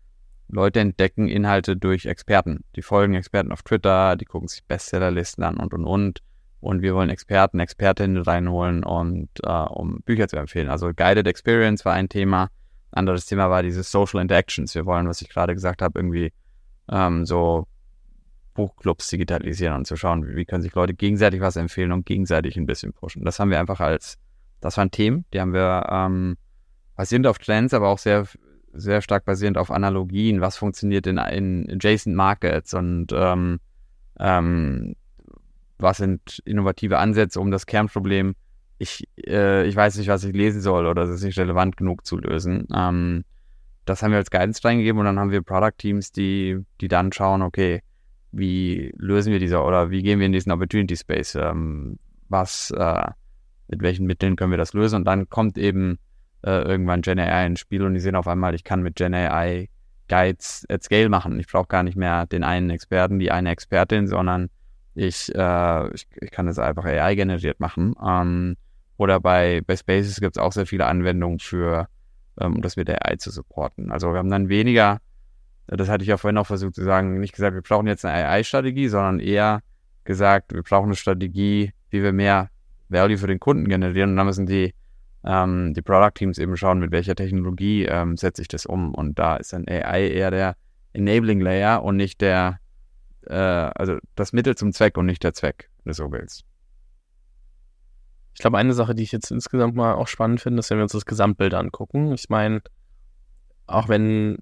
Leute 0.48 0.80
entdecken 0.80 1.28
Inhalte 1.28 1.76
durch 1.76 2.06
Experten. 2.06 2.64
Die 2.74 2.82
folgen 2.82 3.12
Experten 3.12 3.52
auf 3.52 3.62
Twitter, 3.62 4.16
die 4.16 4.24
gucken 4.24 4.48
sich 4.48 4.64
Bestsellerlisten 4.64 5.44
an 5.44 5.58
und 5.58 5.74
und 5.74 5.84
und 5.84 6.20
und 6.60 6.80
wir 6.80 6.94
wollen 6.94 7.10
Experten, 7.10 7.60
Expertinnen 7.60 8.22
reinholen 8.22 8.82
und 8.82 9.28
äh, 9.42 9.50
um 9.50 10.00
Bücher 10.06 10.26
zu 10.26 10.36
empfehlen. 10.36 10.70
Also 10.70 10.92
Guided 10.96 11.26
Experience 11.26 11.84
war 11.84 11.92
ein 11.92 12.08
Thema. 12.08 12.48
Anderes 12.92 13.26
Thema 13.26 13.50
war 13.50 13.62
dieses 13.62 13.90
Social 13.90 14.20
Interactions. 14.20 14.74
Wir 14.74 14.86
wollen, 14.86 15.08
was 15.08 15.22
ich 15.22 15.28
gerade 15.28 15.54
gesagt 15.54 15.82
habe, 15.82 15.98
irgendwie 15.98 16.32
ähm, 16.90 17.24
so 17.26 17.66
Buchclubs 18.54 19.08
digitalisieren 19.08 19.76
und 19.76 19.86
zu 19.86 19.96
schauen, 19.96 20.26
wie, 20.26 20.36
wie, 20.36 20.44
können 20.44 20.62
sich 20.62 20.74
Leute 20.74 20.94
gegenseitig 20.94 21.40
was 21.40 21.56
empfehlen 21.56 21.92
und 21.92 22.06
gegenseitig 22.06 22.56
ein 22.56 22.66
bisschen 22.66 22.92
pushen. 22.92 23.24
Das 23.24 23.38
haben 23.38 23.50
wir 23.50 23.58
einfach 23.58 23.80
als, 23.80 24.18
das 24.60 24.76
waren 24.76 24.90
Themen, 24.90 25.24
die 25.32 25.40
haben 25.40 25.54
wir 25.54 25.86
ähm, 25.90 26.36
basierend 26.96 27.26
auf 27.26 27.38
Trends, 27.38 27.74
aber 27.74 27.88
auch 27.88 27.98
sehr, 27.98 28.26
sehr 28.72 29.00
stark 29.00 29.24
basierend 29.24 29.58
auf 29.58 29.70
Analogien, 29.70 30.40
was 30.40 30.56
funktioniert 30.56 31.06
in, 31.06 31.18
in 31.18 31.70
adjacent 31.70 32.14
Markets 32.14 32.74
und 32.74 33.08
ähm, 33.12 33.58
ähm, 34.18 34.94
was 35.78 35.96
sind 35.96 36.40
innovative 36.44 36.98
Ansätze, 36.98 37.40
um 37.40 37.50
das 37.50 37.66
Kernproblem, 37.66 38.34
ich, 38.82 39.04
äh, 39.26 39.64
ich 39.66 39.76
weiß 39.76 39.96
nicht, 39.96 40.08
was 40.08 40.24
ich 40.24 40.34
lesen 40.34 40.60
soll 40.60 40.86
oder 40.86 41.02
es 41.02 41.10
ist 41.10 41.22
nicht 41.22 41.38
relevant 41.38 41.76
genug 41.76 42.04
zu 42.04 42.18
lösen. 42.18 42.66
Ähm, 42.74 43.24
das 43.84 44.02
haben 44.02 44.10
wir 44.10 44.18
als 44.18 44.30
Guidance 44.30 44.62
reingegeben 44.64 44.98
und 44.98 45.06
dann 45.06 45.18
haben 45.18 45.30
wir 45.30 45.42
Product 45.42 45.78
Teams, 45.78 46.10
die, 46.10 46.58
die 46.80 46.88
dann 46.88 47.12
schauen, 47.12 47.42
okay, 47.42 47.82
wie 48.32 48.92
lösen 48.96 49.32
wir 49.32 49.38
diese 49.38 49.60
oder 49.60 49.90
wie 49.90 50.02
gehen 50.02 50.18
wir 50.18 50.26
in 50.26 50.32
diesen 50.32 50.50
Opportunity 50.50 50.96
Space? 50.96 51.36
Ähm, 51.36 51.98
was, 52.28 52.72
äh, 52.72 53.06
mit 53.68 53.82
welchen 53.82 54.06
Mitteln 54.06 54.36
können 54.36 54.50
wir 54.50 54.58
das 54.58 54.72
lösen? 54.72 54.96
Und 54.96 55.04
dann 55.04 55.28
kommt 55.28 55.58
eben 55.58 55.98
äh, 56.44 56.62
irgendwann 56.62 57.02
GenAI 57.02 57.46
ins 57.46 57.60
Spiel 57.60 57.82
und 57.82 57.94
die 57.94 58.00
sehen 58.00 58.16
auf 58.16 58.26
einmal, 58.26 58.54
ich 58.54 58.64
kann 58.64 58.82
mit 58.82 58.96
GenAI 58.96 59.68
Guides 60.08 60.66
at 60.68 60.82
Scale 60.82 61.08
machen. 61.08 61.38
Ich 61.38 61.46
brauche 61.46 61.68
gar 61.68 61.84
nicht 61.84 61.96
mehr 61.96 62.26
den 62.26 62.42
einen 62.42 62.70
Experten, 62.70 63.20
die 63.20 63.30
eine 63.30 63.50
Expertin, 63.50 64.08
sondern 64.08 64.50
ich, 64.94 65.32
äh, 65.34 65.94
ich, 65.94 66.06
ich, 66.20 66.30
kann 66.30 66.46
das 66.46 66.58
einfach 66.58 66.84
AI-generiert 66.84 67.60
machen. 67.60 67.94
Ähm, 68.04 68.56
oder 69.02 69.20
bei, 69.20 69.60
bei 69.66 69.76
Spaces 69.76 70.20
gibt 70.20 70.36
es 70.36 70.42
auch 70.42 70.52
sehr 70.52 70.66
viele 70.66 70.86
Anwendungen 70.86 71.40
für, 71.40 71.88
ähm, 72.40 72.62
das 72.62 72.76
mit 72.76 72.88
AI 72.88 73.16
zu 73.16 73.30
supporten. 73.30 73.90
Also 73.90 74.12
wir 74.12 74.18
haben 74.18 74.30
dann 74.30 74.48
weniger, 74.48 75.00
das 75.66 75.88
hatte 75.88 76.02
ich 76.02 76.08
ja 76.08 76.16
vorhin 76.16 76.38
auch 76.38 76.46
versucht 76.46 76.74
zu 76.74 76.84
sagen, 76.84 77.18
nicht 77.18 77.34
gesagt, 77.34 77.54
wir 77.54 77.62
brauchen 77.62 77.86
jetzt 77.86 78.04
eine 78.04 78.28
AI-Strategie, 78.28 78.88
sondern 78.88 79.20
eher, 79.20 79.60
gesagt, 80.04 80.52
wir 80.54 80.62
brauchen 80.62 80.86
eine 80.86 80.96
Strategie, 80.96 81.72
wie 81.90 82.02
wir 82.02 82.12
mehr 82.12 82.50
Value 82.88 83.18
für 83.18 83.26
den 83.26 83.40
Kunden 83.40 83.68
generieren. 83.68 84.10
Und 84.10 84.16
dann 84.16 84.26
müssen 84.26 84.46
die, 84.46 84.74
ähm, 85.24 85.74
die 85.74 85.82
Product 85.82 86.14
Teams 86.14 86.38
eben 86.38 86.56
schauen, 86.56 86.78
mit 86.78 86.92
welcher 86.92 87.14
Technologie 87.14 87.84
ähm, 87.84 88.16
setze 88.16 88.42
ich 88.42 88.48
das 88.48 88.66
um. 88.66 88.94
Und 88.94 89.18
da 89.18 89.36
ist 89.36 89.52
dann 89.52 89.66
AI 89.68 90.08
eher 90.08 90.30
der 90.30 90.56
Enabling 90.92 91.40
Layer 91.40 91.82
und 91.82 91.96
nicht 91.96 92.20
der, 92.20 92.58
äh, 93.26 93.34
also 93.34 93.98
das 94.14 94.32
Mittel 94.32 94.56
zum 94.56 94.72
Zweck 94.72 94.96
und 94.96 95.06
nicht 95.06 95.24
der 95.24 95.34
Zweck, 95.34 95.70
wenn 95.84 95.90
du 95.90 95.94
so 95.94 96.12
willst. 96.12 96.44
Ich 98.34 98.40
glaube, 98.40 98.58
eine 98.58 98.72
Sache, 98.72 98.94
die 98.94 99.02
ich 99.02 99.12
jetzt 99.12 99.30
insgesamt 99.30 99.74
mal 99.74 99.94
auch 99.94 100.08
spannend 100.08 100.40
finde, 100.40 100.60
ist, 100.60 100.70
wenn 100.70 100.78
wir 100.78 100.84
uns 100.84 100.92
das 100.92 101.06
Gesamtbild 101.06 101.54
angucken. 101.54 102.12
Ich 102.12 102.28
meine, 102.28 102.62
auch 103.66 103.88
wenn 103.88 104.38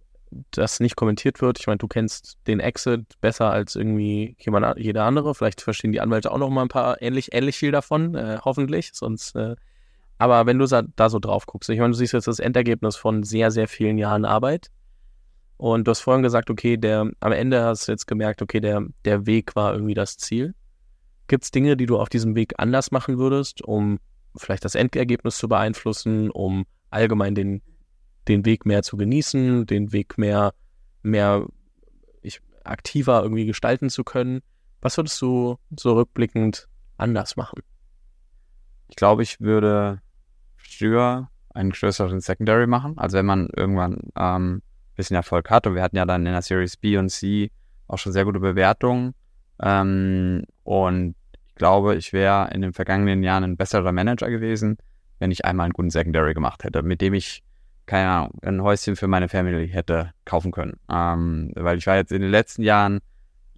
das 0.53 0.81
nicht 0.81 0.97
kommentiert 0.97 1.41
wird, 1.41 1.59
ich 1.59 1.67
meine, 1.67 1.79
du 1.79 1.89
kennst 1.89 2.39
den 2.47 2.61
Exit 2.61 3.21
besser 3.21 3.51
als 3.51 3.75
irgendwie 3.75 4.37
jemand, 4.39 4.79
jeder 4.79 5.05
andere. 5.05 5.35
Vielleicht 5.35 5.61
verstehen 5.61 5.93
die 5.93 6.01
Anwälte 6.01 6.31
auch 6.31 6.39
noch 6.39 6.51
mal 6.51 6.63
ein 6.63 6.69
paar 6.69 7.03
ähnlich, 7.03 7.35
ähnlich 7.35 7.59
viel 7.59 7.73
davon, 7.73 8.15
äh, 8.15 8.39
hoffentlich. 8.45 8.91
Sonst, 8.93 9.35
äh, 9.35 9.57
aber 10.19 10.47
wenn 10.47 10.59
du 10.59 10.67
da 10.67 11.09
so 11.09 11.19
drauf 11.19 11.47
guckst, 11.47 11.69
ich 11.71 11.79
meine, 11.79 11.91
du 11.91 11.97
siehst 11.97 12.13
jetzt 12.13 12.29
das 12.29 12.39
Endergebnis 12.39 12.97
von 12.97 13.23
sehr, 13.23 13.51
sehr 13.51 13.69
vielen 13.69 13.99
Jahren 13.99 14.25
Arbeit. 14.25 14.71
Und 15.57 15.87
du 15.87 15.91
hast 15.91 16.01
vorhin 16.01 16.23
gesagt, 16.23 16.49
okay, 16.49 16.77
der, 16.77 17.11
am 17.21 17.33
Ende 17.33 17.63
hast 17.63 17.87
du 17.87 17.93
jetzt 17.93 18.07
gemerkt, 18.07 18.41
okay, 18.41 18.61
der, 18.61 18.83
der 19.05 19.27
Weg 19.27 19.57
war 19.57 19.75
irgendwie 19.75 19.95
das 19.95 20.17
Ziel. 20.17 20.55
Gibt 21.31 21.45
es 21.45 21.53
Dinge, 21.53 21.77
die 21.77 21.87
du 21.87 21.97
auf 21.97 22.09
diesem 22.09 22.35
Weg 22.35 22.55
anders 22.57 22.91
machen 22.91 23.17
würdest, 23.17 23.63
um 23.63 24.01
vielleicht 24.37 24.65
das 24.65 24.75
Endergebnis 24.75 25.39
zu 25.39 25.49
beeinflussen, 25.49 26.29
um 26.29 26.67
allgemein 26.91 27.37
den, 27.37 27.63
den 28.27 28.45
Weg 28.45 28.67
mehr 28.67 28.83
zu 28.83 28.97
genießen, 28.97 29.65
den 29.65 29.93
Weg 29.93 30.19
mehr, 30.19 30.53
mehr 31.05 31.47
ich, 32.21 32.41
aktiver 32.65 33.23
irgendwie 33.23 33.47
gestalten 33.47 33.91
zu 33.91 34.03
können? 34.03 34.41
Was 34.81 34.97
würdest 34.97 35.23
du 35.23 35.57
so 35.79 35.93
rückblickend 35.93 36.67
anders 36.97 37.37
machen? 37.37 37.61
Ich 38.89 38.97
glaube, 38.97 39.23
ich 39.23 39.41
würde 39.41 40.01
früher 40.57 41.31
einen 41.51 41.71
größeren 41.71 42.21
Secondary 42.21 42.67
machen. 42.67 42.99
Also 42.99 43.19
wenn 43.19 43.27
man 43.27 43.49
irgendwann 43.55 44.01
ähm, 44.17 44.57
ein 44.57 44.63
bisschen 44.97 45.15
Erfolg 45.15 45.49
hat 45.49 45.69
und 45.69 45.77
wir 45.77 45.83
hatten 45.83 45.97
ja 45.97 46.07
dann 46.07 46.27
in 46.27 46.33
der 46.33 46.43
Series 46.43 46.77
B 46.77 46.97
und 46.97 47.09
C 47.09 47.53
auch 47.87 47.99
schon 47.99 48.13
sehr 48.13 48.25
gute 48.25 48.41
Bewertungen. 48.41 49.15
Ähm, 49.63 50.43
und 50.65 51.15
glaube, 51.61 51.95
ich 51.95 52.15
wäre 52.15 52.51
in 52.55 52.63
den 52.63 52.73
vergangenen 52.73 53.23
Jahren 53.23 53.45
ein 53.45 53.59
besserer 53.59 53.93
Manager 53.93 54.31
gewesen, 54.31 54.79
wenn 55.19 55.31
ich 55.31 55.45
einmal 55.45 55.65
einen 55.65 55.75
guten 55.75 55.91
Secondary 55.91 56.33
gemacht 56.33 56.65
hätte, 56.65 56.83
mit 56.83 57.03
dem 57.03 57.13
ich, 57.13 57.43
keine 57.85 58.09
Ahnung, 58.09 58.39
ein 58.43 58.63
Häuschen 58.63 58.97
für 58.97 59.09
meine 59.09 59.29
Family 59.29 59.69
hätte 59.69 60.13
kaufen 60.25 60.53
können. 60.53 60.81
Ähm, 60.91 61.53
weil 61.55 61.77
ich 61.77 61.87
war 61.87 61.97
jetzt 61.97 62.13
in 62.13 62.23
den 62.23 62.31
letzten 62.31 62.63
Jahren, 62.63 63.01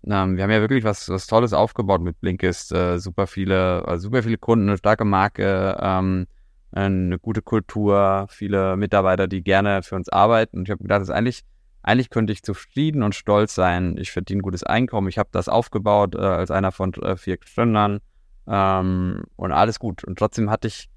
ähm, 0.04 0.36
wir 0.36 0.42
haben 0.42 0.50
ja 0.50 0.60
wirklich 0.60 0.82
was, 0.82 1.08
was 1.10 1.28
Tolles 1.28 1.52
aufgebaut 1.52 2.02
mit 2.02 2.20
Blinkist, 2.20 2.72
äh, 2.72 2.98
super 2.98 3.28
viele, 3.28 3.86
also 3.86 4.08
super 4.08 4.24
viele 4.24 4.36
Kunden, 4.36 4.68
eine 4.68 4.78
starke 4.78 5.04
Marke, 5.04 5.78
ähm, 5.80 6.26
eine 6.72 7.20
gute 7.20 7.40
Kultur, 7.40 8.26
viele 8.30 8.76
Mitarbeiter, 8.76 9.28
die 9.28 9.44
gerne 9.44 9.84
für 9.84 9.94
uns 9.94 10.08
arbeiten. 10.08 10.58
Und 10.58 10.68
ich 10.68 10.72
habe 10.72 10.82
gedacht, 10.82 11.02
das 11.02 11.08
ist 11.08 11.14
eigentlich 11.14 11.44
eigentlich 11.82 12.10
könnte 12.10 12.32
ich 12.32 12.42
zufrieden 12.42 13.02
und 13.02 13.14
stolz 13.14 13.54
sein. 13.54 13.96
Ich 13.98 14.12
verdiene 14.12 14.42
gutes 14.42 14.62
Einkommen. 14.62 15.08
Ich 15.08 15.18
habe 15.18 15.30
das 15.32 15.48
aufgebaut 15.48 16.14
äh, 16.14 16.18
als 16.18 16.50
einer 16.50 16.72
von 16.72 16.94
äh, 16.94 17.16
vier 17.16 17.38
Gründern 17.38 18.00
ähm, 18.46 19.24
und 19.36 19.52
alles 19.52 19.78
gut. 19.78 20.04
Und 20.04 20.18
trotzdem 20.18 20.50
hatte 20.50 20.68
ich, 20.68 20.88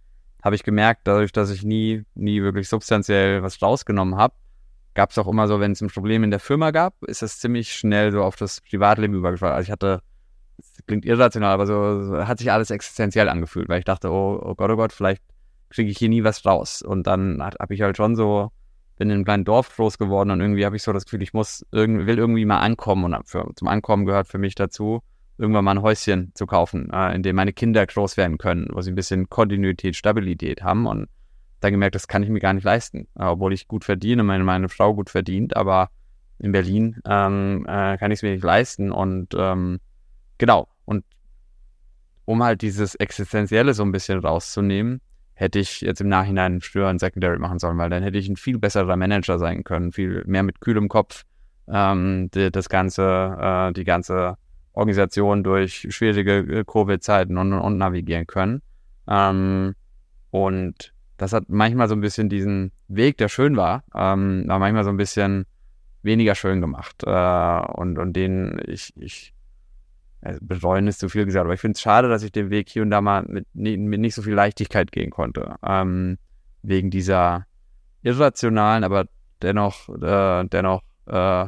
habe 0.44 0.56
ich 0.56 0.64
gemerkt, 0.64 1.02
dadurch, 1.06 1.32
dass 1.32 1.50
ich 1.50 1.64
nie, 1.64 2.04
nie 2.14 2.42
wirklich 2.44 2.70
substanziell 2.70 3.42
was 3.42 3.62
rausgenommen 3.62 4.16
habe, 4.16 4.36
gab 4.94 5.10
es 5.10 5.18
auch 5.18 5.28
immer 5.28 5.48
so, 5.48 5.60
wenn 5.60 5.72
es 5.72 5.82
ein 5.82 5.90
Problem 5.90 6.24
in 6.24 6.32
der 6.32 6.40
Firma 6.40 6.72
gab, 6.72 7.04
ist 7.04 7.24
es 7.24 7.40
ziemlich 7.40 7.74
schnell 7.74 8.12
so 8.12 8.24
auf 8.24 8.36
das 8.36 8.62
Privatleben 8.62 9.16
übergeschlagen. 9.16 9.56
Also 9.56 9.66
ich 9.66 9.72
hatte, 9.72 10.02
klingt 10.86 11.04
irrational, 11.04 11.54
aber 11.54 11.66
so, 11.66 12.04
so, 12.04 12.28
hat 12.28 12.38
sich 12.38 12.52
alles 12.52 12.70
existenziell 12.70 13.28
angefühlt, 13.28 13.70
weil 13.70 13.80
ich 13.80 13.86
dachte, 13.86 14.12
oh, 14.12 14.40
oh 14.42 14.54
Gott, 14.54 14.70
oh 14.70 14.76
Gott, 14.76 14.94
vielleicht 14.94 15.24
kriege 15.70 15.90
ich 15.90 15.98
hier 15.98 16.10
nie 16.10 16.24
was 16.24 16.46
raus. 16.46 16.84
Und 16.84 17.08
dann 17.08 17.42
habe 17.42 17.74
ich 17.74 17.82
halt 17.82 17.98
schon 17.98 18.16
so 18.16 18.52
bin 18.98 19.10
in 19.10 19.16
einem 19.16 19.26
kleinen 19.26 19.46
Dorf 19.46 19.76
groß 19.76 19.98
geworden 19.98 20.32
und 20.32 20.42
irgendwie 20.42 20.66
habe 20.66 20.76
ich 20.76 20.84
so 20.84 20.94
das 20.94 21.06
Gefühl, 21.06 21.22
ich 21.22 21.34
muss 21.34 21.66
irgendwie, 21.72 22.06
will 22.06 22.18
irgendwie 22.18 22.46
mal 22.46 22.60
ankommen 22.60 23.14
und 23.14 23.28
für, 23.28 23.50
zum 23.56 23.68
Ankommen 23.68 24.06
gehört 24.06 24.28
für 24.28 24.38
mich 24.38 24.56
dazu, 24.56 25.02
irgendwann 25.38 25.66
mal 25.66 25.72
ein 25.72 25.82
Häuschen 25.82 26.32
zu 26.34 26.46
kaufen, 26.46 26.90
äh, 26.92 27.14
in 27.14 27.24
dem 27.24 27.36
meine 27.36 27.54
Kinder 27.54 27.86
groß 27.86 28.18
werden 28.18 28.38
können, 28.38 28.68
wo 28.72 28.82
sie 28.82 28.92
ein 28.92 28.96
bisschen 28.96 29.30
Kontinuität, 29.30 29.96
Stabilität 29.96 30.64
haben 30.64 30.88
und 30.88 31.10
dann 31.60 31.72
gemerkt, 31.72 31.96
das 31.96 32.08
kann 32.08 32.24
ich 32.24 32.30
mir 32.30 32.40
gar 32.40 32.54
nicht 32.54 32.64
leisten, 32.64 33.08
äh, 33.20 33.26
obwohl 33.26 33.54
ich 33.54 33.68
gut 33.68 33.84
verdiene, 33.84 34.24
meine, 34.24 34.44
meine 34.44 34.70
Frau 34.70 34.94
gut 34.94 35.10
verdient, 35.10 35.58
aber 35.58 35.90
in 36.40 36.52
Berlin 36.52 37.02
ähm, 37.06 37.66
äh, 37.68 37.98
kann 37.98 38.12
ich 38.12 38.20
es 38.20 38.24
mir 38.24 38.32
nicht 38.32 38.44
leisten 38.44 38.92
und 38.92 39.34
ähm, 39.38 39.80
genau. 40.38 40.68
Und 40.86 41.06
um 42.26 42.44
halt 42.44 42.62
dieses 42.62 42.96
Existenzielle 42.96 43.74
so 43.74 43.84
ein 43.84 43.92
bisschen 43.92 44.20
rauszunehmen, 44.20 45.02
hätte 45.36 45.60
ich 45.60 45.82
jetzt 45.82 46.02
im 46.02 46.08
Nachhinein 46.08 46.62
früher 46.62 46.88
ein 46.88 47.00
Secondary 47.00 47.38
machen 47.38 47.60
sollen, 47.60 47.78
weil 47.78 47.90
dann 47.90 48.04
hätte 48.04 48.18
ich 48.18 48.28
ein 48.28 48.38
viel 48.38 48.58
besserer 48.58 48.96
Manager 48.96 49.38
sein 49.38 49.64
können, 49.64 49.92
viel 49.92 50.24
mehr 50.26 50.44
mit 50.44 50.62
kühlem 50.62 50.88
Kopf 50.88 51.24
ähm, 51.68 52.30
die, 52.34 52.52
das 52.52 52.70
ganze, 52.70 53.38
äh, 53.40 53.74
die 53.74 53.84
ganze 53.84 54.38
Organisation 54.74 55.44
durch 55.44 55.88
schwierige 55.90 56.38
äh, 56.40 56.64
Covid-Zeiten 56.66 57.38
und, 57.38 57.54
und 57.54 57.78
navigieren 57.78 58.28
können. 58.28 58.62
Ähm, 59.08 59.76
und 60.32 60.94
das 61.18 61.34
hat 61.34 61.46
manchmal 61.48 61.88
so 61.88 61.96
ein 61.96 62.02
bisschen 62.02 62.30
diesen 62.30 62.72
Weg, 62.88 63.18
der 63.18 63.30
schön 63.30 63.56
war, 63.56 63.84
ähm, 63.94 64.44
war 64.48 64.60
manchmal 64.60 64.84
so 64.84 64.90
ein 64.90 64.98
bisschen 64.98 65.46
weniger 66.04 66.36
schön 66.36 66.62
gemacht. 66.62 67.04
Äh, 67.06 67.60
und, 67.74 67.98
und 67.98 68.14
den 68.14 68.62
ich, 68.68 68.94
ich 68.98 69.34
also 70.26 70.40
bereuen 70.42 70.88
ist 70.88 71.00
zu 71.00 71.08
viel 71.08 71.26
gesagt, 71.26 71.46
aber 71.46 71.54
ich 71.54 71.60
finde 71.60 71.76
es 71.76 71.82
schade, 71.82 72.10
dass 72.10 72.24
ich 72.24 72.32
den 72.32 72.50
Weg 72.50 72.70
hier 72.70 72.82
und 72.82 72.90
da 72.90 73.00
mal 73.00 73.24
mit, 73.28 73.46
mit 73.54 74.00
nicht 74.00 74.16
so 74.16 74.24
viel 74.24 74.34
Leichtigkeit 74.34 74.92
gehen 74.92 75.12
konnte. 75.12 75.56
Ähm, 75.64 76.18
wegen 76.64 76.90
dieser 76.90 77.46
irrationalen, 78.02 78.84
aber 78.84 79.06
dennoch, 79.44 79.88
äh, 79.90 80.46
dennoch 80.46 80.82
äh, 81.06 81.48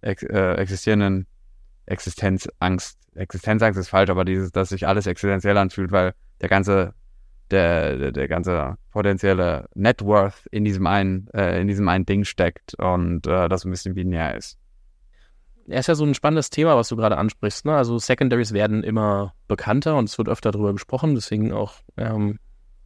ex, 0.00 0.22
äh, 0.22 0.54
existierenden 0.54 1.26
Existenzangst. 1.86 2.98
Existenzangst 3.16 3.78
ist 3.78 3.88
falsch, 3.88 4.10
aber 4.10 4.24
dieses, 4.24 4.52
dass 4.52 4.68
sich 4.68 4.86
alles 4.86 5.06
existenziell 5.06 5.58
anfühlt, 5.58 5.90
weil 5.90 6.14
der 6.40 6.48
ganze, 6.48 6.94
der, 7.50 7.96
der, 7.96 8.12
der 8.12 8.28
ganze 8.28 8.76
potenzielle 8.92 9.68
Networth 9.74 10.46
in 10.52 10.64
diesem 10.64 10.86
einen, 10.86 11.26
äh, 11.34 11.60
in 11.60 11.66
diesem 11.66 11.88
einen 11.88 12.06
Ding 12.06 12.24
steckt 12.24 12.74
und 12.78 13.26
äh, 13.26 13.48
das 13.48 13.64
ein 13.64 13.72
bisschen 13.72 13.94
binär 13.94 14.36
ist 14.36 14.56
er 15.68 15.80
ist 15.80 15.86
ja 15.86 15.94
so 15.94 16.04
ein 16.04 16.14
spannendes 16.14 16.50
Thema, 16.50 16.76
was 16.76 16.88
du 16.88 16.96
gerade 16.96 17.16
ansprichst. 17.16 17.64
Ne? 17.64 17.74
Also 17.74 17.98
Secondaries 17.98 18.52
werden 18.52 18.82
immer 18.82 19.34
bekannter 19.48 19.96
und 19.96 20.08
es 20.08 20.18
wird 20.18 20.28
öfter 20.28 20.50
darüber 20.50 20.72
gesprochen. 20.72 21.14
Deswegen 21.14 21.52
auch 21.52 21.74
ähm, 21.96 22.38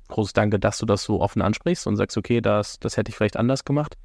großes 0.09 0.33
Danke, 0.33 0.59
dass 0.59 0.79
du 0.79 0.87
das 0.87 1.03
so 1.03 1.21
offen 1.21 1.43
ansprichst 1.43 1.87
und 1.87 1.97
sagst, 1.97 2.17
okay, 2.17 2.41
das, 2.41 2.79
das 2.79 2.97
hätte 2.97 3.11
ich 3.11 3.17
vielleicht 3.17 3.37
anders 3.37 3.64
gemacht. 3.64 3.97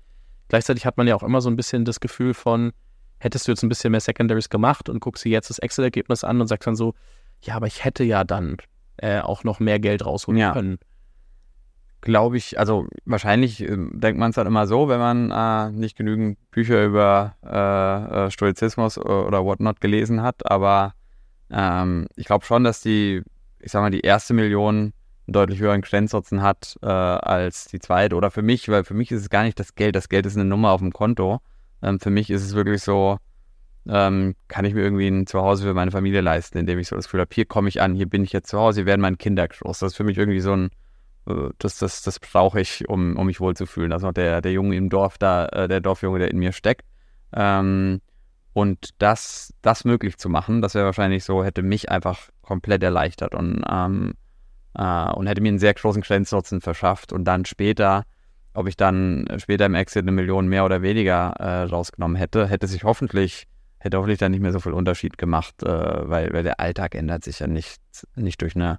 Gleichzeitig 0.49 0.86
hat 0.86 0.97
man 0.97 1.07
ja 1.07 1.15
auch 1.15 1.23
immer 1.23 1.41
so 1.41 1.49
ein 1.49 1.55
bisschen 1.55 1.86
das 1.86 1.99
Gefühl 1.99 2.33
von, 2.33 2.73
hättest 3.19 3.47
du 3.47 3.51
jetzt 3.51 3.63
ein 3.63 3.69
bisschen 3.69 3.91
mehr 3.91 4.01
Secondaries 4.01 4.49
gemacht 4.49 4.89
und 4.89 4.99
guckst 4.99 5.23
dir 5.23 5.31
jetzt 5.31 5.49
das 5.49 5.59
Excel-Ergebnis 5.59 6.23
an 6.23 6.41
und 6.41 6.47
sagst 6.47 6.67
dann 6.67 6.75
so, 6.75 6.93
ja, 7.41 7.55
aber 7.55 7.67
ich 7.67 7.83
hätte 7.83 8.03
ja 8.03 8.23
dann 8.23 8.57
äh, 8.97 9.19
auch 9.19 9.43
noch 9.43 9.59
mehr 9.59 9.79
Geld 9.79 10.05
rausholen 10.05 10.39
ja. 10.39 10.51
können 10.51 10.79
glaube 12.03 12.37
ich, 12.37 12.59
also 12.59 12.87
wahrscheinlich 13.05 13.61
äh, 13.61 13.75
denkt 13.75 14.19
man 14.19 14.29
es 14.29 14.35
dann 14.35 14.47
immer 14.47 14.67
so, 14.67 14.89
wenn 14.89 14.99
man 14.99 15.31
äh, 15.31 15.71
nicht 15.71 15.97
genügend 15.97 16.37
Bücher 16.51 16.83
über 16.85 17.35
äh, 17.43 18.25
äh 18.25 18.31
Stoizismus 18.31 18.97
oder 18.97 19.43
whatnot 19.43 19.81
gelesen 19.81 20.21
hat, 20.21 20.49
aber 20.49 20.93
ähm, 21.49 22.07
ich 22.15 22.25
glaube 22.25 22.45
schon, 22.45 22.63
dass 22.63 22.81
die, 22.81 23.23
ich 23.59 23.71
sag 23.71 23.81
mal, 23.81 23.89
die 23.89 24.01
erste 24.01 24.33
Million 24.33 24.93
einen 25.25 25.33
deutlich 25.33 25.59
höheren 25.59 25.81
Grenznutzen 25.81 26.41
hat 26.41 26.77
äh, 26.81 26.87
als 26.87 27.65
die 27.65 27.79
zweite 27.79 28.15
oder 28.15 28.31
für 28.31 28.41
mich, 28.41 28.67
weil 28.69 28.83
für 28.83 28.93
mich 28.93 29.11
ist 29.11 29.21
es 29.21 29.29
gar 29.29 29.43
nicht 29.43 29.59
das 29.59 29.75
Geld, 29.75 29.95
das 29.95 30.09
Geld 30.09 30.25
ist 30.25 30.35
eine 30.35 30.45
Nummer 30.45 30.71
auf 30.71 30.81
dem 30.81 30.91
Konto. 30.91 31.39
Ähm, 31.81 31.99
für 31.99 32.09
mich 32.09 32.29
ist 32.29 32.43
es 32.43 32.53
wirklich 32.53 32.81
so, 32.81 33.17
ähm, 33.87 34.35
kann 34.49 34.65
ich 34.65 34.73
mir 34.73 34.81
irgendwie 34.81 35.07
ein 35.07 35.27
Zuhause 35.27 35.63
für 35.63 35.73
meine 35.73 35.91
Familie 35.91 36.21
leisten, 36.21 36.57
indem 36.57 36.79
ich 36.79 36.87
so 36.87 36.95
das 36.95 37.05
Gefühl 37.05 37.21
habe, 37.21 37.33
hier 37.33 37.45
komme 37.45 37.69
ich 37.69 37.81
an, 37.81 37.95
hier 37.95 38.07
bin 38.07 38.23
ich 38.23 38.33
jetzt 38.33 38.49
zu 38.49 38.59
Hause, 38.59 38.81
hier 38.81 38.85
werden 38.85 39.01
meine 39.01 39.17
Kinder 39.17 39.47
groß. 39.47 39.79
Das 39.79 39.93
ist 39.93 39.97
für 39.97 40.03
mich 40.03 40.17
irgendwie 40.17 40.41
so 40.41 40.53
ein 40.53 40.65
äh, 40.67 40.69
das, 41.25 41.77
das, 41.77 42.01
das 42.03 42.19
brauche 42.19 42.59
ich, 42.59 42.88
um, 42.89 43.15
um 43.17 43.25
mich 43.25 43.39
wohlzufühlen. 43.39 43.93
Also 43.93 44.11
der, 44.11 44.41
der 44.41 44.51
Junge 44.51 44.76
im 44.76 44.89
Dorf 44.89 45.17
da, 45.17 45.45
äh, 45.47 45.67
der 45.67 45.80
Dorfjunge, 45.80 46.19
der 46.19 46.32
in 46.32 46.39
mir 46.39 46.51
steckt. 46.51 46.86
Ähm, 47.34 48.01
und 48.53 48.89
das, 48.99 49.53
das 49.61 49.84
möglich 49.84 50.17
zu 50.17 50.30
machen, 50.30 50.61
das 50.61 50.76
wäre 50.76 50.86
wahrscheinlich 50.86 51.24
so, 51.24 51.43
hätte 51.43 51.63
mich 51.63 51.89
einfach 51.89 52.30
komplett 52.41 52.84
erleichtert 52.84 53.34
und, 53.34 53.63
ähm, 53.67 54.13
äh, 54.76 55.11
und 55.11 55.28
hätte 55.28 55.41
mir 55.41 55.49
einen 55.49 55.59
sehr 55.59 55.74
großen 55.74 56.01
Grenznutzen 56.01 56.61
verschafft. 56.61 57.13
Und 57.13 57.26
dann 57.26 57.45
später, 57.45 58.03
ob 58.53 58.67
ich 58.67 58.76
dann 58.76 59.26
später 59.38 59.65
im 59.65 59.76
Exit 59.76 60.03
eine 60.03 60.11
Million 60.11 60.47
mehr 60.47 60.65
oder 60.65 60.82
weniger 60.82 61.34
äh, 61.39 61.63
rausgenommen 61.63 62.17
hätte, 62.17 62.47
hätte 62.47 62.67
sich 62.67 62.84
hoffentlich, 62.84 63.47
hätte 63.80 63.97
hoffentlich 63.97 64.19
dann 64.19 64.32
nicht 64.32 64.41
mehr 64.41 64.51
so 64.51 64.59
viel 64.59 64.74
Unterschied 64.74 65.17
gemacht, 65.17 65.63
äh, 65.63 66.09
weil, 66.09 66.32
weil 66.34 66.43
der 66.43 66.59
Alltag 66.59 66.95
ändert 66.95 67.24
sich 67.24 67.39
ja 67.39 67.47
nicht, 67.47 67.82
nicht 68.15 68.41
durch 68.41 68.55
eine 68.55 68.78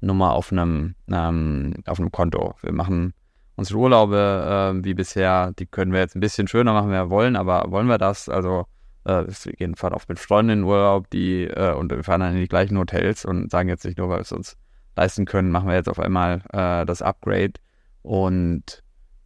Nummer 0.00 0.32
auf 0.32 0.52
einem, 0.52 0.94
ähm, 1.10 1.74
auf 1.86 1.98
einem 1.98 2.12
Konto. 2.12 2.54
Wir 2.62 2.72
machen 2.72 3.12
unsere 3.56 3.78
Urlaube 3.78 4.74
äh, 4.74 4.84
wie 4.84 4.94
bisher, 4.94 5.52
die 5.58 5.66
können 5.66 5.92
wir 5.92 6.00
jetzt 6.00 6.16
ein 6.16 6.20
bisschen 6.20 6.48
schöner 6.48 6.72
machen, 6.72 6.90
wenn 6.90 6.96
wir 6.96 7.10
wollen, 7.10 7.36
aber 7.36 7.70
wollen 7.70 7.88
wir 7.88 7.98
das? 7.98 8.28
Also 8.28 8.66
äh, 9.04 9.24
wir 9.26 9.52
gehen 9.52 9.74
fahren 9.74 9.92
oft 9.92 10.08
mit 10.08 10.18
Freunden 10.18 10.50
in 10.50 10.64
Urlaub, 10.64 11.10
die 11.10 11.44
äh, 11.44 11.74
und 11.74 11.90
wir 11.90 12.02
fahren 12.02 12.20
dann 12.20 12.34
in 12.34 12.40
die 12.40 12.48
gleichen 12.48 12.78
Hotels 12.78 13.24
und 13.24 13.50
sagen 13.50 13.68
jetzt 13.68 13.84
nicht 13.84 13.98
nur, 13.98 14.08
weil 14.08 14.18
wir 14.18 14.22
es 14.22 14.32
uns 14.32 14.56
leisten 14.96 15.24
können, 15.24 15.50
machen 15.50 15.68
wir 15.68 15.74
jetzt 15.74 15.88
auf 15.88 16.00
einmal 16.00 16.42
äh, 16.52 16.86
das 16.86 17.02
Upgrade 17.02 17.54
und 18.02 18.82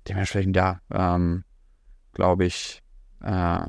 dementsprechend 0.09 0.57
ja, 0.57 0.81
ähm, 0.93 1.45
glaube 2.13 2.45
ich, 2.45 2.83
äh, 3.23 3.61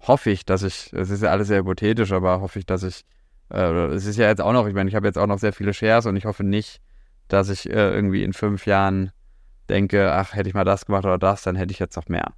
hoffe 0.00 0.30
ich, 0.30 0.44
dass 0.44 0.62
ich, 0.62 0.92
es 0.92 1.10
ist 1.10 1.22
ja 1.22 1.30
alles 1.30 1.48
sehr 1.48 1.60
hypothetisch, 1.60 2.12
aber 2.12 2.40
hoffe 2.40 2.58
ich, 2.58 2.66
dass 2.66 2.82
ich, 2.82 3.04
es 3.52 4.06
ist 4.06 4.16
ja 4.16 4.28
jetzt 4.28 4.40
auch 4.40 4.52
noch, 4.52 4.66
ich 4.66 4.74
meine, 4.74 4.88
ich 4.88 4.94
habe 4.94 5.06
jetzt 5.06 5.18
auch 5.18 5.26
noch 5.26 5.38
sehr 5.38 5.52
viele 5.52 5.74
Shares 5.74 6.06
und 6.06 6.16
ich 6.16 6.24
hoffe 6.24 6.44
nicht, 6.44 6.80
dass 7.28 7.48
ich 7.48 7.68
äh, 7.68 7.94
irgendwie 7.94 8.24
in 8.24 8.32
fünf 8.32 8.66
Jahren 8.66 9.12
denke, 9.68 10.12
ach, 10.12 10.34
hätte 10.34 10.48
ich 10.48 10.54
mal 10.54 10.64
das 10.64 10.86
gemacht 10.86 11.04
oder 11.04 11.18
das, 11.18 11.42
dann 11.42 11.56
hätte 11.56 11.72
ich 11.72 11.78
jetzt 11.78 11.96
noch 11.96 12.08
mehr. 12.08 12.32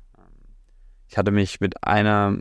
Ich 1.09 1.17
hatte 1.17 1.31
mich 1.31 1.61
mit 1.61 1.85
einer 1.87 2.39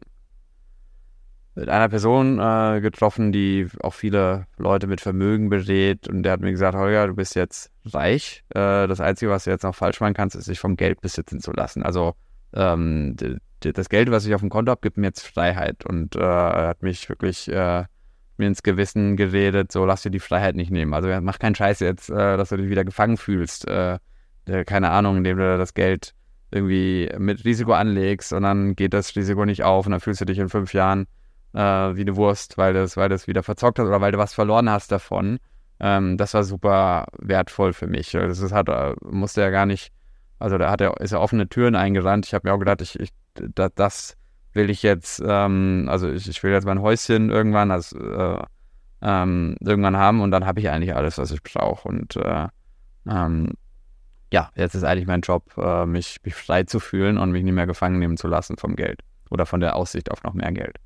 mit 1.56 1.70
einer 1.70 1.88
Person 1.88 2.40
äh, 2.40 2.82
getroffen, 2.82 3.32
die 3.32 3.68
auch 3.82 3.94
viele 3.94 4.48
Leute 4.58 4.88
mit 4.88 5.02
Vermögen 5.02 5.50
berät 5.50 6.08
und 6.08 6.24
der 6.24 6.32
hat 6.32 6.42
mir 6.42 6.50
gesagt, 6.50 6.76
Holger, 6.76 7.08
du 7.08 7.14
bist 7.14 7.36
jetzt 7.36 7.72
reich. 7.86 8.44
Äh, 8.50 8.88
das 8.88 9.00
Einzige, 9.00 9.30
was 9.30 9.44
du 9.44 9.52
jetzt 9.52 9.62
noch 9.62 9.76
falsch 9.76 10.00
machen 10.00 10.16
kannst, 10.16 10.36
ist, 10.36 10.46
sich 10.46 10.60
vom 10.60 10.76
Geld 10.78 11.02
besitzen 11.02 11.42
zu 11.42 11.52
lassen. 11.52 11.84
Also 11.84 12.16
ähm, 12.54 13.16
das 13.60 13.90
Geld, 13.90 14.10
was 14.10 14.26
ich 14.26 14.34
auf 14.34 14.42
dem 14.42 14.50
Konto 14.50 14.72
habe, 14.72 14.82
gibt 14.82 14.98
mir 14.98 15.08
jetzt 15.08 15.28
Freiheit 15.28 15.86
und 15.86 16.16
äh, 16.16 16.22
hat 16.22 16.82
mich 16.82 17.08
wirklich 17.08 17.48
äh, 17.50 17.86
mir 18.38 18.48
ins 18.48 18.64
Gewissen 18.64 19.16
geredet, 19.16 19.72
so 19.72 19.86
lass 19.86 20.02
dir 20.02 20.12
die 20.12 20.20
Freiheit 20.20 20.56
nicht 20.56 20.72
nehmen. 20.72 20.94
Also 20.94 21.10
mach 21.22 21.40
keinen 21.40 21.56
Scheiß 21.56 21.80
jetzt, 21.80 22.10
äh, 22.10 22.38
dass 22.38 22.50
du 22.50 22.58
dich 22.58 22.70
wieder 22.70 22.86
gefangen 22.86 23.18
fühlst. 23.18 23.68
Äh, 23.68 24.00
keine 24.66 24.90
Ahnung, 24.90 25.18
indem 25.18 25.38
du 25.38 25.58
das 25.58 25.74
Geld 25.74 26.14
irgendwie 26.52 27.10
mit 27.18 27.46
Risiko 27.46 27.74
anlegst 27.74 28.34
und 28.34 28.44
dann 28.44 28.76
geht 28.76 28.94
das 28.94 29.16
Risiko 29.16 29.46
nicht 29.46 29.64
auf 29.64 29.86
und 29.86 29.92
dann 29.92 30.02
fühlst 30.02 30.22
du 30.22 30.26
dich 30.26 30.38
in 30.38 30.50
fünf 30.50 30.74
Jahren 30.74 31.08
äh, 31.54 31.60
wie 31.60 32.02
eine 32.02 32.16
Wurst, 32.16 32.58
weil 32.58 32.74
das, 32.74 32.98
weil 32.98 33.10
das 33.10 33.28
wieder 33.28 33.44
verzockt 33.44 33.80
hast 33.80 33.88
oder 33.88 34.02
weil 34.02 34.12
du 34.12 34.18
was 34.18 34.34
verloren 34.34 34.70
hast 34.70 34.92
davon. 34.92 35.40
Ähm, 35.80 36.18
das 36.18 36.34
war 36.34 36.44
super 36.44 37.06
wertvoll 37.18 37.74
für 37.74 37.88
mich. 37.88 38.12
Das 38.12 38.40
ist, 38.40 38.52
hat, 38.52 38.70
äh, 38.70 38.94
musste 39.02 39.42
ja 39.42 39.50
gar 39.50 39.66
nicht, 39.66 39.92
also 40.40 40.58
da 40.58 40.70
hat 40.70 40.82
er, 40.82 41.00
ist 41.00 41.12
er 41.12 41.22
offene 41.22 41.50
Türen 41.50 41.76
eingerannt. 41.76 42.26
Ich 42.26 42.34
habe 42.34 42.48
mir 42.48 42.54
auch 42.54 42.60
gedacht, 42.60 42.82
ich, 42.82 43.00
ich 43.00 43.10
das 43.76 44.16
will 44.54 44.70
ich 44.70 44.84
jetzt, 44.84 45.22
ähm, 45.26 45.88
also 45.90 46.10
ich, 46.10 46.28
ich, 46.28 46.44
will 46.44 46.52
jetzt 46.52 46.66
mein 46.66 46.82
Häuschen 46.82 47.30
irgendwann, 47.30 47.72
also, 47.72 47.98
äh, 47.98 48.44
ähm, 49.02 49.58
irgendwann 49.60 49.98
haben 49.98 50.22
und 50.22 50.32
dann 50.32 50.46
habe 50.46 50.60
ich 50.60 50.70
eigentlich 50.70 50.96
alles, 50.96 51.18
was 51.18 51.32
ich 51.32 51.44
brauche. 51.44 51.88
Und 51.88 52.16
äh, 52.16 52.48
ähm, 53.08 53.54
ja, 54.32 54.50
jetzt 54.56 54.76
ist 54.76 54.84
eigentlich 54.84 55.08
mein 55.08 55.22
Job, 55.22 55.58
äh, 55.58 55.86
mich, 55.86 56.20
mich 56.24 56.36
frei 56.36 56.64
zu 56.64 56.80
fühlen 56.80 57.18
und 57.18 57.32
mich 57.32 57.44
nicht 57.44 57.54
mehr 57.54 57.68
gefangen 57.68 58.00
nehmen 58.00 58.18
zu 58.18 58.28
lassen 58.28 58.58
vom 58.58 58.76
Geld 58.76 59.02
oder 59.30 59.46
von 59.46 59.60
der 59.60 59.76
Aussicht 59.76 60.10
auf 60.12 60.24
noch 60.24 60.34
mehr 60.34 60.52
Geld. 60.52 60.78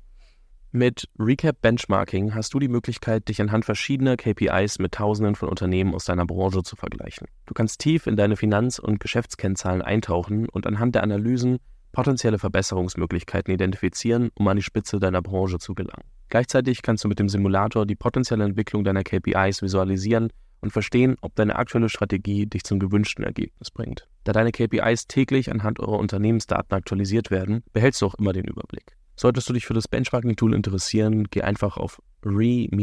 Mit 0.70 1.08
Recap 1.18 1.62
Benchmarking 1.62 2.34
hast 2.34 2.52
du 2.52 2.58
die 2.58 2.68
Möglichkeit, 2.68 3.28
dich 3.28 3.40
anhand 3.40 3.64
verschiedener 3.64 4.18
KPIs 4.18 4.78
mit 4.78 4.92
Tausenden 4.92 5.34
von 5.34 5.48
Unternehmen 5.48 5.94
aus 5.94 6.04
deiner 6.04 6.26
Branche 6.26 6.62
zu 6.62 6.76
vergleichen. 6.76 7.26
Du 7.46 7.54
kannst 7.54 7.80
tief 7.80 8.06
in 8.06 8.16
deine 8.16 8.36
Finanz- 8.36 8.78
und 8.78 9.00
Geschäftskennzahlen 9.00 9.80
eintauchen 9.80 10.46
und 10.46 10.66
anhand 10.66 10.94
der 10.94 11.04
Analysen 11.04 11.58
potenzielle 11.92 12.38
Verbesserungsmöglichkeiten 12.38 13.52
identifizieren, 13.52 14.30
um 14.34 14.48
an 14.48 14.56
die 14.56 14.62
Spitze 14.62 14.98
deiner 14.98 15.22
Branche 15.22 15.58
zu 15.58 15.74
gelangen. 15.74 16.04
Gleichzeitig 16.28 16.82
kannst 16.82 17.04
du 17.04 17.08
mit 17.08 17.18
dem 17.18 17.28
Simulator 17.28 17.86
die 17.86 17.96
potenzielle 17.96 18.44
Entwicklung 18.44 18.84
deiner 18.84 19.02
KPIs 19.02 19.62
visualisieren 19.62 20.30
und 20.60 20.72
verstehen, 20.72 21.16
ob 21.20 21.34
deine 21.36 21.56
aktuelle 21.56 21.88
Strategie 21.88 22.46
dich 22.46 22.64
zum 22.64 22.78
gewünschten 22.78 23.24
Ergebnis 23.24 23.70
bringt. 23.70 24.08
Da 24.24 24.32
deine 24.32 24.52
KPIs 24.52 25.06
täglich 25.06 25.50
anhand 25.50 25.80
eurer 25.80 25.98
Unternehmensdaten 25.98 26.76
aktualisiert 26.76 27.30
werden, 27.30 27.62
behältst 27.72 28.02
du 28.02 28.06
auch 28.06 28.14
immer 28.16 28.32
den 28.32 28.44
Überblick. 28.44 28.96
Solltest 29.16 29.48
du 29.48 29.52
dich 29.52 29.66
für 29.66 29.74
das 29.74 29.88
Benchmarking-Tool 29.88 30.54
interessieren, 30.54 31.24
geh 31.30 31.42
einfach 31.42 31.76
auf 31.76 32.00
re-cap.com 32.24 32.78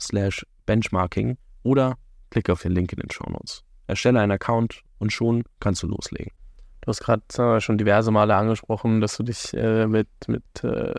slash 0.00 0.46
benchmarking 0.66 1.38
oder 1.62 1.96
klicke 2.30 2.52
auf 2.52 2.62
den 2.62 2.72
Link 2.72 2.92
in 2.92 3.00
den 3.00 3.10
Show 3.10 3.30
Notes. 3.30 3.62
Erstelle 3.86 4.20
einen 4.20 4.32
Account 4.32 4.82
und 4.98 5.12
schon 5.12 5.44
kannst 5.60 5.82
du 5.82 5.86
loslegen. 5.86 6.32
Du 6.86 6.90
hast 6.90 7.00
gerade 7.00 7.60
schon 7.60 7.78
diverse 7.78 8.12
Male 8.12 8.36
angesprochen, 8.36 9.00
dass 9.00 9.16
du 9.16 9.24
dich 9.24 9.52
äh, 9.54 9.86
mit, 9.86 10.08
mit 10.28 10.44
äh, 10.62 10.94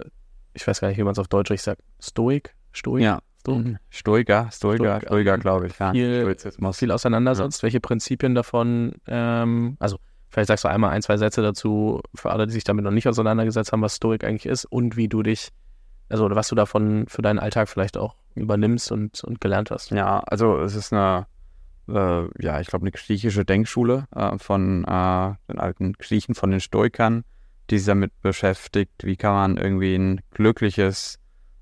ich 0.53 0.67
weiß 0.67 0.81
gar 0.81 0.89
nicht, 0.89 0.97
wie 0.97 1.03
man 1.03 1.13
es 1.13 1.19
auf 1.19 1.29
Deutsch 1.29 1.55
sagt, 1.61 1.81
Stoik? 1.99 2.53
Stoik? 2.73 3.03
Ja. 3.03 3.19
Stoiker, 3.45 3.79
Stoiker, 3.89 4.51
Stoiker, 4.51 4.99
Stoiker 5.05 5.37
glaube 5.37 5.67
ich. 5.67 5.79
Ja. 5.79 5.91
Viel, 5.93 6.35
viel 6.73 6.91
auseinandersetzt. 6.91 7.61
Ja. 7.61 7.63
Welche 7.63 7.79
Prinzipien 7.79 8.35
davon, 8.35 8.95
ähm, 9.07 9.77
also 9.79 9.97
Vielleicht 10.29 10.49
sagst 10.49 10.65
du 10.65 10.67
einmal 10.67 10.91
ein, 10.91 11.01
zwei 11.01 11.17
Sätze 11.17 11.41
dazu 11.41 12.01
für 12.13 12.31
alle, 12.31 12.47
die 12.47 12.53
sich 12.53 12.63
damit 12.63 12.83
noch 12.83 12.91
nicht 12.91 13.07
auseinandergesetzt 13.07 13.71
haben, 13.71 13.81
was 13.81 13.95
Stoik 13.95 14.23
eigentlich 14.23 14.45
ist 14.45 14.65
und 14.65 14.97
wie 14.97 15.07
du 15.07 15.23
dich, 15.23 15.49
also 16.09 16.25
oder 16.25 16.35
was 16.35 16.49
du 16.49 16.55
davon 16.55 17.05
für 17.07 17.21
deinen 17.21 17.39
Alltag 17.39 17.69
vielleicht 17.69 17.97
auch 17.97 18.15
übernimmst 18.35 18.91
und, 18.91 19.23
und 19.23 19.39
gelernt 19.39 19.71
hast. 19.71 19.91
Ja, 19.91 20.19
also 20.19 20.59
es 20.59 20.75
ist 20.75 20.91
eine, 20.91 21.27
äh, 21.89 22.43
ja, 22.43 22.59
ich 22.59 22.67
glaube, 22.67 22.83
eine 22.83 22.91
griechische 22.91 23.45
Denkschule 23.45 24.05
äh, 24.15 24.37
von 24.37 24.83
äh, 24.83 25.33
den 25.49 25.59
alten 25.59 25.93
Griechen, 25.93 26.35
von 26.35 26.51
den 26.51 26.59
Stoikern, 26.59 27.23
die 27.69 27.77
sich 27.77 27.87
damit 27.87 28.19
beschäftigt, 28.21 29.03
wie 29.03 29.15
kann 29.15 29.33
man 29.33 29.57
irgendwie 29.57 29.95
ein 29.95 30.21
glückliches 30.31 31.19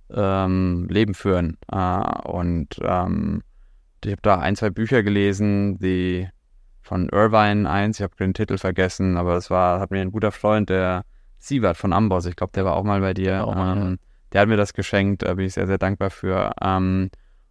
ähm, 0.10 0.88
Leben 0.90 1.14
führen. 1.14 1.58
Äh, 1.72 2.28
und 2.28 2.80
ähm, 2.82 3.42
ich 4.04 4.12
habe 4.12 4.22
da 4.22 4.40
ein, 4.40 4.56
zwei 4.56 4.70
Bücher 4.70 5.04
gelesen, 5.04 5.80
die 5.80 6.28
von 6.82 7.10
Irvine 7.10 7.68
eins, 7.68 8.00
ich 8.00 8.04
habe 8.04 8.16
den 8.16 8.34
Titel 8.36 8.58
vergessen, 8.58 9.18
aber 9.18 9.36
es 9.38 9.50
war, 9.50 9.80
hat 9.80 9.90
mir 9.90 10.02
ein 10.02 10.12
guter 10.12 10.32
Freund, 10.32 10.70
der 10.70 11.04
Sievert 11.40 11.78
von 11.78 11.94
Amboss, 11.94 12.26
ich 12.26 12.36
glaube, 12.36 12.54
der 12.54 12.66
war 12.66 12.76
auch 12.76 12.84
mal 12.84 13.02
bei 13.02 13.14
dir. 13.14 13.32
Ja, 13.32 13.74
ähm, 13.74 13.90
ja. 13.92 13.96
Der 14.32 14.42
hat 14.42 14.50
mir 14.50 14.58
das 14.58 14.74
geschenkt, 14.74 15.24
da 15.24 15.34
bin 15.34 15.46
ich 15.46 15.54
sehr, 15.54 15.68
sehr 15.68 15.78
dankbar 15.78 16.10
für. 16.10 16.52
Ähm, 16.62 17.10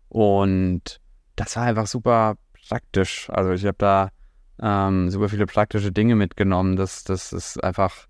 und 0.09 1.01
das 1.37 1.57
war 1.57 1.65
einfach 1.65 1.87
super 1.87 2.37
praktisch. 2.69 3.29
Also 3.31 3.53
ich 3.53 3.65
habe 3.67 3.77
da 3.79 4.11
ähm, 4.61 5.11
super 5.11 5.29
viele 5.29 5.47
praktische 5.47 5.93
Dinge 5.93 6.17
mitgenommen. 6.17 6.77
Das, 6.77 7.05
das 7.05 7.33
ist 7.33 7.63
einfach 7.63 8.07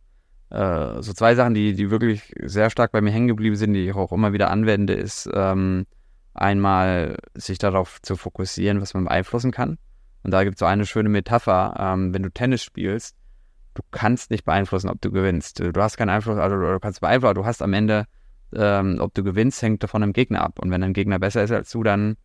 äh, 0.50 1.02
so 1.02 1.12
zwei 1.12 1.34
Sachen, 1.34 1.54
die, 1.54 1.74
die 1.74 1.90
wirklich 1.90 2.32
sehr 2.42 2.70
stark 2.70 2.92
bei 2.92 3.00
mir 3.00 3.10
hängen 3.10 3.28
geblieben 3.28 3.56
sind, 3.56 3.72
die 3.72 3.88
ich 3.88 3.94
auch 3.94 4.12
immer 4.12 4.32
wieder 4.32 4.50
anwende, 4.50 4.94
ist 4.94 5.28
ähm, 5.32 5.86
einmal 6.34 7.16
sich 7.34 7.58
darauf 7.58 8.00
zu 8.02 8.16
fokussieren, 8.16 8.80
was 8.80 8.94
man 8.94 9.04
beeinflussen 9.04 9.52
kann. 9.52 9.78
Und 10.22 10.30
da 10.30 10.44
gibt 10.44 10.56
es 10.56 10.60
so 10.60 10.66
eine 10.66 10.86
schöne 10.86 11.08
Metapher, 11.08 11.74
ähm, 11.78 12.14
wenn 12.14 12.22
du 12.22 12.30
Tennis 12.30 12.62
spielst, 12.62 13.16
du 13.74 13.82
kannst 13.90 14.30
nicht 14.30 14.44
beeinflussen, 14.44 14.88
ob 14.88 15.00
du 15.00 15.10
gewinnst. 15.10 15.60
Du 15.60 15.72
hast 15.76 15.96
keinen 15.96 16.10
Einfluss, 16.10 16.38
also 16.38 16.56
du 16.56 16.80
kannst 16.80 17.00
beeinflussen, 17.00 17.34
du 17.34 17.44
hast 17.44 17.60
am 17.60 17.72
Ende, 17.72 18.06
ähm, 18.54 18.98
ob 19.00 19.12
du 19.14 19.22
gewinnst, 19.22 19.60
hängt 19.62 19.82
davon 19.82 20.00
dem 20.00 20.12
Gegner 20.12 20.42
ab. 20.42 20.58
Und 20.60 20.70
wenn 20.70 20.80
dein 20.80 20.92
Gegner 20.92 21.18
besser 21.18 21.42
ist 21.42 21.50
als 21.50 21.70
du, 21.70 21.82
dann 21.82 22.16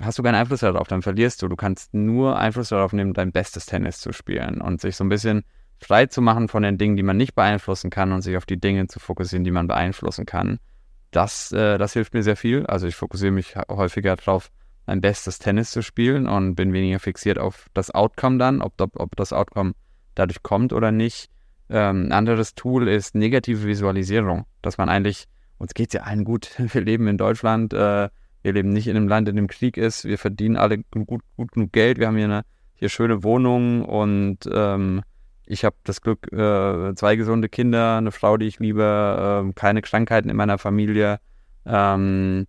hast 0.00 0.18
du 0.18 0.22
keinen 0.22 0.34
Einfluss 0.34 0.60
darauf, 0.60 0.88
dann 0.88 1.02
verlierst 1.02 1.42
du. 1.42 1.48
Du 1.48 1.56
kannst 1.56 1.94
nur 1.94 2.38
Einfluss 2.38 2.70
darauf 2.70 2.92
nehmen, 2.92 3.12
dein 3.12 3.32
bestes 3.32 3.66
Tennis 3.66 4.00
zu 4.00 4.12
spielen 4.12 4.60
und 4.60 4.80
sich 4.80 4.96
so 4.96 5.04
ein 5.04 5.08
bisschen 5.08 5.44
frei 5.78 6.06
zu 6.06 6.20
machen 6.22 6.48
von 6.48 6.62
den 6.62 6.78
Dingen, 6.78 6.96
die 6.96 7.02
man 7.02 7.16
nicht 7.16 7.34
beeinflussen 7.34 7.90
kann 7.90 8.12
und 8.12 8.22
sich 8.22 8.36
auf 8.36 8.46
die 8.46 8.60
Dinge 8.60 8.86
zu 8.86 8.98
fokussieren, 8.98 9.44
die 9.44 9.50
man 9.50 9.66
beeinflussen 9.66 10.26
kann. 10.26 10.58
Das, 11.10 11.52
äh, 11.52 11.78
das 11.78 11.92
hilft 11.92 12.14
mir 12.14 12.22
sehr 12.22 12.36
viel. 12.36 12.66
Also 12.66 12.86
ich 12.86 12.96
fokussiere 12.96 13.32
mich 13.32 13.56
häufiger 13.68 14.16
darauf, 14.16 14.50
mein 14.86 15.00
bestes 15.00 15.38
Tennis 15.38 15.70
zu 15.70 15.82
spielen 15.82 16.26
und 16.26 16.54
bin 16.54 16.72
weniger 16.72 16.98
fixiert 16.98 17.38
auf 17.38 17.66
das 17.74 17.90
Outcome 17.90 18.38
dann, 18.38 18.60
ob, 18.62 18.80
ob, 18.80 18.98
ob 18.98 19.16
das 19.16 19.32
Outcome 19.32 19.72
dadurch 20.14 20.42
kommt 20.42 20.72
oder 20.72 20.90
nicht. 20.92 21.30
Ähm, 21.68 22.06
ein 22.06 22.12
anderes 22.12 22.54
Tool 22.54 22.88
ist 22.88 23.14
negative 23.14 23.66
Visualisierung, 23.66 24.46
dass 24.62 24.78
man 24.78 24.88
eigentlich, 24.88 25.26
uns 25.58 25.74
geht 25.74 25.90
es 25.90 25.94
ja 25.94 26.02
allen 26.02 26.24
gut, 26.24 26.50
wir 26.58 26.80
leben 26.80 27.06
in 27.06 27.18
Deutschland, 27.18 27.72
äh, 27.72 28.08
wir 28.42 28.52
leben 28.52 28.70
nicht 28.70 28.86
in 28.86 28.96
einem 28.96 29.08
Land, 29.08 29.28
in 29.28 29.36
dem 29.36 29.48
Krieg 29.48 29.76
ist, 29.76 30.04
wir 30.04 30.18
verdienen 30.18 30.56
alle 30.56 30.78
gut, 30.78 31.22
gut 31.36 31.52
genug 31.52 31.72
Geld, 31.72 31.98
wir 31.98 32.06
haben 32.06 32.16
hier 32.16 32.24
eine 32.26 32.44
hier 32.74 32.88
schöne 32.88 33.22
Wohnung 33.22 33.84
und 33.84 34.38
ähm, 34.50 35.02
ich 35.44 35.64
habe 35.64 35.76
das 35.84 36.00
Glück, 36.00 36.32
äh, 36.32 36.94
zwei 36.94 37.16
gesunde 37.16 37.48
Kinder, 37.48 37.98
eine 37.98 38.12
Frau, 38.12 38.36
die 38.36 38.46
ich 38.46 38.58
liebe, 38.58 39.44
äh, 39.48 39.52
keine 39.52 39.82
Krankheiten 39.82 40.30
in 40.30 40.36
meiner 40.36 40.58
Familie. 40.58 41.18
Ähm, 41.66 42.46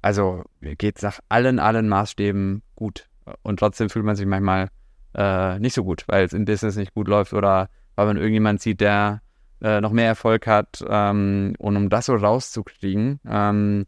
also 0.00 0.44
geht 0.60 0.96
es 0.96 1.02
nach 1.02 1.18
allen, 1.28 1.58
allen 1.58 1.88
Maßstäben 1.88 2.62
gut. 2.76 3.08
Und 3.42 3.58
trotzdem 3.58 3.90
fühlt 3.90 4.04
man 4.04 4.16
sich 4.16 4.26
manchmal 4.26 4.68
äh, 5.14 5.58
nicht 5.58 5.74
so 5.74 5.84
gut, 5.84 6.04
weil 6.06 6.24
es 6.24 6.32
im 6.32 6.44
Business 6.44 6.76
nicht 6.76 6.94
gut 6.94 7.08
läuft 7.08 7.32
oder 7.32 7.68
weil 7.96 8.06
man 8.06 8.16
irgendjemand 8.16 8.60
sieht, 8.60 8.80
der 8.80 9.20
äh, 9.60 9.80
noch 9.80 9.92
mehr 9.92 10.06
Erfolg 10.06 10.46
hat. 10.46 10.84
Ähm, 10.88 11.54
und 11.58 11.76
um 11.76 11.88
das 11.90 12.06
so 12.06 12.14
rauszukriegen, 12.14 13.20
ähm, 13.28 13.86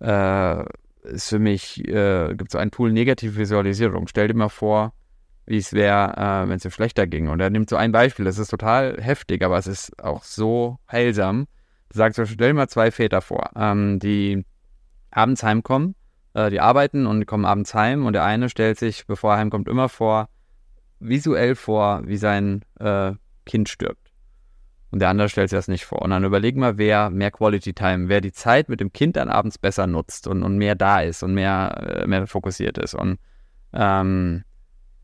äh, 0.00 0.64
ist 1.02 1.28
für 1.28 1.38
mich, 1.38 1.86
äh, 1.88 2.28
gibt 2.34 2.50
es 2.50 2.52
so 2.52 2.58
ein 2.58 2.70
Tool 2.70 2.92
negative 2.92 3.36
Visualisierung. 3.36 4.06
Stell 4.06 4.28
dir 4.28 4.34
mal 4.34 4.48
vor, 4.48 4.92
wie 5.46 5.58
es 5.58 5.72
wäre, 5.72 6.16
äh, 6.16 6.48
wenn 6.48 6.56
es 6.56 6.62
dir 6.62 6.70
schlechter 6.70 7.06
ging. 7.06 7.28
Und 7.28 7.40
er 7.40 7.50
nimmt 7.50 7.68
so 7.68 7.76
ein 7.76 7.92
Beispiel, 7.92 8.24
das 8.24 8.38
ist 8.38 8.48
total 8.48 8.98
heftig, 9.00 9.42
aber 9.42 9.58
es 9.58 9.66
ist 9.66 10.02
auch 10.02 10.22
so 10.24 10.78
heilsam. 10.90 11.46
Du 11.88 11.98
sagst 11.98 12.16
so, 12.16 12.24
stell 12.24 12.48
dir 12.48 12.54
mal 12.54 12.68
zwei 12.68 12.90
Väter 12.90 13.20
vor, 13.20 13.50
ähm, 13.56 13.98
die 13.98 14.44
abends 15.10 15.42
heimkommen. 15.42 15.94
Äh, 16.34 16.50
die 16.50 16.60
arbeiten 16.60 17.06
und 17.06 17.26
kommen 17.26 17.44
abends 17.44 17.74
heim 17.74 18.06
und 18.06 18.14
der 18.14 18.24
eine 18.24 18.48
stellt 18.48 18.78
sich, 18.78 19.06
bevor 19.06 19.32
er 19.32 19.38
heimkommt, 19.38 19.68
immer 19.68 19.88
vor, 19.88 20.28
visuell 21.00 21.54
vor, 21.54 22.02
wie 22.06 22.16
sein 22.16 22.64
äh, 22.78 23.12
Kind 23.44 23.68
stirbt. 23.68 24.01
Und 24.92 24.98
der 24.98 25.08
andere 25.08 25.30
stellt 25.30 25.48
sich 25.48 25.56
das 25.56 25.68
nicht 25.68 25.86
vor. 25.86 26.02
Und 26.02 26.10
dann 26.10 26.22
überleg 26.22 26.54
mal, 26.54 26.76
wer 26.76 27.08
mehr 27.08 27.30
Quality 27.30 27.72
Time, 27.72 28.10
wer 28.10 28.20
die 28.20 28.30
Zeit 28.30 28.68
mit 28.68 28.78
dem 28.78 28.92
Kind 28.92 29.16
dann 29.16 29.30
abends 29.30 29.56
besser 29.56 29.86
nutzt 29.86 30.26
und, 30.26 30.42
und 30.42 30.58
mehr 30.58 30.74
da 30.74 31.00
ist 31.00 31.22
und 31.22 31.32
mehr, 31.32 32.02
äh, 32.02 32.06
mehr 32.06 32.26
fokussiert 32.26 32.76
ist. 32.76 32.94
Und 32.94 33.18
ähm, 33.72 34.44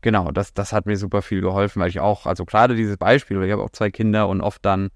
genau, 0.01 0.29
das, 0.29 0.53
das 0.53 0.73
hat 0.73 0.85
mir 0.85 0.95
super 0.95 1.23
viel 1.23 1.41
geholfen, 1.41 1.81
weil 1.81 1.89
ich 1.89 1.99
auch, 1.99 2.27
also 2.27 2.45
gerade 2.45 2.75
dieses 2.75 2.97
Beispiel, 2.97 3.41
ich 3.41 3.51
habe 3.51 3.63
auch 3.63 3.71
zwei 3.71 3.89
Kinder 3.89 4.27
und 4.27 4.41
oft 4.41 4.63
dann, 4.63 4.89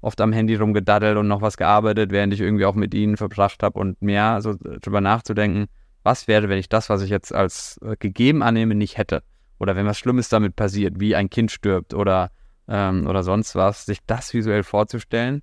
oft 0.00 0.20
am 0.20 0.32
Handy 0.32 0.56
rumgedaddelt 0.56 1.16
und 1.16 1.28
noch 1.28 1.42
was 1.42 1.56
gearbeitet, 1.56 2.10
während 2.10 2.34
ich 2.34 2.40
irgendwie 2.40 2.64
auch 2.64 2.74
mit 2.74 2.92
ihnen 2.92 3.16
verbracht 3.16 3.62
habe 3.62 3.78
und 3.78 4.02
mehr 4.02 4.42
so 4.42 4.56
drüber 4.58 5.00
nachzudenken, 5.00 5.66
was 6.02 6.26
wäre, 6.26 6.48
wenn 6.48 6.58
ich 6.58 6.68
das, 6.68 6.90
was 6.90 7.02
ich 7.02 7.10
jetzt 7.10 7.32
als 7.32 7.78
äh, 7.84 7.94
gegeben 8.00 8.42
annehme, 8.42 8.74
nicht 8.74 8.98
hätte. 8.98 9.22
Oder 9.60 9.76
wenn 9.76 9.86
was 9.86 9.98
Schlimmes 9.98 10.28
damit 10.28 10.56
passiert, 10.56 10.98
wie 10.98 11.14
ein 11.14 11.30
Kind 11.30 11.52
stirbt 11.52 11.94
oder, 11.94 12.30
ähm, 12.70 13.06
oder 13.06 13.22
sonst 13.22 13.54
was, 13.56 13.84
sich 13.84 13.98
das 14.06 14.32
visuell 14.32 14.62
vorzustellen. 14.62 15.42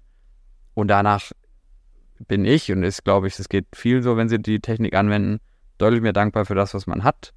Und 0.73 0.88
danach 0.88 1.32
bin 2.28 2.45
ich, 2.45 2.71
und 2.71 2.84
ist, 2.84 3.03
glaube 3.03 3.28
ich, 3.28 3.38
es 3.38 3.49
geht 3.49 3.67
viel 3.75 4.01
so, 4.01 4.17
wenn 4.17 4.30
sie 4.30 4.39
die 4.39 4.59
Technik 4.59 4.95
anwenden, 4.95 5.39
deutlich 5.78 6.01
mehr 6.01 6.13
dankbar 6.13 6.45
für 6.45 6.55
das, 6.55 6.73
was 6.73 6.88
man 6.88 7.03
hat, 7.03 7.34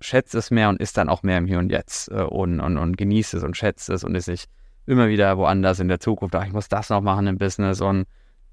schätzt 0.00 0.34
es 0.34 0.50
mehr 0.50 0.68
und 0.68 0.80
ist 0.80 0.98
dann 0.98 1.08
auch 1.08 1.22
mehr 1.22 1.38
im 1.38 1.46
Hier 1.46 1.60
und 1.60 1.70
Jetzt 1.70 2.10
äh, 2.10 2.22
und, 2.22 2.60
und, 2.60 2.76
und 2.76 2.98
genießt 2.98 3.34
es 3.34 3.44
und 3.44 3.56
schätzt 3.56 3.88
es 3.88 4.04
und 4.04 4.14
ist 4.14 4.28
nicht 4.28 4.50
immer 4.86 5.08
wieder 5.08 5.38
woanders 5.38 5.80
in 5.80 5.88
der 5.88 6.00
Zukunft, 6.00 6.34
ach, 6.34 6.46
ich 6.46 6.52
muss 6.52 6.68
das 6.68 6.90
noch 6.90 7.00
machen 7.00 7.26
im 7.26 7.38
Business 7.38 7.80
und 7.80 8.06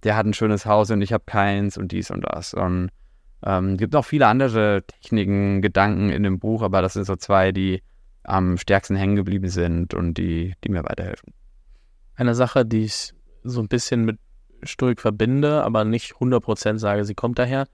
der 0.04 0.16
hat 0.16 0.26
ein 0.26 0.34
schönes 0.34 0.66
Haus 0.66 0.92
und 0.92 1.02
ich 1.02 1.12
habe 1.12 1.24
keins 1.26 1.78
und 1.78 1.92
dies 1.92 2.12
und 2.12 2.22
das. 2.22 2.54
Und 2.54 2.90
ähm, 3.44 3.78
gibt 3.78 3.96
auch 3.96 4.06
viele 4.06 4.28
andere 4.28 4.84
Techniken, 4.86 5.62
Gedanken 5.62 6.10
in 6.10 6.24
dem 6.24 6.40
Buch, 6.40 6.62
aber 6.62 6.82
das 6.82 6.94
sind 6.94 7.06
so 7.06 7.16
zwei, 7.16 7.52
die 7.52 7.82
am 8.26 8.58
stärksten 8.58 8.96
hängen 8.96 9.16
geblieben 9.16 9.50
sind 9.50 9.94
und 9.94 10.16
die, 10.16 10.54
die 10.64 10.70
mir 10.70 10.84
weiterhelfen. 10.84 11.34
Eine 12.16 12.36
Sache, 12.36 12.66
die 12.66 12.86
ich 12.86 13.14
so 13.44 13.62
ein 13.62 13.68
bisschen 13.68 14.06
mit 14.06 14.18
Stoik 14.64 15.02
verbinde, 15.02 15.64
aber 15.64 15.86
nicht 15.86 16.14
100% 16.14 16.80
sage, 16.80 17.06
sie 17.06 17.16
kommt 17.16 17.40
daher. 17.40 17.68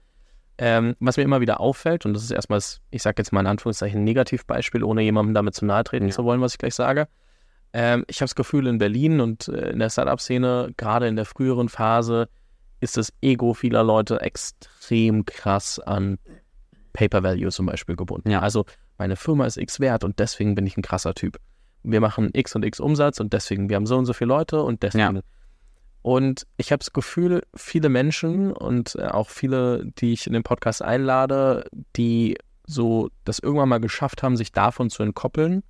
Ähm, 0.58 0.94
was 1.00 1.16
mir 1.16 1.22
immer 1.22 1.40
wieder 1.40 1.60
auffällt, 1.60 2.04
und 2.04 2.12
das 2.12 2.22
ist 2.22 2.30
erstmal, 2.30 2.60
ich 2.90 3.02
sage 3.02 3.14
jetzt 3.18 3.32
mal 3.32 3.40
in 3.40 3.46
Anführungszeichen, 3.46 4.00
ein 4.00 4.04
Negativbeispiel, 4.04 4.84
ohne 4.84 5.02
jemandem 5.02 5.34
damit 5.34 5.54
zu 5.54 5.64
nahe 5.64 5.82
treten 5.82 6.06
ja. 6.06 6.12
zu 6.12 6.24
wollen, 6.24 6.40
was 6.40 6.52
ich 6.52 6.58
gleich 6.58 6.74
sage. 6.74 7.08
Ähm, 7.72 8.04
ich 8.06 8.18
habe 8.18 8.26
das 8.26 8.34
Gefühl, 8.34 8.66
in 8.66 8.78
Berlin 8.78 9.20
und 9.20 9.48
äh, 9.48 9.70
in 9.70 9.78
der 9.78 9.88
Startup-Szene, 9.88 10.72
gerade 10.76 11.08
in 11.08 11.16
der 11.16 11.24
früheren 11.24 11.68
Phase, 11.68 12.28
ist 12.80 12.96
das 12.96 13.12
Ego 13.22 13.54
vieler 13.54 13.82
Leute 13.82 14.20
extrem 14.20 15.24
krass 15.24 15.78
an 15.78 16.18
Paper 16.92 17.22
Value 17.22 17.50
zum 17.50 17.66
Beispiel 17.66 17.96
gebunden. 17.96 18.30
Ja. 18.30 18.40
Also 18.40 18.66
meine 18.98 19.16
Firma 19.16 19.46
ist 19.46 19.56
X 19.56 19.80
wert 19.80 20.04
und 20.04 20.18
deswegen 20.18 20.54
bin 20.54 20.66
ich 20.66 20.76
ein 20.76 20.82
krasser 20.82 21.14
Typ. 21.14 21.38
Wir 21.82 22.00
machen 22.00 22.30
X 22.32 22.54
und 22.54 22.64
X 22.64 22.80
Umsatz 22.80 23.20
und 23.20 23.32
deswegen, 23.32 23.68
wir 23.68 23.76
haben 23.76 23.86
so 23.86 23.96
und 23.96 24.06
so 24.06 24.12
viele 24.12 24.28
Leute 24.28 24.62
und 24.62 24.82
deswegen. 24.82 25.16
Ja. 25.16 25.22
Und 26.02 26.46
ich 26.56 26.72
habe 26.72 26.80
das 26.80 26.92
Gefühl, 26.92 27.42
viele 27.54 27.88
Menschen 27.88 28.52
und 28.52 28.96
äh, 28.96 29.06
auch 29.06 29.28
viele, 29.28 29.86
die 29.98 30.12
ich 30.12 30.26
in 30.26 30.32
den 30.32 30.42
Podcast 30.42 30.82
einlade, 30.82 31.64
die 31.96 32.36
so 32.66 33.08
das 33.24 33.38
irgendwann 33.38 33.68
mal 33.68 33.80
geschafft 33.80 34.22
haben, 34.22 34.36
sich 34.36 34.52
davon 34.52 34.90
zu 34.90 35.02
entkoppeln, 35.02 35.62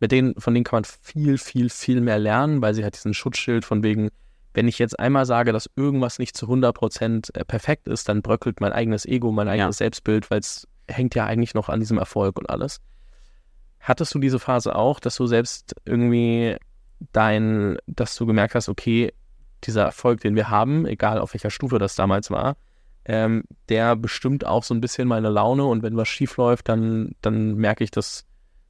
mit 0.00 0.12
denen, 0.12 0.34
von 0.38 0.54
denen 0.54 0.64
kann 0.64 0.78
man 0.78 0.84
viel, 0.84 1.38
viel, 1.38 1.70
viel 1.70 2.00
mehr 2.00 2.18
lernen, 2.18 2.62
weil 2.62 2.74
sie 2.74 2.82
halt 2.82 2.96
diesen 2.96 3.14
Schutzschild 3.14 3.64
von 3.64 3.82
wegen, 3.84 4.10
wenn 4.54 4.68
ich 4.68 4.78
jetzt 4.78 4.98
einmal 4.98 5.24
sage, 5.24 5.52
dass 5.52 5.70
irgendwas 5.76 6.18
nicht 6.18 6.36
zu 6.36 6.46
100% 6.46 7.34
äh, 7.34 7.44
perfekt 7.44 7.86
ist, 7.86 8.08
dann 8.08 8.22
bröckelt 8.22 8.60
mein 8.60 8.72
eigenes 8.72 9.06
Ego, 9.06 9.30
mein 9.30 9.48
eigenes 9.48 9.78
ja. 9.78 9.84
Selbstbild, 9.84 10.30
weil 10.30 10.40
es 10.40 10.66
hängt 10.88 11.14
ja 11.14 11.26
eigentlich 11.26 11.54
noch 11.54 11.68
an 11.68 11.80
diesem 11.80 11.98
Erfolg 11.98 12.38
und 12.38 12.48
alles. 12.50 12.80
Hattest 13.80 14.14
du 14.14 14.18
diese 14.18 14.38
Phase 14.38 14.74
auch, 14.74 15.00
dass 15.00 15.16
du 15.16 15.26
selbst 15.26 15.74
irgendwie 15.84 16.56
dein, 17.12 17.76
dass 17.86 18.16
du 18.16 18.26
gemerkt 18.26 18.54
hast, 18.54 18.68
okay, 18.68 19.12
dieser 19.64 19.84
Erfolg, 19.84 20.20
den 20.20 20.36
wir 20.36 20.50
haben, 20.50 20.86
egal 20.86 21.18
auf 21.18 21.34
welcher 21.34 21.50
Stufe 21.50 21.78
das 21.78 21.94
damals 21.94 22.30
war, 22.30 22.56
ähm, 23.04 23.44
der 23.68 23.96
bestimmt 23.96 24.46
auch 24.46 24.64
so 24.64 24.74
ein 24.74 24.80
bisschen 24.80 25.08
meine 25.08 25.28
Laune 25.28 25.64
und 25.64 25.82
wenn 25.82 25.96
was 25.96 26.08
schief 26.08 26.36
läuft, 26.36 26.68
dann, 26.68 27.14
dann 27.20 27.54
merke 27.54 27.84
ich, 27.84 27.90
das 27.90 28.24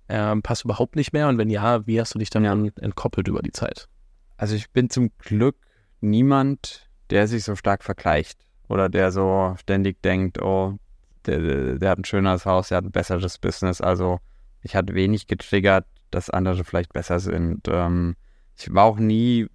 ähm, 0.09 0.43
passt 0.43 0.65
überhaupt 0.65 0.97
nicht 0.97 1.13
mehr 1.13 1.29
und 1.29 1.39
wenn 1.39 1.51
ja, 1.51 1.87
wie 1.87 2.01
hast 2.01 2.15
du 2.15 2.19
dich 2.19 2.31
dann 2.31 2.45
ja. 2.45 2.53
entkoppelt 2.81 3.29
über 3.29 3.43
die 3.43 3.53
Zeit? 3.53 3.89
Also 4.37 4.55
ich 4.55 4.71
bin 4.71 4.91
zum 4.91 5.11
Glück 5.19 5.57
niemand, 6.01 6.89
der 7.11 7.29
sich 7.29 7.45
so 7.45 7.55
stark 7.55 7.85
vergleicht 7.85 8.41
oder 8.69 8.89
der 8.89 9.13
so 9.13 9.55
ständig 9.59 10.03
denkt, 10.03 10.43
oh, 10.43 10.79
der, 11.27 11.79
der 11.79 11.91
hat 11.91 11.99
ein 11.99 12.05
schöneres 12.05 12.47
Haus, 12.47 12.69
der 12.69 12.79
hat 12.79 12.85
ein 12.85 12.93
besseres 12.93 13.39
Business. 13.39 13.81
Also 13.81 14.19
ich 14.63 14.77
hatte 14.77 14.95
wenig 14.95 15.27
getriggert, 15.27 15.87
dass 16.11 16.31
andere 16.31 16.65
vielleicht 16.65 16.93
besser 16.93 17.21
sind. 17.21 17.69
Ähm, 17.69 18.17
ich 18.57 18.73
war 18.73 18.85
auch 18.85 18.99
nie, 18.99 19.47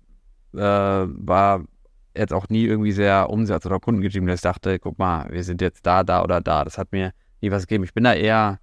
äh, 0.53 0.59
war 0.59 1.63
jetzt 2.15 2.33
auch 2.33 2.49
nie 2.49 2.65
irgendwie 2.65 2.91
sehr 2.91 3.29
umsatz- 3.29 3.65
oder 3.65 3.79
kundengetrieben, 3.79 4.27
dass 4.27 4.39
ich 4.39 4.43
dachte, 4.43 4.79
guck 4.79 4.99
mal, 4.99 5.27
wir 5.31 5.43
sind 5.43 5.61
jetzt 5.61 5.85
da, 5.85 6.03
da 6.03 6.23
oder 6.23 6.41
da. 6.41 6.63
Das 6.63 6.77
hat 6.77 6.91
mir 6.91 7.13
nie 7.41 7.51
was 7.51 7.67
gegeben. 7.67 7.83
Ich 7.83 7.93
bin 7.93 8.03
da 8.03 8.13
eher 8.13 8.59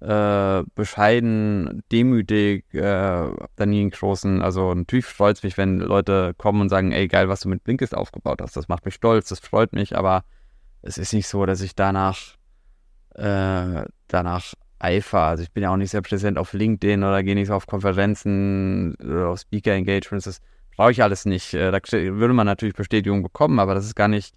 äh, 0.00 0.64
bescheiden, 0.74 1.82
demütig, 1.92 2.64
äh, 2.72 2.80
da 2.80 3.66
nie 3.66 3.80
einen 3.80 3.90
großen, 3.90 4.40
also 4.40 4.74
natürlich 4.74 5.04
freut 5.04 5.36
es 5.36 5.42
mich, 5.42 5.58
wenn 5.58 5.78
Leute 5.78 6.34
kommen 6.38 6.62
und 6.62 6.68
sagen, 6.70 6.92
ey, 6.92 7.06
geil, 7.06 7.28
was 7.28 7.40
du 7.40 7.48
mit 7.48 7.64
Blinkist 7.64 7.94
aufgebaut 7.94 8.40
hast, 8.40 8.56
das 8.56 8.68
macht 8.68 8.86
mich 8.86 8.94
stolz, 8.94 9.28
das 9.28 9.40
freut 9.40 9.74
mich, 9.74 9.96
aber 9.96 10.24
es 10.80 10.96
ist 10.96 11.12
nicht 11.12 11.28
so, 11.28 11.44
dass 11.44 11.60
ich 11.60 11.74
danach, 11.74 12.36
äh, 13.14 13.84
danach 14.08 14.54
eifer. 14.78 15.20
Also 15.20 15.42
ich 15.42 15.52
bin 15.52 15.62
ja 15.62 15.70
auch 15.70 15.76
nicht 15.76 15.90
sehr 15.90 16.02
präsent 16.02 16.38
auf 16.38 16.52
LinkedIn 16.52 17.04
oder 17.04 17.22
gehe 17.22 17.34
nicht 17.34 17.48
so 17.48 17.54
auf 17.54 17.66
Konferenzen 17.66 18.94
oder 18.96 19.28
auf 19.28 19.40
Speaker-Engagements, 19.40 20.24
das 20.24 20.40
brauche 20.76 20.92
ich 20.92 21.02
alles 21.02 21.26
nicht. 21.26 21.54
Äh, 21.54 21.70
da 21.70 21.78
würde 21.92 22.34
man 22.34 22.46
natürlich 22.46 22.74
Bestätigung 22.74 23.22
bekommen, 23.22 23.58
aber 23.58 23.74
das 23.74 23.84
ist 23.84 23.94
gar 23.94 24.08
nicht, 24.08 24.34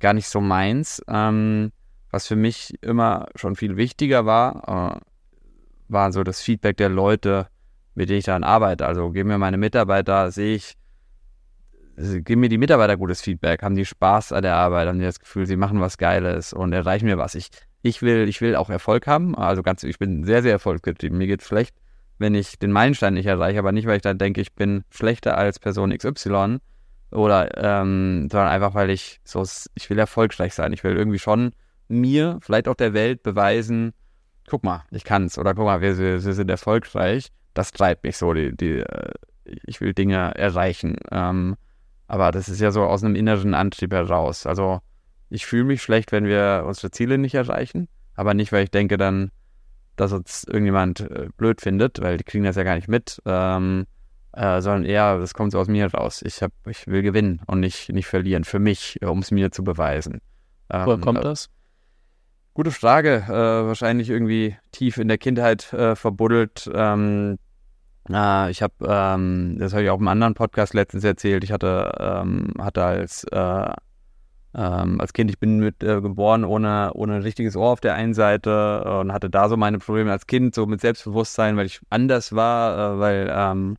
gar 0.00 0.14
nicht 0.14 0.28
so 0.28 0.40
meins. 0.40 1.02
Ähm, 1.08 1.72
was 2.10 2.26
für 2.26 2.36
mich 2.36 2.74
immer 2.80 3.26
schon 3.34 3.56
viel 3.56 3.76
wichtiger 3.76 4.24
war, 4.24 4.96
äh, 4.96 5.00
war 5.88 6.12
so 6.12 6.24
das 6.24 6.40
Feedback 6.40 6.76
der 6.78 6.88
Leute, 6.88 7.48
mit 7.94 8.08
denen 8.08 8.20
ich 8.20 8.24
daran 8.24 8.44
arbeite. 8.44 8.86
Also 8.86 9.10
geben 9.10 9.28
mir 9.28 9.38
meine 9.38 9.58
Mitarbeiter, 9.58 10.30
sehe 10.30 10.56
ich, 10.56 10.74
geben 11.96 12.40
mir 12.40 12.48
die 12.48 12.58
Mitarbeiter 12.58 12.96
gutes 12.96 13.20
Feedback, 13.20 13.62
haben 13.62 13.76
die 13.76 13.84
Spaß 13.84 14.32
an 14.32 14.42
der 14.42 14.56
Arbeit, 14.56 14.88
haben 14.88 14.98
die 14.98 15.04
das 15.04 15.20
Gefühl, 15.20 15.46
sie 15.46 15.56
machen 15.56 15.80
was 15.80 15.98
Geiles 15.98 16.52
und 16.52 16.72
erreichen 16.72 17.06
mir 17.06 17.18
was. 17.18 17.34
Ich, 17.34 17.50
ich 17.84 18.00
will, 18.00 18.26
ich 18.30 18.40
will 18.40 18.56
auch 18.56 18.70
Erfolg 18.70 19.06
haben. 19.06 19.36
Also 19.36 19.62
ganz, 19.62 19.82
ich 19.82 19.98
bin 19.98 20.24
sehr, 20.24 20.42
sehr 20.42 20.52
erfolgsgetrieben. 20.52 21.18
Mir 21.18 21.26
geht 21.26 21.42
es 21.42 21.46
schlecht, 21.46 21.76
wenn 22.18 22.34
ich 22.34 22.58
den 22.58 22.72
Meilenstein 22.72 23.12
nicht 23.12 23.26
erreiche, 23.26 23.58
aber 23.58 23.72
nicht, 23.72 23.86
weil 23.86 23.96
ich 23.96 24.02
dann 24.02 24.16
denke, 24.16 24.40
ich 24.40 24.54
bin 24.54 24.84
schlechter 24.88 25.36
als 25.36 25.58
Person 25.58 25.94
XY 25.94 26.60
oder, 27.10 27.50
ähm, 27.62 28.28
sondern 28.32 28.48
einfach, 28.48 28.74
weil 28.74 28.88
ich 28.88 29.20
so, 29.22 29.44
ich 29.74 29.90
will 29.90 29.98
erfolgreich 29.98 30.54
sein. 30.54 30.72
Ich 30.72 30.82
will 30.82 30.96
irgendwie 30.96 31.18
schon 31.18 31.52
mir, 31.86 32.38
vielleicht 32.40 32.68
auch 32.68 32.74
der 32.74 32.94
Welt 32.94 33.22
beweisen, 33.22 33.92
guck 34.48 34.64
mal, 34.64 34.84
ich 34.90 35.04
kann's 35.04 35.36
oder 35.36 35.54
guck 35.54 35.66
mal, 35.66 35.82
wir, 35.82 35.98
wir, 35.98 36.20
sind 36.20 36.50
erfolgreich. 36.50 37.28
Das 37.52 37.70
treibt 37.70 38.02
mich 38.04 38.16
so, 38.16 38.32
die, 38.32 38.56
die, 38.56 38.78
äh, 38.78 39.12
ich 39.44 39.82
will 39.82 39.92
Dinge 39.92 40.34
erreichen. 40.36 40.96
Ähm, 41.10 41.56
aber 42.06 42.30
das 42.30 42.48
ist 42.48 42.62
ja 42.62 42.70
so 42.70 42.84
aus 42.84 43.04
einem 43.04 43.14
inneren 43.14 43.52
Antrieb 43.52 43.92
heraus. 43.92 44.46
Also 44.46 44.80
ich 45.34 45.46
fühle 45.46 45.64
mich 45.64 45.82
schlecht, 45.82 46.12
wenn 46.12 46.26
wir 46.26 46.64
unsere 46.66 46.90
Ziele 46.90 47.18
nicht 47.18 47.34
erreichen, 47.34 47.88
aber 48.14 48.34
nicht, 48.34 48.52
weil 48.52 48.64
ich 48.64 48.70
denke 48.70 48.96
dann, 48.96 49.30
dass 49.96 50.12
uns 50.12 50.44
irgendjemand 50.44 51.00
äh, 51.00 51.28
blöd 51.36 51.60
findet, 51.60 52.00
weil 52.00 52.16
die 52.16 52.24
kriegen 52.24 52.44
das 52.44 52.56
ja 52.56 52.62
gar 52.62 52.76
nicht 52.76 52.88
mit, 52.88 53.20
ähm, 53.26 53.86
äh, 54.32 54.60
sondern 54.60 54.84
eher, 54.84 55.18
das 55.18 55.34
kommt 55.34 55.52
so 55.52 55.58
aus 55.58 55.68
mir 55.68 55.92
raus. 55.92 56.22
Ich, 56.24 56.42
hab, 56.42 56.52
ich 56.68 56.86
will 56.86 57.02
gewinnen 57.02 57.40
und 57.46 57.60
nicht, 57.60 57.92
nicht 57.92 58.06
verlieren, 58.06 58.44
für 58.44 58.58
mich, 58.58 59.00
um 59.02 59.20
es 59.20 59.30
mir 59.30 59.50
zu 59.50 59.62
beweisen. 59.62 60.20
Ähm, 60.70 60.86
Woher 60.86 60.98
kommt 60.98 61.24
das? 61.24 61.50
Gute 62.54 62.70
Frage. 62.70 63.24
Äh, 63.26 63.66
wahrscheinlich 63.66 64.10
irgendwie 64.10 64.56
tief 64.70 64.98
in 64.98 65.08
der 65.08 65.18
Kindheit 65.18 65.72
äh, 65.72 65.96
verbuddelt. 65.96 66.70
Ähm, 66.72 67.38
äh, 68.08 68.50
ich 68.50 68.62
habe, 68.62 68.74
ähm, 68.86 69.56
das 69.58 69.72
habe 69.72 69.82
ich 69.82 69.90
auch 69.90 69.98
im 69.98 70.08
anderen 70.08 70.34
Podcast 70.34 70.74
letztens 70.74 71.02
erzählt. 71.04 71.42
Ich 71.42 71.52
hatte, 71.52 71.92
ähm, 71.98 72.54
hatte 72.58 72.84
als 72.84 73.24
äh, 73.24 73.72
ähm, 74.56 75.00
als 75.00 75.12
Kind, 75.12 75.30
ich 75.30 75.38
bin 75.38 75.58
mit 75.58 75.82
äh, 75.82 76.00
geboren 76.00 76.44
ohne 76.44 76.92
ohne 76.94 77.14
ein 77.14 77.22
richtiges 77.22 77.56
Ohr 77.56 77.70
auf 77.70 77.80
der 77.80 77.94
einen 77.94 78.14
Seite 78.14 78.84
und 79.00 79.12
hatte 79.12 79.30
da 79.30 79.48
so 79.48 79.56
meine 79.56 79.78
Probleme 79.78 80.12
als 80.12 80.26
Kind 80.26 80.54
so 80.54 80.66
mit 80.66 80.80
Selbstbewusstsein, 80.80 81.56
weil 81.56 81.66
ich 81.66 81.80
anders 81.90 82.34
war, 82.34 82.94
äh, 82.94 82.98
weil 83.00 83.32
ähm, 83.34 83.76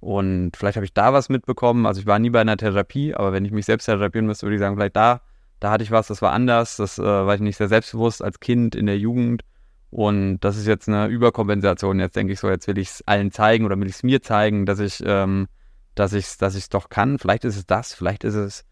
und 0.00 0.52
vielleicht 0.56 0.76
habe 0.76 0.84
ich 0.84 0.94
da 0.94 1.12
was 1.12 1.28
mitbekommen. 1.28 1.86
Also 1.86 2.00
ich 2.00 2.06
war 2.06 2.18
nie 2.18 2.30
bei 2.30 2.40
einer 2.40 2.56
Therapie, 2.56 3.14
aber 3.14 3.32
wenn 3.32 3.44
ich 3.44 3.52
mich 3.52 3.66
selbst 3.66 3.86
therapieren 3.86 4.26
müsste, 4.26 4.46
würde 4.46 4.56
ich 4.56 4.60
sagen, 4.60 4.76
vielleicht 4.76 4.96
da 4.96 5.20
da 5.60 5.70
hatte 5.70 5.82
ich 5.82 5.90
was, 5.90 6.06
das 6.06 6.22
war 6.22 6.32
anders, 6.32 6.76
das 6.76 6.98
äh, 6.98 7.02
war 7.02 7.34
ich 7.34 7.40
nicht 7.40 7.56
sehr 7.56 7.68
selbstbewusst 7.68 8.22
als 8.22 8.40
Kind 8.40 8.74
in 8.74 8.86
der 8.86 8.98
Jugend. 8.98 9.42
Und 9.90 10.40
das 10.40 10.56
ist 10.56 10.66
jetzt 10.66 10.88
eine 10.88 11.06
Überkompensation. 11.06 11.98
Jetzt 11.98 12.14
denke 12.16 12.32
ich 12.32 12.40
so, 12.40 12.48
jetzt 12.48 12.68
will 12.68 12.78
ich 12.78 12.88
es 12.88 13.02
allen 13.06 13.30
zeigen 13.32 13.64
oder 13.64 13.78
will 13.78 13.88
ich 13.88 13.94
es 13.96 14.02
mir 14.02 14.22
zeigen, 14.22 14.66
dass 14.66 14.80
ich 14.80 15.02
ähm, 15.04 15.48
dass 15.94 16.12
ich 16.12 16.26
es 16.26 16.38
dass 16.38 16.54
ich's 16.54 16.68
doch 16.68 16.90
kann. 16.90 17.18
Vielleicht 17.18 17.44
ist 17.44 17.56
es 17.56 17.66
das, 17.66 17.94
vielleicht 17.94 18.22
ist 18.24 18.34
es 18.34 18.64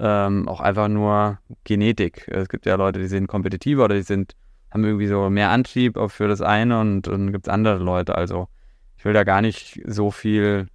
ähm, 0.00 0.48
auch 0.48 0.60
einfach 0.60 0.88
nur 0.88 1.38
Genetik. 1.64 2.26
Es 2.28 2.48
gibt 2.48 2.64
ja 2.64 2.74
Leute, 2.76 2.98
die 2.98 3.06
sind 3.06 3.26
kompetitiver 3.26 3.84
oder 3.84 3.94
die 3.94 4.02
sind, 4.02 4.34
haben 4.70 4.84
irgendwie 4.84 5.06
so 5.06 5.28
mehr 5.28 5.50
Antrieb 5.50 5.98
für 6.08 6.26
das 6.26 6.40
eine 6.40 6.80
und 6.80 7.06
dann 7.06 7.32
gibt 7.32 7.46
es 7.46 7.52
andere 7.52 7.78
Leute. 7.78 8.14
Also 8.14 8.48
ich 8.96 9.04
will 9.04 9.12
da 9.12 9.24
gar 9.24 9.42
nicht 9.42 9.80
so 9.86 10.10
viel, 10.10 10.68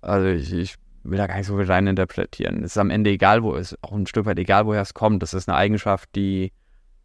also 0.00 0.28
ich, 0.28 0.52
ich 0.52 0.76
will 1.02 1.18
da 1.18 1.26
gar 1.26 1.36
nicht 1.36 1.46
so 1.46 1.56
viel 1.56 1.66
reininterpretieren. 1.66 2.62
Es 2.62 2.72
ist 2.72 2.78
am 2.78 2.90
Ende 2.90 3.10
egal, 3.10 3.42
wo 3.42 3.56
es, 3.56 3.76
auch 3.82 3.92
ein 3.92 4.06
Stück 4.06 4.26
weit 4.26 4.38
egal, 4.38 4.66
woher 4.66 4.82
es 4.82 4.94
kommt. 4.94 5.22
Das 5.22 5.34
ist 5.34 5.48
eine 5.48 5.58
Eigenschaft, 5.58 6.08
die, 6.14 6.52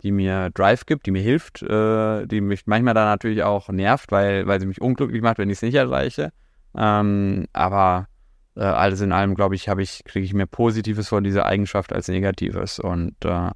die 0.03 0.11
mir 0.11 0.51
Drive 0.51 0.85
gibt, 0.85 1.07
die 1.07 1.11
mir 1.11 1.21
hilft, 1.21 1.63
äh, 1.63 2.27
die 2.27 2.41
mich 2.41 2.67
manchmal 2.67 2.93
dann 2.93 3.05
natürlich 3.05 3.41
auch 3.43 3.69
nervt, 3.69 4.11
weil, 4.11 4.45
weil 4.45 4.59
sie 4.59 4.67
mich 4.67 4.81
unglücklich 4.81 5.23
macht, 5.23 5.39
wenn 5.39 5.49
ich 5.49 5.57
es 5.57 5.61
nicht 5.63 5.75
erreiche. 5.75 6.31
Ähm, 6.75 7.45
aber 7.51 8.07
äh, 8.55 8.61
alles 8.61 9.01
in 9.01 9.11
allem, 9.11 9.35
glaube 9.35 9.55
ich, 9.55 9.69
habe 9.69 9.81
ich, 9.81 10.03
kriege 10.03 10.25
ich 10.25 10.33
mehr 10.33 10.45
Positives 10.45 11.07
von 11.07 11.23
dieser 11.23 11.45
Eigenschaft 11.45 11.93
als 11.93 12.07
Negatives 12.07 12.79
und 12.79 13.15
äh, 13.23 13.49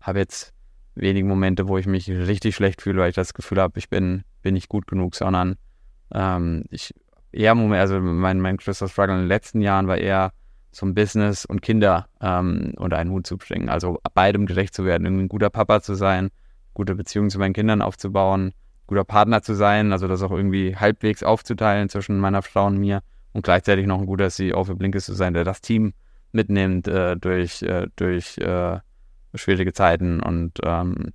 habe 0.00 0.18
jetzt 0.18 0.52
wenige 0.94 1.26
Momente, 1.26 1.68
wo 1.68 1.78
ich 1.78 1.86
mich 1.86 2.08
richtig 2.08 2.56
schlecht 2.56 2.82
fühle, 2.82 3.00
weil 3.00 3.10
ich 3.10 3.14
das 3.14 3.34
Gefühl 3.34 3.60
habe, 3.60 3.78
ich 3.78 3.88
bin, 3.88 4.24
bin 4.42 4.54
nicht 4.54 4.68
gut 4.68 4.86
genug, 4.86 5.14
sondern 5.14 5.56
ähm, 6.12 6.64
ich 6.70 6.94
eher 7.30 7.54
also 7.54 8.00
mein, 8.00 8.40
mein 8.40 8.56
größter 8.56 8.88
Struggle 8.88 9.14
in 9.14 9.20
den 9.22 9.28
letzten 9.28 9.60
Jahren 9.60 9.86
war 9.86 9.98
eher 9.98 10.32
ein 10.80 10.94
Business 10.94 11.44
und 11.44 11.62
Kinder 11.62 12.06
ähm, 12.20 12.72
unter 12.76 12.98
einen 12.98 13.10
Hut 13.10 13.26
zu 13.26 13.36
bringen. 13.36 13.68
Also 13.68 14.00
beidem 14.14 14.46
gerecht 14.46 14.74
zu 14.74 14.84
werden, 14.84 15.06
ein 15.06 15.28
guter 15.28 15.50
Papa 15.50 15.80
zu 15.80 15.94
sein, 15.94 16.30
gute 16.74 16.94
Beziehungen 16.94 17.30
zu 17.30 17.38
meinen 17.38 17.52
Kindern 17.54 17.82
aufzubauen, 17.82 18.52
guter 18.86 19.04
Partner 19.04 19.42
zu 19.42 19.54
sein, 19.54 19.92
also 19.92 20.08
das 20.08 20.22
auch 20.22 20.30
irgendwie 20.30 20.76
halbwegs 20.76 21.22
aufzuteilen 21.22 21.88
zwischen 21.88 22.18
meiner 22.18 22.42
Frau 22.42 22.66
und 22.66 22.78
mir 22.78 23.02
und 23.32 23.42
gleichzeitig 23.44 23.86
noch 23.86 23.98
ein 24.00 24.06
guter 24.06 24.30
CEO 24.30 24.64
für 24.64 24.74
Blinkes 24.74 25.06
zu 25.06 25.14
sein, 25.14 25.34
der 25.34 25.44
das 25.44 25.60
Team 25.60 25.92
mitnimmt 26.32 26.88
äh, 26.88 27.16
durch, 27.16 27.62
äh, 27.62 27.86
durch 27.96 28.38
äh, 28.38 28.78
schwierige 29.34 29.72
Zeiten 29.72 30.20
und 30.20 30.58
ähm, 30.62 31.12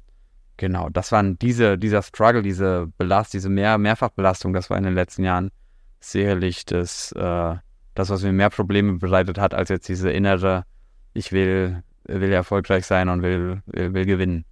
genau, 0.58 0.90
das 0.90 1.12
waren 1.12 1.38
diese, 1.40 1.78
dieser 1.78 2.02
Struggle, 2.02 2.42
diese 2.42 2.88
Belast, 2.98 3.34
diese 3.34 3.50
Mehr 3.50 3.78
Mehrfachbelastung, 3.78 4.54
das 4.54 4.70
war 4.70 4.78
in 4.78 4.84
den 4.84 4.94
letzten 4.94 5.24
Jahren 5.24 5.52
sicherlich 6.00 6.66
das, 6.66 7.12
äh, 7.14 7.56
das, 7.96 8.10
was 8.10 8.24
mir 8.24 8.34
mehr 8.34 8.50
Probleme 8.50 8.94
bereitet 8.94 9.38
hat, 9.38 9.54
als 9.54 9.70
jetzt 9.70 9.88
diese 9.88 10.12
innere, 10.12 10.66
ich 11.14 11.32
will, 11.32 11.84
will 12.06 12.32
erfolgreich 12.32 12.86
sein 12.86 13.10
und 13.10 13.22
will, 13.22 13.62
will, 13.66 13.94
will 13.94 14.06
gewinnen. 14.06 14.46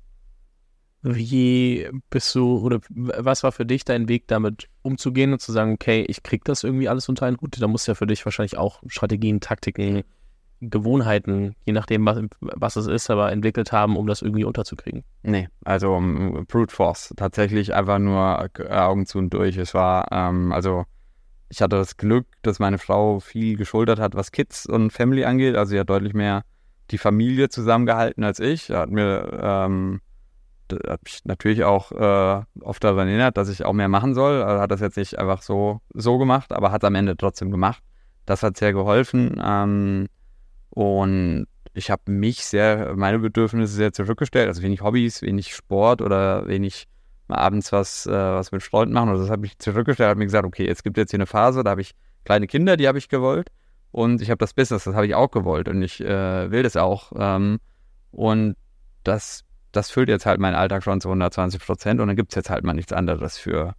Wie 1.02 1.90
bist 2.10 2.36
du 2.36 2.60
oder 2.60 2.80
was 2.90 3.44
war 3.44 3.52
für 3.52 3.66
dich 3.66 3.84
dein 3.84 4.08
Weg, 4.08 4.28
damit 4.28 4.70
umzugehen 4.84 5.34
und 5.34 5.42
zu 5.42 5.52
sagen, 5.52 5.74
okay, 5.74 6.06
ich 6.08 6.24
krieg 6.24 6.44
das 6.44 6.64
irgendwie 6.64 6.90
alles 6.90 7.10
unter 7.10 7.26
einen 7.26 7.40
Hut? 7.40 7.62
Da 7.62 7.68
muss 7.68 7.88
ja 7.88 7.96
für 7.96 8.08
dich 8.08 8.26
wahrscheinlich 8.26 8.58
auch 8.58 8.82
Strategien, 8.88 9.40
Taktiken, 9.40 10.04
Gewohnheiten, 10.62 11.56
je 11.66 11.74
nachdem, 11.74 12.06
was, 12.06 12.20
was 12.40 12.76
es 12.76 12.88
ist, 12.88 13.10
aber 13.10 13.32
entwickelt 13.32 13.72
haben, 13.72 13.98
um 13.98 14.06
das 14.06 14.22
irgendwie 14.22 14.44
unterzukriegen. 14.44 15.04
Nee, 15.24 15.50
also 15.66 15.96
um, 15.96 16.46
Brute 16.48 16.74
Force. 16.74 17.14
Tatsächlich 17.18 17.74
einfach 17.74 17.98
nur 17.98 18.48
Augen 18.70 19.08
zu 19.08 19.18
und 19.18 19.34
durch. 19.34 19.58
Es 19.58 19.74
war, 19.74 20.12
ähm, 20.12 20.52
also 20.52 20.86
ich 21.50 21.62
hatte 21.62 21.78
das 21.78 21.98
Glück, 21.98 22.28
dass 22.44 22.60
meine 22.60 22.78
Frau 22.78 23.20
viel 23.20 23.58
geschultert 23.58 24.00
hat, 24.00 24.16
was 24.16 24.32
Kids 24.32 24.68
und 24.68 24.92
Family 24.92 25.26
angeht. 25.26 25.56
Also 25.56 25.72
sie 25.72 25.80
hat 25.80 25.90
deutlich 25.90 26.14
mehr 26.14 26.44
die 26.92 26.98
Familie 26.98 27.50
zusammengehalten 27.50 28.24
als 28.24 28.40
ich. 28.40 28.70
Er 28.70 28.80
hat 28.82 28.92
mir 28.92 29.40
ähm, 29.42 30.02
hat 30.88 31.04
mich 31.04 31.20
natürlich 31.26 31.64
auch 31.64 31.92
äh, 31.92 32.44
oft 32.62 32.84
daran 32.84 33.08
erinnert, 33.08 33.38
dass 33.38 33.50
ich 33.50 33.66
auch 33.66 33.74
mehr 33.74 33.90
machen 33.90 34.14
soll. 34.14 34.42
Also 34.42 34.62
hat 34.62 34.72
das 34.72 34.82
jetzt 34.82 34.98
nicht 34.98 35.18
einfach 35.20 35.42
so, 35.42 35.82
so 35.94 36.18
gemacht, 36.18 36.52
aber 36.52 36.72
hat 36.72 36.84
es 36.84 36.88
am 36.88 36.96
Ende 36.96 37.18
trotzdem 37.18 37.52
gemacht. 37.52 37.82
Das 38.26 38.44
hat 38.44 38.58
sehr 38.58 38.74
geholfen. 38.74 39.42
Ähm, 39.44 40.08
und 40.70 41.48
ich 41.74 41.90
habe 41.90 42.12
mich 42.12 42.46
sehr, 42.46 42.96
meine 42.96 43.20
Bedürfnisse 43.20 43.74
sehr 43.74 43.94
zurückgestellt. 43.94 44.48
Also 44.48 44.62
wenig 44.62 44.82
Hobbys, 44.82 45.22
wenig 45.22 45.54
Sport 45.54 46.02
oder 46.02 46.48
wenig 46.48 46.88
mal 47.28 47.38
abends 47.38 47.72
was, 47.72 48.06
äh, 48.06 48.12
was 48.12 48.52
mit 48.52 48.64
Freunden 48.64 48.94
machen. 48.94 49.10
Also 49.10 49.24
das 49.24 49.32
habe 49.32 49.46
ich 49.46 49.58
zurückgestellt, 49.58 50.10
habe 50.10 50.20
mir 50.20 50.26
gesagt, 50.26 50.46
okay, 50.46 50.68
es 50.68 50.84
gibt 50.84 50.98
jetzt 50.98 51.12
hier 51.12 51.18
eine 51.18 51.26
Phase, 51.26 51.64
da 51.64 51.72
habe 51.72 51.82
ich 51.82 51.94
kleine 52.26 52.48
Kinder, 52.48 52.78
die 52.78 52.88
habe 52.88 52.98
ich 52.98 53.10
gewollt. 53.10 53.50
Und 53.92 54.22
ich 54.22 54.30
habe 54.30 54.38
das 54.38 54.54
Business, 54.54 54.86
das 54.86 54.96
habe 54.96 55.06
ich 55.06 55.16
auch 55.16 55.32
gewollt. 55.32 55.68
Und 55.68 55.82
ich 55.82 56.00
äh, 56.02 56.52
will 56.52 56.64
das 56.64 56.78
auch. 56.78 57.12
Ähm, 57.16 57.60
und 58.12 58.56
das, 59.04 59.44
das 59.72 59.92
füllt 59.92 60.10
jetzt 60.10 60.26
halt 60.26 60.40
meinen 60.40 60.56
Alltag 60.56 60.84
schon 60.84 61.02
zu 61.02 61.10
120 61.10 61.62
Prozent. 61.62 62.00
Und 62.00 62.08
dann 62.08 62.16
gibt 62.16 62.32
es 62.32 62.36
jetzt 62.36 62.50
halt 62.50 62.64
mal 62.64 62.74
nichts 62.74 62.94
anderes 62.94 63.38
für 63.38 63.76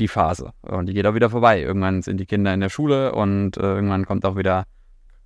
die 0.00 0.08
Phase. 0.08 0.52
Und 0.62 0.86
die 0.86 0.94
geht 0.94 1.06
auch 1.06 1.14
wieder 1.14 1.30
vorbei. 1.30 1.60
Irgendwann 1.62 2.02
sind 2.02 2.18
die 2.18 2.26
Kinder 2.26 2.52
in 2.52 2.60
der 2.60 2.68
Schule 2.68 3.12
und 3.12 3.56
äh, 3.56 3.60
irgendwann 3.60 4.06
kommt 4.06 4.24
auch 4.24 4.36
wieder, 4.36 4.64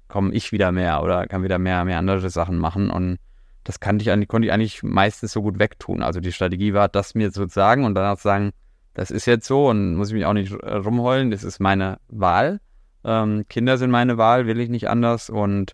komme 0.08 0.32
ich 0.32 0.52
wieder 0.52 0.72
mehr 0.72 1.02
oder 1.02 1.26
kann 1.26 1.42
wieder 1.42 1.58
mehr, 1.58 1.84
mehr 1.84 1.98
andere 1.98 2.30
Sachen 2.30 2.58
machen. 2.58 2.90
Und 2.90 3.18
das 3.64 3.80
kannte 3.80 4.08
ich 4.08 4.28
konnte 4.28 4.46
ich 4.46 4.52
eigentlich 4.52 4.82
meistens 4.82 5.32
so 5.32 5.42
gut 5.42 5.58
wegtun. 5.58 6.02
Also 6.02 6.20
die 6.20 6.32
Strategie 6.32 6.74
war, 6.74 6.88
das 6.88 7.14
mir 7.14 7.32
zu 7.32 7.46
sagen 7.48 7.84
und 7.84 7.94
danach 7.94 8.16
zu 8.16 8.24
sagen, 8.24 8.52
das 8.94 9.10
ist 9.10 9.26
jetzt 9.26 9.46
so 9.46 9.68
und 9.68 9.96
muss 9.96 10.08
ich 10.08 10.14
mich 10.14 10.24
auch 10.24 10.32
nicht 10.32 10.52
rumheulen, 10.52 11.30
das 11.30 11.44
ist 11.44 11.60
meine 11.60 11.98
Wahl. 12.08 12.60
Ähm, 13.04 13.44
Kinder 13.48 13.76
sind 13.76 13.90
meine 13.90 14.18
Wahl, 14.18 14.46
will 14.46 14.58
ich 14.58 14.68
nicht 14.68 14.88
anders 14.88 15.30
und 15.30 15.72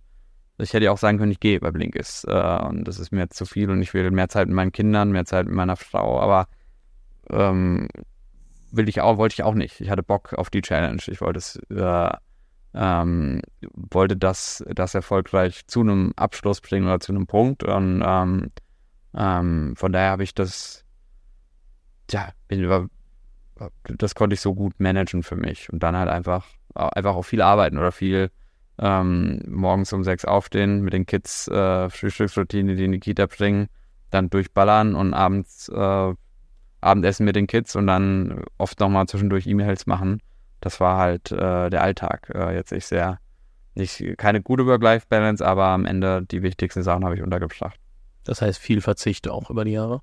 ich 0.62 0.72
hätte 0.72 0.86
ja 0.86 0.92
auch 0.92 0.98
sagen 0.98 1.18
können, 1.18 1.32
ich 1.32 1.40
gehe 1.40 1.60
bei 1.60 1.70
Blinkist 1.70 2.26
äh, 2.26 2.58
und 2.64 2.84
das 2.84 2.98
ist 2.98 3.12
mir 3.12 3.28
zu 3.28 3.44
viel 3.44 3.70
und 3.70 3.82
ich 3.82 3.94
will 3.94 4.10
mehr 4.10 4.28
Zeit 4.28 4.48
mit 4.48 4.56
meinen 4.56 4.72
Kindern, 4.72 5.12
mehr 5.12 5.24
Zeit 5.24 5.46
mit 5.46 5.54
meiner 5.54 5.76
Frau, 5.76 6.20
aber 6.20 6.48
ähm, 7.30 7.88
will 8.70 8.88
ich 8.88 9.00
auch, 9.00 9.18
wollte 9.18 9.34
ich 9.34 9.42
auch 9.42 9.54
nicht. 9.54 9.80
Ich 9.80 9.90
hatte 9.90 10.02
Bock 10.02 10.32
auf 10.34 10.50
die 10.50 10.62
Challenge. 10.62 11.02
Ich 11.06 11.20
wollte 11.20 11.38
es 11.38 11.56
äh, 11.70 12.10
ähm, 12.74 13.42
wollte 13.74 14.16
das, 14.16 14.64
das 14.68 14.94
erfolgreich 14.94 15.66
zu 15.66 15.80
einem 15.80 16.12
Abschluss 16.16 16.60
bringen 16.60 16.86
oder 16.86 17.00
zu 17.00 17.12
einem 17.12 17.26
Punkt. 17.26 17.62
Und 17.64 18.02
ähm, 18.04 18.50
ähm, 19.14 19.74
von 19.76 19.92
daher 19.92 20.10
habe 20.10 20.22
ich 20.22 20.34
das, 20.34 20.84
ja, 22.10 22.30
das 23.84 24.14
konnte 24.14 24.34
ich 24.34 24.40
so 24.40 24.54
gut 24.54 24.78
managen 24.78 25.22
für 25.22 25.36
mich. 25.36 25.70
Und 25.72 25.82
dann 25.82 25.96
halt 25.96 26.08
einfach, 26.08 26.46
einfach 26.74 27.14
auch 27.14 27.24
viel 27.24 27.42
arbeiten 27.42 27.78
oder 27.78 27.92
viel 27.92 28.30
ähm, 28.78 29.42
morgens 29.46 29.92
um 29.92 30.04
sechs 30.04 30.24
aufstehen, 30.24 30.82
mit 30.82 30.92
den 30.92 31.06
Kids 31.06 31.48
äh, 31.48 31.90
Frühstücksroutine, 31.90 32.74
die 32.74 32.84
in 32.84 32.92
die 32.92 33.00
Kita 33.00 33.26
bringen, 33.26 33.68
dann 34.10 34.30
durchballern 34.30 34.94
und 34.94 35.14
abends 35.14 35.68
äh, 35.68 36.14
Abendessen 36.80 37.24
mit 37.24 37.36
den 37.36 37.46
Kids 37.46 37.76
und 37.76 37.86
dann 37.86 38.44
oft 38.58 38.80
nochmal 38.80 39.06
zwischendurch 39.06 39.46
E-Mails 39.46 39.86
machen 39.86 40.20
das 40.62 40.80
war 40.80 40.96
halt 40.96 41.30
äh, 41.30 41.68
der 41.68 41.82
Alltag. 41.82 42.30
Äh, 42.34 42.54
jetzt 42.54 42.72
nicht 42.72 42.86
sehr, 42.86 43.18
nicht 43.74 44.16
keine 44.16 44.40
gute 44.40 44.64
Work-Life-Balance, 44.64 45.44
aber 45.46 45.66
am 45.66 45.84
Ende 45.84 46.22
die 46.22 46.42
wichtigsten 46.42 46.82
Sachen 46.82 47.04
habe 47.04 47.16
ich 47.16 47.22
untergebracht. 47.22 47.78
Das 48.24 48.40
heißt 48.40 48.58
viel 48.58 48.80
Verzicht 48.80 49.28
auch 49.28 49.50
über 49.50 49.64
die 49.64 49.72
Jahre? 49.72 50.00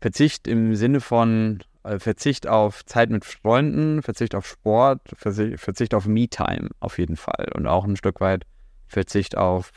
Verzicht 0.00 0.48
im 0.48 0.74
Sinne 0.74 1.00
von 1.00 1.62
Verzicht 1.98 2.46
auf 2.46 2.84
Zeit 2.86 3.10
mit 3.10 3.24
Freunden, 3.24 4.02
Verzicht 4.02 4.34
auf 4.34 4.46
Sport, 4.46 5.02
Verzicht, 5.16 5.94
auf 5.94 6.06
Me-Time 6.06 6.70
auf 6.80 6.98
jeden 6.98 7.16
Fall 7.16 7.50
und 7.54 7.66
auch 7.66 7.84
ein 7.84 7.96
Stück 7.96 8.20
weit 8.20 8.44
Verzicht 8.86 9.36
auf 9.36 9.70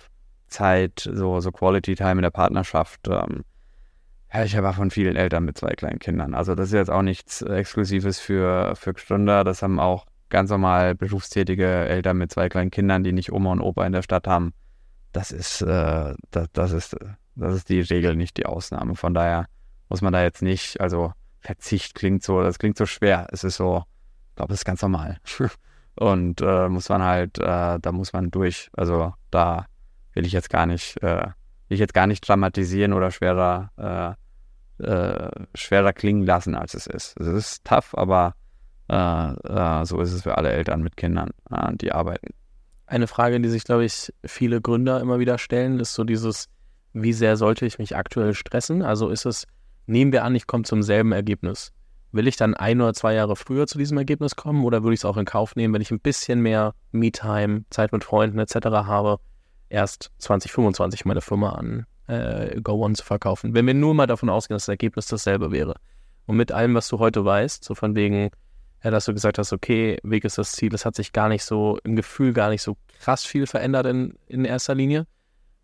Zeit, 0.48 1.10
so, 1.12 1.42
so 1.42 1.52
Quality 1.52 1.96
Time 1.96 2.14
in 2.14 2.22
der 2.22 2.30
Partnerschaft. 2.30 3.08
Ähm, 3.08 3.44
ja, 4.34 4.44
ich 4.44 4.56
habe 4.56 4.72
von 4.74 4.92
vielen 4.92 5.16
Eltern 5.16 5.44
mit 5.44 5.58
zwei 5.58 5.72
kleinen 5.72 6.00
Kindern. 6.00 6.34
Also 6.34 6.56
das 6.56 6.68
ist 6.68 6.74
jetzt 6.74 6.92
auch 6.92 7.02
nichts 7.02 7.42
Exklusives 7.42 8.20
für, 8.20 8.76
für 8.76 8.94
Gründer. 8.94 9.44
Das 9.44 9.62
haben 9.62 9.80
auch 9.80 10.06
ganz 10.30 10.50
normal 10.50 10.96
berufstätige 10.96 11.66
Eltern 11.66 12.18
mit 12.18 12.32
zwei 12.32 12.50
kleinen 12.50 12.72
Kindern, 12.72 13.04
die 13.04 13.14
nicht 13.14 13.32
Oma 13.32 13.52
und 13.52 13.62
Opa 13.62 13.86
in 13.86 13.94
der 13.94 14.02
Stadt 14.02 14.28
haben. 14.28 14.54
Das 15.12 15.32
ist, 15.32 15.62
äh, 15.62 16.14
das, 16.32 16.48
das 16.54 16.72
ist, 16.72 16.96
das 17.36 17.56
ist 17.56 17.70
die 17.70 17.82
Regel, 17.82 18.16
nicht 18.16 18.38
die 18.38 18.46
Ausnahme. 18.46 18.96
Von 18.96 19.14
daher 19.14 19.48
muss 19.90 20.02
man 20.02 20.14
da 20.14 20.22
jetzt 20.22 20.42
nicht, 20.42 20.80
also 20.82 21.12
Verzicht 21.48 21.96
klingt 21.96 22.24
so, 22.24 22.42
das 22.42 22.60
klingt 22.60 22.78
so 22.78 22.86
schwer. 22.86 23.28
Es 23.32 23.44
ist 23.44 23.56
so, 23.56 23.84
ich 24.30 24.36
glaube, 24.36 24.54
es 24.54 24.60
ist 24.60 24.66
ganz 24.66 24.82
normal. 24.82 25.18
und 25.96 26.42
äh, 26.42 26.68
muss 26.70 26.90
man 26.90 27.04
halt, 27.04 27.40
äh, 27.40 27.80
da 27.80 27.92
muss 27.92 28.14
man 28.14 28.32
durch. 28.32 28.70
Also 28.74 29.14
da 29.32 29.66
will 30.14 30.26
ich 30.26 30.34
jetzt 30.34 30.50
gar 30.50 30.66
nicht 30.66 31.02
äh, 31.02 31.28
will 31.68 31.76
ich 31.76 31.80
jetzt 31.80 31.94
gar 31.94 32.08
nicht 32.08 32.28
dramatisieren 32.28 32.94
oder 32.94 33.12
schwerer, 33.12 34.18
äh, 34.80 34.84
äh, 34.84 35.32
schwerer 35.56 35.94
klingen 35.94 36.26
lassen, 36.26 36.56
als 36.56 36.74
es 36.74 36.88
ist. 36.88 37.20
Es 37.20 37.28
ist 37.28 37.66
tough, 37.66 37.96
aber 37.96 38.36
äh, 38.88 39.86
so 39.86 40.00
ist 40.02 40.14
es 40.14 40.24
für 40.24 40.38
alle 40.38 40.52
Eltern 40.52 40.82
mit 40.82 40.96
Kindern, 40.96 41.32
die 41.74 41.92
arbeiten. 41.92 42.34
Eine 42.86 43.08
Frage, 43.08 43.40
die 43.42 43.50
sich, 43.50 43.66
glaube 43.66 43.84
ich, 43.84 44.14
viele 44.24 44.62
Gründer 44.62 45.02
immer 45.02 45.20
wieder 45.20 45.38
stellen, 45.38 45.80
ist 45.80 45.94
so 45.94 46.06
dieses, 46.06 46.48
wie 46.94 47.12
sehr 47.12 47.36
sollte 47.36 47.66
ich 47.66 47.80
mich 47.80 47.98
aktuell 47.98 48.34
stressen? 48.34 48.82
Also 48.82 49.10
ist 49.10 49.26
es, 49.26 49.46
nehmen 49.88 50.12
wir 50.12 50.24
an, 50.24 50.36
ich 50.36 50.48
komme 50.48 50.64
zum 50.64 50.84
selben 50.84 51.12
Ergebnis. 51.12 51.72
Will 52.12 52.28
ich 52.28 52.38
dann 52.38 52.54
ein 52.54 52.80
oder 52.80 52.94
zwei 52.94 53.14
Jahre 53.14 53.36
früher 53.36 53.68
zu 53.68 53.78
diesem 53.78 53.98
Ergebnis 53.98 54.36
kommen 54.36 54.64
oder 54.64 54.84
würde 54.84 54.94
ich 54.94 55.02
es 55.02 55.06
auch 55.06 55.18
in 55.18 55.26
Kauf 55.26 55.56
nehmen, 55.56 55.74
wenn 55.74 55.82
ich 55.82 55.92
ein 55.92 56.00
bisschen 56.00 56.42
mehr 56.42 56.74
Me-Time, 56.92 57.66
Zeit 57.70 57.92
mit 57.92 58.04
Freunden 58.04 58.40
etc. 58.40 58.56
habe, 58.66 59.18
erst 59.70 60.12
2025 60.20 61.06
meine 61.06 61.22
Firma 61.22 61.52
an 61.52 61.86
äh, 62.08 62.62
Go 62.62 62.84
One 62.84 62.96
zu 62.96 63.04
verkaufen. 63.04 63.54
Wenn 63.54 63.68
wir 63.68 63.74
nur 63.74 63.94
mal 63.94 64.08
davon 64.08 64.30
ausgehen, 64.30 64.56
dass 64.56 64.64
das 64.64 64.74
Ergebnis 64.74 65.08
dasselbe 65.08 65.52
wäre. 65.52 65.76
Und 66.26 66.38
mit 66.38 66.52
allem, 66.52 66.76
was 66.76 66.88
du 66.88 67.00
heute 67.00 67.24
weißt, 67.24 67.64
so 67.64 67.76
von 67.76 67.96
wegen, 67.96 68.30
ja, 68.84 68.92
dass 68.92 69.06
du 69.06 69.14
gesagt 69.14 69.38
hast, 69.38 69.54
okay, 69.54 69.98
Weg 70.04 70.24
ist 70.26 70.38
das 70.38 70.54
Ziel, 70.54 70.74
es 70.74 70.86
hat 70.86 70.96
sich 70.96 71.14
gar 71.14 71.30
nicht 71.30 71.44
so, 71.44 71.78
im 71.84 71.96
Gefühl 71.96 72.34
gar 72.34 72.50
nicht 72.50 72.62
so 72.62 72.78
krass 73.00 73.26
viel 73.26 73.48
verändert 73.48 73.86
in, 73.86 74.18
in 74.28 74.46
erster 74.46 74.76
Linie. 74.76 75.08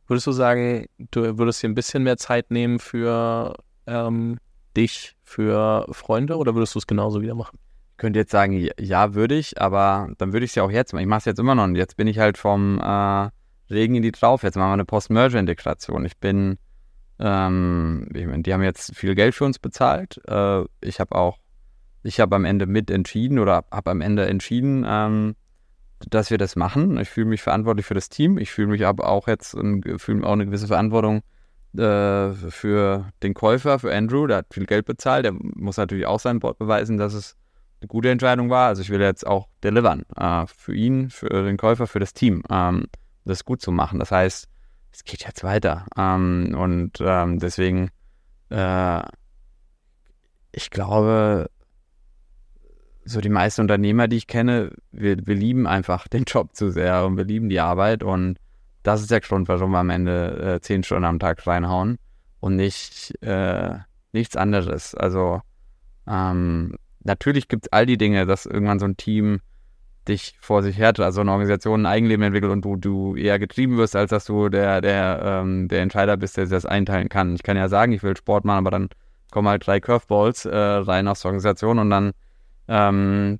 Würdest 0.07 0.27
du 0.27 0.31
sagen, 0.31 0.87
du 1.11 1.37
würdest 1.37 1.63
dir 1.63 1.69
ein 1.69 1.75
bisschen 1.75 2.03
mehr 2.03 2.17
Zeit 2.17 2.51
nehmen 2.51 2.79
für 2.79 3.55
ähm, 3.87 4.37
dich, 4.75 5.15
für 5.33 5.87
Freunde 5.91 6.37
oder 6.37 6.53
würdest 6.53 6.75
du 6.75 6.79
es 6.79 6.87
genauso 6.87 7.21
wieder 7.21 7.35
machen? 7.35 7.57
Ich 7.91 7.97
könnte 7.97 8.19
jetzt 8.19 8.31
sagen, 8.31 8.69
ja, 8.79 9.13
würde 9.13 9.35
ich, 9.35 9.59
aber 9.61 10.09
dann 10.17 10.33
würde 10.33 10.45
ich 10.45 10.51
es 10.51 10.55
ja 10.55 10.63
auch 10.63 10.71
jetzt 10.71 10.93
machen. 10.93 11.01
Ich 11.01 11.07
mache 11.07 11.19
es 11.19 11.25
jetzt 11.25 11.39
immer 11.39 11.55
noch 11.55 11.63
und 11.63 11.75
jetzt 11.75 11.97
bin 11.97 12.07
ich 12.07 12.19
halt 12.19 12.37
vom 12.37 12.79
äh, 12.79 13.29
Regen 13.69 13.95
in 13.95 14.03
die 14.03 14.11
drauf. 14.11 14.43
Jetzt 14.43 14.55
machen 14.55 14.69
wir 14.69 14.73
eine 14.73 14.85
Post-Merger-Integration. 14.85 16.05
Ich 16.05 16.17
bin, 16.17 16.57
ähm, 17.19 18.07
ich 18.13 18.25
mein, 18.25 18.43
die 18.43 18.53
haben 18.53 18.63
jetzt 18.63 18.95
viel 18.95 19.15
Geld 19.15 19.35
für 19.35 19.45
uns 19.45 19.59
bezahlt. 19.59 20.21
Äh, 20.27 20.63
ich 20.81 20.99
habe 20.99 21.15
auch, 21.15 21.39
ich 22.03 22.19
habe 22.19 22.35
am 22.35 22.45
Ende 22.45 22.65
mit 22.65 22.91
entschieden 22.91 23.39
oder 23.39 23.63
habe 23.71 23.91
am 23.91 24.01
Ende 24.01 24.27
entschieden, 24.27 24.85
ähm, 24.87 25.35
dass 26.09 26.29
wir 26.29 26.37
das 26.37 26.55
machen. 26.55 26.97
Ich 26.99 27.09
fühle 27.09 27.27
mich 27.27 27.41
verantwortlich 27.41 27.85
für 27.85 27.93
das 27.93 28.09
Team. 28.09 28.37
Ich 28.37 28.51
fühle 28.51 28.67
mich 28.67 28.85
aber 28.85 29.07
auch 29.07 29.27
jetzt, 29.27 29.51
fühle 29.97 30.27
auch 30.27 30.33
eine 30.33 30.45
gewisse 30.45 30.67
Verantwortung 30.67 31.21
äh, 31.77 32.33
für 32.33 33.11
den 33.21 33.33
Käufer, 33.33 33.79
für 33.79 33.93
Andrew. 33.93 34.27
Der 34.27 34.37
hat 34.37 34.53
viel 34.53 34.65
Geld 34.65 34.85
bezahlt. 34.85 35.25
Der 35.25 35.33
muss 35.33 35.77
natürlich 35.77 36.05
auch 36.05 36.19
sein 36.19 36.39
Board 36.39 36.57
beweisen, 36.57 36.97
dass 36.97 37.13
es 37.13 37.35
eine 37.81 37.87
gute 37.87 38.09
Entscheidung 38.09 38.49
war. 38.49 38.67
Also 38.67 38.81
ich 38.81 38.89
will 38.89 39.01
jetzt 39.01 39.25
auch 39.25 39.47
delivern 39.63 40.03
äh, 40.15 40.45
für 40.47 40.75
ihn, 40.75 41.09
für 41.09 41.43
den 41.43 41.57
Käufer, 41.57 41.87
für 41.87 41.99
das 41.99 42.13
Team. 42.13 42.43
Ähm, 42.49 42.85
das 43.25 43.45
gut 43.45 43.61
zu 43.61 43.71
machen. 43.71 43.99
Das 43.99 44.11
heißt, 44.11 44.47
es 44.91 45.03
geht 45.03 45.23
jetzt 45.25 45.43
weiter. 45.43 45.85
Ähm, 45.97 46.55
und 46.57 46.99
ähm, 47.01 47.39
deswegen, 47.39 47.89
äh, 48.49 49.01
ich 50.51 50.69
glaube, 50.69 51.49
so 53.05 53.19
die 53.19 53.29
meisten 53.29 53.61
Unternehmer, 53.61 54.07
die 54.07 54.17
ich 54.17 54.27
kenne, 54.27 54.71
wir, 54.91 55.25
wir 55.25 55.35
lieben 55.35 55.67
einfach 55.67 56.07
den 56.07 56.23
Job 56.23 56.55
zu 56.55 56.71
sehr 56.71 57.05
und 57.05 57.17
wir 57.17 57.25
lieben 57.25 57.49
die 57.49 57.59
Arbeit 57.59 58.03
und 58.03 58.37
das 58.83 59.01
ist 59.01 59.11
der 59.11 59.21
Grund, 59.21 59.47
warum 59.47 59.71
wir 59.71 59.79
am 59.79 59.89
Ende 59.89 60.55
äh, 60.55 60.61
zehn 60.61 60.83
Stunden 60.83 61.05
am 61.05 61.19
Tag 61.19 61.45
reinhauen 61.47 61.97
und 62.39 62.55
nicht 62.55 63.15
äh, 63.23 63.75
nichts 64.11 64.35
anderes. 64.35 64.93
Also 64.93 65.41
ähm, 66.07 66.75
natürlich 67.03 67.47
gibt 67.47 67.65
es 67.65 67.73
all 67.73 67.85
die 67.85 67.97
Dinge, 67.97 68.25
dass 68.25 68.45
irgendwann 68.45 68.79
so 68.79 68.85
ein 68.85 68.97
Team 68.97 69.39
dich 70.07 70.35
vor 70.41 70.61
sich 70.63 70.77
her, 70.77 70.93
also 70.99 71.21
eine 71.21 71.31
Organisation 71.31 71.81
ein 71.81 71.85
Eigenleben 71.85 72.25
entwickelt 72.25 72.51
und 72.51 72.65
du, 72.65 72.75
du 72.75 73.15
eher 73.15 73.39
getrieben 73.39 73.77
wirst, 73.77 73.95
als 73.95 74.09
dass 74.09 74.25
du 74.25 74.49
der, 74.49 74.81
der, 74.81 75.21
ähm, 75.23 75.69
der 75.69 75.81
Entscheider 75.81 76.17
bist, 76.17 76.35
der 76.35 76.45
das 76.45 76.65
einteilen 76.65 77.07
kann. 77.07 77.35
Ich 77.35 77.43
kann 77.43 77.55
ja 77.55 77.69
sagen, 77.69 77.93
ich 77.93 78.03
will 78.03 78.17
Sport 78.17 78.43
machen, 78.43 78.59
aber 78.59 78.71
dann 78.71 78.89
kommen 79.31 79.47
halt 79.47 79.65
drei 79.65 79.79
Curveballs 79.79 80.45
äh, 80.45 80.57
rein 80.57 81.07
aus 81.07 81.21
der 81.21 81.29
Organisation 81.29 81.79
und 81.79 81.89
dann 81.89 82.11
ähm, 82.67 83.39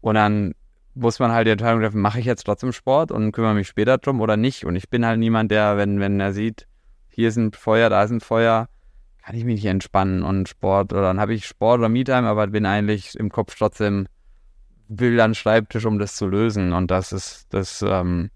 und 0.00 0.14
dann 0.14 0.54
muss 0.94 1.18
man 1.18 1.32
halt 1.32 1.46
die 1.46 1.50
Entscheidung 1.50 1.80
treffen, 1.80 2.00
mache 2.00 2.20
ich 2.20 2.26
jetzt 2.26 2.44
trotzdem 2.44 2.72
Sport 2.72 3.10
und 3.10 3.32
kümmere 3.32 3.54
mich 3.54 3.68
später 3.68 3.98
drum 3.98 4.20
oder 4.20 4.36
nicht. 4.36 4.64
Und 4.64 4.76
ich 4.76 4.88
bin 4.88 5.04
halt 5.04 5.18
niemand, 5.18 5.50
der, 5.50 5.76
wenn, 5.76 6.00
wenn 6.00 6.20
er 6.20 6.32
sieht, 6.32 6.66
hier 7.08 7.28
ist 7.28 7.36
ein 7.36 7.52
Feuer, 7.52 7.90
da 7.90 8.02
ist 8.02 8.10
ein 8.10 8.20
Feuer, 8.20 8.68
kann 9.24 9.36
ich 9.36 9.44
mich 9.44 9.56
nicht 9.56 9.70
entspannen 9.70 10.22
und 10.22 10.48
Sport 10.48 10.92
oder 10.92 11.02
dann 11.02 11.20
habe 11.20 11.34
ich 11.34 11.46
Sport 11.46 11.78
oder 11.78 11.88
Me-Time, 11.88 12.28
aber 12.28 12.46
bin 12.48 12.66
eigentlich 12.66 13.14
im 13.16 13.30
Kopf 13.30 13.54
trotzdem 13.56 14.06
will 14.88 15.18
an 15.20 15.34
Schreibtisch, 15.34 15.86
um 15.86 15.98
das 15.98 16.16
zu 16.16 16.26
lösen. 16.26 16.72
Und 16.72 16.90
das 16.90 17.12
ist, 17.12 17.46
das, 17.50 17.82
ähm, 17.82 18.30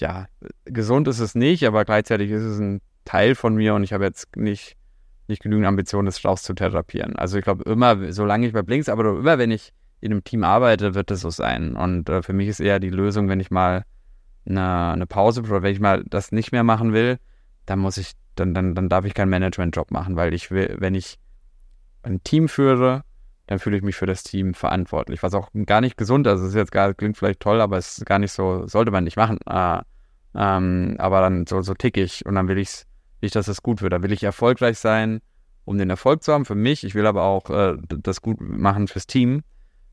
ja, 0.00 0.26
gesund 0.64 1.06
ist 1.08 1.20
es 1.20 1.34
nicht, 1.34 1.64
aber 1.64 1.84
gleichzeitig 1.84 2.30
ist 2.30 2.42
es 2.42 2.58
ein 2.58 2.80
Teil 3.04 3.34
von 3.34 3.54
mir 3.54 3.74
und 3.74 3.84
ich 3.84 3.92
habe 3.92 4.04
jetzt 4.04 4.36
nicht, 4.36 4.76
nicht 5.28 5.42
genügend 5.42 5.66
Ambitionen, 5.66 6.06
das 6.06 6.24
rauszutherapieren. 6.24 7.16
Also 7.16 7.38
ich 7.38 7.44
glaube 7.44 7.70
immer, 7.70 8.12
solange 8.12 8.46
ich 8.46 8.52
bei 8.52 8.62
Blinks, 8.62 8.88
aber 8.88 9.08
immer 9.10 9.38
wenn 9.38 9.50
ich 9.50 9.72
in 10.00 10.12
einem 10.12 10.24
Team 10.24 10.44
arbeite, 10.44 10.94
wird 10.94 11.10
es 11.10 11.20
so 11.20 11.30
sein. 11.30 11.76
Und 11.76 12.08
äh, 12.08 12.22
für 12.22 12.32
mich 12.32 12.48
ist 12.48 12.60
eher 12.60 12.80
die 12.80 12.90
Lösung, 12.90 13.28
wenn 13.28 13.40
ich 13.40 13.50
mal 13.50 13.84
eine, 14.46 14.92
eine 14.92 15.06
Pause 15.06 15.42
oder 15.42 15.62
wenn 15.62 15.72
ich 15.72 15.80
mal 15.80 16.02
das 16.06 16.32
nicht 16.32 16.52
mehr 16.52 16.64
machen 16.64 16.92
will, 16.92 17.18
dann 17.66 17.78
muss 17.78 17.96
ich, 17.96 18.12
dann, 18.34 18.54
dann, 18.54 18.74
dann 18.74 18.88
darf 18.88 19.04
ich 19.04 19.14
keinen 19.14 19.30
Management-Job 19.30 19.90
machen, 19.90 20.16
weil 20.16 20.32
ich 20.34 20.50
will, 20.50 20.76
wenn 20.78 20.94
ich 20.94 21.18
ein 22.02 22.22
Team 22.24 22.48
führe, 22.48 23.02
dann 23.46 23.58
fühle 23.58 23.76
ich 23.76 23.82
mich 23.82 23.96
für 23.96 24.06
das 24.06 24.22
Team 24.22 24.54
verantwortlich. 24.54 25.22
Was 25.22 25.34
auch 25.34 25.50
gar 25.66 25.80
nicht 25.80 25.96
gesund 25.96 26.26
ist. 26.26 26.40
Es 26.40 26.50
ist 26.50 26.54
jetzt 26.54 26.72
gar, 26.72 26.94
klingt 26.94 27.16
vielleicht 27.16 27.40
toll, 27.40 27.60
aber 27.60 27.76
es 27.78 27.98
ist 27.98 28.06
gar 28.06 28.18
nicht 28.18 28.32
so, 28.32 28.66
sollte 28.66 28.90
man 28.92 29.04
nicht 29.04 29.16
machen. 29.16 29.38
Äh, 29.46 29.80
ähm, 30.34 30.94
aber 30.98 31.20
dann 31.20 31.46
so, 31.46 31.60
so 31.60 31.74
tick 31.74 31.96
ich 31.96 32.24
und 32.24 32.36
dann 32.36 32.48
will 32.48 32.58
ich 32.58 32.84
nicht, 33.20 33.34
dass 33.34 33.48
es 33.48 33.62
gut 33.62 33.82
wird. 33.82 33.92
Dann 33.92 34.02
will 34.02 34.12
ich 34.12 34.22
erfolgreich 34.22 34.78
sein, 34.78 35.20
um 35.64 35.78
den 35.78 35.90
Erfolg 35.90 36.22
zu 36.22 36.32
haben 36.32 36.44
für 36.44 36.54
mich. 36.54 36.84
Ich 36.84 36.94
will 36.94 37.06
aber 37.06 37.24
auch 37.24 37.50
äh, 37.50 37.76
das 37.88 38.22
gut 38.22 38.40
machen 38.40 38.88
fürs 38.88 39.06
Team. 39.06 39.42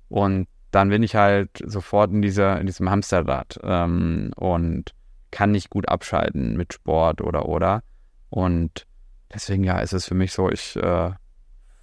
Und 0.10 0.48
dann 0.72 0.90
bin 0.90 1.04
ich 1.04 1.16
halt 1.16 1.50
sofort 1.66 2.12
in 2.12 2.22
dieser, 2.22 2.60
in 2.60 2.68
diesem 2.68 2.90
Hamsterrad 2.90 3.60
ähm, 3.64 4.32
und 4.36 4.94
kann 5.32 5.52
nicht 5.52 5.70
gut 5.70 5.88
abschalten 5.90 6.56
mit 6.56 6.74
Sport 6.74 7.22
oder 7.22 7.48
oder. 7.48 7.84
Und 8.30 8.86
deswegen 9.34 9.64
ja, 9.64 9.80
ist 9.80 9.94
es 9.94 10.06
für 10.06 10.16
mich 10.16 10.34
so, 10.34 10.50
ich 10.50 10.76
äh, 10.76 11.12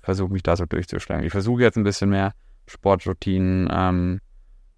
versuche 0.01 0.33
mich 0.33 0.43
da 0.43 0.57
so 0.57 0.67
durchzuschlagen. 0.67 1.25
Ich 1.25 1.33
versuche 1.33 1.63
jetzt 1.63 1.77
ein 1.77 1.85
bisschen 1.85 2.11
mehr 2.11 2.33
Sportroutinen 2.67 3.69
ähm, 3.71 4.21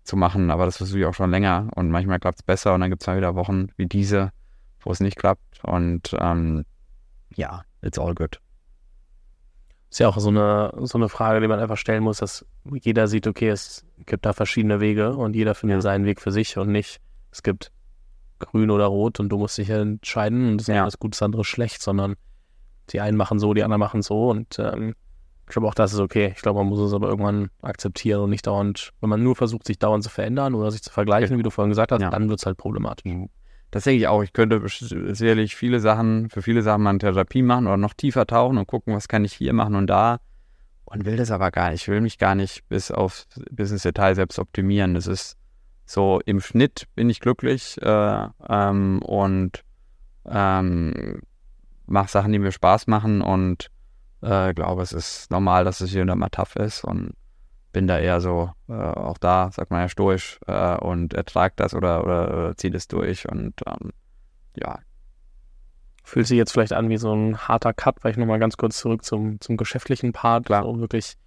zu 0.03 0.17
machen, 0.17 0.51
aber 0.51 0.67
das 0.67 0.77
versuche 0.77 1.01
ich 1.01 1.05
auch 1.07 1.15
schon 1.15 1.31
länger 1.31 1.69
und 1.75 1.91
manchmal 1.91 2.21
klappt 2.21 2.39
es 2.39 2.43
besser 2.43 2.75
und 2.75 2.81
dann 2.81 2.91
gibt 2.91 3.03
es 3.03 3.07
mal 3.07 3.17
wieder 3.17 3.35
Wochen 3.35 3.69
wie 3.77 3.87
diese, 3.87 4.31
wo 4.81 4.93
es 4.93 5.01
nicht 5.01 5.17
klappt 5.17 5.65
und 5.65 6.15
ähm, 6.19 6.65
ja, 7.35 7.63
it's 7.83 7.99
all 7.99 8.15
good. 8.15 8.41
Ist 9.91 10.01
ja 10.01 10.09
auch 10.09 10.19
so 10.19 10.29
eine, 10.29 10.73
so 10.83 10.99
eine 10.99 11.09
Frage, 11.09 11.41
die 11.41 11.49
man 11.49 11.61
einfach 11.61 11.77
stellen 11.77 12.03
muss, 12.03 12.19
dass 12.19 12.45
jeder 12.65 13.07
sieht, 13.07 13.27
okay, 13.27 13.49
es 13.49 13.85
gibt 14.05 14.27
da 14.27 14.33
verschiedene 14.33 14.81
Wege 14.81 15.15
und 15.15 15.37
jeder 15.37 15.55
findet 15.55 15.77
ja. 15.77 15.81
seinen 15.81 16.05
Weg 16.05 16.21
für 16.21 16.33
sich 16.33 16.59
und 16.59 16.71
nicht, 16.71 17.01
es 17.31 17.43
gibt 17.43 17.71
grün 18.39 18.71
oder 18.71 18.87
rot 18.87 19.21
und 19.21 19.29
du 19.29 19.39
musst 19.39 19.57
dich 19.59 19.71
entscheiden 19.71 20.51
und 20.51 20.59
das 20.59 20.67
ja. 20.67 20.87
ist 20.87 20.99
gut, 20.99 21.13
das 21.15 21.23
andere 21.23 21.45
schlecht, 21.45 21.83
sondern 21.83 22.17
die 22.91 23.01
einen 23.01 23.17
machen 23.17 23.39
so, 23.39 23.55
die 23.55 23.63
anderen 23.63 23.81
machen 23.81 24.03
so 24.03 24.29
und 24.29 24.59
ähm, 24.59 24.95
ich 25.49 25.53
glaube 25.53 25.69
auch, 25.69 25.75
das 25.75 25.93
ist 25.93 26.01
okay. 26.01 26.33
Ich 26.35 26.43
glaube, 26.43 26.59
man 26.59 26.67
muss 26.67 26.81
es 26.81 26.93
aber 26.93 27.09
irgendwann 27.09 27.51
akzeptieren 27.63 28.21
und 28.21 28.31
nicht 28.31 28.49
dauernd, 28.49 28.91
wenn 29.01 29.09
man 29.09 29.23
nur 29.23 29.37
versucht, 29.37 29.67
sich 29.67 29.79
dauernd 29.79 30.03
zu 30.03 30.11
verändern 30.11 30.55
oder 30.55 30.73
sich 30.73 30.83
zu 30.83 30.91
vergleichen, 30.91 31.39
wie 31.39 31.43
du 31.43 31.51
vorhin 31.51 31.71
gesagt 31.71 31.93
hast, 31.93 32.03
ja. 32.03 32.11
dann 32.11 32.29
wird 32.29 32.41
es 32.41 32.47
halt 32.47 32.57
problematisch. 32.57 33.05
Mhm. 33.05 33.29
Das 33.71 33.85
denke 33.85 33.99
ich 33.99 34.09
auch. 34.09 34.23
Ich 34.23 34.33
könnte 34.33 34.63
sicherlich 34.67 35.57
viele 35.57 35.81
Sachen, 35.81 36.31
für 36.31 36.43
viele 36.43 36.63
Sachen 36.63 36.83
mal 36.83 36.91
eine 36.91 36.99
Therapie 36.99 37.43
machen 37.43 37.67
oder 37.67 37.77
noch 37.77 37.95
tiefer 37.95 38.27
tauchen 38.27 38.59
und 38.59 38.67
gucken, 38.67 38.95
was 38.95 39.09
kann 39.09 39.25
ich 39.25 39.33
hier 39.33 39.53
machen 39.53 39.75
und 39.75 39.87
da. 39.89 40.19
Und 40.85 41.05
will 41.05 41.17
das 41.17 41.33
aber 41.33 41.51
gar 41.51 41.71
nicht. 41.71 41.83
Ich 41.83 41.89
will 41.89 42.01
mich 42.01 42.17
gar 42.19 42.37
nicht 42.37 42.69
bis 42.69 42.91
auf 42.91 43.27
bis 43.51 43.73
ins 43.73 43.83
Detail 43.83 44.15
selbst 44.15 44.39
optimieren. 44.39 44.95
Das 44.95 45.09
ist 45.09 45.37
so 45.85 46.21
im 46.27 46.41
Schnitt 46.41 46.85
bin 46.95 47.11
ich 47.11 47.21
glücklich 47.21 47.81
äh, 47.83 48.29
ähm, 48.49 49.03
und 49.03 49.65
ähm, 50.27 51.23
mache 51.87 52.11
Sachen, 52.11 52.33
die 52.33 52.39
mir 52.39 52.53
Spaß 52.53 52.87
machen 52.87 53.21
und 53.21 53.71
äh, 54.23 54.55
glaube, 54.55 54.83
es 54.83 54.93
ist 54.93 55.31
normal, 55.31 55.65
dass 55.65 55.81
es 55.81 55.91
hier 55.91 56.03
und 56.03 56.09
da 56.09 56.17
mal 56.17 56.29
tough 56.29 56.57
ist 56.57 56.85
und 56.85 57.15
bin 57.77 57.87
da 57.87 57.99
eher 57.99 58.23
so, 58.23 58.49
äh, 58.71 58.73
auch 58.73 59.19
da, 59.19 59.51
sagt 59.53 59.71
man 59.71 59.83
ja, 59.83 59.89
stoisch 59.91 60.41
äh, 60.47 60.79
und 60.79 61.13
ertragt 61.13 61.61
das 61.61 61.75
oder, 61.75 62.03
oder, 62.05 62.29
oder 62.29 62.57
zieht 62.57 62.75
es 62.75 62.89
durch 62.89 63.31
und 63.31 63.53
ähm, 63.67 63.91
ja. 64.57 64.79
Fühlt 66.03 66.27
sich 66.27 66.39
jetzt 66.39 66.53
vielleicht 66.53 66.73
an 66.73 66.89
wie 66.89 66.97
so 66.97 67.13
ein 67.13 67.37
harter 67.37 67.75
Cut, 67.75 67.97
weil 68.01 68.13
ich 68.13 68.17
nochmal 68.17 68.39
ganz 68.39 68.57
kurz 68.57 68.79
zurück 68.79 69.05
zum, 69.05 69.43
zum 69.43 69.59
geschäftlichen 69.59 70.15
Part, 70.15 70.47
Klar. 70.47 70.65
wo 70.65 70.79
wirklich 70.79 71.19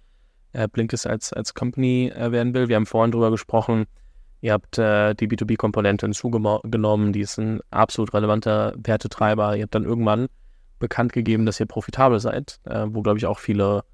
äh, 0.52 0.66
Blinkist 0.66 1.06
als, 1.06 1.32
als 1.32 1.54
Company 1.54 2.08
äh, 2.12 2.32
werden 2.32 2.52
will. 2.52 2.66
Wir 2.66 2.74
haben 2.74 2.86
vorhin 2.86 3.12
drüber 3.12 3.30
gesprochen, 3.30 3.86
ihr 4.40 4.52
habt 4.52 4.76
äh, 4.76 5.14
die 5.14 5.28
B2B-Komponente 5.28 6.06
hinzugenommen, 6.06 7.12
die 7.12 7.20
ist 7.20 7.38
ein 7.38 7.60
absolut 7.70 8.12
relevanter 8.12 8.74
Wertetreiber. 8.76 9.54
Ihr 9.54 9.62
habt 9.62 9.76
dann 9.76 9.84
irgendwann 9.84 10.26
bekannt 10.80 11.12
gegeben, 11.12 11.46
dass 11.46 11.60
ihr 11.60 11.66
profitabel 11.66 12.18
seid, 12.18 12.58
äh, 12.64 12.86
wo, 12.88 13.02
glaube 13.02 13.18
ich, 13.18 13.26
auch 13.26 13.38
viele 13.38 13.84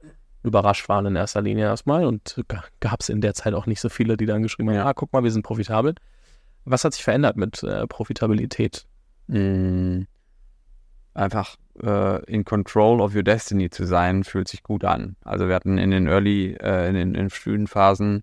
überrascht 0.46 0.88
waren 0.88 1.06
in 1.06 1.16
erster 1.16 1.42
Linie 1.42 1.64
erstmal 1.64 2.04
und 2.04 2.42
gab 2.80 3.00
es 3.00 3.08
in 3.08 3.20
der 3.20 3.34
Zeit 3.34 3.54
auch 3.54 3.66
nicht 3.66 3.80
so 3.80 3.88
viele, 3.88 4.16
die 4.16 4.26
dann 4.26 4.42
geschrieben 4.42 4.70
haben, 4.70 4.76
ja, 4.76 4.86
ah, 4.86 4.94
guck 4.94 5.12
mal, 5.12 5.24
wir 5.24 5.30
sind 5.30 5.42
profitabel. 5.42 5.94
Was 6.64 6.84
hat 6.84 6.94
sich 6.94 7.04
verändert 7.04 7.36
mit 7.36 7.62
äh, 7.62 7.86
Profitabilität? 7.86 8.86
Mm, 9.28 10.02
einfach 11.14 11.56
äh, 11.82 12.24
in 12.24 12.44
control 12.44 13.00
of 13.00 13.14
your 13.14 13.22
destiny 13.22 13.70
zu 13.70 13.84
sein, 13.84 14.24
fühlt 14.24 14.48
sich 14.48 14.62
gut 14.62 14.84
an. 14.84 15.16
Also 15.24 15.48
wir 15.48 15.54
hatten 15.54 15.78
in 15.78 15.90
den 15.90 16.06
early, 16.06 16.56
äh, 16.60 16.88
in 16.88 16.94
den 16.94 17.14
in 17.14 17.30
frühen 17.30 17.66
Phasen, 17.66 18.22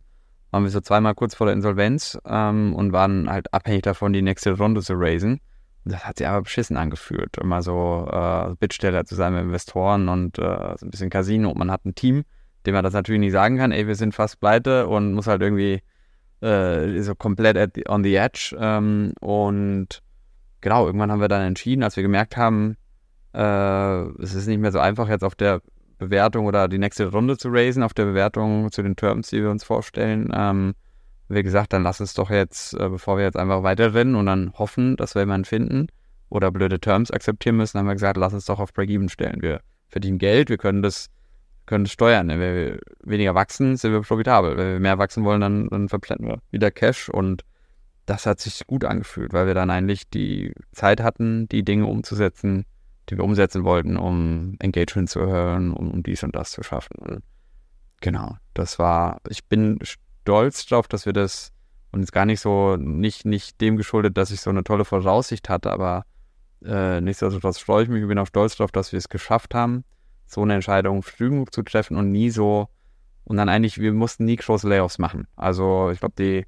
waren 0.51 0.63
wir 0.63 0.69
so 0.69 0.81
zweimal 0.81 1.15
kurz 1.15 1.35
vor 1.35 1.47
der 1.47 1.55
Insolvenz 1.55 2.17
ähm, 2.25 2.73
und 2.75 2.91
waren 2.91 3.29
halt 3.29 3.53
abhängig 3.53 3.83
davon, 3.83 4.13
die 4.13 4.21
nächste 4.21 4.57
Runde 4.57 4.81
zu 4.81 4.93
raisen 4.95 5.39
das 5.85 6.05
hat 6.05 6.17
sich 6.17 6.27
aber 6.27 6.41
beschissen 6.43 6.77
angefühlt, 6.77 7.37
immer 7.37 7.61
so 7.61 8.07
äh, 8.11 8.55
Bittsteller 8.59 9.05
zu 9.05 9.15
sein 9.15 9.33
mit 9.33 9.43
Investoren 9.43 10.07
und 10.09 10.39
äh, 10.39 10.75
so 10.77 10.85
ein 10.85 10.91
bisschen 10.91 11.09
Casino. 11.09 11.53
Man 11.53 11.71
hat 11.71 11.85
ein 11.85 11.95
Team, 11.95 12.23
dem 12.65 12.73
man 12.73 12.83
das 12.83 12.93
natürlich 12.93 13.19
nicht 13.19 13.33
sagen 13.33 13.57
kann, 13.57 13.71
ey, 13.71 13.87
wir 13.87 13.95
sind 13.95 14.15
fast 14.15 14.39
pleite 14.39 14.87
und 14.87 15.13
muss 15.13 15.27
halt 15.27 15.41
irgendwie 15.41 15.81
äh, 16.41 17.01
so 17.01 17.15
komplett 17.15 17.75
the, 17.75 17.83
on 17.89 18.03
the 18.03 18.15
edge. 18.15 18.55
Ähm, 18.59 19.13
und 19.19 20.01
genau, 20.61 20.85
irgendwann 20.85 21.11
haben 21.11 21.21
wir 21.21 21.27
dann 21.27 21.45
entschieden, 21.45 21.83
als 21.83 21.95
wir 21.95 22.03
gemerkt 22.03 22.37
haben, 22.37 22.77
äh, 23.33 24.01
es 24.21 24.33
ist 24.33 24.47
nicht 24.47 24.59
mehr 24.59 24.71
so 24.71 24.79
einfach, 24.79 25.09
jetzt 25.09 25.23
auf 25.23 25.35
der 25.35 25.61
Bewertung 25.97 26.45
oder 26.45 26.67
die 26.67 26.79
nächste 26.79 27.11
Runde 27.11 27.37
zu 27.37 27.49
raisen, 27.49 27.83
auf 27.83 27.93
der 27.93 28.05
Bewertung 28.05 28.71
zu 28.71 28.83
den 28.83 28.95
Terms, 28.95 29.29
die 29.29 29.41
wir 29.41 29.51
uns 29.51 29.63
vorstellen, 29.63 30.31
ähm, 30.33 30.75
wir 31.35 31.43
gesagt, 31.43 31.73
dann 31.73 31.83
lass 31.83 32.01
uns 32.01 32.13
doch 32.13 32.29
jetzt, 32.29 32.73
äh, 32.73 32.89
bevor 32.89 33.17
wir 33.17 33.23
jetzt 33.23 33.37
einfach 33.37 33.63
weiterrennen 33.63 34.15
und 34.15 34.25
dann 34.25 34.53
hoffen, 34.53 34.95
dass 34.97 35.15
wir 35.15 35.21
jemanden 35.21 35.45
finden 35.45 35.87
oder 36.29 36.51
blöde 36.51 36.79
Terms 36.79 37.11
akzeptieren 37.11 37.57
müssen, 37.57 37.79
haben 37.79 37.87
wir 37.87 37.93
gesagt, 37.93 38.17
lass 38.17 38.33
uns 38.33 38.45
doch 38.45 38.59
auf 38.59 38.73
Break-Even 38.73 39.09
stellen. 39.09 39.41
Wir 39.41 39.61
verdienen 39.89 40.17
Geld, 40.17 40.49
wir 40.49 40.57
können 40.57 40.81
das 40.81 41.09
können 41.65 41.85
steuern. 41.85 42.27
Wenn 42.27 42.39
wir 42.39 42.79
weniger 43.03 43.35
wachsen, 43.35 43.77
sind 43.77 43.91
wir 43.91 44.01
profitabel. 44.01 44.57
Wenn 44.57 44.73
wir 44.73 44.79
mehr 44.79 44.97
wachsen 44.97 45.23
wollen, 45.23 45.41
dann, 45.41 45.67
dann 45.69 45.89
verplätten 45.89 46.27
wir 46.27 46.39
wieder 46.51 46.71
Cash 46.71 47.09
und 47.09 47.43
das 48.05 48.25
hat 48.25 48.39
sich 48.41 48.67
gut 48.67 48.83
angefühlt, 48.83 49.31
weil 49.31 49.47
wir 49.47 49.53
dann 49.53 49.69
eigentlich 49.69 50.09
die 50.09 50.53
Zeit 50.73 51.01
hatten, 51.01 51.47
die 51.47 51.63
Dinge 51.63 51.85
umzusetzen, 51.85 52.65
die 53.09 53.17
wir 53.17 53.23
umsetzen 53.23 53.63
wollten, 53.63 53.97
um 53.97 54.57
Engagement 54.59 55.09
zu 55.09 55.19
erhöhen, 55.21 55.71
um, 55.71 55.89
um 55.89 56.03
dies 56.03 56.23
und 56.23 56.35
das 56.35 56.51
zu 56.51 56.63
schaffen. 56.63 56.97
Und 56.97 57.23
genau, 58.01 58.35
das 58.53 58.77
war, 58.77 59.21
ich 59.29 59.45
bin 59.45 59.79
stolz 60.23 60.65
darauf, 60.65 60.87
dass 60.87 61.05
wir 61.05 61.13
das 61.13 61.51
und 61.91 61.99
jetzt 61.99 62.11
gar 62.11 62.25
nicht 62.25 62.39
so, 62.39 62.75
nicht, 62.77 63.25
nicht 63.25 63.61
dem 63.61 63.77
geschuldet, 63.77 64.17
dass 64.17 64.31
ich 64.31 64.41
so 64.41 64.49
eine 64.49 64.63
tolle 64.63 64.83
Voraussicht 64.83 65.47
hatte, 65.47 65.71
aber 65.71 66.05
äh, 66.65 67.01
nichtsdestotrotz 67.01 67.59
freue 67.59 67.83
ich 67.83 67.89
mich, 67.89 68.01
ich 68.01 68.07
bin 68.07 68.17
auch 68.17 68.27
stolz 68.27 68.55
darauf, 68.55 68.71
dass 68.71 68.91
wir 68.91 68.97
es 68.97 69.09
geschafft 69.09 69.53
haben, 69.53 69.83
so 70.25 70.41
eine 70.41 70.55
Entscheidung 70.55 71.03
früh 71.03 71.29
genug 71.29 71.53
zu 71.53 71.61
treffen 71.61 71.97
und 71.97 72.11
nie 72.11 72.31
so, 72.31 72.67
und 73.25 73.37
dann 73.37 73.47
eigentlich, 73.47 73.79
wir 73.79 73.93
mussten 73.93 74.25
nie 74.25 74.37
große 74.37 74.67
Layoffs 74.67 74.97
machen. 74.97 75.27
Also 75.35 75.91
ich 75.91 75.99
glaube, 75.99 76.15
die, 76.17 76.45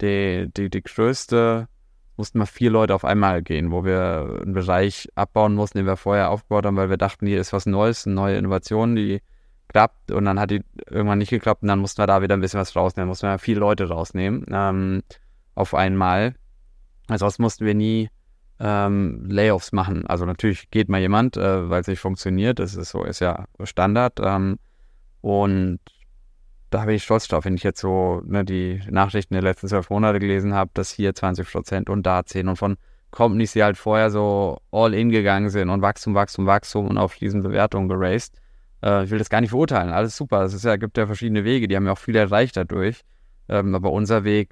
die, 0.00 0.48
die, 0.56 0.70
die 0.70 0.82
größte, 0.82 1.68
mussten 2.16 2.38
mal 2.38 2.46
vier 2.46 2.70
Leute 2.70 2.94
auf 2.94 3.04
einmal 3.04 3.42
gehen, 3.42 3.70
wo 3.72 3.84
wir 3.84 4.40
einen 4.42 4.54
Bereich 4.54 5.08
abbauen 5.14 5.54
mussten, 5.54 5.78
den 5.78 5.86
wir 5.86 5.96
vorher 5.96 6.30
aufgebaut 6.30 6.64
haben, 6.64 6.76
weil 6.76 6.88
wir 6.88 6.96
dachten, 6.96 7.26
hier 7.26 7.40
ist 7.40 7.52
was 7.52 7.66
Neues, 7.66 8.06
eine 8.06 8.14
neue 8.14 8.38
Innovation, 8.38 8.96
die 8.96 9.20
klappt 9.76 10.10
und 10.10 10.24
dann 10.24 10.40
hat 10.40 10.50
die 10.50 10.62
irgendwann 10.88 11.18
nicht 11.18 11.28
geklappt 11.28 11.60
und 11.60 11.68
dann 11.68 11.80
mussten 11.80 12.00
wir 12.00 12.06
da 12.06 12.22
wieder 12.22 12.34
ein 12.34 12.40
bisschen 12.40 12.60
was 12.60 12.74
rausnehmen, 12.74 13.08
mussten 13.08 13.26
wir 13.26 13.38
viele 13.38 13.60
Leute 13.60 13.88
rausnehmen 13.88 14.46
ähm, 14.50 15.02
auf 15.54 15.74
einmal. 15.74 16.34
Also 17.08 17.26
sonst 17.26 17.38
mussten 17.40 17.66
wir 17.66 17.74
nie 17.74 18.08
ähm, 18.58 19.26
Layoffs 19.28 19.72
machen. 19.72 20.06
Also 20.06 20.24
natürlich 20.24 20.70
geht 20.70 20.88
mal 20.88 21.00
jemand, 21.00 21.36
äh, 21.36 21.68
weil 21.68 21.82
es 21.82 21.88
nicht 21.88 22.00
funktioniert. 22.00 22.58
Das 22.58 22.74
ist 22.74 22.88
so, 22.88 23.04
ist 23.04 23.20
ja 23.20 23.44
Standard. 23.64 24.14
Ähm, 24.18 24.58
und 25.20 25.80
da 26.70 26.86
bin 26.86 26.94
ich 26.94 27.04
stolz 27.04 27.28
drauf, 27.28 27.44
wenn 27.44 27.54
ich 27.54 27.62
jetzt 27.62 27.82
so 27.82 28.22
ne, 28.24 28.46
die 28.46 28.80
Nachrichten 28.90 29.34
der 29.34 29.42
letzten 29.42 29.68
zwölf 29.68 29.90
Monate 29.90 30.20
gelesen 30.20 30.54
habe, 30.54 30.70
dass 30.72 30.90
hier 30.90 31.14
20 31.14 31.52
Prozent 31.52 31.90
und 31.90 32.04
da 32.04 32.24
10 32.24 32.48
und 32.48 32.56
von 32.56 32.78
Companies, 33.10 33.52
die 33.52 33.62
halt 33.62 33.76
vorher 33.76 34.10
so 34.10 34.58
all 34.72 34.94
in 34.94 35.10
gegangen 35.10 35.50
sind 35.50 35.68
und 35.68 35.82
Wachstum, 35.82 36.14
Wachstum, 36.14 36.46
Wachstum 36.46 36.88
und 36.88 36.96
auf 36.96 37.16
diesen 37.16 37.42
Bewertungen 37.42 37.90
geraced. 37.90 38.40
Äh, 38.82 39.04
ich 39.04 39.10
will 39.10 39.18
das 39.18 39.30
gar 39.30 39.40
nicht 39.40 39.50
verurteilen, 39.50 39.90
alles 39.90 40.16
super. 40.16 40.42
Es 40.42 40.62
ja, 40.62 40.76
gibt 40.76 40.96
ja 40.96 41.06
verschiedene 41.06 41.44
Wege, 41.44 41.68
die 41.68 41.76
haben 41.76 41.86
ja 41.86 41.92
auch 41.92 41.98
viel 41.98 42.16
erreicht 42.16 42.56
dadurch. 42.56 43.02
Ähm, 43.48 43.74
aber 43.74 43.92
unser 43.92 44.24
Weg 44.24 44.50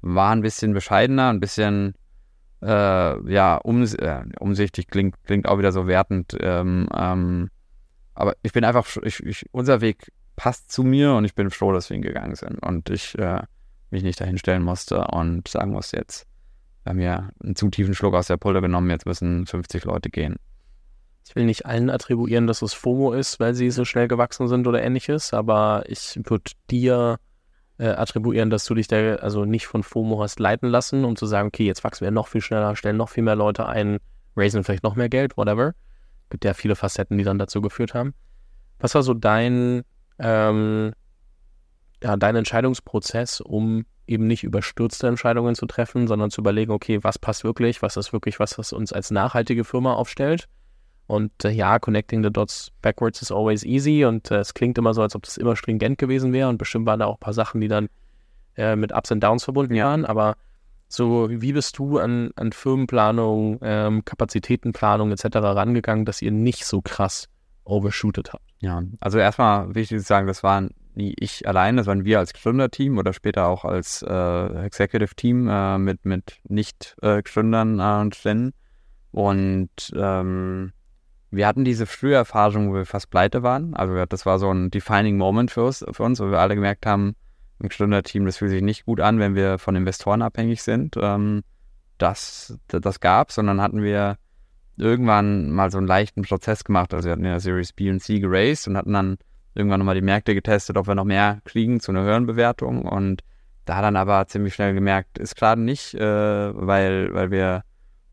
war 0.00 0.32
ein 0.32 0.42
bisschen 0.42 0.74
bescheidener, 0.74 1.30
ein 1.30 1.40
bisschen 1.40 1.94
äh, 2.62 3.32
ja, 3.32 3.56
um, 3.56 3.82
äh, 3.82 4.22
umsichtig 4.38 4.88
klingt, 4.88 5.22
klingt 5.24 5.48
auch 5.48 5.58
wieder 5.58 5.72
so 5.72 5.86
wertend. 5.86 6.36
Ähm, 6.40 6.88
ähm, 6.94 7.50
aber 8.14 8.34
ich 8.42 8.52
bin 8.52 8.64
einfach, 8.64 8.86
ich, 9.02 9.20
ich, 9.20 9.46
unser 9.52 9.80
Weg 9.80 10.12
passt 10.36 10.72
zu 10.72 10.82
mir 10.82 11.14
und 11.14 11.24
ich 11.24 11.34
bin 11.34 11.50
froh, 11.50 11.72
dass 11.72 11.90
wir 11.90 11.96
ihn 11.96 12.02
gegangen 12.02 12.34
sind 12.34 12.58
und 12.60 12.90
ich 12.90 13.18
äh, 13.18 13.42
mich 13.90 14.02
nicht 14.02 14.20
dahin 14.20 14.38
stellen 14.38 14.62
musste 14.62 15.06
und 15.08 15.48
sagen 15.48 15.72
musste 15.72 15.98
jetzt, 15.98 16.26
wir 16.82 16.90
haben 16.90 17.00
ja 17.00 17.30
einen 17.42 17.56
zu 17.56 17.68
tiefen 17.70 17.94
Schluck 17.94 18.14
aus 18.14 18.26
der 18.26 18.36
Pulle 18.36 18.60
genommen, 18.60 18.90
jetzt 18.90 19.06
müssen 19.06 19.46
50 19.46 19.84
Leute 19.84 20.10
gehen. 20.10 20.36
Ich 21.26 21.34
will 21.34 21.44
nicht 21.46 21.64
allen 21.64 21.88
attribuieren, 21.88 22.46
dass 22.46 22.60
es 22.60 22.74
FOMO 22.74 23.12
ist, 23.12 23.40
weil 23.40 23.54
sie 23.54 23.70
so 23.70 23.84
schnell 23.84 24.08
gewachsen 24.08 24.46
sind 24.46 24.66
oder 24.66 24.82
ähnliches, 24.82 25.32
aber 25.32 25.84
ich 25.88 26.20
würde 26.22 26.52
dir 26.70 27.18
äh, 27.78 27.88
attribuieren, 27.88 28.50
dass 28.50 28.66
du 28.66 28.74
dich 28.74 28.88
da 28.88 29.16
also 29.16 29.46
nicht 29.46 29.66
von 29.66 29.82
FOMO 29.82 30.22
hast 30.22 30.38
leiten 30.38 30.68
lassen, 30.68 31.04
um 31.04 31.16
zu 31.16 31.26
sagen, 31.26 31.48
okay, 31.48 31.64
jetzt 31.64 31.82
wachsen 31.82 32.04
wir 32.04 32.10
noch 32.10 32.28
viel 32.28 32.42
schneller, 32.42 32.76
stellen 32.76 32.98
noch 32.98 33.08
viel 33.08 33.24
mehr 33.24 33.36
Leute 33.36 33.66
ein, 33.66 33.98
raisen 34.36 34.64
vielleicht 34.64 34.84
noch 34.84 34.96
mehr 34.96 35.08
Geld, 35.08 35.36
whatever. 35.36 35.74
Gibt 36.28 36.44
ja 36.44 36.52
viele 36.52 36.76
Facetten, 36.76 37.16
die 37.16 37.24
dann 37.24 37.38
dazu 37.38 37.62
geführt 37.62 37.94
haben. 37.94 38.14
Was 38.78 38.94
war 38.94 39.02
so 39.02 39.14
dein, 39.14 39.82
ähm, 40.18 40.92
ja, 42.02 42.16
dein 42.16 42.36
Entscheidungsprozess, 42.36 43.40
um 43.40 43.86
eben 44.06 44.26
nicht 44.26 44.44
überstürzte 44.44 45.08
Entscheidungen 45.08 45.54
zu 45.54 45.64
treffen, 45.64 46.06
sondern 46.06 46.30
zu 46.30 46.42
überlegen, 46.42 46.70
okay, 46.72 47.02
was 47.02 47.18
passt 47.18 47.44
wirklich, 47.44 47.80
was 47.80 47.96
ist 47.96 48.12
wirklich 48.12 48.38
was, 48.38 48.58
was 48.58 48.74
uns 48.74 48.92
als 48.92 49.10
nachhaltige 49.10 49.64
Firma 49.64 49.94
aufstellt 49.94 50.48
und 51.06 51.32
äh, 51.44 51.50
ja, 51.50 51.78
connecting 51.78 52.22
the 52.22 52.30
dots 52.30 52.70
backwards 52.82 53.22
is 53.22 53.30
always 53.30 53.64
easy 53.64 54.04
und 54.04 54.30
äh, 54.30 54.38
es 54.38 54.54
klingt 54.54 54.78
immer 54.78 54.94
so, 54.94 55.02
als 55.02 55.14
ob 55.14 55.22
das 55.24 55.36
immer 55.36 55.56
stringent 55.56 55.98
gewesen 55.98 56.32
wäre 56.32 56.48
und 56.48 56.58
bestimmt 56.58 56.86
waren 56.86 57.00
da 57.00 57.06
auch 57.06 57.16
ein 57.16 57.20
paar 57.20 57.34
Sachen, 57.34 57.60
die 57.60 57.68
dann 57.68 57.88
äh, 58.56 58.76
mit 58.76 58.92
Ups 58.92 59.10
und 59.10 59.20
Downs 59.20 59.44
verbunden 59.44 59.74
ja. 59.74 59.86
waren, 59.86 60.04
aber 60.04 60.36
so, 60.88 61.28
wie 61.30 61.52
bist 61.52 61.78
du 61.78 61.98
an, 61.98 62.30
an 62.36 62.52
Firmenplanung, 62.52 63.58
ähm, 63.62 64.04
Kapazitätenplanung 64.04 65.10
etc. 65.10 65.36
rangegangen, 65.36 66.04
dass 66.04 66.22
ihr 66.22 66.30
nicht 66.30 66.64
so 66.64 66.82
krass 66.82 67.28
overshootet 67.64 68.32
habt? 68.32 68.44
Ja, 68.60 68.82
also 69.00 69.18
erstmal 69.18 69.74
wichtig 69.74 69.98
zu 69.98 70.04
sagen, 70.04 70.26
das 70.26 70.42
waren 70.42 70.70
nie 70.94 71.14
ich 71.18 71.48
allein, 71.48 71.76
das 71.76 71.86
waren 71.86 72.04
wir 72.04 72.20
als 72.20 72.32
Gründerteam 72.32 72.98
oder 72.98 73.12
später 73.12 73.48
auch 73.48 73.64
als 73.64 74.02
äh, 74.02 74.64
Executive 74.64 75.14
Team 75.16 75.48
äh, 75.48 75.78
mit, 75.78 76.04
mit 76.04 76.38
Nicht-Gründern 76.48 77.80
äh, 77.80 78.10
drin. 78.10 78.52
Und 79.10 79.92
ähm, 79.96 80.72
wir 81.36 81.46
hatten 81.46 81.64
diese 81.64 81.86
frühe 81.86 82.14
Erfahrung, 82.14 82.70
wo 82.70 82.74
wir 82.74 82.86
fast 82.86 83.10
pleite 83.10 83.42
waren. 83.42 83.74
Also 83.74 84.04
das 84.06 84.26
war 84.26 84.38
so 84.38 84.50
ein 84.50 84.70
defining 84.70 85.16
Moment 85.16 85.50
für 85.50 85.64
uns, 85.64 85.84
für 85.92 86.02
uns 86.02 86.20
wo 86.20 86.30
wir 86.30 86.38
alle 86.38 86.54
gemerkt 86.54 86.86
haben, 86.86 87.14
im 87.60 87.68
Gründerteam, 87.68 88.26
das 88.26 88.38
fühlt 88.38 88.50
sich 88.50 88.62
nicht 88.62 88.84
gut 88.84 89.00
an, 89.00 89.18
wenn 89.18 89.34
wir 89.34 89.58
von 89.58 89.76
Investoren 89.76 90.22
abhängig 90.22 90.62
sind. 90.62 90.96
Ähm, 91.00 91.42
das, 91.98 92.58
das 92.66 93.00
gab 93.00 93.30
es 93.30 93.38
und 93.38 93.46
dann 93.46 93.60
hatten 93.60 93.82
wir 93.82 94.16
irgendwann 94.76 95.50
mal 95.50 95.70
so 95.70 95.78
einen 95.78 95.86
leichten 95.86 96.22
Prozess 96.22 96.64
gemacht. 96.64 96.92
Also 96.92 97.06
wir 97.06 97.12
hatten 97.12 97.24
ja 97.24 97.38
Series 97.38 97.72
B 97.72 97.90
und 97.90 98.00
C 98.00 98.18
geraced 98.18 98.66
und 98.66 98.76
hatten 98.76 98.92
dann 98.92 99.18
irgendwann 99.54 99.78
nochmal 99.78 99.94
die 99.94 100.00
Märkte 100.00 100.34
getestet, 100.34 100.76
ob 100.76 100.88
wir 100.88 100.96
noch 100.96 101.04
mehr 101.04 101.40
kriegen 101.44 101.80
zu 101.80 101.92
einer 101.92 102.02
höheren 102.02 102.26
Bewertung 102.26 102.84
und 102.84 103.22
da 103.64 103.80
dann 103.80 103.96
aber 103.96 104.26
ziemlich 104.26 104.54
schnell 104.54 104.74
gemerkt, 104.74 105.18
ist 105.18 105.36
gerade 105.36 105.60
nicht, 105.60 105.94
äh, 105.94 106.00
weil, 106.00 107.14
weil 107.14 107.30
wir 107.30 107.62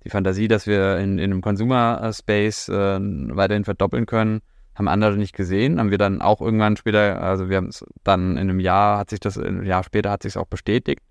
die 0.03 0.09
Fantasie, 0.09 0.47
dass 0.47 0.67
wir 0.67 0.97
in, 0.97 1.19
in 1.19 1.31
einem 1.31 1.41
Consumer-Space 1.41 2.69
äh, 2.69 2.99
weiterhin 2.99 3.65
verdoppeln 3.65 4.05
können, 4.05 4.41
haben 4.75 4.87
andere 4.87 5.17
nicht 5.17 5.35
gesehen. 5.35 5.79
Haben 5.79 5.91
wir 5.91 5.97
dann 5.97 6.21
auch 6.21 6.41
irgendwann 6.41 6.77
später, 6.77 7.21
also 7.21 7.49
wir 7.49 7.57
haben 7.57 7.67
es 7.67 7.85
dann 8.03 8.31
in 8.31 8.49
einem 8.49 8.59
Jahr, 8.59 8.97
hat 8.97 9.09
sich 9.09 9.19
das, 9.19 9.37
ein 9.37 9.63
Jahr 9.63 9.83
später 9.83 10.11
hat 10.11 10.23
sich 10.23 10.37
auch 10.37 10.47
bestätigt. 10.47 11.01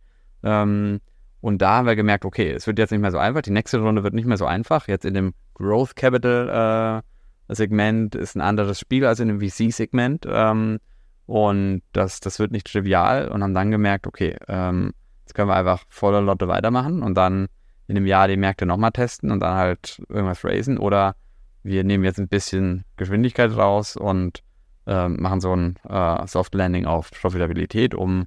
Ähm, 0.43 1.01
und 1.41 1.63
da 1.63 1.77
haben 1.77 1.87
wir 1.87 1.97
gemerkt, 1.97 2.25
okay, 2.25 2.51
es 2.51 2.67
wird 2.67 2.79
jetzt 2.79 2.91
nicht 2.91 3.01
mehr 3.01 3.13
so 3.13 3.19
einfach. 3.19 3.43
Die 3.43 3.51
nächste 3.51 3.79
Runde 3.79 4.03
wird 4.03 4.15
nicht 4.15 4.27
mehr 4.27 4.37
so 4.37 4.47
einfach. 4.47 4.89
Jetzt 4.89 5.05
in 5.05 5.15
dem 5.15 5.35
Growth 5.55 5.97
Capital 5.97 7.03
äh, 7.49 7.55
Segment 7.55 8.15
ist 8.15 8.37
ein 8.37 8.41
anderes 8.41 8.79
Spiel 8.79 9.07
als 9.07 9.21
in 9.21 9.29
dem 9.29 9.41
VC-Segment. 9.41 10.27
Ähm, 10.29 10.79
und 11.27 11.83
das, 11.93 12.21
das 12.21 12.39
wird 12.39 12.51
nicht 12.51 12.71
trivial. 12.71 13.29
Und 13.29 13.43
haben 13.43 13.55
dann 13.55 13.71
gemerkt, 13.71 14.07
okay, 14.07 14.37
ähm, 14.49 14.93
jetzt 15.23 15.35
können 15.35 15.49
wir 15.49 15.55
einfach 15.55 15.85
voller 15.89 16.21
Lotte 16.21 16.49
weitermachen 16.49 17.03
und 17.03 17.15
dann 17.15 17.47
in 17.91 17.97
einem 17.97 18.07
Jahr 18.07 18.29
die 18.29 18.37
Märkte 18.37 18.67
nochmal 18.67 18.93
testen 18.93 19.33
und 19.33 19.41
dann 19.41 19.57
halt 19.57 20.01
irgendwas 20.09 20.45
raisen. 20.45 20.79
Oder 20.79 21.17
wir 21.65 21.83
nehmen 21.83 22.05
jetzt 22.05 22.21
ein 22.21 22.29
bisschen 22.29 22.85
Geschwindigkeit 22.97 23.55
raus 23.57 23.97
und 23.97 24.45
äh, 24.87 25.09
machen 25.09 25.41
so 25.41 25.55
ein 25.55 25.77
äh, 25.89 26.25
Soft 26.29 26.55
Landing 26.55 26.87
auf 26.87 27.11
Profitabilität, 27.11 27.97
um 27.97 28.27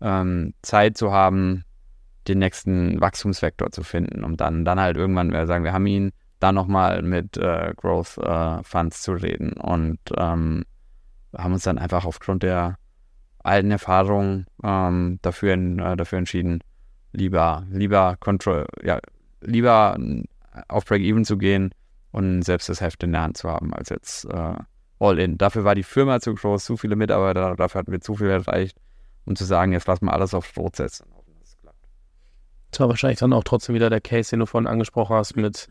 ähm, 0.00 0.54
Zeit 0.62 0.96
zu 0.96 1.12
haben, 1.12 1.64
den 2.26 2.38
nächsten 2.38 3.00
Wachstumsvektor 3.02 3.70
zu 3.70 3.82
finden, 3.82 4.24
um 4.24 4.38
dann, 4.38 4.64
dann 4.64 4.80
halt 4.80 4.96
irgendwann, 4.96 5.30
wir 5.30 5.46
sagen, 5.46 5.64
wir 5.64 5.74
haben 5.74 5.86
ihn, 5.86 6.12
dann 6.40 6.54
nochmal 6.54 7.02
mit 7.02 7.36
äh, 7.36 7.74
Growth 7.76 8.16
äh, 8.16 8.62
Funds 8.64 9.02
zu 9.02 9.12
reden 9.12 9.52
und 9.52 9.98
ähm, 10.16 10.64
haben 11.36 11.52
uns 11.52 11.64
dann 11.64 11.78
einfach 11.78 12.06
aufgrund 12.06 12.44
der 12.44 12.78
alten 13.44 13.70
Erfahrung 13.70 14.46
ähm, 14.64 15.18
dafür, 15.20 15.52
äh, 15.52 15.96
dafür 15.96 16.18
entschieden, 16.18 16.60
lieber, 17.12 17.64
lieber 17.70 18.16
Control, 18.20 18.66
ja, 18.82 18.98
lieber 19.40 19.98
auf 20.68 20.84
Break-Even 20.84 21.24
zu 21.24 21.38
gehen 21.38 21.74
und 22.10 22.42
selbst 22.42 22.68
das 22.68 22.80
Heft 22.80 23.02
in 23.02 23.12
der 23.12 23.22
Hand 23.22 23.36
zu 23.36 23.48
haben, 23.48 23.72
als 23.74 23.88
jetzt 23.88 24.24
äh, 24.26 24.54
All-In. 24.98 25.38
Dafür 25.38 25.64
war 25.64 25.74
die 25.74 25.82
Firma 25.82 26.20
zu 26.20 26.34
groß, 26.34 26.64
zu 26.64 26.76
viele 26.76 26.96
Mitarbeiter, 26.96 27.56
dafür 27.56 27.80
hatten 27.80 27.92
wir 27.92 28.00
zu 28.00 28.14
viel 28.14 28.28
erreicht, 28.28 28.78
um 29.24 29.36
zu 29.36 29.44
sagen, 29.44 29.72
jetzt 29.72 29.86
lassen 29.86 30.06
wir 30.06 30.12
alles 30.12 30.34
aufs 30.34 30.52
Brot 30.52 30.76
setzen. 30.76 31.06
Das 32.70 32.80
war 32.80 32.88
wahrscheinlich 32.88 33.18
dann 33.18 33.34
auch 33.34 33.44
trotzdem 33.44 33.74
wieder 33.74 33.90
der 33.90 34.00
Case, 34.00 34.30
den 34.30 34.40
du 34.40 34.46
vorhin 34.46 34.66
angesprochen 34.66 35.14
hast, 35.14 35.36
mit 35.36 35.68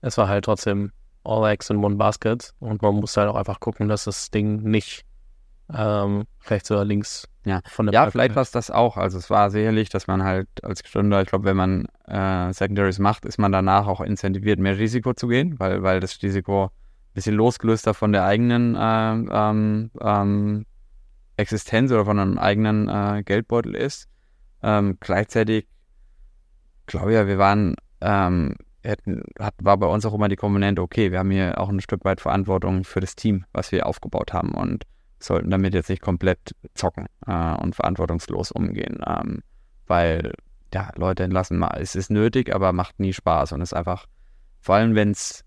es 0.00 0.16
war 0.16 0.28
halt 0.28 0.44
trotzdem 0.44 0.92
All 1.24 1.44
Eggs 1.50 1.68
in 1.68 1.84
One 1.84 1.96
Basket 1.96 2.54
und 2.58 2.80
man 2.80 2.94
muss 2.94 3.16
halt 3.16 3.28
auch 3.28 3.34
einfach 3.34 3.60
gucken, 3.60 3.88
dass 3.88 4.04
das 4.04 4.30
Ding 4.30 4.62
nicht 4.62 5.04
ähm, 5.74 6.24
vielleicht 6.38 6.66
so 6.66 6.80
links 6.82 7.28
ja, 7.48 7.60
Ja, 8.06 8.10
vielleicht 8.10 8.34
war 8.34 8.42
es 8.42 8.50
das 8.50 8.70
auch. 8.70 8.96
Also 8.96 9.18
es 9.18 9.30
war 9.30 9.50
sicherlich, 9.50 9.88
dass 9.88 10.06
man 10.06 10.22
halt 10.22 10.48
als 10.62 10.82
Gründer, 10.82 11.22
ich 11.22 11.28
glaube, 11.28 11.44
wenn 11.44 11.56
man 11.56 11.86
äh, 12.06 12.52
Secondaries 12.52 12.98
macht, 12.98 13.24
ist 13.24 13.38
man 13.38 13.52
danach 13.52 13.86
auch 13.86 14.00
incentiviert, 14.00 14.58
mehr 14.58 14.78
Risiko 14.78 15.14
zu 15.14 15.28
gehen, 15.28 15.58
weil, 15.58 15.82
weil 15.82 16.00
das 16.00 16.22
Risiko 16.22 16.66
ein 16.66 17.14
bisschen 17.14 17.34
losgelöster 17.34 17.94
von 17.94 18.12
der 18.12 18.24
eigenen 18.24 18.74
äh, 18.74 18.78
ähm, 18.78 19.90
ähm, 20.00 20.66
Existenz 21.36 21.90
oder 21.92 22.04
von 22.04 22.18
einem 22.18 22.38
eigenen 22.38 22.88
äh, 22.88 23.22
Geldbeutel 23.24 23.74
ist. 23.74 24.08
Ähm, 24.62 24.96
gleichzeitig 25.00 25.66
glaube 26.88 27.12
ich 27.12 27.14
ja, 27.14 27.26
wir 27.26 27.38
waren, 27.38 27.76
ähm, 28.00 28.56
hätten, 28.82 29.22
hat, 29.38 29.54
war 29.62 29.76
bei 29.76 29.86
uns 29.86 30.04
auch 30.04 30.14
immer 30.14 30.28
die 30.28 30.36
Komponente, 30.36 30.82
okay, 30.82 31.12
wir 31.12 31.20
haben 31.20 31.30
hier 31.30 31.60
auch 31.60 31.68
ein 31.68 31.80
Stück 31.80 32.04
weit 32.04 32.20
Verantwortung 32.20 32.84
für 32.84 33.00
das 33.00 33.14
Team, 33.14 33.44
was 33.52 33.70
wir 33.70 33.86
aufgebaut 33.86 34.32
haben 34.32 34.54
und 34.54 34.84
sollten 35.20 35.50
damit 35.50 35.74
jetzt 35.74 35.90
nicht 35.90 36.02
komplett 36.02 36.54
zocken 36.74 37.06
äh, 37.26 37.54
und 37.56 37.74
verantwortungslos 37.74 38.52
umgehen, 38.52 39.00
ähm, 39.06 39.42
weil 39.86 40.32
ja, 40.72 40.90
Leute 40.96 41.24
entlassen 41.24 41.58
mal, 41.58 41.78
es 41.80 41.96
ist 41.96 42.10
nötig, 42.10 42.54
aber 42.54 42.72
macht 42.72 43.00
nie 43.00 43.12
Spaß. 43.12 43.52
Und 43.52 43.62
ist 43.62 43.72
einfach, 43.72 44.06
vor 44.60 44.74
allem 44.74 44.94
wenn 44.94 45.12
es 45.12 45.44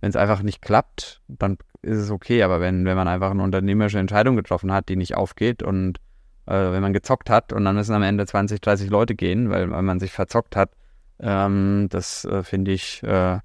wenn 0.00 0.10
es 0.10 0.16
einfach 0.16 0.42
nicht 0.42 0.62
klappt, 0.62 1.20
dann 1.26 1.56
ist 1.82 1.98
es 1.98 2.10
okay, 2.10 2.42
aber 2.42 2.60
wenn, 2.60 2.84
wenn 2.84 2.96
man 2.96 3.08
einfach 3.08 3.30
eine 3.30 3.42
unternehmerische 3.42 3.98
Entscheidung 3.98 4.36
getroffen 4.36 4.72
hat, 4.72 4.88
die 4.88 4.96
nicht 4.96 5.16
aufgeht 5.16 5.62
und 5.62 5.98
äh, 6.46 6.52
wenn 6.52 6.82
man 6.82 6.92
gezockt 6.92 7.30
hat 7.30 7.52
und 7.52 7.64
dann 7.64 7.74
müssen 7.74 7.94
am 7.94 8.02
Ende 8.02 8.26
20, 8.26 8.60
30 8.60 8.90
Leute 8.90 9.14
gehen, 9.14 9.50
weil, 9.50 9.70
weil 9.70 9.82
man 9.82 9.98
sich 9.98 10.12
verzockt 10.12 10.56
hat, 10.56 10.70
ähm, 11.18 11.88
das 11.90 12.24
äh, 12.24 12.42
finde 12.42 12.72
ich, 12.72 13.02
äh, 13.02 13.38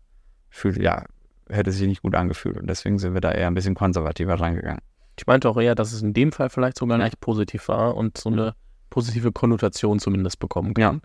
fühlt, 0.49 0.77
ja, 0.77 1.05
hätte 1.49 1.71
sich 1.71 1.87
nicht 1.87 2.01
gut 2.01 2.15
angefühlt. 2.15 2.57
Und 2.57 2.67
deswegen 2.67 2.99
sind 2.99 3.13
wir 3.13 3.21
da 3.21 3.31
eher 3.31 3.47
ein 3.47 3.53
bisschen 3.53 3.75
konservativer 3.75 4.39
reingegangen. 4.39 4.81
Ich 5.21 5.27
meinte 5.27 5.47
auch 5.47 5.57
eher, 5.57 5.75
dass 5.75 5.93
es 5.93 6.01
in 6.01 6.13
dem 6.13 6.31
Fall 6.31 6.49
vielleicht 6.49 6.79
sogar 6.79 6.97
ja. 6.97 7.05
nicht 7.05 7.19
positiv 7.19 7.67
war 7.67 7.95
und 7.95 8.17
so 8.17 8.31
eine 8.31 8.55
positive 8.89 9.31
Konnotation 9.31 9.99
zumindest 9.99 10.39
bekommen 10.39 10.73
kann. 10.73 10.95
Ja. 10.95 11.01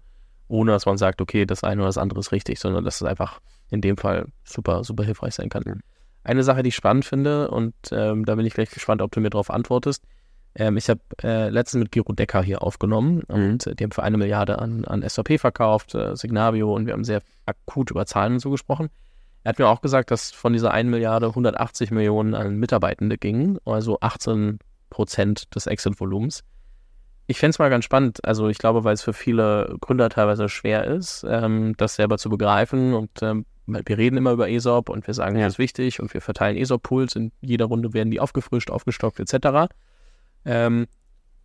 Ohne 0.48 0.72
dass 0.72 0.86
man 0.86 0.96
sagt, 0.96 1.20
okay, 1.20 1.44
das 1.44 1.62
eine 1.62 1.82
oder 1.82 1.88
das 1.88 1.98
andere 1.98 2.20
ist 2.20 2.32
richtig, 2.32 2.58
sondern 2.58 2.82
dass 2.82 2.96
es 2.96 3.02
einfach 3.02 3.42
in 3.68 3.82
dem 3.82 3.98
Fall 3.98 4.24
super, 4.42 4.84
super 4.84 5.04
hilfreich 5.04 5.34
sein 5.34 5.50
kann. 5.50 5.64
Mhm. 5.66 5.80
Eine 6.24 6.44
Sache, 6.44 6.62
die 6.62 6.70
ich 6.70 6.76
spannend 6.76 7.04
finde, 7.04 7.50
und 7.50 7.74
ähm, 7.92 8.24
da 8.24 8.36
bin 8.36 8.46
ich 8.46 8.54
gleich 8.54 8.70
gespannt, 8.70 9.02
ob 9.02 9.12
du 9.12 9.20
mir 9.20 9.28
darauf 9.28 9.50
antwortest. 9.50 10.02
Ähm, 10.54 10.78
ich 10.78 10.88
habe 10.88 11.00
äh, 11.22 11.50
letztens 11.50 11.82
mit 11.82 11.92
Giro 11.92 12.14
Decker 12.14 12.42
hier 12.42 12.62
aufgenommen 12.62 13.22
mhm. 13.28 13.34
und 13.34 13.66
äh, 13.66 13.74
die 13.74 13.84
haben 13.84 13.92
für 13.92 14.02
eine 14.02 14.16
Milliarde 14.16 14.58
an, 14.60 14.86
an 14.86 15.06
SAP 15.06 15.38
verkauft, 15.38 15.94
äh, 15.94 16.16
Signavio, 16.16 16.74
und 16.74 16.86
wir 16.86 16.94
haben 16.94 17.04
sehr 17.04 17.20
akut 17.44 17.90
über 17.90 18.06
Zahlen 18.06 18.32
und 18.32 18.40
so 18.40 18.50
gesprochen. 18.50 18.88
Er 19.46 19.50
hat 19.50 19.60
mir 19.60 19.68
auch 19.68 19.80
gesagt, 19.80 20.10
dass 20.10 20.32
von 20.32 20.54
dieser 20.54 20.72
1 20.72 20.90
Milliarde 20.90 21.28
180 21.28 21.92
Millionen 21.92 22.34
an 22.34 22.56
Mitarbeitende 22.56 23.16
gingen, 23.16 23.58
also 23.64 23.96
18 24.00 24.58
Prozent 24.90 25.54
des 25.54 25.68
Exit-Volumens. 25.68 26.42
Ich 27.28 27.38
fände 27.38 27.50
es 27.50 27.60
mal 27.60 27.70
ganz 27.70 27.84
spannend. 27.84 28.24
Also 28.24 28.48
ich 28.48 28.58
glaube, 28.58 28.82
weil 28.82 28.94
es 28.94 29.02
für 29.02 29.12
viele 29.12 29.76
Gründer 29.80 30.08
teilweise 30.08 30.48
schwer 30.48 30.86
ist, 30.86 31.24
ähm, 31.28 31.74
das 31.76 31.94
selber 31.94 32.18
zu 32.18 32.28
begreifen 32.28 32.92
und 32.92 33.22
ähm, 33.22 33.46
wir 33.66 33.96
reden 33.96 34.16
immer 34.16 34.32
über 34.32 34.50
ESOP 34.50 34.88
und 34.88 35.06
wir 35.06 35.14
sagen, 35.14 35.36
ja. 35.36 35.44
das 35.44 35.52
ist 35.54 35.58
wichtig 35.60 36.00
und 36.00 36.12
wir 36.12 36.20
verteilen 36.20 36.56
ESOP-Pools. 36.56 37.14
In 37.14 37.30
jeder 37.40 37.66
Runde 37.66 37.94
werden 37.94 38.10
die 38.10 38.18
aufgefrischt, 38.18 38.72
aufgestockt 38.72 39.20
etc. 39.20 39.72
Ähm, 40.44 40.88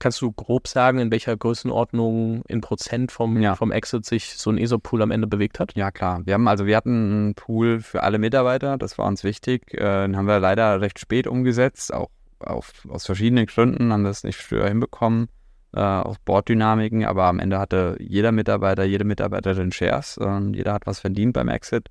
kannst 0.01 0.21
du 0.21 0.31
grob 0.31 0.67
sagen, 0.67 0.99
in 0.99 1.11
welcher 1.11 1.37
Größenordnung 1.37 2.43
in 2.47 2.59
Prozent 2.59 3.11
vom, 3.11 3.41
ja. 3.41 3.55
vom 3.55 3.71
Exit 3.71 4.05
sich 4.05 4.37
so 4.37 4.49
ein 4.49 4.57
ESOP-Pool 4.57 5.01
am 5.01 5.11
Ende 5.11 5.27
bewegt 5.27 5.59
hat? 5.59 5.75
Ja, 5.75 5.91
klar. 5.91 6.21
Wir 6.25 6.33
haben 6.33 6.47
also, 6.47 6.65
wir 6.65 6.75
hatten 6.75 7.11
einen 7.11 7.35
Pool 7.35 7.79
für 7.79 8.03
alle 8.03 8.17
Mitarbeiter, 8.17 8.77
das 8.77 8.97
war 8.97 9.07
uns 9.07 9.23
wichtig. 9.23 9.73
Äh, 9.73 10.07
den 10.07 10.17
haben 10.17 10.25
wir 10.25 10.39
leider 10.39 10.81
recht 10.81 10.99
spät 10.99 11.27
umgesetzt, 11.27 11.93
auch 11.93 12.09
auf, 12.39 12.73
aus 12.89 13.05
verschiedenen 13.05 13.45
Gründen 13.45 13.93
haben 13.93 14.03
wir 14.03 14.09
es 14.09 14.23
nicht 14.23 14.39
früher 14.39 14.67
hinbekommen, 14.67 15.29
äh, 15.73 15.79
aus 15.79 16.17
Borddynamiken, 16.25 17.05
aber 17.05 17.25
am 17.25 17.39
Ende 17.39 17.59
hatte 17.59 17.95
jeder 17.99 18.31
Mitarbeiter, 18.31 18.83
jede 18.83 19.05
Mitarbeiterin 19.05 19.71
Shares 19.71 20.17
und 20.17 20.55
jeder 20.55 20.73
hat 20.73 20.87
was 20.87 20.99
verdient 20.99 21.33
beim 21.33 21.47
Exit. 21.47 21.87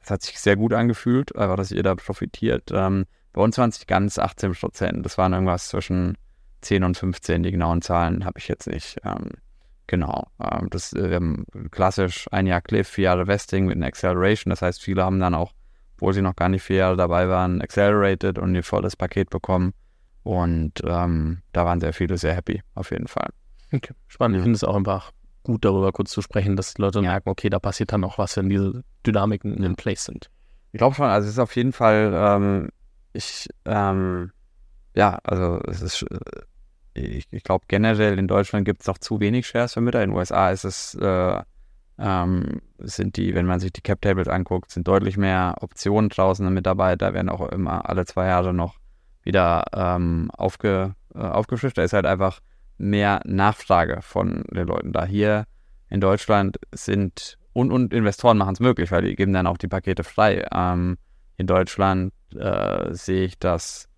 Das 0.00 0.10
hat 0.10 0.22
sich 0.22 0.38
sehr 0.38 0.56
gut 0.56 0.74
angefühlt, 0.74 1.34
einfach, 1.34 1.56
dass 1.56 1.70
jeder 1.70 1.96
profitiert. 1.96 2.70
Ähm, 2.72 3.06
bei 3.32 3.40
uns 3.42 3.56
waren 3.56 3.70
es 3.70 3.86
ganz 3.86 4.18
18 4.18 4.52
Prozent. 4.52 5.04
Das 5.06 5.16
waren 5.16 5.32
irgendwas 5.32 5.68
zwischen 5.68 6.16
10 6.64 6.84
und 6.84 6.96
15. 6.96 7.42
Die 7.42 7.50
genauen 7.50 7.82
Zahlen 7.82 8.24
habe 8.24 8.38
ich 8.38 8.48
jetzt 8.48 8.66
nicht. 8.66 8.98
Ähm, 9.04 9.30
genau. 9.86 10.28
Ähm, 10.40 10.68
das, 10.70 10.92
äh, 10.92 11.10
wir 11.10 11.16
haben 11.16 11.46
klassisch 11.70 12.26
ein 12.30 12.46
Jahr 12.46 12.60
Cliff, 12.60 12.88
vier 12.88 13.04
Jahre 13.04 13.26
Vesting 13.26 13.66
mit 13.66 13.76
einer 13.76 13.86
Acceleration. 13.86 14.50
Das 14.50 14.62
heißt, 14.62 14.82
viele 14.82 15.04
haben 15.04 15.20
dann 15.20 15.34
auch, 15.34 15.52
obwohl 15.96 16.12
sie 16.12 16.22
noch 16.22 16.36
gar 16.36 16.48
nicht 16.48 16.62
vier 16.62 16.76
Jahre 16.76 16.96
dabei 16.96 17.28
waren, 17.28 17.60
accelerated 17.60 18.38
und 18.38 18.54
ihr 18.54 18.64
volles 18.64 18.96
Paket 18.96 19.30
bekommen. 19.30 19.72
Und 20.22 20.82
ähm, 20.84 21.42
da 21.52 21.66
waren 21.66 21.80
sehr 21.80 21.92
viele 21.92 22.16
sehr 22.16 22.34
happy, 22.34 22.62
auf 22.74 22.90
jeden 22.90 23.08
Fall. 23.08 23.28
Okay, 23.72 23.92
spannend. 24.08 24.38
Ich 24.38 24.42
finde 24.42 24.56
es 24.56 24.64
auch 24.64 24.74
einfach 24.74 25.12
gut 25.42 25.64
darüber 25.64 25.92
kurz 25.92 26.10
zu 26.10 26.22
sprechen, 26.22 26.56
dass 26.56 26.74
die 26.74 26.82
Leute 26.82 27.00
ja. 27.00 27.10
merken, 27.10 27.28
okay, 27.28 27.50
da 27.50 27.58
passiert 27.58 27.92
dann 27.92 28.02
auch 28.04 28.18
was, 28.18 28.36
wenn 28.36 28.48
diese 28.48 28.82
Dynamiken 29.06 29.62
in 29.62 29.76
place 29.76 30.06
sind. 30.06 30.30
Ich 30.72 30.78
glaube 30.78 30.94
schon, 30.94 31.06
also 31.06 31.26
es 31.26 31.34
ist 31.34 31.38
auf 31.38 31.54
jeden 31.54 31.72
Fall, 31.72 32.12
ähm, 32.16 32.70
ich, 33.12 33.48
ähm, 33.66 34.32
ja, 34.96 35.18
also 35.22 35.60
es 35.68 35.82
ist, 35.82 36.02
äh, 36.02 36.18
ich, 36.94 37.26
ich 37.30 37.42
glaube 37.42 37.64
generell 37.68 38.18
in 38.18 38.28
Deutschland 38.28 38.64
gibt 38.64 38.82
es 38.82 38.86
noch 38.86 38.98
zu 38.98 39.20
wenig 39.20 39.46
Shares 39.46 39.74
für 39.74 39.80
Mütter. 39.80 40.02
In 40.02 40.10
den 40.10 40.16
USA 40.16 40.50
ist 40.50 40.64
es, 40.64 40.94
äh, 40.94 41.42
ähm, 41.98 42.60
sind 42.78 43.16
die, 43.16 43.34
wenn 43.34 43.46
man 43.46 43.60
sich 43.60 43.72
die 43.72 43.80
Cap 43.80 44.00
Tables 44.00 44.28
anguckt, 44.28 44.70
sind 44.70 44.88
deutlich 44.88 45.16
mehr 45.16 45.56
Optionen 45.60 46.10
draußen. 46.10 46.52
Mitarbeiter 46.52 47.14
werden 47.14 47.28
auch 47.28 47.48
immer 47.48 47.88
alle 47.88 48.04
zwei 48.06 48.26
Jahre 48.26 48.54
noch 48.54 48.76
wieder 49.22 49.64
ähm, 49.74 50.30
aufge, 50.32 50.94
äh, 51.14 51.18
aufgefrischt. 51.18 51.78
Da 51.78 51.82
ist 51.82 51.92
halt 51.92 52.06
einfach 52.06 52.40
mehr 52.78 53.20
Nachfrage 53.24 54.00
von 54.02 54.44
den 54.50 54.66
Leuten 54.66 54.92
da. 54.92 55.04
Hier 55.04 55.44
in 55.88 56.00
Deutschland 56.00 56.58
sind 56.72 57.38
und, 57.52 57.70
und 57.70 57.94
Investoren 57.94 58.36
machen 58.36 58.54
es 58.54 58.60
möglich, 58.60 58.90
weil 58.90 59.02
die 59.02 59.14
geben 59.14 59.32
dann 59.32 59.46
auch 59.46 59.58
die 59.58 59.68
Pakete 59.68 60.02
frei. 60.02 60.44
Ähm, 60.52 60.98
in 61.36 61.46
Deutschland 61.46 62.12
äh, 62.34 62.92
sehe 62.92 63.24
ich 63.24 63.38
das 63.38 63.88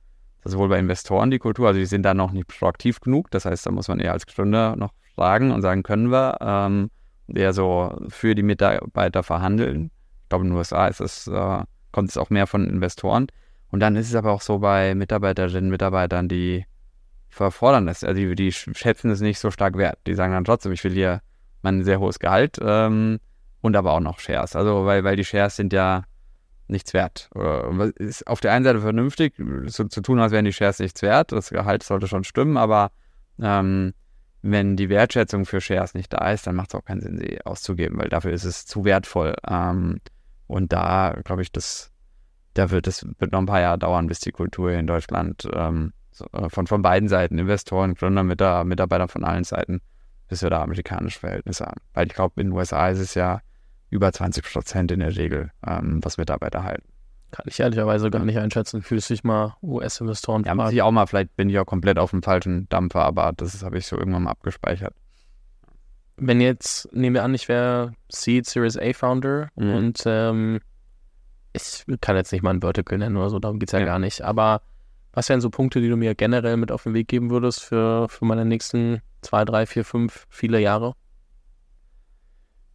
sowohl 0.48 0.68
bei 0.68 0.78
Investoren 0.78 1.30
die 1.30 1.38
Kultur, 1.38 1.68
also 1.68 1.78
die 1.78 1.86
sind 1.86 2.02
da 2.02 2.14
noch 2.14 2.32
nicht 2.32 2.48
proaktiv 2.48 3.00
genug. 3.00 3.30
Das 3.30 3.44
heißt, 3.44 3.66
da 3.66 3.70
muss 3.70 3.88
man 3.88 4.00
eher 4.00 4.12
als 4.12 4.26
Gründer 4.26 4.76
noch 4.76 4.92
fragen 5.14 5.50
und 5.50 5.62
sagen, 5.62 5.82
können 5.82 6.10
wir 6.10 6.38
ähm, 6.40 6.90
eher 7.28 7.52
so 7.52 7.96
für 8.08 8.34
die 8.34 8.42
Mitarbeiter 8.42 9.22
verhandeln. 9.22 9.90
Ich 10.22 10.28
glaube, 10.28 10.44
in 10.44 10.50
den 10.50 10.56
USA 10.56 10.86
ist 10.86 11.00
es, 11.00 11.26
äh, 11.26 11.62
kommt 11.92 12.10
es 12.10 12.16
auch 12.16 12.30
mehr 12.30 12.46
von 12.46 12.68
Investoren. 12.68 13.26
Und 13.70 13.80
dann 13.80 13.96
ist 13.96 14.08
es 14.08 14.14
aber 14.14 14.32
auch 14.32 14.42
so 14.42 14.58
bei 14.58 14.94
Mitarbeiterinnen 14.94 15.64
und 15.64 15.70
Mitarbeitern, 15.70 16.28
die 16.28 16.64
verfordern 17.28 17.86
das. 17.86 18.04
Also 18.04 18.20
die, 18.20 18.34
die 18.34 18.52
schätzen 18.52 19.10
es 19.10 19.20
nicht 19.20 19.38
so 19.38 19.50
stark 19.50 19.76
wert. 19.76 19.98
Die 20.06 20.14
sagen 20.14 20.32
dann 20.32 20.44
trotzdem, 20.44 20.72
ich 20.72 20.84
will 20.84 20.92
hier 20.92 21.20
mein 21.62 21.84
sehr 21.84 22.00
hohes 22.00 22.18
Gehalt 22.18 22.58
ähm, 22.60 23.18
und 23.60 23.76
aber 23.76 23.92
auch 23.92 24.00
noch 24.00 24.18
Shares. 24.18 24.56
Also 24.56 24.86
weil, 24.86 25.04
weil 25.04 25.16
die 25.16 25.24
Shares 25.24 25.56
sind 25.56 25.72
ja 25.72 26.04
nichts 26.68 26.94
wert. 26.94 27.30
Oder, 27.34 27.92
ist 27.96 28.26
auf 28.26 28.40
der 28.40 28.52
einen 28.52 28.64
Seite 28.64 28.80
vernünftig, 28.80 29.34
so 29.66 29.84
zu 29.84 30.00
tun, 30.00 30.18
als 30.20 30.32
wären 30.32 30.44
die 30.44 30.52
Shares 30.52 30.78
nichts 30.78 31.02
wert. 31.02 31.32
Das 31.32 31.50
Gehalt 31.50 31.82
sollte 31.82 32.08
schon 32.08 32.24
stimmen, 32.24 32.56
aber 32.56 32.90
ähm, 33.40 33.92
wenn 34.42 34.76
die 34.76 34.88
Wertschätzung 34.88 35.44
für 35.44 35.60
Shares 35.60 35.94
nicht 35.94 36.12
da 36.12 36.30
ist, 36.30 36.46
dann 36.46 36.54
macht 36.54 36.70
es 36.70 36.74
auch 36.74 36.84
keinen 36.84 37.00
Sinn, 37.00 37.18
sie 37.18 37.44
auszugeben, 37.44 37.98
weil 37.98 38.08
dafür 38.08 38.32
ist 38.32 38.44
es 38.44 38.66
zu 38.66 38.84
wertvoll. 38.84 39.34
Ähm, 39.48 40.00
und 40.46 40.72
da, 40.72 41.16
glaube 41.24 41.42
ich, 41.42 41.52
das, 41.52 41.90
da 42.54 42.70
wird 42.70 42.86
es 42.86 43.04
wird 43.18 43.32
noch 43.32 43.40
ein 43.40 43.46
paar 43.46 43.60
Jahre 43.60 43.78
dauern, 43.78 44.06
bis 44.06 44.20
die 44.20 44.32
Kultur 44.32 44.72
in 44.72 44.86
Deutschland 44.86 45.48
ähm, 45.52 45.92
äh, 46.32 46.48
von, 46.48 46.66
von 46.66 46.82
beiden 46.82 47.08
Seiten, 47.08 47.38
Investoren, 47.38 47.94
Gründer, 47.94 48.22
Mitarbeiter 48.22 49.08
von 49.08 49.24
allen 49.24 49.44
Seiten, 49.44 49.80
bis 50.28 50.42
wir 50.42 50.50
da 50.50 50.62
amerikanische 50.62 51.18
Verhältnisse 51.18 51.66
haben. 51.66 51.80
Weil 51.94 52.06
ich 52.06 52.14
glaube, 52.14 52.40
in 52.40 52.48
den 52.48 52.56
USA 52.56 52.88
ist 52.88 53.00
es 53.00 53.14
ja 53.14 53.40
über 53.90 54.12
20 54.12 54.44
Prozent 54.44 54.92
in 54.92 55.00
der 55.00 55.16
Regel, 55.16 55.50
ähm, 55.66 56.00
was 56.02 56.18
Mitarbeiter 56.18 56.64
halten. 56.64 56.88
Kann 57.30 57.46
ich 57.48 57.58
ehrlicherweise 57.58 58.10
gar 58.10 58.24
nicht 58.24 58.38
einschätzen. 58.38 58.82
Fühlst 58.82 59.10
dich 59.10 59.24
mal 59.24 59.56
US-Investoren 59.62 60.44
Ja, 60.44 60.54
muss 60.54 60.72
ich 60.72 60.82
auch 60.82 60.92
mal, 60.92 61.06
vielleicht 61.06 61.34
bin 61.36 61.50
ich 61.50 61.58
auch 61.58 61.66
komplett 61.66 61.98
auf 61.98 62.10
dem 62.10 62.22
falschen 62.22 62.68
Dampfer, 62.68 63.04
aber 63.04 63.32
das 63.36 63.62
habe 63.62 63.78
ich 63.78 63.86
so 63.86 63.98
irgendwann 63.98 64.24
mal 64.24 64.30
abgespeichert. 64.30 64.94
Wenn 66.16 66.40
jetzt, 66.40 66.92
nehmen 66.94 67.14
wir 67.14 67.24
an, 67.24 67.34
ich 67.34 67.48
wäre 67.48 67.92
Seed 68.08 68.46
Series 68.46 68.78
A 68.78 68.92
Founder 68.92 69.48
mhm. 69.56 69.74
und 69.74 70.02
ähm, 70.06 70.60
ich 71.52 71.84
kann 72.00 72.16
jetzt 72.16 72.32
nicht 72.32 72.42
mal 72.42 72.54
ein 72.54 72.60
Vertical 72.60 72.98
nennen 72.98 73.16
oder 73.16 73.28
so, 73.28 73.38
darum 73.38 73.58
geht 73.58 73.68
es 73.68 73.72
ja, 73.72 73.80
ja, 73.80 73.84
gar 73.84 73.98
nicht, 73.98 74.22
aber 74.22 74.62
was 75.12 75.28
wären 75.28 75.40
so 75.40 75.50
Punkte, 75.50 75.80
die 75.80 75.88
du 75.88 75.96
mir 75.96 76.14
generell 76.14 76.56
mit 76.56 76.70
auf 76.70 76.84
den 76.84 76.94
Weg 76.94 77.08
geben 77.08 77.30
würdest 77.30 77.62
für, 77.62 78.08
für 78.08 78.24
meine 78.24 78.44
nächsten 78.44 79.00
zwei, 79.22 79.44
drei, 79.44 79.66
vier, 79.66 79.84
fünf, 79.84 80.26
viele 80.28 80.60
Jahre? 80.60 80.94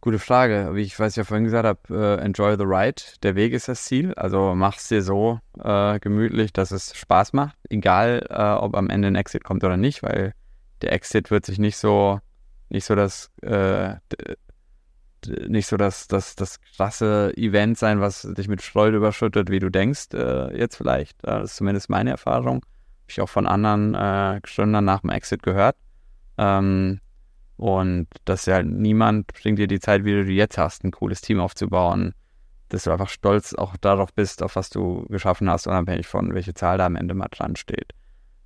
Gute 0.02 0.18
Frage. 0.18 0.70
Wie 0.72 0.82
ich 0.82 0.98
weiß 0.98 1.14
ja 1.14 1.22
vorhin 1.22 1.44
gesagt 1.44 1.64
habe, 1.64 1.80
uh, 1.88 2.20
enjoy 2.20 2.56
the 2.58 2.64
ride. 2.64 3.00
Der 3.22 3.36
Weg 3.36 3.52
ist 3.52 3.68
das 3.68 3.84
Ziel. 3.84 4.12
Also 4.14 4.52
mach 4.56 4.76
es 4.76 4.88
dir 4.88 5.00
so 5.00 5.38
uh, 5.58 5.98
gemütlich, 6.00 6.52
dass 6.52 6.72
es 6.72 6.94
Spaß 6.96 7.32
macht. 7.34 7.56
Egal, 7.70 8.26
uh, 8.28 8.64
ob 8.64 8.74
am 8.74 8.90
Ende 8.90 9.06
ein 9.06 9.14
Exit 9.14 9.44
kommt 9.44 9.62
oder 9.62 9.76
nicht, 9.76 10.02
weil 10.02 10.34
der 10.82 10.92
Exit 10.92 11.30
wird 11.30 11.46
sich 11.46 11.60
nicht 11.60 11.76
so, 11.76 12.18
nicht 12.68 12.84
so 12.84 12.96
das 12.96 13.30
nicht 15.26 15.68
so 15.68 15.76
das, 15.76 16.08
das, 16.08 16.34
das 16.34 16.60
krasse 16.60 17.32
Event 17.36 17.78
sein, 17.78 18.00
was 18.00 18.22
dich 18.22 18.48
mit 18.48 18.60
Freude 18.60 18.96
überschüttet, 18.96 19.50
wie 19.50 19.60
du 19.60 19.70
denkst, 19.70 20.08
äh, 20.14 20.56
jetzt 20.58 20.76
vielleicht. 20.76 21.22
Äh, 21.22 21.38
das 21.38 21.52
ist 21.52 21.56
zumindest 21.58 21.90
meine 21.90 22.10
Erfahrung. 22.10 22.56
Habe 22.56 23.06
ich 23.08 23.20
auch 23.20 23.28
von 23.28 23.46
anderen 23.46 23.94
äh, 23.94 24.40
Gründern 24.42 24.84
nach 24.84 25.00
dem 25.00 25.10
Exit 25.10 25.44
gehört. 25.44 25.76
Ähm, 26.38 27.00
und 27.62 28.08
dass 28.24 28.46
ja 28.46 28.60
niemand 28.60 29.28
bringt 29.28 29.60
dir 29.60 29.68
die 29.68 29.78
Zeit, 29.78 30.04
wie 30.04 30.10
du 30.10 30.24
die 30.24 30.34
jetzt 30.34 30.58
hast, 30.58 30.82
ein 30.82 30.90
cooles 30.90 31.20
Team 31.20 31.38
aufzubauen, 31.38 32.12
dass 32.70 32.82
du 32.82 32.90
einfach 32.90 33.08
stolz 33.08 33.54
auch 33.54 33.76
darauf 33.76 34.12
bist, 34.12 34.42
auf 34.42 34.56
was 34.56 34.68
du 34.68 35.06
geschaffen 35.08 35.48
hast, 35.48 35.68
unabhängig 35.68 36.08
von 36.08 36.34
welche 36.34 36.54
Zahl 36.54 36.78
da 36.78 36.86
am 36.86 36.96
Ende 36.96 37.14
mal 37.14 37.28
dran 37.30 37.54
steht. 37.54 37.92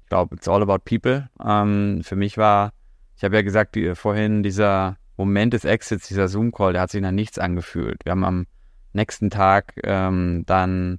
Ich 0.03 0.11
glaube, 0.11 0.37
it's 0.37 0.47
all 0.49 0.63
about 0.63 0.81
people. 0.85 1.31
Ähm, 1.43 2.03
für 2.05 2.15
mich 2.15 2.37
war, 2.37 2.75
ich 3.17 3.25
habe 3.25 3.37
ja 3.37 3.41
gesagt, 3.41 3.75
die, 3.75 3.95
vorhin 3.95 4.43
dieser 4.43 4.99
Moment 5.17 5.55
des 5.55 5.65
Exits, 5.65 6.09
dieser 6.09 6.29
Zoom-Call, 6.29 6.75
der 6.75 6.83
hat 6.83 6.91
sich 6.91 7.01
nach 7.01 7.11
nichts 7.11 7.39
angefühlt. 7.39 8.05
Wir 8.05 8.11
haben 8.11 8.25
am 8.25 8.47
nächsten 8.93 9.31
Tag 9.31 9.73
ähm, 9.83 10.43
dann 10.45 10.99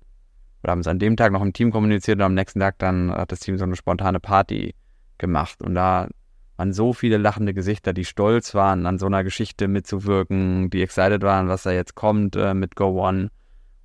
oder 0.64 0.72
haben 0.72 0.80
es 0.80 0.88
an 0.88 0.98
dem 0.98 1.18
Tag 1.18 1.34
noch 1.34 1.44
im 1.44 1.54
Team 1.54 1.72
kommuniziert 1.72 2.18
und 2.18 2.24
am 2.24 2.34
nächsten 2.34 2.62
Tag 2.62 2.80
dann 2.80 3.12
hat 3.12 3.32
das 3.32 3.42
Team 3.42 3.60
so 3.60 3.64
eine 3.64 3.76
spontane 3.76 4.20
Party 4.20 4.74
gemacht. 5.20 5.62
Und 5.62 5.76
da 5.76 6.08
waren 6.58 6.74
so 6.74 6.94
viele 6.94 7.18
lachende 7.18 7.54
Gesichter, 7.54 7.94
die 7.94 8.06
stolz 8.06 8.54
waren, 8.56 8.86
an 8.86 8.98
so 8.98 9.06
einer 9.06 9.24
Geschichte 9.24 9.68
mitzuwirken, 9.68 10.70
die 10.70 10.82
excited 10.82 11.22
waren, 11.22 11.48
was 11.48 11.64
da 11.64 11.72
jetzt 11.72 11.96
kommt 11.96 12.36
äh, 12.36 12.54
mit 12.54 12.76
Go 12.76 13.02
One. 13.02 13.30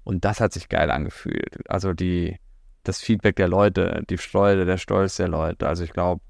Und 0.04 0.24
das 0.24 0.40
hat 0.40 0.52
sich 0.52 0.68
geil 0.68 0.90
angefühlt. 0.90 1.58
Also 1.68 1.92
die, 1.92 2.38
das 2.82 3.00
Feedback 3.00 3.36
der 3.36 3.48
Leute, 3.48 4.02
die 4.08 4.16
Freude, 4.16 4.64
der 4.64 4.78
Stolz 4.78 5.16
der 5.16 5.28
Leute. 5.28 5.68
Also 5.68 5.84
ich 5.84 5.92
glaube, 5.92 6.22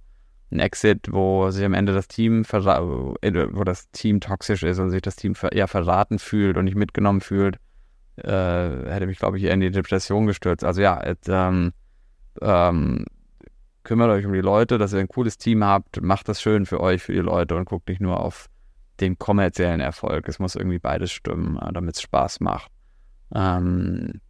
ein 0.51 0.59
Exit, 0.59 1.11
wo 1.11 1.51
sich 1.51 1.65
am 1.65 1.75
Ende 1.75 1.95
das 1.95 2.09
Team 2.09 2.43
äh, 2.43 2.53
wo 2.53 3.65
das 3.65 3.91
Team 3.91 4.21
toxisch 4.21 4.63
ist 4.63 4.79
und 4.79 4.91
sich 4.91 5.01
das 5.01 5.17
Team 5.17 5.35
eher 5.51 5.69
verraten 5.69 6.19
fühlt 6.19 6.57
und 6.57 6.67
nicht 6.67 6.77
mitgenommen 6.77 7.23
fühlt, 7.23 7.57
äh, 8.17 8.29
hätte 8.29 9.07
mich, 9.07 9.19
glaube 9.19 9.39
ich, 9.39 9.45
eher 9.45 9.55
in 9.55 9.61
die 9.61 9.71
Depression 9.71 10.27
gestürzt. 10.27 10.65
Also 10.65 10.83
ja, 10.83 11.01
et, 11.03 11.21
ähm, 11.29 11.73
ähm, 12.41 13.07
kümmert 13.93 14.09
euch 14.09 14.25
um 14.25 14.33
die 14.33 14.41
Leute, 14.41 14.79
dass 14.79 14.95
ihr 14.95 15.01
ein 15.01 15.09
cooles 15.09 15.37
Team 15.37 15.63
habt, 15.63 16.01
macht 16.01 16.27
das 16.27 16.41
schön 16.41 16.65
für 16.65 16.81
euch, 16.81 17.03
für 17.03 17.13
die 17.13 17.19
Leute 17.19 17.57
und 17.57 17.67
guckt 17.67 17.91
nicht 17.91 18.01
nur 18.01 18.21
auf 18.21 18.49
den 19.01 19.19
kommerziellen 19.19 19.81
Erfolg. 19.83 20.27
Es 20.31 20.39
muss 20.39 20.55
irgendwie 20.55 20.79
beides 20.79 21.13
stimmen, 21.13 21.59
äh, 21.59 21.71
damit 21.75 21.97
es 21.97 22.01
Spaß 22.01 22.41
macht. 22.41 22.73
Ähm, 23.35 24.23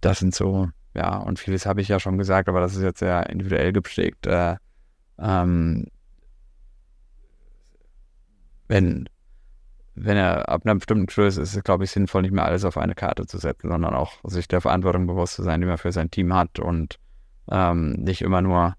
das 0.00 0.18
sind 0.18 0.34
so, 0.34 0.68
ja, 0.96 1.16
und 1.18 1.38
vieles 1.38 1.64
habe 1.64 1.80
ich 1.80 1.86
ja 1.86 2.00
schon 2.00 2.18
gesagt, 2.18 2.48
aber 2.48 2.58
das 2.58 2.74
ist 2.74 2.82
jetzt 2.82 2.98
sehr 2.98 3.30
individuell 3.30 3.72
geprägt. 3.72 4.26
Äh, 4.26 4.56
ähm, 5.20 5.86
wenn, 8.66 9.08
wenn 9.94 10.16
er 10.16 10.48
ab 10.48 10.62
einer 10.64 10.74
bestimmten 10.74 11.06
Größe 11.06 11.40
ist, 11.40 11.50
ist 11.50 11.56
es, 11.58 11.62
glaube 11.62 11.84
ich, 11.84 11.92
sinnvoll, 11.92 12.22
nicht 12.22 12.34
mehr 12.34 12.46
alles 12.46 12.64
auf 12.64 12.78
eine 12.78 12.96
Karte 12.96 13.26
zu 13.26 13.38
setzen, 13.38 13.68
sondern 13.68 13.94
auch 13.94 14.14
sich 14.24 14.48
der 14.48 14.60
Verantwortung 14.60 15.06
bewusst 15.06 15.34
zu 15.34 15.44
sein, 15.44 15.60
die 15.60 15.68
man 15.68 15.78
für 15.78 15.92
sein 15.92 16.10
Team 16.10 16.34
hat 16.34 16.58
und 16.58 16.98
ähm, 17.50 17.92
nicht 17.92 18.22
immer 18.22 18.42
nur 18.42 18.74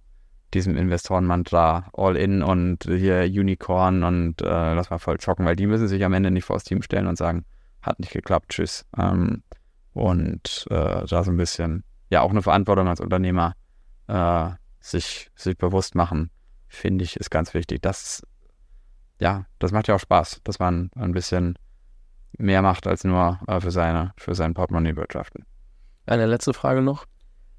diesem 0.53 0.77
Investorenmantra 0.77 1.89
all 1.93 2.15
in 2.15 2.41
und 2.41 2.83
hier 2.85 3.23
Unicorn 3.23 4.03
und 4.03 4.41
äh, 4.41 4.73
lass 4.73 4.89
mal 4.89 4.99
voll 4.99 5.19
schocken, 5.19 5.45
weil 5.45 5.55
die 5.55 5.67
müssen 5.67 5.87
sich 5.87 6.03
am 6.03 6.13
Ende 6.13 6.31
nicht 6.31 6.45
vor 6.45 6.55
das 6.55 6.63
Team 6.63 6.81
stellen 6.81 7.07
und 7.07 7.17
sagen, 7.17 7.45
hat 7.81 7.99
nicht 7.99 8.13
geklappt, 8.13 8.49
tschüss. 8.49 8.85
Ähm, 8.97 9.43
und 9.93 10.65
äh, 10.69 11.05
da 11.05 11.23
so 11.23 11.31
ein 11.31 11.37
bisschen, 11.37 11.83
ja, 12.09 12.21
auch 12.21 12.31
eine 12.31 12.41
Verantwortung 12.41 12.87
als 12.87 12.99
Unternehmer 12.99 13.53
äh, 14.07 14.49
sich, 14.79 15.29
sich 15.35 15.57
bewusst 15.57 15.95
machen, 15.95 16.31
finde 16.67 17.03
ich, 17.03 17.17
ist 17.17 17.31
ganz 17.31 17.53
wichtig. 17.53 17.81
Das, 17.81 18.23
ja, 19.19 19.45
das 19.59 19.71
macht 19.71 19.87
ja 19.87 19.95
auch 19.95 19.99
Spaß, 19.99 20.41
dass 20.43 20.59
man 20.59 20.89
ein 20.95 21.11
bisschen 21.11 21.57
mehr 22.37 22.61
macht 22.61 22.87
als 22.87 23.03
nur 23.03 23.39
äh, 23.47 23.59
für 23.59 23.71
seine, 23.71 24.13
für 24.17 24.35
sein 24.35 24.53
Portemonnaie 24.53 24.95
wirtschaften. 24.95 25.45
Eine 26.05 26.25
letzte 26.25 26.53
Frage 26.53 26.81
noch. 26.81 27.05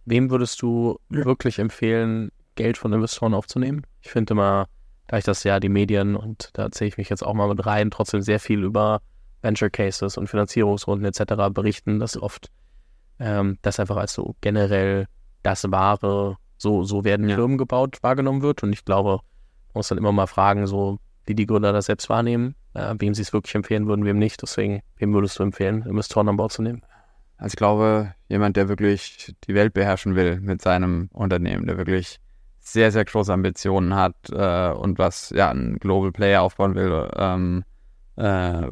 Wem 0.07 0.31
würdest 0.31 0.63
du 0.63 0.99
wirklich 1.09 1.59
empfehlen, 1.59 2.31
Geld 2.55 2.79
von 2.79 2.93
Investoren 2.93 3.35
aufzunehmen? 3.35 3.83
Ich 4.01 4.11
finde 4.11 4.35
immer, 4.35 4.69
da 5.09 5.19
ich 5.19 5.25
das 5.25 5.45
ja 5.45 5.61
die 5.61 5.69
Medien 5.69 6.17
und 6.17 6.51
da 6.55 6.71
zähle 6.71 6.89
ich 6.89 6.97
mich 6.97 7.09
jetzt 7.09 7.25
auch 7.25 7.35
mal 7.35 7.49
mit 7.49 7.67
rein, 7.67 7.91
trotzdem 7.91 8.23
sehr 8.23 8.41
viel 8.41 8.63
über 8.63 9.03
Venture 9.43 9.69
Cases 9.69 10.17
und 10.17 10.29
Finanzierungsrunden 10.29 11.07
etc. 11.07 11.51
berichten, 11.53 11.99
dass 11.99 12.17
oft 12.17 12.51
ähm, 13.19 13.59
das 13.63 13.81
einfach 13.81 13.97
als 13.97 14.13
so 14.13 14.37
generell 14.41 15.07
das 15.43 15.71
wahre, 15.71 16.37
so, 16.57 16.85
so 16.85 17.05
werden 17.05 17.29
ja. 17.29 17.37
Firmen 17.37 17.59
gebaut, 17.59 17.99
wahrgenommen 18.03 18.43
wird. 18.43 18.63
Und 18.63 18.73
ich 18.73 18.85
glaube, 18.85 19.11
man 19.11 19.75
muss 19.75 19.89
dann 19.89 19.99
immer 19.99 20.13
mal 20.13 20.27
fragen, 20.27 20.67
so 20.67 20.99
wie 21.25 21.35
die 21.35 21.47
Gründer 21.47 21.73
das 21.73 21.87
selbst 21.87 22.09
wahrnehmen, 22.09 22.55
äh, 22.75 22.95
wem 22.99 23.15
sie 23.15 23.23
es 23.23 23.33
wirklich 23.33 23.55
empfehlen 23.55 23.87
würden, 23.87 24.05
wem 24.05 24.19
nicht. 24.19 24.41
Deswegen, 24.43 24.83
wem 24.97 25.13
würdest 25.13 25.39
du 25.39 25.43
empfehlen, 25.43 25.83
Investoren 25.83 26.29
an 26.29 26.37
Bord 26.37 26.53
zu 26.53 26.63
nehmen? 26.63 26.83
Also 27.39 27.55
ich 27.55 27.57
glaube, 27.57 28.15
jemand, 28.29 28.57
der 28.57 28.69
wirklich 28.69 29.35
die 29.45 29.55
Welt 29.55 29.75
beherrschen 29.75 30.17
will 30.17 30.41
mit 30.41 30.63
seinem 30.63 31.11
Unternehmen, 31.13 31.67
der 31.67 31.77
wirklich 31.77 32.21
sehr, 32.59 32.91
sehr 32.91 33.05
große 33.05 33.33
Ambitionen 33.33 33.95
hat 33.95 34.15
äh, 34.31 34.71
und 34.71 34.99
was, 34.99 35.31
ja, 35.31 35.51
ein 35.51 35.79
Global 35.79 36.13
Player 36.13 36.43
aufbauen 36.43 36.75
will, 36.75 37.09
ähm, 37.17 37.65
äh, 38.17 38.69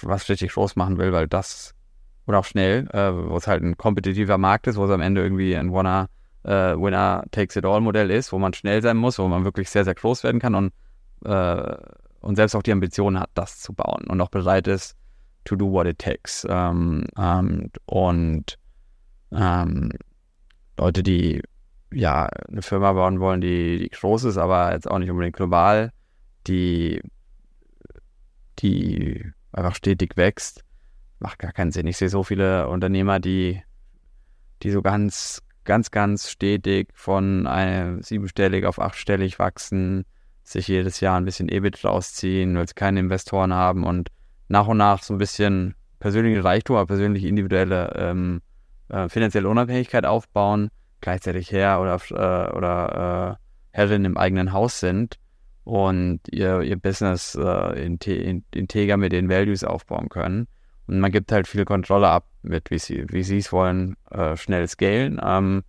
was 0.00 0.28
richtig 0.28 0.52
groß 0.52 0.76
machen 0.76 0.98
will, 0.98 1.12
weil 1.12 1.26
das, 1.26 1.74
oder 2.26 2.38
auch 2.38 2.44
schnell, 2.44 2.88
äh, 2.92 3.12
wo 3.12 3.36
es 3.36 3.46
halt 3.46 3.62
ein 3.62 3.76
kompetitiver 3.76 4.38
Markt 4.38 4.66
ist, 4.68 4.76
wo 4.76 4.84
es 4.84 4.90
am 4.90 5.00
Ende 5.00 5.22
irgendwie 5.22 5.56
ein 5.56 5.72
Winner, 5.72 6.08
äh, 6.44 6.76
Winner 6.76 7.24
Takes 7.30 7.56
It 7.56 7.64
All 7.64 7.80
Modell 7.80 8.10
ist, 8.10 8.32
wo 8.32 8.38
man 8.38 8.52
schnell 8.52 8.82
sein 8.82 8.96
muss, 8.96 9.18
wo 9.18 9.26
man 9.26 9.44
wirklich 9.44 9.70
sehr, 9.70 9.84
sehr 9.84 9.94
groß 9.94 10.22
werden 10.22 10.40
kann 10.40 10.54
und, 10.54 10.72
äh, 11.24 11.76
und 12.20 12.36
selbst 12.36 12.54
auch 12.54 12.62
die 12.62 12.72
Ambitionen 12.72 13.18
hat, 13.18 13.30
das 13.34 13.58
zu 13.58 13.72
bauen 13.72 14.06
und 14.06 14.20
auch 14.20 14.30
bereit 14.30 14.68
ist, 14.68 14.96
to 15.44 15.56
do 15.56 15.70
what 15.70 15.86
it 15.86 15.98
takes. 15.98 16.46
Ähm, 16.48 17.04
ähm, 17.18 17.70
und 17.86 18.58
ähm, 19.32 19.90
Leute, 20.78 21.02
die 21.02 21.42
ja 21.92 22.26
eine 22.48 22.62
Firma 22.62 22.92
bauen 22.92 23.20
wollen, 23.20 23.40
die, 23.40 23.78
die 23.78 23.88
groß 23.90 24.24
ist, 24.24 24.38
aber 24.38 24.72
jetzt 24.72 24.90
auch 24.90 24.98
nicht 24.98 25.10
unbedingt 25.10 25.36
global, 25.36 25.92
die, 26.46 27.02
die 28.58 29.24
einfach 29.52 29.74
stetig 29.74 30.16
wächst, 30.16 30.64
macht 31.18 31.38
gar 31.38 31.52
keinen 31.52 31.72
Sinn. 31.72 31.86
Ich 31.86 31.98
sehe 31.98 32.08
so 32.08 32.22
viele 32.22 32.68
Unternehmer, 32.68 33.20
die, 33.20 33.62
die 34.62 34.70
so 34.70 34.82
ganz, 34.82 35.42
ganz, 35.64 35.90
ganz 35.90 36.30
stetig 36.30 36.88
von 36.94 37.48
siebenstellig 38.02 38.64
auf 38.66 38.80
achtstellig 38.80 39.38
wachsen, 39.38 40.04
sich 40.42 40.68
jedes 40.68 41.00
Jahr 41.00 41.18
ein 41.18 41.24
bisschen 41.24 41.48
EBIT 41.48 41.84
rausziehen, 41.84 42.56
weil 42.56 42.66
sie 42.66 42.74
keine 42.74 43.00
Investoren 43.00 43.52
haben 43.52 43.84
und 43.84 44.08
nach 44.48 44.66
und 44.66 44.76
nach 44.78 45.02
so 45.02 45.14
ein 45.14 45.18
bisschen 45.18 45.74
persönlichen 45.98 46.40
Reichtum, 46.40 46.76
aber 46.76 46.86
persönliche 46.86 47.28
individuelle 47.28 47.92
ähm, 47.96 48.42
äh, 48.88 49.08
finanzielle 49.08 49.48
Unabhängigkeit 49.48 50.04
aufbauen, 50.04 50.70
gleichzeitig 51.00 51.50
Herr 51.52 51.80
oder, 51.80 52.00
äh, 52.10 52.56
oder 52.56 53.38
äh, 53.38 53.76
Herrin 53.76 54.04
im 54.04 54.16
eigenen 54.16 54.52
Haus 54.52 54.80
sind 54.80 55.18
und 55.64 56.20
ihr, 56.30 56.60
ihr 56.62 56.76
Business 56.76 57.34
äh, 57.34 57.84
integer 57.84 58.96
mit 58.96 59.12
den 59.12 59.28
Values 59.28 59.64
aufbauen 59.64 60.08
können. 60.08 60.48
Und 60.86 61.00
man 61.00 61.12
gibt 61.12 61.30
halt 61.30 61.46
viel 61.46 61.64
Kontrolle 61.64 62.08
ab, 62.08 62.26
mit 62.42 62.70
wie 62.70 62.78
sie 62.78 63.04
wie 63.08 63.22
sie 63.22 63.38
es 63.38 63.52
wollen, 63.52 63.96
äh, 64.10 64.36
schnell 64.36 64.66
scalen. 64.66 65.20
Ähm, 65.24 65.62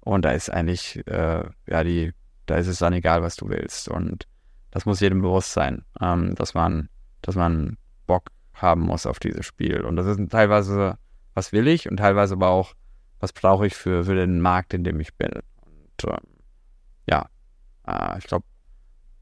und 0.00 0.24
da 0.24 0.32
ist 0.32 0.50
eigentlich, 0.50 1.06
äh, 1.06 1.44
ja, 1.66 1.84
die, 1.84 2.12
da 2.46 2.56
ist 2.56 2.66
es 2.66 2.78
dann 2.78 2.92
egal, 2.92 3.22
was 3.22 3.36
du 3.36 3.48
willst. 3.48 3.88
Und 3.88 4.26
das 4.70 4.84
muss 4.84 5.00
jedem 5.00 5.22
bewusst 5.22 5.52
sein, 5.52 5.84
ähm, 6.00 6.34
dass 6.34 6.54
man, 6.54 6.88
dass 7.22 7.34
man 7.34 7.76
Bock 8.10 8.30
haben 8.54 8.80
muss 8.80 9.06
auf 9.06 9.20
dieses 9.20 9.46
Spiel. 9.46 9.82
Und 9.82 9.94
das 9.94 10.06
ist 10.06 10.18
teilweise, 10.30 10.98
was 11.34 11.52
will 11.52 11.68
ich 11.68 11.88
und 11.88 11.98
teilweise 11.98 12.34
aber 12.34 12.48
auch, 12.48 12.74
was 13.20 13.32
brauche 13.32 13.68
ich 13.68 13.74
für, 13.76 14.04
für 14.04 14.16
den 14.16 14.40
Markt, 14.40 14.74
in 14.74 14.82
dem 14.82 14.98
ich 14.98 15.14
bin. 15.14 15.30
Und 15.30 16.04
ähm, 16.08 16.18
ja, 17.08 17.28
äh, 17.86 18.18
ich 18.18 18.24
glaube, 18.24 18.44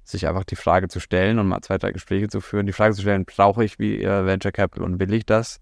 sich 0.05 0.27
einfach 0.27 0.45
die 0.45 0.57
Frage 0.57 0.89
zu 0.89 1.01
stellen 1.01 1.39
und 1.39 1.49
mal 1.49 1.61
zwei, 1.61 1.77
drei 1.77 1.93
Gespräche 1.93 2.29
zu 2.29 2.41
führen, 2.41 2.65
die 2.65 2.73
Frage 2.73 2.95
zu 2.95 3.03
stellen, 3.03 3.27
brauche 3.27 3.63
ich 3.63 3.79
wie 3.79 4.03
äh, 4.03 4.25
Venture 4.25 4.53
Capital 4.53 4.85
und 4.85 4.99
will 4.99 5.13
ich 5.13 5.27
das? 5.27 5.61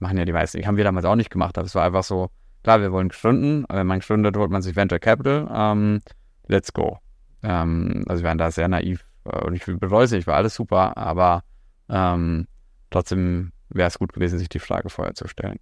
Machen 0.00 0.18
ja 0.18 0.24
die 0.24 0.32
meisten. 0.32 0.58
Die 0.58 0.66
haben 0.66 0.76
wir 0.76 0.82
damals 0.82 1.06
auch 1.06 1.14
nicht 1.14 1.30
gemacht, 1.30 1.56
aber 1.56 1.66
es 1.66 1.74
war 1.76 1.84
einfach 1.84 2.02
so, 2.02 2.30
klar, 2.64 2.80
wir 2.80 2.90
wollen 2.90 3.10
gründen, 3.10 3.64
wenn 3.68 3.86
man 3.86 4.00
gründet, 4.00 4.36
holt 4.36 4.50
man 4.50 4.62
sich 4.62 4.74
Venture 4.74 4.98
Capital, 4.98 5.48
ähm, 5.54 6.00
let's 6.48 6.72
go. 6.72 6.98
Ähm, 7.44 8.04
also 8.08 8.24
wir 8.24 8.28
waren 8.28 8.38
da 8.38 8.50
sehr 8.50 8.66
naiv 8.66 9.06
äh, 9.24 9.44
und 9.44 9.54
ich 9.54 9.64
bereue 9.64 10.06
es 10.06 10.10
nicht, 10.10 10.26
war 10.26 10.34
alles 10.34 10.56
super, 10.56 10.96
aber 10.96 11.44
ähm, 11.88 12.48
Trotzdem 12.90 13.52
wäre 13.68 13.88
es 13.88 13.98
gut 13.98 14.12
gewesen, 14.12 14.38
sich 14.38 14.48
die 14.48 14.58
Frage 14.58 14.90
vorher 14.90 15.14
zu 15.14 15.28
stellen. 15.28 15.58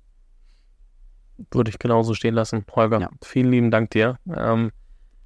Würde 1.50 1.70
ich 1.70 1.78
genauso 1.78 2.14
stehen 2.14 2.34
lassen. 2.34 2.64
Holger, 2.74 3.00
ja. 3.00 3.10
vielen 3.22 3.50
lieben 3.50 3.70
Dank 3.70 3.90
dir. 3.90 4.18
Ähm, 4.34 4.70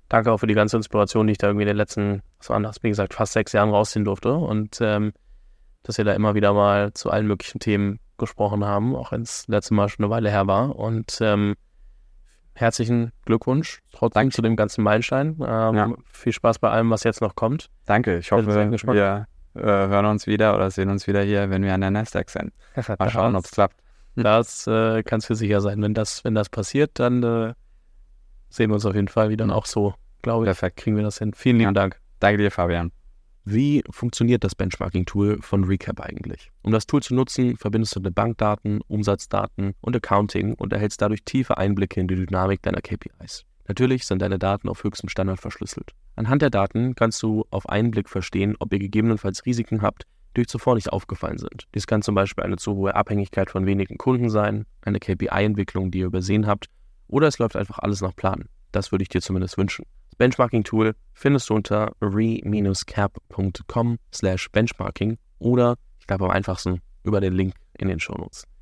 danke 0.09 0.33
auch 0.33 0.39
für 0.39 0.47
die 0.47 0.55
ganze 0.55 0.77
Inspiration, 0.77 1.27
die 1.27 1.33
ich 1.33 1.39
da 1.39 1.49
irgendwie 1.49 1.65
in 1.65 1.69
den 1.69 1.77
letzten, 1.77 2.23
was 2.39 2.51
waren 2.51 2.63
das, 2.63 2.83
wie 2.83 2.89
gesagt, 2.89 3.15
fast 3.15 3.33
sechs 3.35 3.53
Jahren 3.53 3.71
rausziehen 3.71 4.05
durfte. 4.05 4.33
Und 4.33 4.79
ähm, 4.81 5.13
dass 5.83 5.99
wir 5.99 6.05
da 6.05 6.15
immer 6.15 6.35
wieder 6.35 6.53
mal 6.55 6.93
zu 6.93 7.11
allen 7.11 7.27
möglichen 7.27 7.61
Themen 7.61 8.01
gesprochen 8.17 8.65
haben, 8.65 8.97
auch 8.97 9.13
wenn 9.13 9.23
es 9.23 9.47
letzte 9.49 9.75
Mal 9.75 9.89
schon 9.89 10.05
eine 10.05 10.11
Weile 10.11 10.31
her 10.31 10.47
war. 10.47 10.77
Und 10.77 11.19
ähm, 11.21 11.57
herzlichen 12.55 13.13
Glückwunsch 13.25 13.81
trotzdem 13.93 14.21
Danke. 14.21 14.35
zu 14.35 14.43
dem 14.43 14.57
ganzen 14.57 14.83
Meilenstein. 14.83 15.37
Ähm, 15.41 15.75
ja. 15.77 15.93
Viel 16.13 16.33
Spaß 16.33 16.59
bei 16.59 16.71
allem, 16.71 16.91
was 16.91 17.05
jetzt 17.05 17.21
noch 17.21 17.35
kommt. 17.37 17.71
Danke. 17.85 18.19
Ich 18.19 18.33
hoffe, 18.33 18.47
wir 18.47 19.29
äh, 19.59 19.89
hören 19.89 20.07
uns 20.07 20.27
wieder 20.27 20.55
oder 20.55 20.71
sehen 20.71 20.91
uns 20.91 21.07
wieder 21.07 21.23
hier, 21.23 21.51
wenn 21.51 21.63
wir 21.63 21.75
an 21.75 21.81
der 21.81 21.91
Nasdaq 21.91 22.31
sind. 22.31 22.53
Mal 22.99 23.11
schauen, 23.11 23.37
ob 23.37 23.45
es 23.45 23.51
klappt. 23.51 23.77
Das 24.17 24.67
äh, 24.67 25.03
kannst 25.03 25.31
du 25.31 25.35
sicher 25.35 25.61
sein. 25.61 25.81
Wenn 25.81 25.95
das, 25.95 26.25
wenn 26.25 26.35
das 26.35 26.49
passiert, 26.49 26.99
dann 26.99 27.23
äh, 27.23 27.55
sehen 28.49 28.71
wir 28.71 28.75
uns 28.75 28.87
auf 28.87 28.95
jeden 28.95 29.09
Fall 29.09 29.31
wieder. 29.31 29.45
Und 29.45 29.51
auch 29.51 29.67
so, 29.67 29.95
glaube 30.23 30.45
ich, 30.45 30.49
Perfekt. 30.49 30.79
kriegen 30.79 30.97
wir 30.97 31.05
das 31.05 31.19
hin. 31.19 31.33
Vielen 31.35 31.59
lieben 31.59 31.75
ja. 31.75 31.81
Dank. 31.81 32.01
Danke 32.19 32.39
dir, 32.39 32.51
Fabian. 32.51 32.91
Wie 33.45 33.83
funktioniert 33.91 34.45
das 34.45 34.55
Benchmarking-Tool 34.55 35.41
von 35.41 35.65
Recap 35.65 36.01
eigentlich? 36.01 36.51
Um 36.63 36.73
das 36.73 36.87
Tool 36.87 37.03
zu 37.03 37.15
nutzen, 37.15 37.57
verbindest 37.57 37.97
du 37.97 38.01
deine 38.01 38.13
Bankdaten, 38.13 38.81
Umsatzdaten 38.89 39.75
und 39.81 39.97
Accounting 39.97 40.55
und 40.55 40.73
erhältst 40.73 41.01
dadurch 41.01 41.23
tiefe 41.25 41.57
Einblicke 41.57 42.01
in 42.01 42.09
die 42.09 42.17
Dynamik 42.17 42.61
deiner 42.61 42.83
KPIs. 42.83 43.47
Natürlich 43.69 44.07
sind 44.07 44.23
deine 44.23 44.39
Daten 44.39 44.69
auf 44.69 44.83
höchstem 44.83 45.11
Standard 45.11 45.41
verschlüsselt. 45.41 45.93
Anhand 46.17 46.41
der 46.43 46.51
Daten 46.51 46.95
kannst 46.95 47.23
du 47.23 47.45
auf 47.51 47.69
einen 47.69 47.91
Blick 47.91 48.09
verstehen, 48.09 48.57
ob 48.59 48.73
ihr 48.73 48.79
gegebenenfalls 48.79 49.45
Risiken 49.45 49.83
habt, 49.83 50.05
die 50.35 50.41
euch 50.41 50.49
zuvor 50.49 50.75
nicht 50.75 50.91
aufgefallen 50.91 51.37
sind. 51.39 51.67
Dies 51.75 51.87
kann 51.87 52.01
zum 52.01 52.15
Beispiel 52.15 52.45
eine 52.45 52.57
zu 52.57 52.75
hohe 52.75 52.95
Abhängigkeit 52.95 53.51
von 53.51 53.67
wenigen 53.67 53.99
Kunden 53.99 54.31
sein, 54.31 54.65
eine 54.83 54.99
KPI-Entwicklung, 54.99 55.91
die 55.91 55.99
ihr 55.99 56.07
übersehen 56.07 56.47
habt, 56.47 56.67
oder 57.09 57.29
es 57.29 57.39
läuft 57.39 57.57
einfach 57.57 57.79
alles 57.79 58.01
nach 58.01 58.17
Plan. 58.17 58.47
Das 58.73 58.91
würde 58.91 59.03
ich 59.03 59.09
dir 59.09 59.21
zumindest 59.21 59.59
wünschen. 59.59 59.85
Das 60.11 60.17
Benchmarking-Tool 60.17 60.95
findest 61.13 61.51
du 61.51 61.55
unter 61.55 61.93
re-cap.com 62.01 62.39
slash 64.15 64.51
benchmarking 64.51 65.19
oder, 65.39 65.77
ich 66.01 66.07
glaube 66.07 66.25
am 66.25 66.31
einfachsten, 66.31 66.81
über 67.05 67.21
den 67.21 67.35
Link 67.35 67.55
in 67.79 67.89
den 67.89 68.01
Shownotes. 68.01 68.45